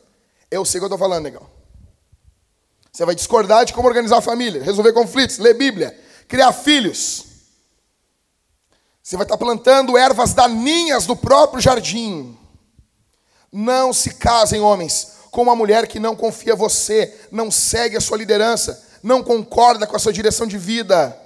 Eu 0.48 0.64
sei 0.64 0.78
o 0.78 0.82
que 0.82 0.84
eu 0.84 0.94
estou 0.94 0.98
falando, 0.98 1.24
negão. 1.24 1.44
Você 2.92 3.04
vai 3.04 3.16
discordar 3.16 3.64
de 3.64 3.72
como 3.72 3.88
organizar 3.88 4.18
a 4.18 4.22
família, 4.22 4.62
resolver 4.62 4.92
conflitos, 4.92 5.38
ler 5.38 5.54
Bíblia, 5.54 5.98
criar 6.28 6.52
filhos. 6.52 7.24
Você 9.02 9.16
vai 9.16 9.24
estar 9.24 9.36
plantando 9.36 9.98
ervas 9.98 10.32
daninhas 10.32 11.06
do 11.06 11.16
próprio 11.16 11.60
jardim. 11.60 12.38
Não 13.50 13.92
se 13.92 14.14
casem, 14.14 14.60
homens, 14.60 15.08
com 15.32 15.42
uma 15.42 15.56
mulher 15.56 15.88
que 15.88 15.98
não 15.98 16.14
confia 16.14 16.54
você, 16.54 17.18
não 17.32 17.50
segue 17.50 17.96
a 17.96 18.00
sua 18.00 18.16
liderança, 18.16 18.80
não 19.02 19.24
concorda 19.24 19.88
com 19.88 19.96
a 19.96 19.98
sua 19.98 20.12
direção 20.12 20.46
de 20.46 20.56
vida, 20.56 21.20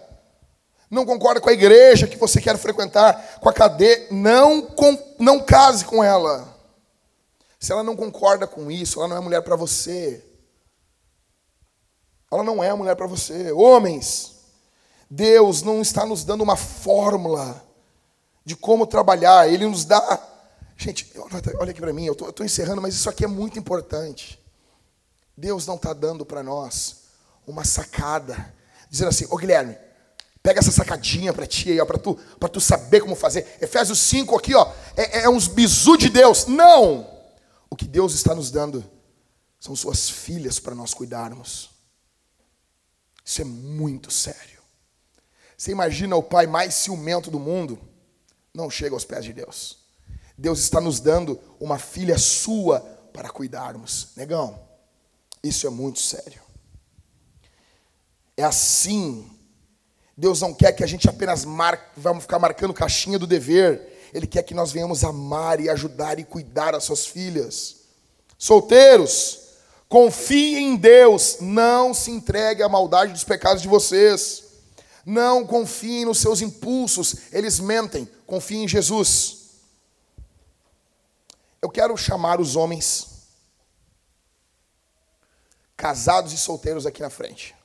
não 0.91 1.07
concorda 1.07 1.41
com 1.41 1.49
a 1.49 1.53
igreja 1.53 2.09
que 2.09 2.17
você 2.17 2.41
quer 2.41 2.59
frequentar, 2.59 3.39
com 3.41 3.49
a 3.49 3.53
cadeia. 3.53 4.09
Não, 4.11 4.61
com, 4.61 4.99
não 5.19 5.41
case 5.41 5.85
com 5.85 6.03
ela. 6.03 6.53
Se 7.61 7.71
ela 7.71 7.85
não 7.85 7.95
concorda 7.95 8.47
com 8.47 8.71
isso, 8.71 8.99
ela 8.99 9.09
não 9.09 9.17
é 9.17 9.21
mulher 9.21 9.43
para 9.43 9.55
você. 9.55 10.25
Ela 12.31 12.43
não 12.43 12.62
é 12.62 12.75
mulher 12.75 12.97
para 12.97 13.07
você. 13.07 13.53
Homens, 13.53 14.37
Deus 15.09 15.62
não 15.62 15.81
está 15.81 16.05
nos 16.05 16.25
dando 16.25 16.43
uma 16.43 16.57
fórmula 16.57 17.65
de 18.45 18.57
como 18.57 18.87
trabalhar. 18.87 19.49
Ele 19.49 19.67
nos 19.67 19.85
dá. 19.85 20.27
Gente, 20.77 21.12
olha 21.61 21.71
aqui 21.71 21.81
para 21.81 21.93
mim, 21.93 22.07
eu 22.07 22.15
estou 22.15 22.45
encerrando, 22.45 22.83
mas 22.83 22.95
isso 22.95 23.09
aqui 23.09 23.25
é 23.25 23.29
muito 23.29 23.59
importante. 23.59 24.41
Deus 25.37 25.67
não 25.67 25.77
está 25.77 25.93
dando 25.93 26.27
para 26.27 26.43
nós 26.43 27.03
uma 27.47 27.65
sacada, 27.65 28.53
dizendo 28.89 29.09
assim: 29.09 29.27
Ô 29.31 29.37
Guilherme, 29.37 29.77
pega 30.43 30.61
essa 30.61 30.71
sacadinha 30.71 31.33
para 31.33 31.47
ti 31.47 31.71
aí, 31.71 31.87
para 31.87 31.99
tu, 31.99 32.19
tu 32.53 32.61
saber 32.61 33.01
como 33.01 33.15
fazer. 33.15 33.59
Efésios 33.61 33.99
5 34.01 34.37
aqui, 34.37 34.55
ó, 34.55 34.73
é, 34.97 35.21
é 35.21 35.29
uns 35.29 35.47
bizu 35.47 35.97
de 35.97 36.09
Deus. 36.09 36.47
Não! 36.47 37.09
O 37.69 37.77
que 37.77 37.87
Deus 37.87 38.15
está 38.15 38.35
nos 38.35 38.51
dando 38.51 38.85
são 39.59 39.77
suas 39.77 40.09
filhas 40.09 40.59
para 40.59 40.75
nós 40.75 40.95
cuidarmos. 40.95 41.71
Isso 43.25 43.43
é 43.43 43.45
muito 43.45 44.11
sério. 44.11 44.61
Você 45.57 45.71
imagina 45.71 46.17
o 46.17 46.23
pai 46.23 46.47
mais 46.47 46.75
ciumento 46.75 47.31
do 47.31 47.39
mundo? 47.39 47.91
não 48.53 48.71
chega 48.71 48.95
aos 48.95 49.05
pés 49.05 49.25
de 49.25 49.33
Deus. 49.33 49.79
Deus 50.37 50.59
está 50.61 50.81
nos 50.81 51.01
dando 51.01 51.41
uma 51.59 51.79
filha 51.79 52.19
sua 52.19 52.81
para 53.12 53.31
cuidarmos. 53.31 54.09
Negão, 54.17 54.61
isso 55.43 55.67
é 55.67 55.71
muito 55.71 55.99
sério. 55.99 56.41
É 58.37 58.43
assim. 58.43 59.31
Deus 60.20 60.38
não 60.42 60.52
quer 60.52 60.72
que 60.72 60.84
a 60.84 60.86
gente 60.86 61.09
apenas 61.09 61.47
marque, 61.47 61.82
vamos 61.97 62.24
ficar 62.24 62.38
marcando 62.38 62.74
caixinha 62.74 63.18
do 63.18 63.26
dever. 63.26 64.10
Ele 64.12 64.26
quer 64.26 64.42
que 64.42 64.52
nós 64.52 64.70
venhamos 64.70 65.02
amar 65.02 65.59
e 65.60 65.70
ajudar 65.70 66.18
e 66.18 66.24
cuidar 66.24 66.72
das 66.72 66.84
suas 66.84 67.06
filhas. 67.06 67.76
Solteiros, 68.36 69.38
confiem 69.88 70.72
em 70.72 70.76
Deus, 70.76 71.38
não 71.40 71.94
se 71.94 72.10
entregue 72.10 72.62
à 72.62 72.68
maldade 72.68 73.14
dos 73.14 73.24
pecados 73.24 73.62
de 73.62 73.68
vocês. 73.68 74.44
Não 75.06 75.47
confiem 75.47 76.05
nos 76.05 76.18
seus 76.18 76.42
impulsos, 76.42 77.32
eles 77.32 77.59
mentem. 77.59 78.06
Confiem 78.26 78.64
em 78.64 78.68
Jesus. 78.68 79.38
Eu 81.62 81.70
quero 81.70 81.97
chamar 81.97 82.42
os 82.42 82.56
homens 82.56 83.06
casados 85.78 86.34
e 86.34 86.36
solteiros 86.36 86.84
aqui 86.84 87.01
na 87.01 87.09
frente. 87.09 87.59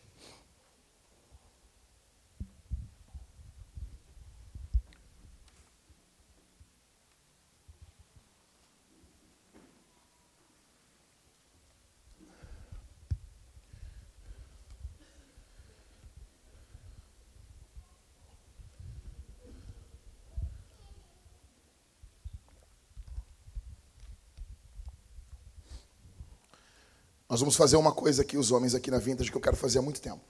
Nós 27.28 27.40
vamos 27.40 27.56
fazer 27.56 27.76
uma 27.76 27.92
coisa 27.92 28.22
aqui, 28.22 28.38
os 28.38 28.52
homens 28.52 28.76
aqui 28.76 28.92
na 28.92 29.00
Vintage, 29.00 29.32
que 29.32 29.38
eu 29.38 29.42
quero 29.42 29.58
fazer 29.58 29.80
há 29.80 29.82
muito 29.82 30.00
tempo. 30.00 30.22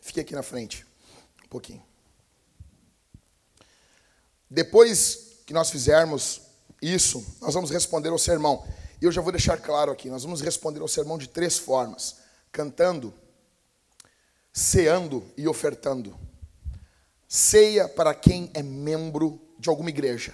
Fique 0.00 0.20
aqui 0.20 0.34
na 0.34 0.42
frente, 0.42 0.86
um 1.44 1.48
pouquinho. 1.48 1.82
Depois 4.48 5.40
que 5.44 5.52
nós 5.52 5.70
fizermos 5.70 6.42
isso, 6.80 7.24
nós 7.40 7.54
vamos 7.54 7.70
responder 7.70 8.10
ao 8.10 8.18
sermão. 8.18 8.64
E 9.00 9.04
eu 9.04 9.10
já 9.10 9.20
vou 9.20 9.32
deixar 9.32 9.56
claro 9.58 9.90
aqui: 9.90 10.08
nós 10.08 10.22
vamos 10.22 10.40
responder 10.40 10.80
ao 10.80 10.88
sermão 10.88 11.18
de 11.18 11.28
três 11.28 11.58
formas: 11.58 12.18
cantando, 12.52 13.12
ceando 14.52 15.24
e 15.36 15.48
ofertando. 15.48 16.16
Ceia 17.28 17.88
para 17.88 18.14
quem 18.14 18.48
é 18.54 18.62
membro 18.62 19.40
de 19.58 19.68
alguma 19.68 19.90
igreja. 19.90 20.32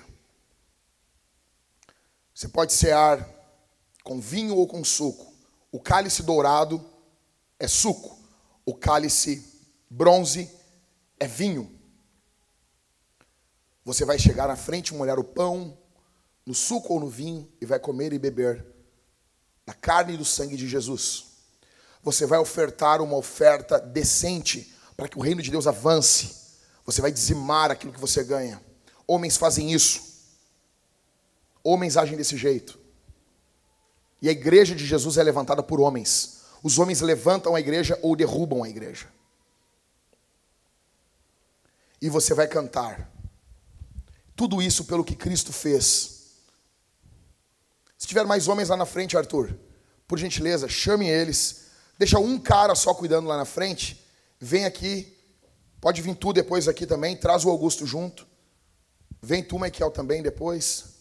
Você 2.35 2.49
pode 2.49 2.75
cear 2.75 3.27
com 4.05 4.21
vinho 4.21 4.57
ou 4.57 4.67
com 4.67 4.85
suco. 4.85 5.32
O 5.73 5.81
cálice 5.81 6.23
dourado 6.23 6.85
é 7.59 7.67
suco, 7.67 8.19
o 8.67 8.75
cálice 8.75 9.43
bronze 9.89 10.51
é 11.19 11.27
vinho. 11.27 11.81
Você 13.83 14.05
vai 14.05 14.19
chegar 14.19 14.47
na 14.47 14.55
frente, 14.55 14.95
molhar 14.95 15.19
o 15.19 15.25
pão 15.25 15.77
no 16.45 16.55
suco 16.55 16.93
ou 16.93 17.01
no 17.01 17.09
vinho 17.09 17.51
e 17.59 17.65
vai 17.65 17.79
comer 17.79 18.13
e 18.13 18.19
beber 18.19 18.65
da 19.65 19.73
carne 19.73 20.13
e 20.15 20.17
do 20.19 20.25
sangue 20.25 20.57
de 20.57 20.69
Jesus. 20.69 21.25
Você 22.03 22.27
vai 22.27 22.39
ofertar 22.39 23.01
uma 23.01 23.17
oferta 23.17 23.79
decente 23.81 24.75
para 24.97 25.09
que 25.09 25.19
o 25.19 25.23
reino 25.23 25.41
de 25.41 25.51
Deus 25.51 25.67
avance. 25.67 26.43
Você 26.85 27.01
vai 27.01 27.11
dizimar 27.11 27.71
aquilo 27.71 27.93
que 27.93 28.01
você 28.01 28.23
ganha. 28.23 28.61
Homens 29.07 29.37
fazem 29.37 29.73
isso. 29.73 30.03
Homens 31.63 31.97
agem 31.97 32.17
desse 32.17 32.37
jeito. 32.37 32.82
E 34.23 34.29
a 34.29 34.33
igreja 34.33 34.73
de 34.73 34.87
Jesus 34.87 35.17
é 35.17 35.23
levantada 35.23 35.65
por 35.65 35.81
homens. 35.81 36.43
Os 36.63 36.79
homens 36.79 37.01
levantam 37.01 37.57
a 37.57 37.61
igreja 37.61 37.99
ou 38.01 38.15
derrubam 38.15 38.63
a 38.63 38.69
igreja. 38.69 39.09
E 42.01 42.09
você 42.09 42.33
vai 42.33 42.47
cantar. 42.47 43.11
Tudo 44.37 44.63
isso 44.63 44.85
pelo 44.85 45.05
que 45.05 45.17
Cristo 45.17 45.53
fez. 45.53 46.23
Se 47.99 48.07
tiver 48.07 48.25
mais 48.25 48.47
homens 48.47 48.69
lá 48.69 48.77
na 48.77 48.87
frente, 48.87 49.17
Arthur, 49.17 49.57
por 50.07 50.19
gentileza, 50.19 50.69
chame 50.69 51.09
eles. 51.09 51.67
Deixa 51.99 52.19
um 52.21 52.39
cara 52.39 52.77
só 52.77 52.95
cuidando 52.95 53.27
lá 53.27 53.37
na 53.37 53.45
frente. 53.45 54.05
Vem 54.41 54.65
aqui. 54.65 55.17
Pode 55.81 56.01
vir 56.01 56.15
tu 56.15 56.33
depois 56.33 56.69
aqui 56.69 56.87
também. 56.87 57.17
Traz 57.17 57.45
o 57.45 57.51
Augusto 57.51 57.85
junto. 57.87 58.25
Vem 59.21 59.43
tu, 59.43 59.59
Michael, 59.59 59.91
também 59.91 60.23
depois. 60.23 60.92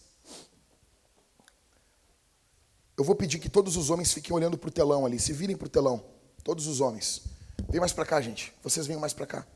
Eu 2.96 3.04
vou 3.04 3.14
pedir 3.14 3.38
que 3.38 3.48
todos 3.48 3.76
os 3.76 3.90
homens 3.90 4.12
fiquem 4.12 4.34
olhando 4.34 4.58
para 4.58 4.68
o 4.68 4.72
telão 4.72 5.06
ali. 5.06 5.18
Se 5.18 5.32
virem 5.32 5.56
para 5.56 5.66
o 5.66 5.70
telão. 5.70 6.04
Todos 6.44 6.66
os 6.66 6.80
homens. 6.80 7.22
Vem 7.68 7.80
mais 7.80 7.92
para 7.92 8.04
cá, 8.04 8.20
gente. 8.20 8.52
Vocês 8.62 8.86
venham 8.86 9.00
mais 9.00 9.12
para 9.12 9.26
cá. 9.26 9.46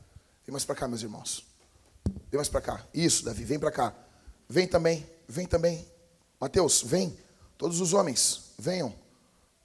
Vem 0.45 0.51
mais 0.51 0.65
para 0.65 0.75
cá, 0.75 0.87
meus 0.87 1.01
irmãos. 1.01 1.45
Vem 2.05 2.37
mais 2.37 2.49
para 2.49 2.61
cá. 2.61 2.85
Isso, 2.93 3.23
Davi, 3.23 3.43
vem 3.43 3.59
para 3.59 3.71
cá. 3.71 3.93
Vem 4.49 4.67
também. 4.67 5.05
Vem 5.27 5.45
também. 5.45 5.85
Mateus, 6.39 6.81
vem. 6.81 7.17
Todos 7.57 7.81
os 7.81 7.93
homens, 7.93 8.53
venham. 8.57 8.93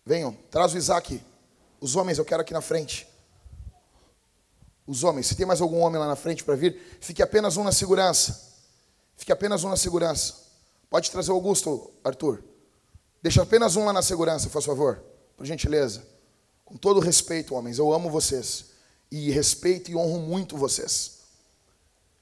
Venham. 0.05 0.37
Traz 0.51 0.75
o 0.75 0.79
Isaac. 0.79 1.23
Os 1.81 1.97
homens, 1.97 2.19
eu 2.19 2.25
quero 2.25 2.43
aqui 2.43 2.53
na 2.53 2.61
frente. 2.61 3.07
Os 4.87 5.05
homens, 5.05 5.29
se 5.29 5.37
tem 5.37 5.47
mais 5.47 5.61
algum 5.61 5.79
homem 5.79 6.01
lá 6.01 6.09
na 6.09 6.17
frente 6.17 6.43
para 6.43 6.57
vir, 6.57 6.99
fique 7.01 7.23
apenas 7.23 7.57
um 7.57 7.65
na 7.65 7.73
segurança. 7.73 8.53
Fique 9.17 9.31
apenas 9.31 9.63
um 9.63 9.69
na 9.69 9.77
segurança. 9.77 10.35
Pode 10.91 11.11
trazer 11.11 11.31
o 11.31 11.35
Augusto, 11.35 11.91
Arthur. 12.03 12.43
Deixa 13.23 13.43
apenas 13.43 13.77
um 13.77 13.85
lá 13.85 13.93
na 13.93 14.03
segurança, 14.03 14.51
por 14.51 14.63
favor. 14.63 15.03
Por 15.37 15.47
gentileza. 15.47 16.03
Com 16.65 16.77
todo 16.77 16.99
respeito, 17.01 17.55
homens, 17.55 17.79
eu 17.79 17.93
amo 17.93 18.11
vocês. 18.11 18.67
E 19.11 19.31
respeito 19.31 19.91
e 19.91 19.97
honro 19.97 20.19
muito 20.19 20.57
vocês. 20.57 21.19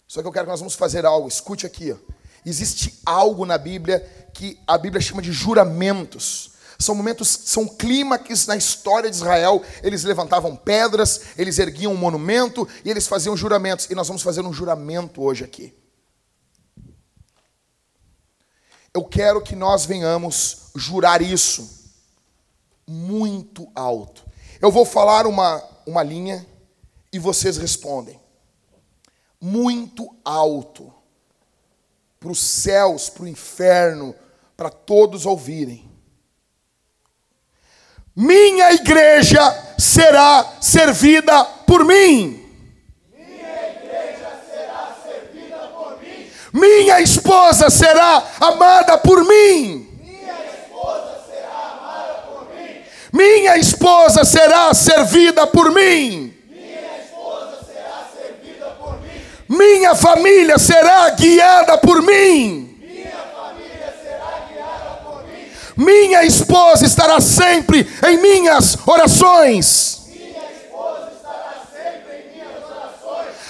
Só 0.06 0.20
que 0.20 0.28
eu 0.28 0.32
quero 0.32 0.44
que 0.44 0.50
nós 0.50 0.60
vamos 0.60 0.74
fazer 0.74 1.06
algo. 1.06 1.28
Escute 1.28 1.64
aqui. 1.64 1.92
Ó. 1.92 1.96
Existe 2.44 3.00
algo 3.06 3.46
na 3.46 3.56
Bíblia 3.56 4.00
que 4.34 4.58
a 4.66 4.76
Bíblia 4.76 5.00
chama 5.00 5.22
de 5.22 5.32
juramentos. 5.32 6.50
São 6.78 6.94
momentos, 6.94 7.28
são 7.28 7.68
clímax 7.68 8.46
na 8.46 8.56
história 8.56 9.08
de 9.08 9.16
Israel. 9.16 9.62
Eles 9.82 10.02
levantavam 10.04 10.56
pedras, 10.56 11.20
eles 11.36 11.58
erguiam 11.58 11.92
um 11.92 11.96
monumento 11.96 12.66
e 12.84 12.90
eles 12.90 13.06
faziam 13.06 13.36
juramentos. 13.36 13.88
E 13.90 13.94
nós 13.94 14.08
vamos 14.08 14.22
fazer 14.22 14.42
um 14.42 14.52
juramento 14.52 15.22
hoje 15.22 15.44
aqui. 15.44 15.74
Eu 18.92 19.04
quero 19.04 19.40
que 19.40 19.54
nós 19.54 19.86
venhamos 19.86 20.70
jurar 20.74 21.22
isso 21.22 21.80
muito 22.86 23.70
alto. 23.74 24.24
Eu 24.60 24.72
vou 24.72 24.84
falar 24.84 25.26
uma, 25.26 25.62
uma 25.86 26.02
linha 26.02 26.44
e 27.12 27.18
vocês 27.18 27.56
respondem. 27.56 28.20
Muito 29.40 30.08
alto. 30.24 30.92
Para 32.18 32.30
os 32.30 32.40
céus, 32.40 33.08
para 33.08 33.24
o 33.24 33.28
inferno, 33.28 34.14
para 34.56 34.70
todos 34.70 35.24
ouvirem. 35.24 35.88
Minha 38.14 38.72
igreja 38.72 39.40
será 39.78 40.58
servida 40.60 41.44
por 41.44 41.84
mim. 41.84 42.39
Minha 46.52 47.00
esposa 47.00 47.70
será 47.70 48.22
amada 48.40 48.98
por 48.98 49.24
mim. 49.24 49.86
Minha 53.12 53.56
esposa 53.58 54.24
será 54.24 54.74
servida 54.74 55.46
por 55.46 55.72
mim. 55.72 56.34
Minha 59.48 59.94
família 59.94 60.58
será 60.58 61.10
guiada 61.10 61.78
por 61.78 62.02
mim. 62.02 62.70
Minha 65.76 66.24
esposa 66.24 66.84
estará 66.84 67.20
sempre 67.20 67.88
em 68.06 68.18
minhas 68.18 68.76
orações. 68.86 69.99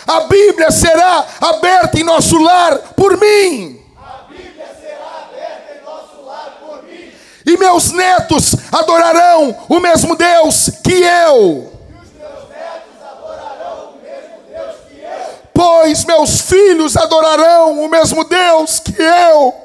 A 0.06 0.20
Bíblia 0.20 0.70
será 0.70 1.26
aberta 1.40 1.98
em 1.98 2.04
nosso 2.04 2.38
lar 2.38 2.78
por 2.96 3.16
mim. 3.16 3.80
A 3.96 4.24
Bíblia 4.28 4.66
será 4.80 5.28
aberta 5.28 5.78
em 5.78 5.84
nosso 5.84 6.24
lar 6.24 6.58
por 6.60 6.82
mim. 6.84 7.12
E 7.46 7.56
meus 7.56 7.92
netos 7.92 8.54
adorarão 8.72 9.56
o 9.68 9.80
mesmo 9.80 10.16
Deus 10.16 10.70
que 10.82 11.02
eu. 11.02 11.72
Pois 12.00 12.14
meus 12.14 12.80
filhos 12.80 13.02
adorarão 13.04 13.90
o 13.90 14.02
mesmo 14.02 14.38
Deus 14.48 14.76
que 14.86 15.00
eu. 15.02 15.26
Pois 15.68 16.26
meus 16.40 16.64
filhos 16.64 16.96
adorarão 16.96 17.82
o 17.82 17.88
mesmo 17.88 18.24
Deus 18.24 18.80
que 18.82 19.02
eu. 19.02 19.56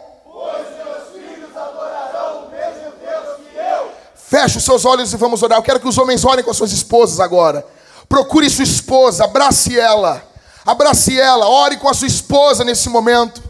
Feche 4.16 4.58
os 4.58 4.66
seus 4.66 4.84
olhos 4.84 5.14
e 5.14 5.18
vamos 5.18 5.42
orar. 5.42 5.60
Eu 5.60 5.64
quero 5.64 5.80
que 5.80 5.88
os 5.88 5.98
homens 5.98 6.26
orem 6.26 6.44
com 6.44 6.52
as 6.52 6.58
suas 6.58 6.72
esposas 6.72 7.20
agora. 7.20 7.66
Procure 8.16 8.50
sua 8.50 8.64
esposa, 8.64 9.26
abrace 9.26 9.78
ela. 9.78 10.24
Abrace 10.66 11.20
ela, 11.20 11.50
ore 11.50 11.76
com 11.76 11.90
a 11.90 11.94
sua 11.94 12.08
esposa 12.08 12.64
nesse 12.64 12.88
momento. 12.88 13.44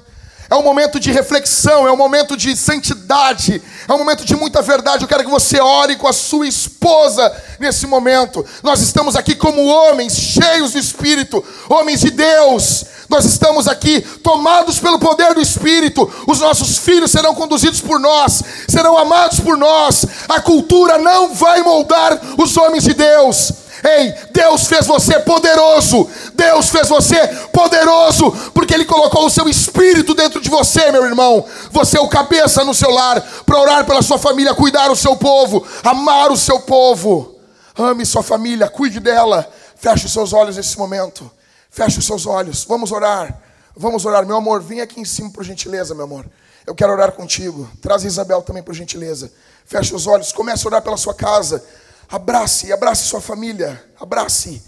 É 0.50 0.56
um 0.56 0.64
momento 0.64 1.00
de 1.00 1.12
reflexão, 1.12 1.88
é 1.88 1.92
um 1.92 1.96
momento 1.96 2.36
de 2.36 2.58
santidade, 2.58 3.62
é 3.88 3.94
um 3.94 4.00
momento 4.00 4.26
de 4.26 4.36
muita 4.36 4.64
verdade. 4.64 5.04
Eu 5.04 5.08
quero 5.08 5.24
que 5.24 5.30
você 5.30 5.60
ore 5.60 5.98
com 5.98 6.08
a 6.08 6.14
sua 6.14 6.48
esposa 6.48 7.32
nesse 7.60 7.86
momento. 7.86 8.44
Nós 8.64 8.82
estamos 8.82 9.16
aqui 9.16 9.36
como 9.36 9.68
homens, 9.68 10.18
cheios 10.18 10.72
do 10.72 10.80
Espírito, 10.80 11.46
homens 11.70 12.02
de 12.02 12.10
Deus. 12.10 12.86
Nós 13.08 13.24
estamos 13.24 13.68
aqui 13.68 14.02
tomados 14.02 14.80
pelo 14.80 14.98
poder 14.98 15.36
do 15.36 15.42
Espírito. 15.42 16.12
Os 16.26 16.40
nossos 16.40 16.80
filhos 16.80 17.12
serão 17.12 17.36
conduzidos 17.36 17.82
por 17.82 18.00
nós, 18.00 18.42
serão 18.68 18.98
amados 18.98 19.40
por 19.40 19.58
nós. 19.58 20.08
A 20.28 20.42
cultura 20.42 20.98
não 20.98 21.36
vai 21.36 21.62
moldar 21.62 22.20
os 22.36 22.58
homens 22.58 22.84
de 22.84 22.96
Deus. 22.96 23.65
Ei, 23.86 24.16
Deus 24.32 24.66
fez 24.66 24.88
você 24.88 25.20
poderoso. 25.20 26.10
Deus 26.34 26.70
fez 26.70 26.90
você 26.90 27.28
poderoso, 27.54 28.32
porque 28.52 28.74
Ele 28.74 28.84
colocou 28.86 29.28
o 29.28 29.30
seu 29.30 29.48
espírito 29.48 30.16
dentro 30.16 30.42
de 30.42 30.50
você, 30.50 30.92
meu 30.92 31.06
irmão. 31.06 31.46
Você 31.70 31.98
é 31.98 32.02
o 32.02 32.08
cabeça 32.08 32.64
no 32.64 32.74
seu 32.74 32.90
lar, 32.90 33.22
para 33.46 33.60
orar 33.60 33.86
pela 33.86 34.02
sua 34.02 34.18
família, 34.18 34.56
cuidar 34.56 34.88
do 34.88 34.96
seu 34.96 35.16
povo, 35.16 35.64
amar 35.84 36.32
o 36.32 36.38
seu 36.38 36.60
povo. 36.62 37.36
Ame 37.78 38.06
sua 38.06 38.24
família, 38.24 38.68
cuide 38.70 39.00
dela. 39.00 39.48
Feche 39.76 40.08
os 40.08 40.14
seus 40.14 40.34
olhos 40.34 40.58
nesse 40.58 40.78
momento. 40.80 41.30
Feche 41.70 42.00
os 42.00 42.06
seus 42.06 42.26
olhos. 42.26 42.64
Vamos 42.64 42.92
orar. 42.92 43.40
Vamos 43.76 44.06
orar. 44.06 44.26
Meu 44.26 44.38
amor, 44.38 44.62
vem 44.62 44.82
aqui 44.82 45.00
em 45.00 45.06
cima, 45.06 45.30
por 45.30 45.44
gentileza, 45.44 45.94
meu 45.94 46.06
amor. 46.06 46.26
Eu 46.66 46.74
quero 46.74 46.94
orar 46.94 47.12
contigo. 47.12 47.70
Traz 47.82 48.04
a 48.04 48.08
Isabel 48.08 48.42
também, 48.42 48.64
por 48.64 48.74
gentileza. 48.74 49.32
Feche 49.66 49.94
os 49.94 50.08
olhos. 50.08 50.32
Comece 50.32 50.66
a 50.66 50.70
orar 50.70 50.82
pela 50.82 50.98
sua 50.98 51.14
casa. 51.14 51.64
Abrace, 52.10 52.72
abrace 52.72 53.04
sua 53.04 53.22
família. 53.22 53.84
Abrace. 54.00 54.62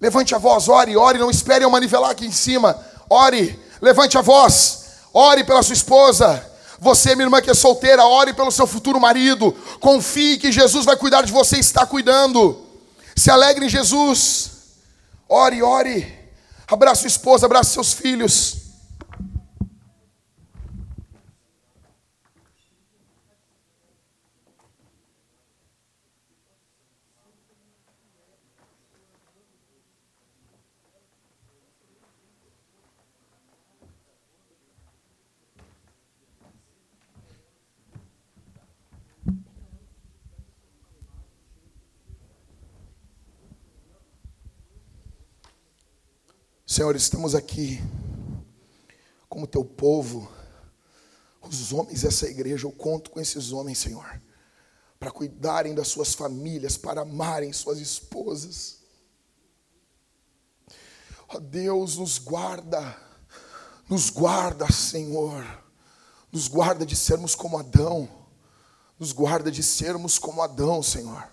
Levante 0.00 0.34
a 0.34 0.38
voz, 0.38 0.68
ore, 0.68 0.96
ore, 0.96 1.18
não 1.18 1.30
espere 1.30 1.64
eu 1.64 1.70
manivelar 1.70 2.10
aqui 2.10 2.26
em 2.26 2.32
cima. 2.32 2.78
Ore, 3.08 3.58
levante 3.80 4.18
a 4.18 4.20
voz. 4.20 4.84
Ore 5.14 5.44
pela 5.44 5.62
sua 5.62 5.74
esposa. 5.74 6.44
Você, 6.80 7.14
minha 7.14 7.26
irmã 7.26 7.40
que 7.40 7.50
é 7.50 7.54
solteira, 7.54 8.04
ore 8.04 8.32
pelo 8.32 8.50
seu 8.50 8.66
futuro 8.66 8.98
marido. 8.98 9.52
Confie 9.80 10.38
que 10.38 10.50
Jesus 10.50 10.84
vai 10.84 10.96
cuidar 10.96 11.22
de 11.22 11.30
você 11.30 11.56
e 11.56 11.60
está 11.60 11.86
cuidando. 11.86 12.66
Se 13.14 13.30
alegre 13.30 13.66
em 13.66 13.68
Jesus. 13.68 14.50
Ore, 15.28 15.62
ore. 15.62 16.22
Abraça 16.66 17.02
sua 17.02 17.08
esposa, 17.08 17.46
abraça 17.46 17.70
seus 17.70 17.92
filhos. 17.92 18.61
Senhor, 46.72 46.96
estamos 46.96 47.34
aqui 47.34 47.82
como 49.28 49.46
teu 49.46 49.62
povo, 49.62 50.32
os 51.42 51.70
homens 51.70 52.00
dessa 52.00 52.26
igreja, 52.26 52.66
eu 52.66 52.72
conto 52.72 53.10
com 53.10 53.20
esses 53.20 53.52
homens, 53.52 53.76
Senhor, 53.76 54.22
para 54.98 55.10
cuidarem 55.10 55.74
das 55.74 55.88
suas 55.88 56.14
famílias, 56.14 56.78
para 56.78 57.02
amarem 57.02 57.52
suas 57.52 57.78
esposas. 57.78 58.78
Ó 61.28 61.38
Deus, 61.38 61.98
nos 61.98 62.16
guarda, 62.16 62.96
nos 63.86 64.08
guarda, 64.08 64.66
Senhor, 64.72 65.44
nos 66.32 66.48
guarda 66.48 66.86
de 66.86 66.96
sermos 66.96 67.34
como 67.34 67.58
Adão, 67.58 68.08
nos 68.98 69.12
guarda 69.12 69.50
de 69.50 69.62
sermos 69.62 70.18
como 70.18 70.40
Adão, 70.40 70.82
Senhor, 70.82 71.28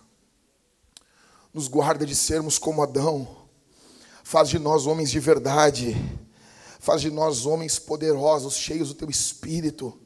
nos 1.53 1.69
guarda 1.69 2.05
de 2.05 2.13
sermos 2.13 2.57
como 2.59 2.83
Adão, 2.83 3.38
faz 4.29 4.47
de 4.47 4.59
nós 4.59 4.85
homens 4.85 5.09
de 5.09 5.19
verdade, 5.19 5.97
faz 6.79 7.01
de 7.01 7.09
nós 7.09 7.47
homens 7.47 7.79
poderosos, 7.79 8.55
cheios 8.55 8.89
do 8.89 8.93
teu 8.93 9.09
espírito, 9.09 9.99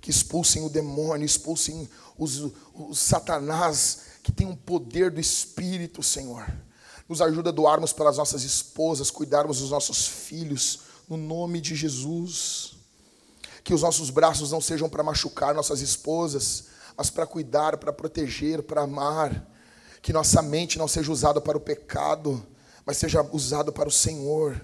que 0.00 0.10
expulsem 0.10 0.64
o 0.64 0.68
demônio, 0.68 1.24
expulsem 1.24 1.88
os, 2.18 2.50
os 2.74 2.98
Satanás, 2.98 4.00
que 4.24 4.32
tem 4.32 4.44
um 4.44 4.56
poder 4.56 5.12
do 5.12 5.20
espírito, 5.20 6.02
Senhor 6.02 6.52
nos 7.08 7.20
ajuda 7.20 7.50
a 7.50 7.52
doarmos 7.52 7.92
para 7.92 8.08
as 8.08 8.18
nossas 8.18 8.44
esposas, 8.44 9.10
cuidarmos 9.10 9.58
dos 9.58 9.70
nossos 9.70 10.06
filhos, 10.06 10.82
no 11.08 11.16
nome 11.16 11.60
de 11.60 11.74
Jesus. 11.74 12.76
Que 13.64 13.74
os 13.74 13.82
nossos 13.82 14.10
braços 14.10 14.52
não 14.52 14.60
sejam 14.60 14.88
para 14.88 15.02
machucar 15.02 15.52
nossas 15.52 15.80
esposas, 15.80 16.66
mas 16.96 17.10
para 17.10 17.26
cuidar, 17.26 17.78
para 17.78 17.92
proteger, 17.92 18.62
para 18.62 18.82
amar. 18.82 19.44
Que 20.00 20.12
nossa 20.12 20.40
mente 20.40 20.78
não 20.78 20.86
seja 20.86 21.10
usada 21.10 21.40
para 21.40 21.58
o 21.58 21.60
pecado, 21.60 22.46
mas 22.90 22.96
seja 22.96 23.22
usada 23.22 23.70
para 23.70 23.88
o 23.88 23.92
Senhor. 23.92 24.60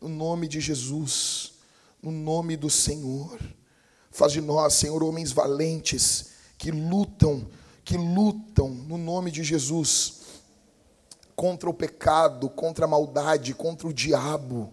No 0.00 0.08
nome 0.08 0.48
de 0.48 0.58
Jesus, 0.58 1.52
no 2.02 2.10
nome 2.10 2.56
do 2.56 2.68
Senhor. 2.68 3.38
Faz 4.10 4.32
de 4.32 4.40
nós, 4.40 4.74
Senhor, 4.74 5.04
homens 5.04 5.30
valentes 5.30 6.30
que 6.58 6.72
lutam, 6.72 7.48
que 7.84 7.96
lutam 7.96 8.70
no 8.70 8.98
nome 8.98 9.30
de 9.30 9.44
Jesus 9.44 10.22
contra 11.36 11.70
o 11.70 11.72
pecado, 11.72 12.50
contra 12.50 12.86
a 12.86 12.88
maldade, 12.88 13.54
contra 13.54 13.86
o 13.86 13.94
diabo, 13.94 14.72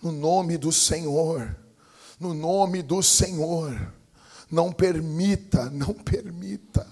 no 0.00 0.12
nome 0.12 0.56
do 0.56 0.70
Senhor, 0.70 1.58
no 2.20 2.32
nome 2.32 2.80
do 2.80 3.02
Senhor. 3.02 3.92
Não 4.48 4.70
permita, 4.70 5.68
não 5.68 5.94
permita, 5.94 6.86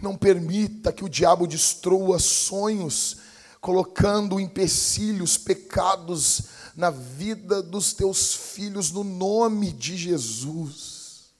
não 0.00 0.16
permita 0.16 0.92
que 0.92 1.04
o 1.04 1.08
diabo 1.08 1.44
destrua 1.44 2.20
sonhos, 2.20 3.26
colocando 3.60 4.38
empecilhos, 4.38 5.36
pecados 5.36 6.42
na 6.76 6.90
vida 6.90 7.62
dos 7.62 7.92
teus 7.92 8.34
filhos, 8.34 8.92
no 8.92 9.02
nome 9.02 9.72
de 9.72 9.96
Jesus, 9.96 11.32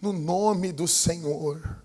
no 0.00 0.12
nome 0.12 0.72
do 0.72 0.86
Senhor. 0.86 1.80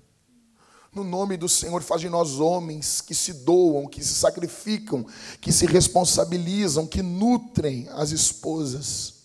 No 0.93 1.03
nome 1.03 1.35
do 1.35 1.49
Senhor, 1.49 1.83
faz 1.83 1.99
de 1.99 2.07
nós 2.07 2.39
homens 2.39 3.01
que 3.01 3.13
se 3.13 3.33
doam, 3.33 3.85
que 3.85 4.01
se 4.01 4.13
sacrificam, 4.13 5.05
que 5.41 5.51
se 5.51 5.65
responsabilizam, 5.65 6.87
que 6.87 7.01
nutrem 7.01 7.89
as 7.89 8.11
esposas. 8.11 9.15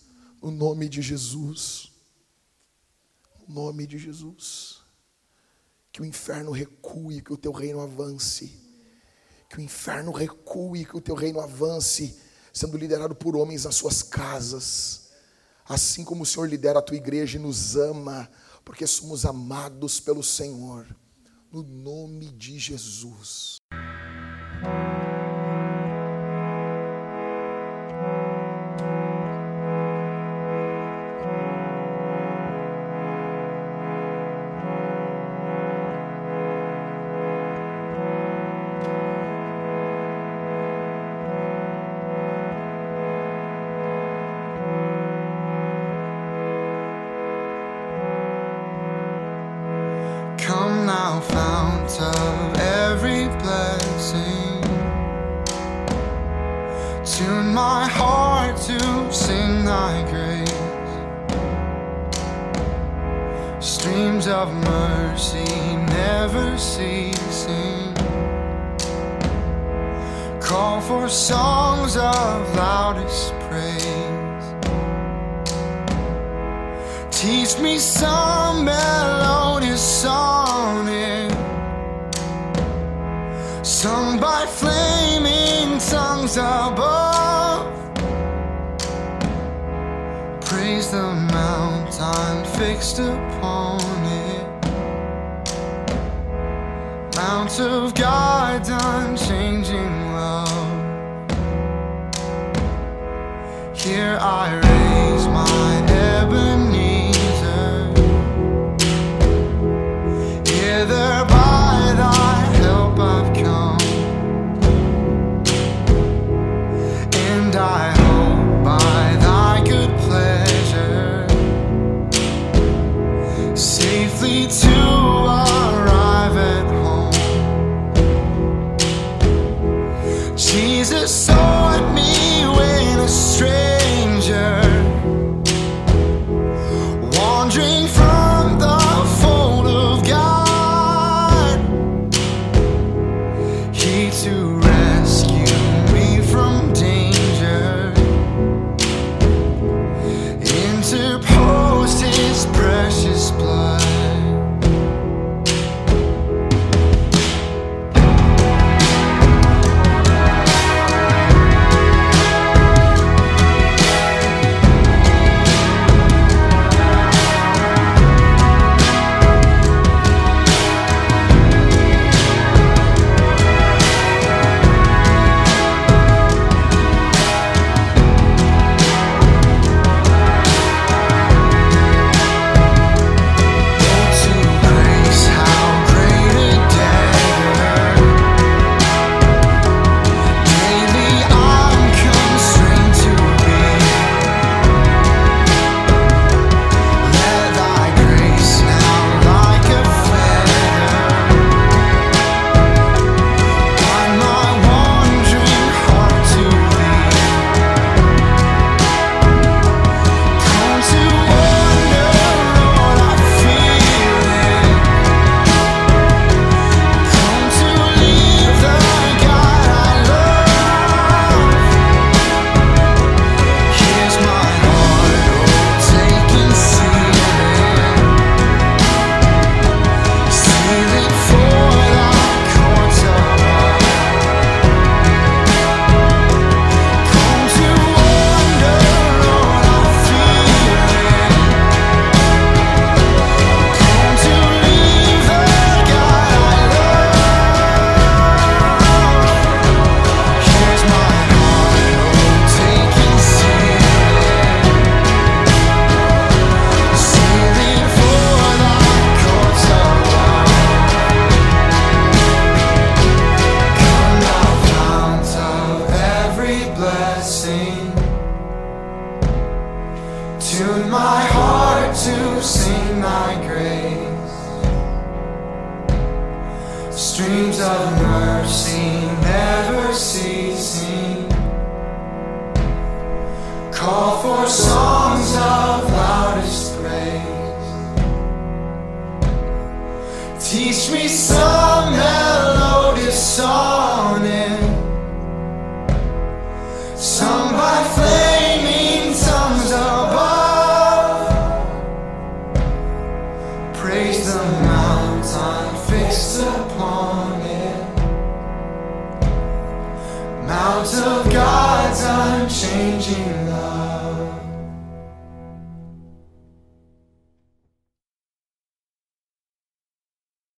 No 0.41 0.51
nome 0.51 0.89
de 0.89 1.01
Jesus. 1.01 1.93
No 3.47 3.63
nome 3.63 3.87
de 3.87 3.97
Jesus. 3.97 4.81
Que 5.93 6.01
o 6.01 6.05
inferno 6.05 6.51
recue, 6.51 7.21
que 7.21 7.31
o 7.31 7.37
teu 7.37 7.53
reino 7.53 7.79
avance. 7.79 8.51
Que 9.51 9.57
o 9.57 9.61
inferno 9.61 10.13
recue, 10.13 10.85
que 10.85 10.95
o 10.95 11.01
teu 11.01 11.13
reino 11.13 11.41
avance, 11.41 12.17
sendo 12.53 12.77
liderado 12.77 13.13
por 13.13 13.35
homens 13.35 13.65
nas 13.65 13.75
suas 13.75 14.01
casas. 14.01 15.09
Assim 15.67 16.05
como 16.05 16.23
o 16.23 16.25
Senhor 16.25 16.47
lidera 16.47 16.79
a 16.79 16.81
tua 16.81 16.95
igreja 16.95 17.37
e 17.37 17.41
nos 17.41 17.75
ama, 17.75 18.31
porque 18.63 18.87
somos 18.87 19.25
amados 19.25 19.99
pelo 19.99 20.23
Senhor 20.23 20.87
no 21.51 21.63
nome 21.63 22.27
de 22.27 22.57
Jesus. 22.57 23.57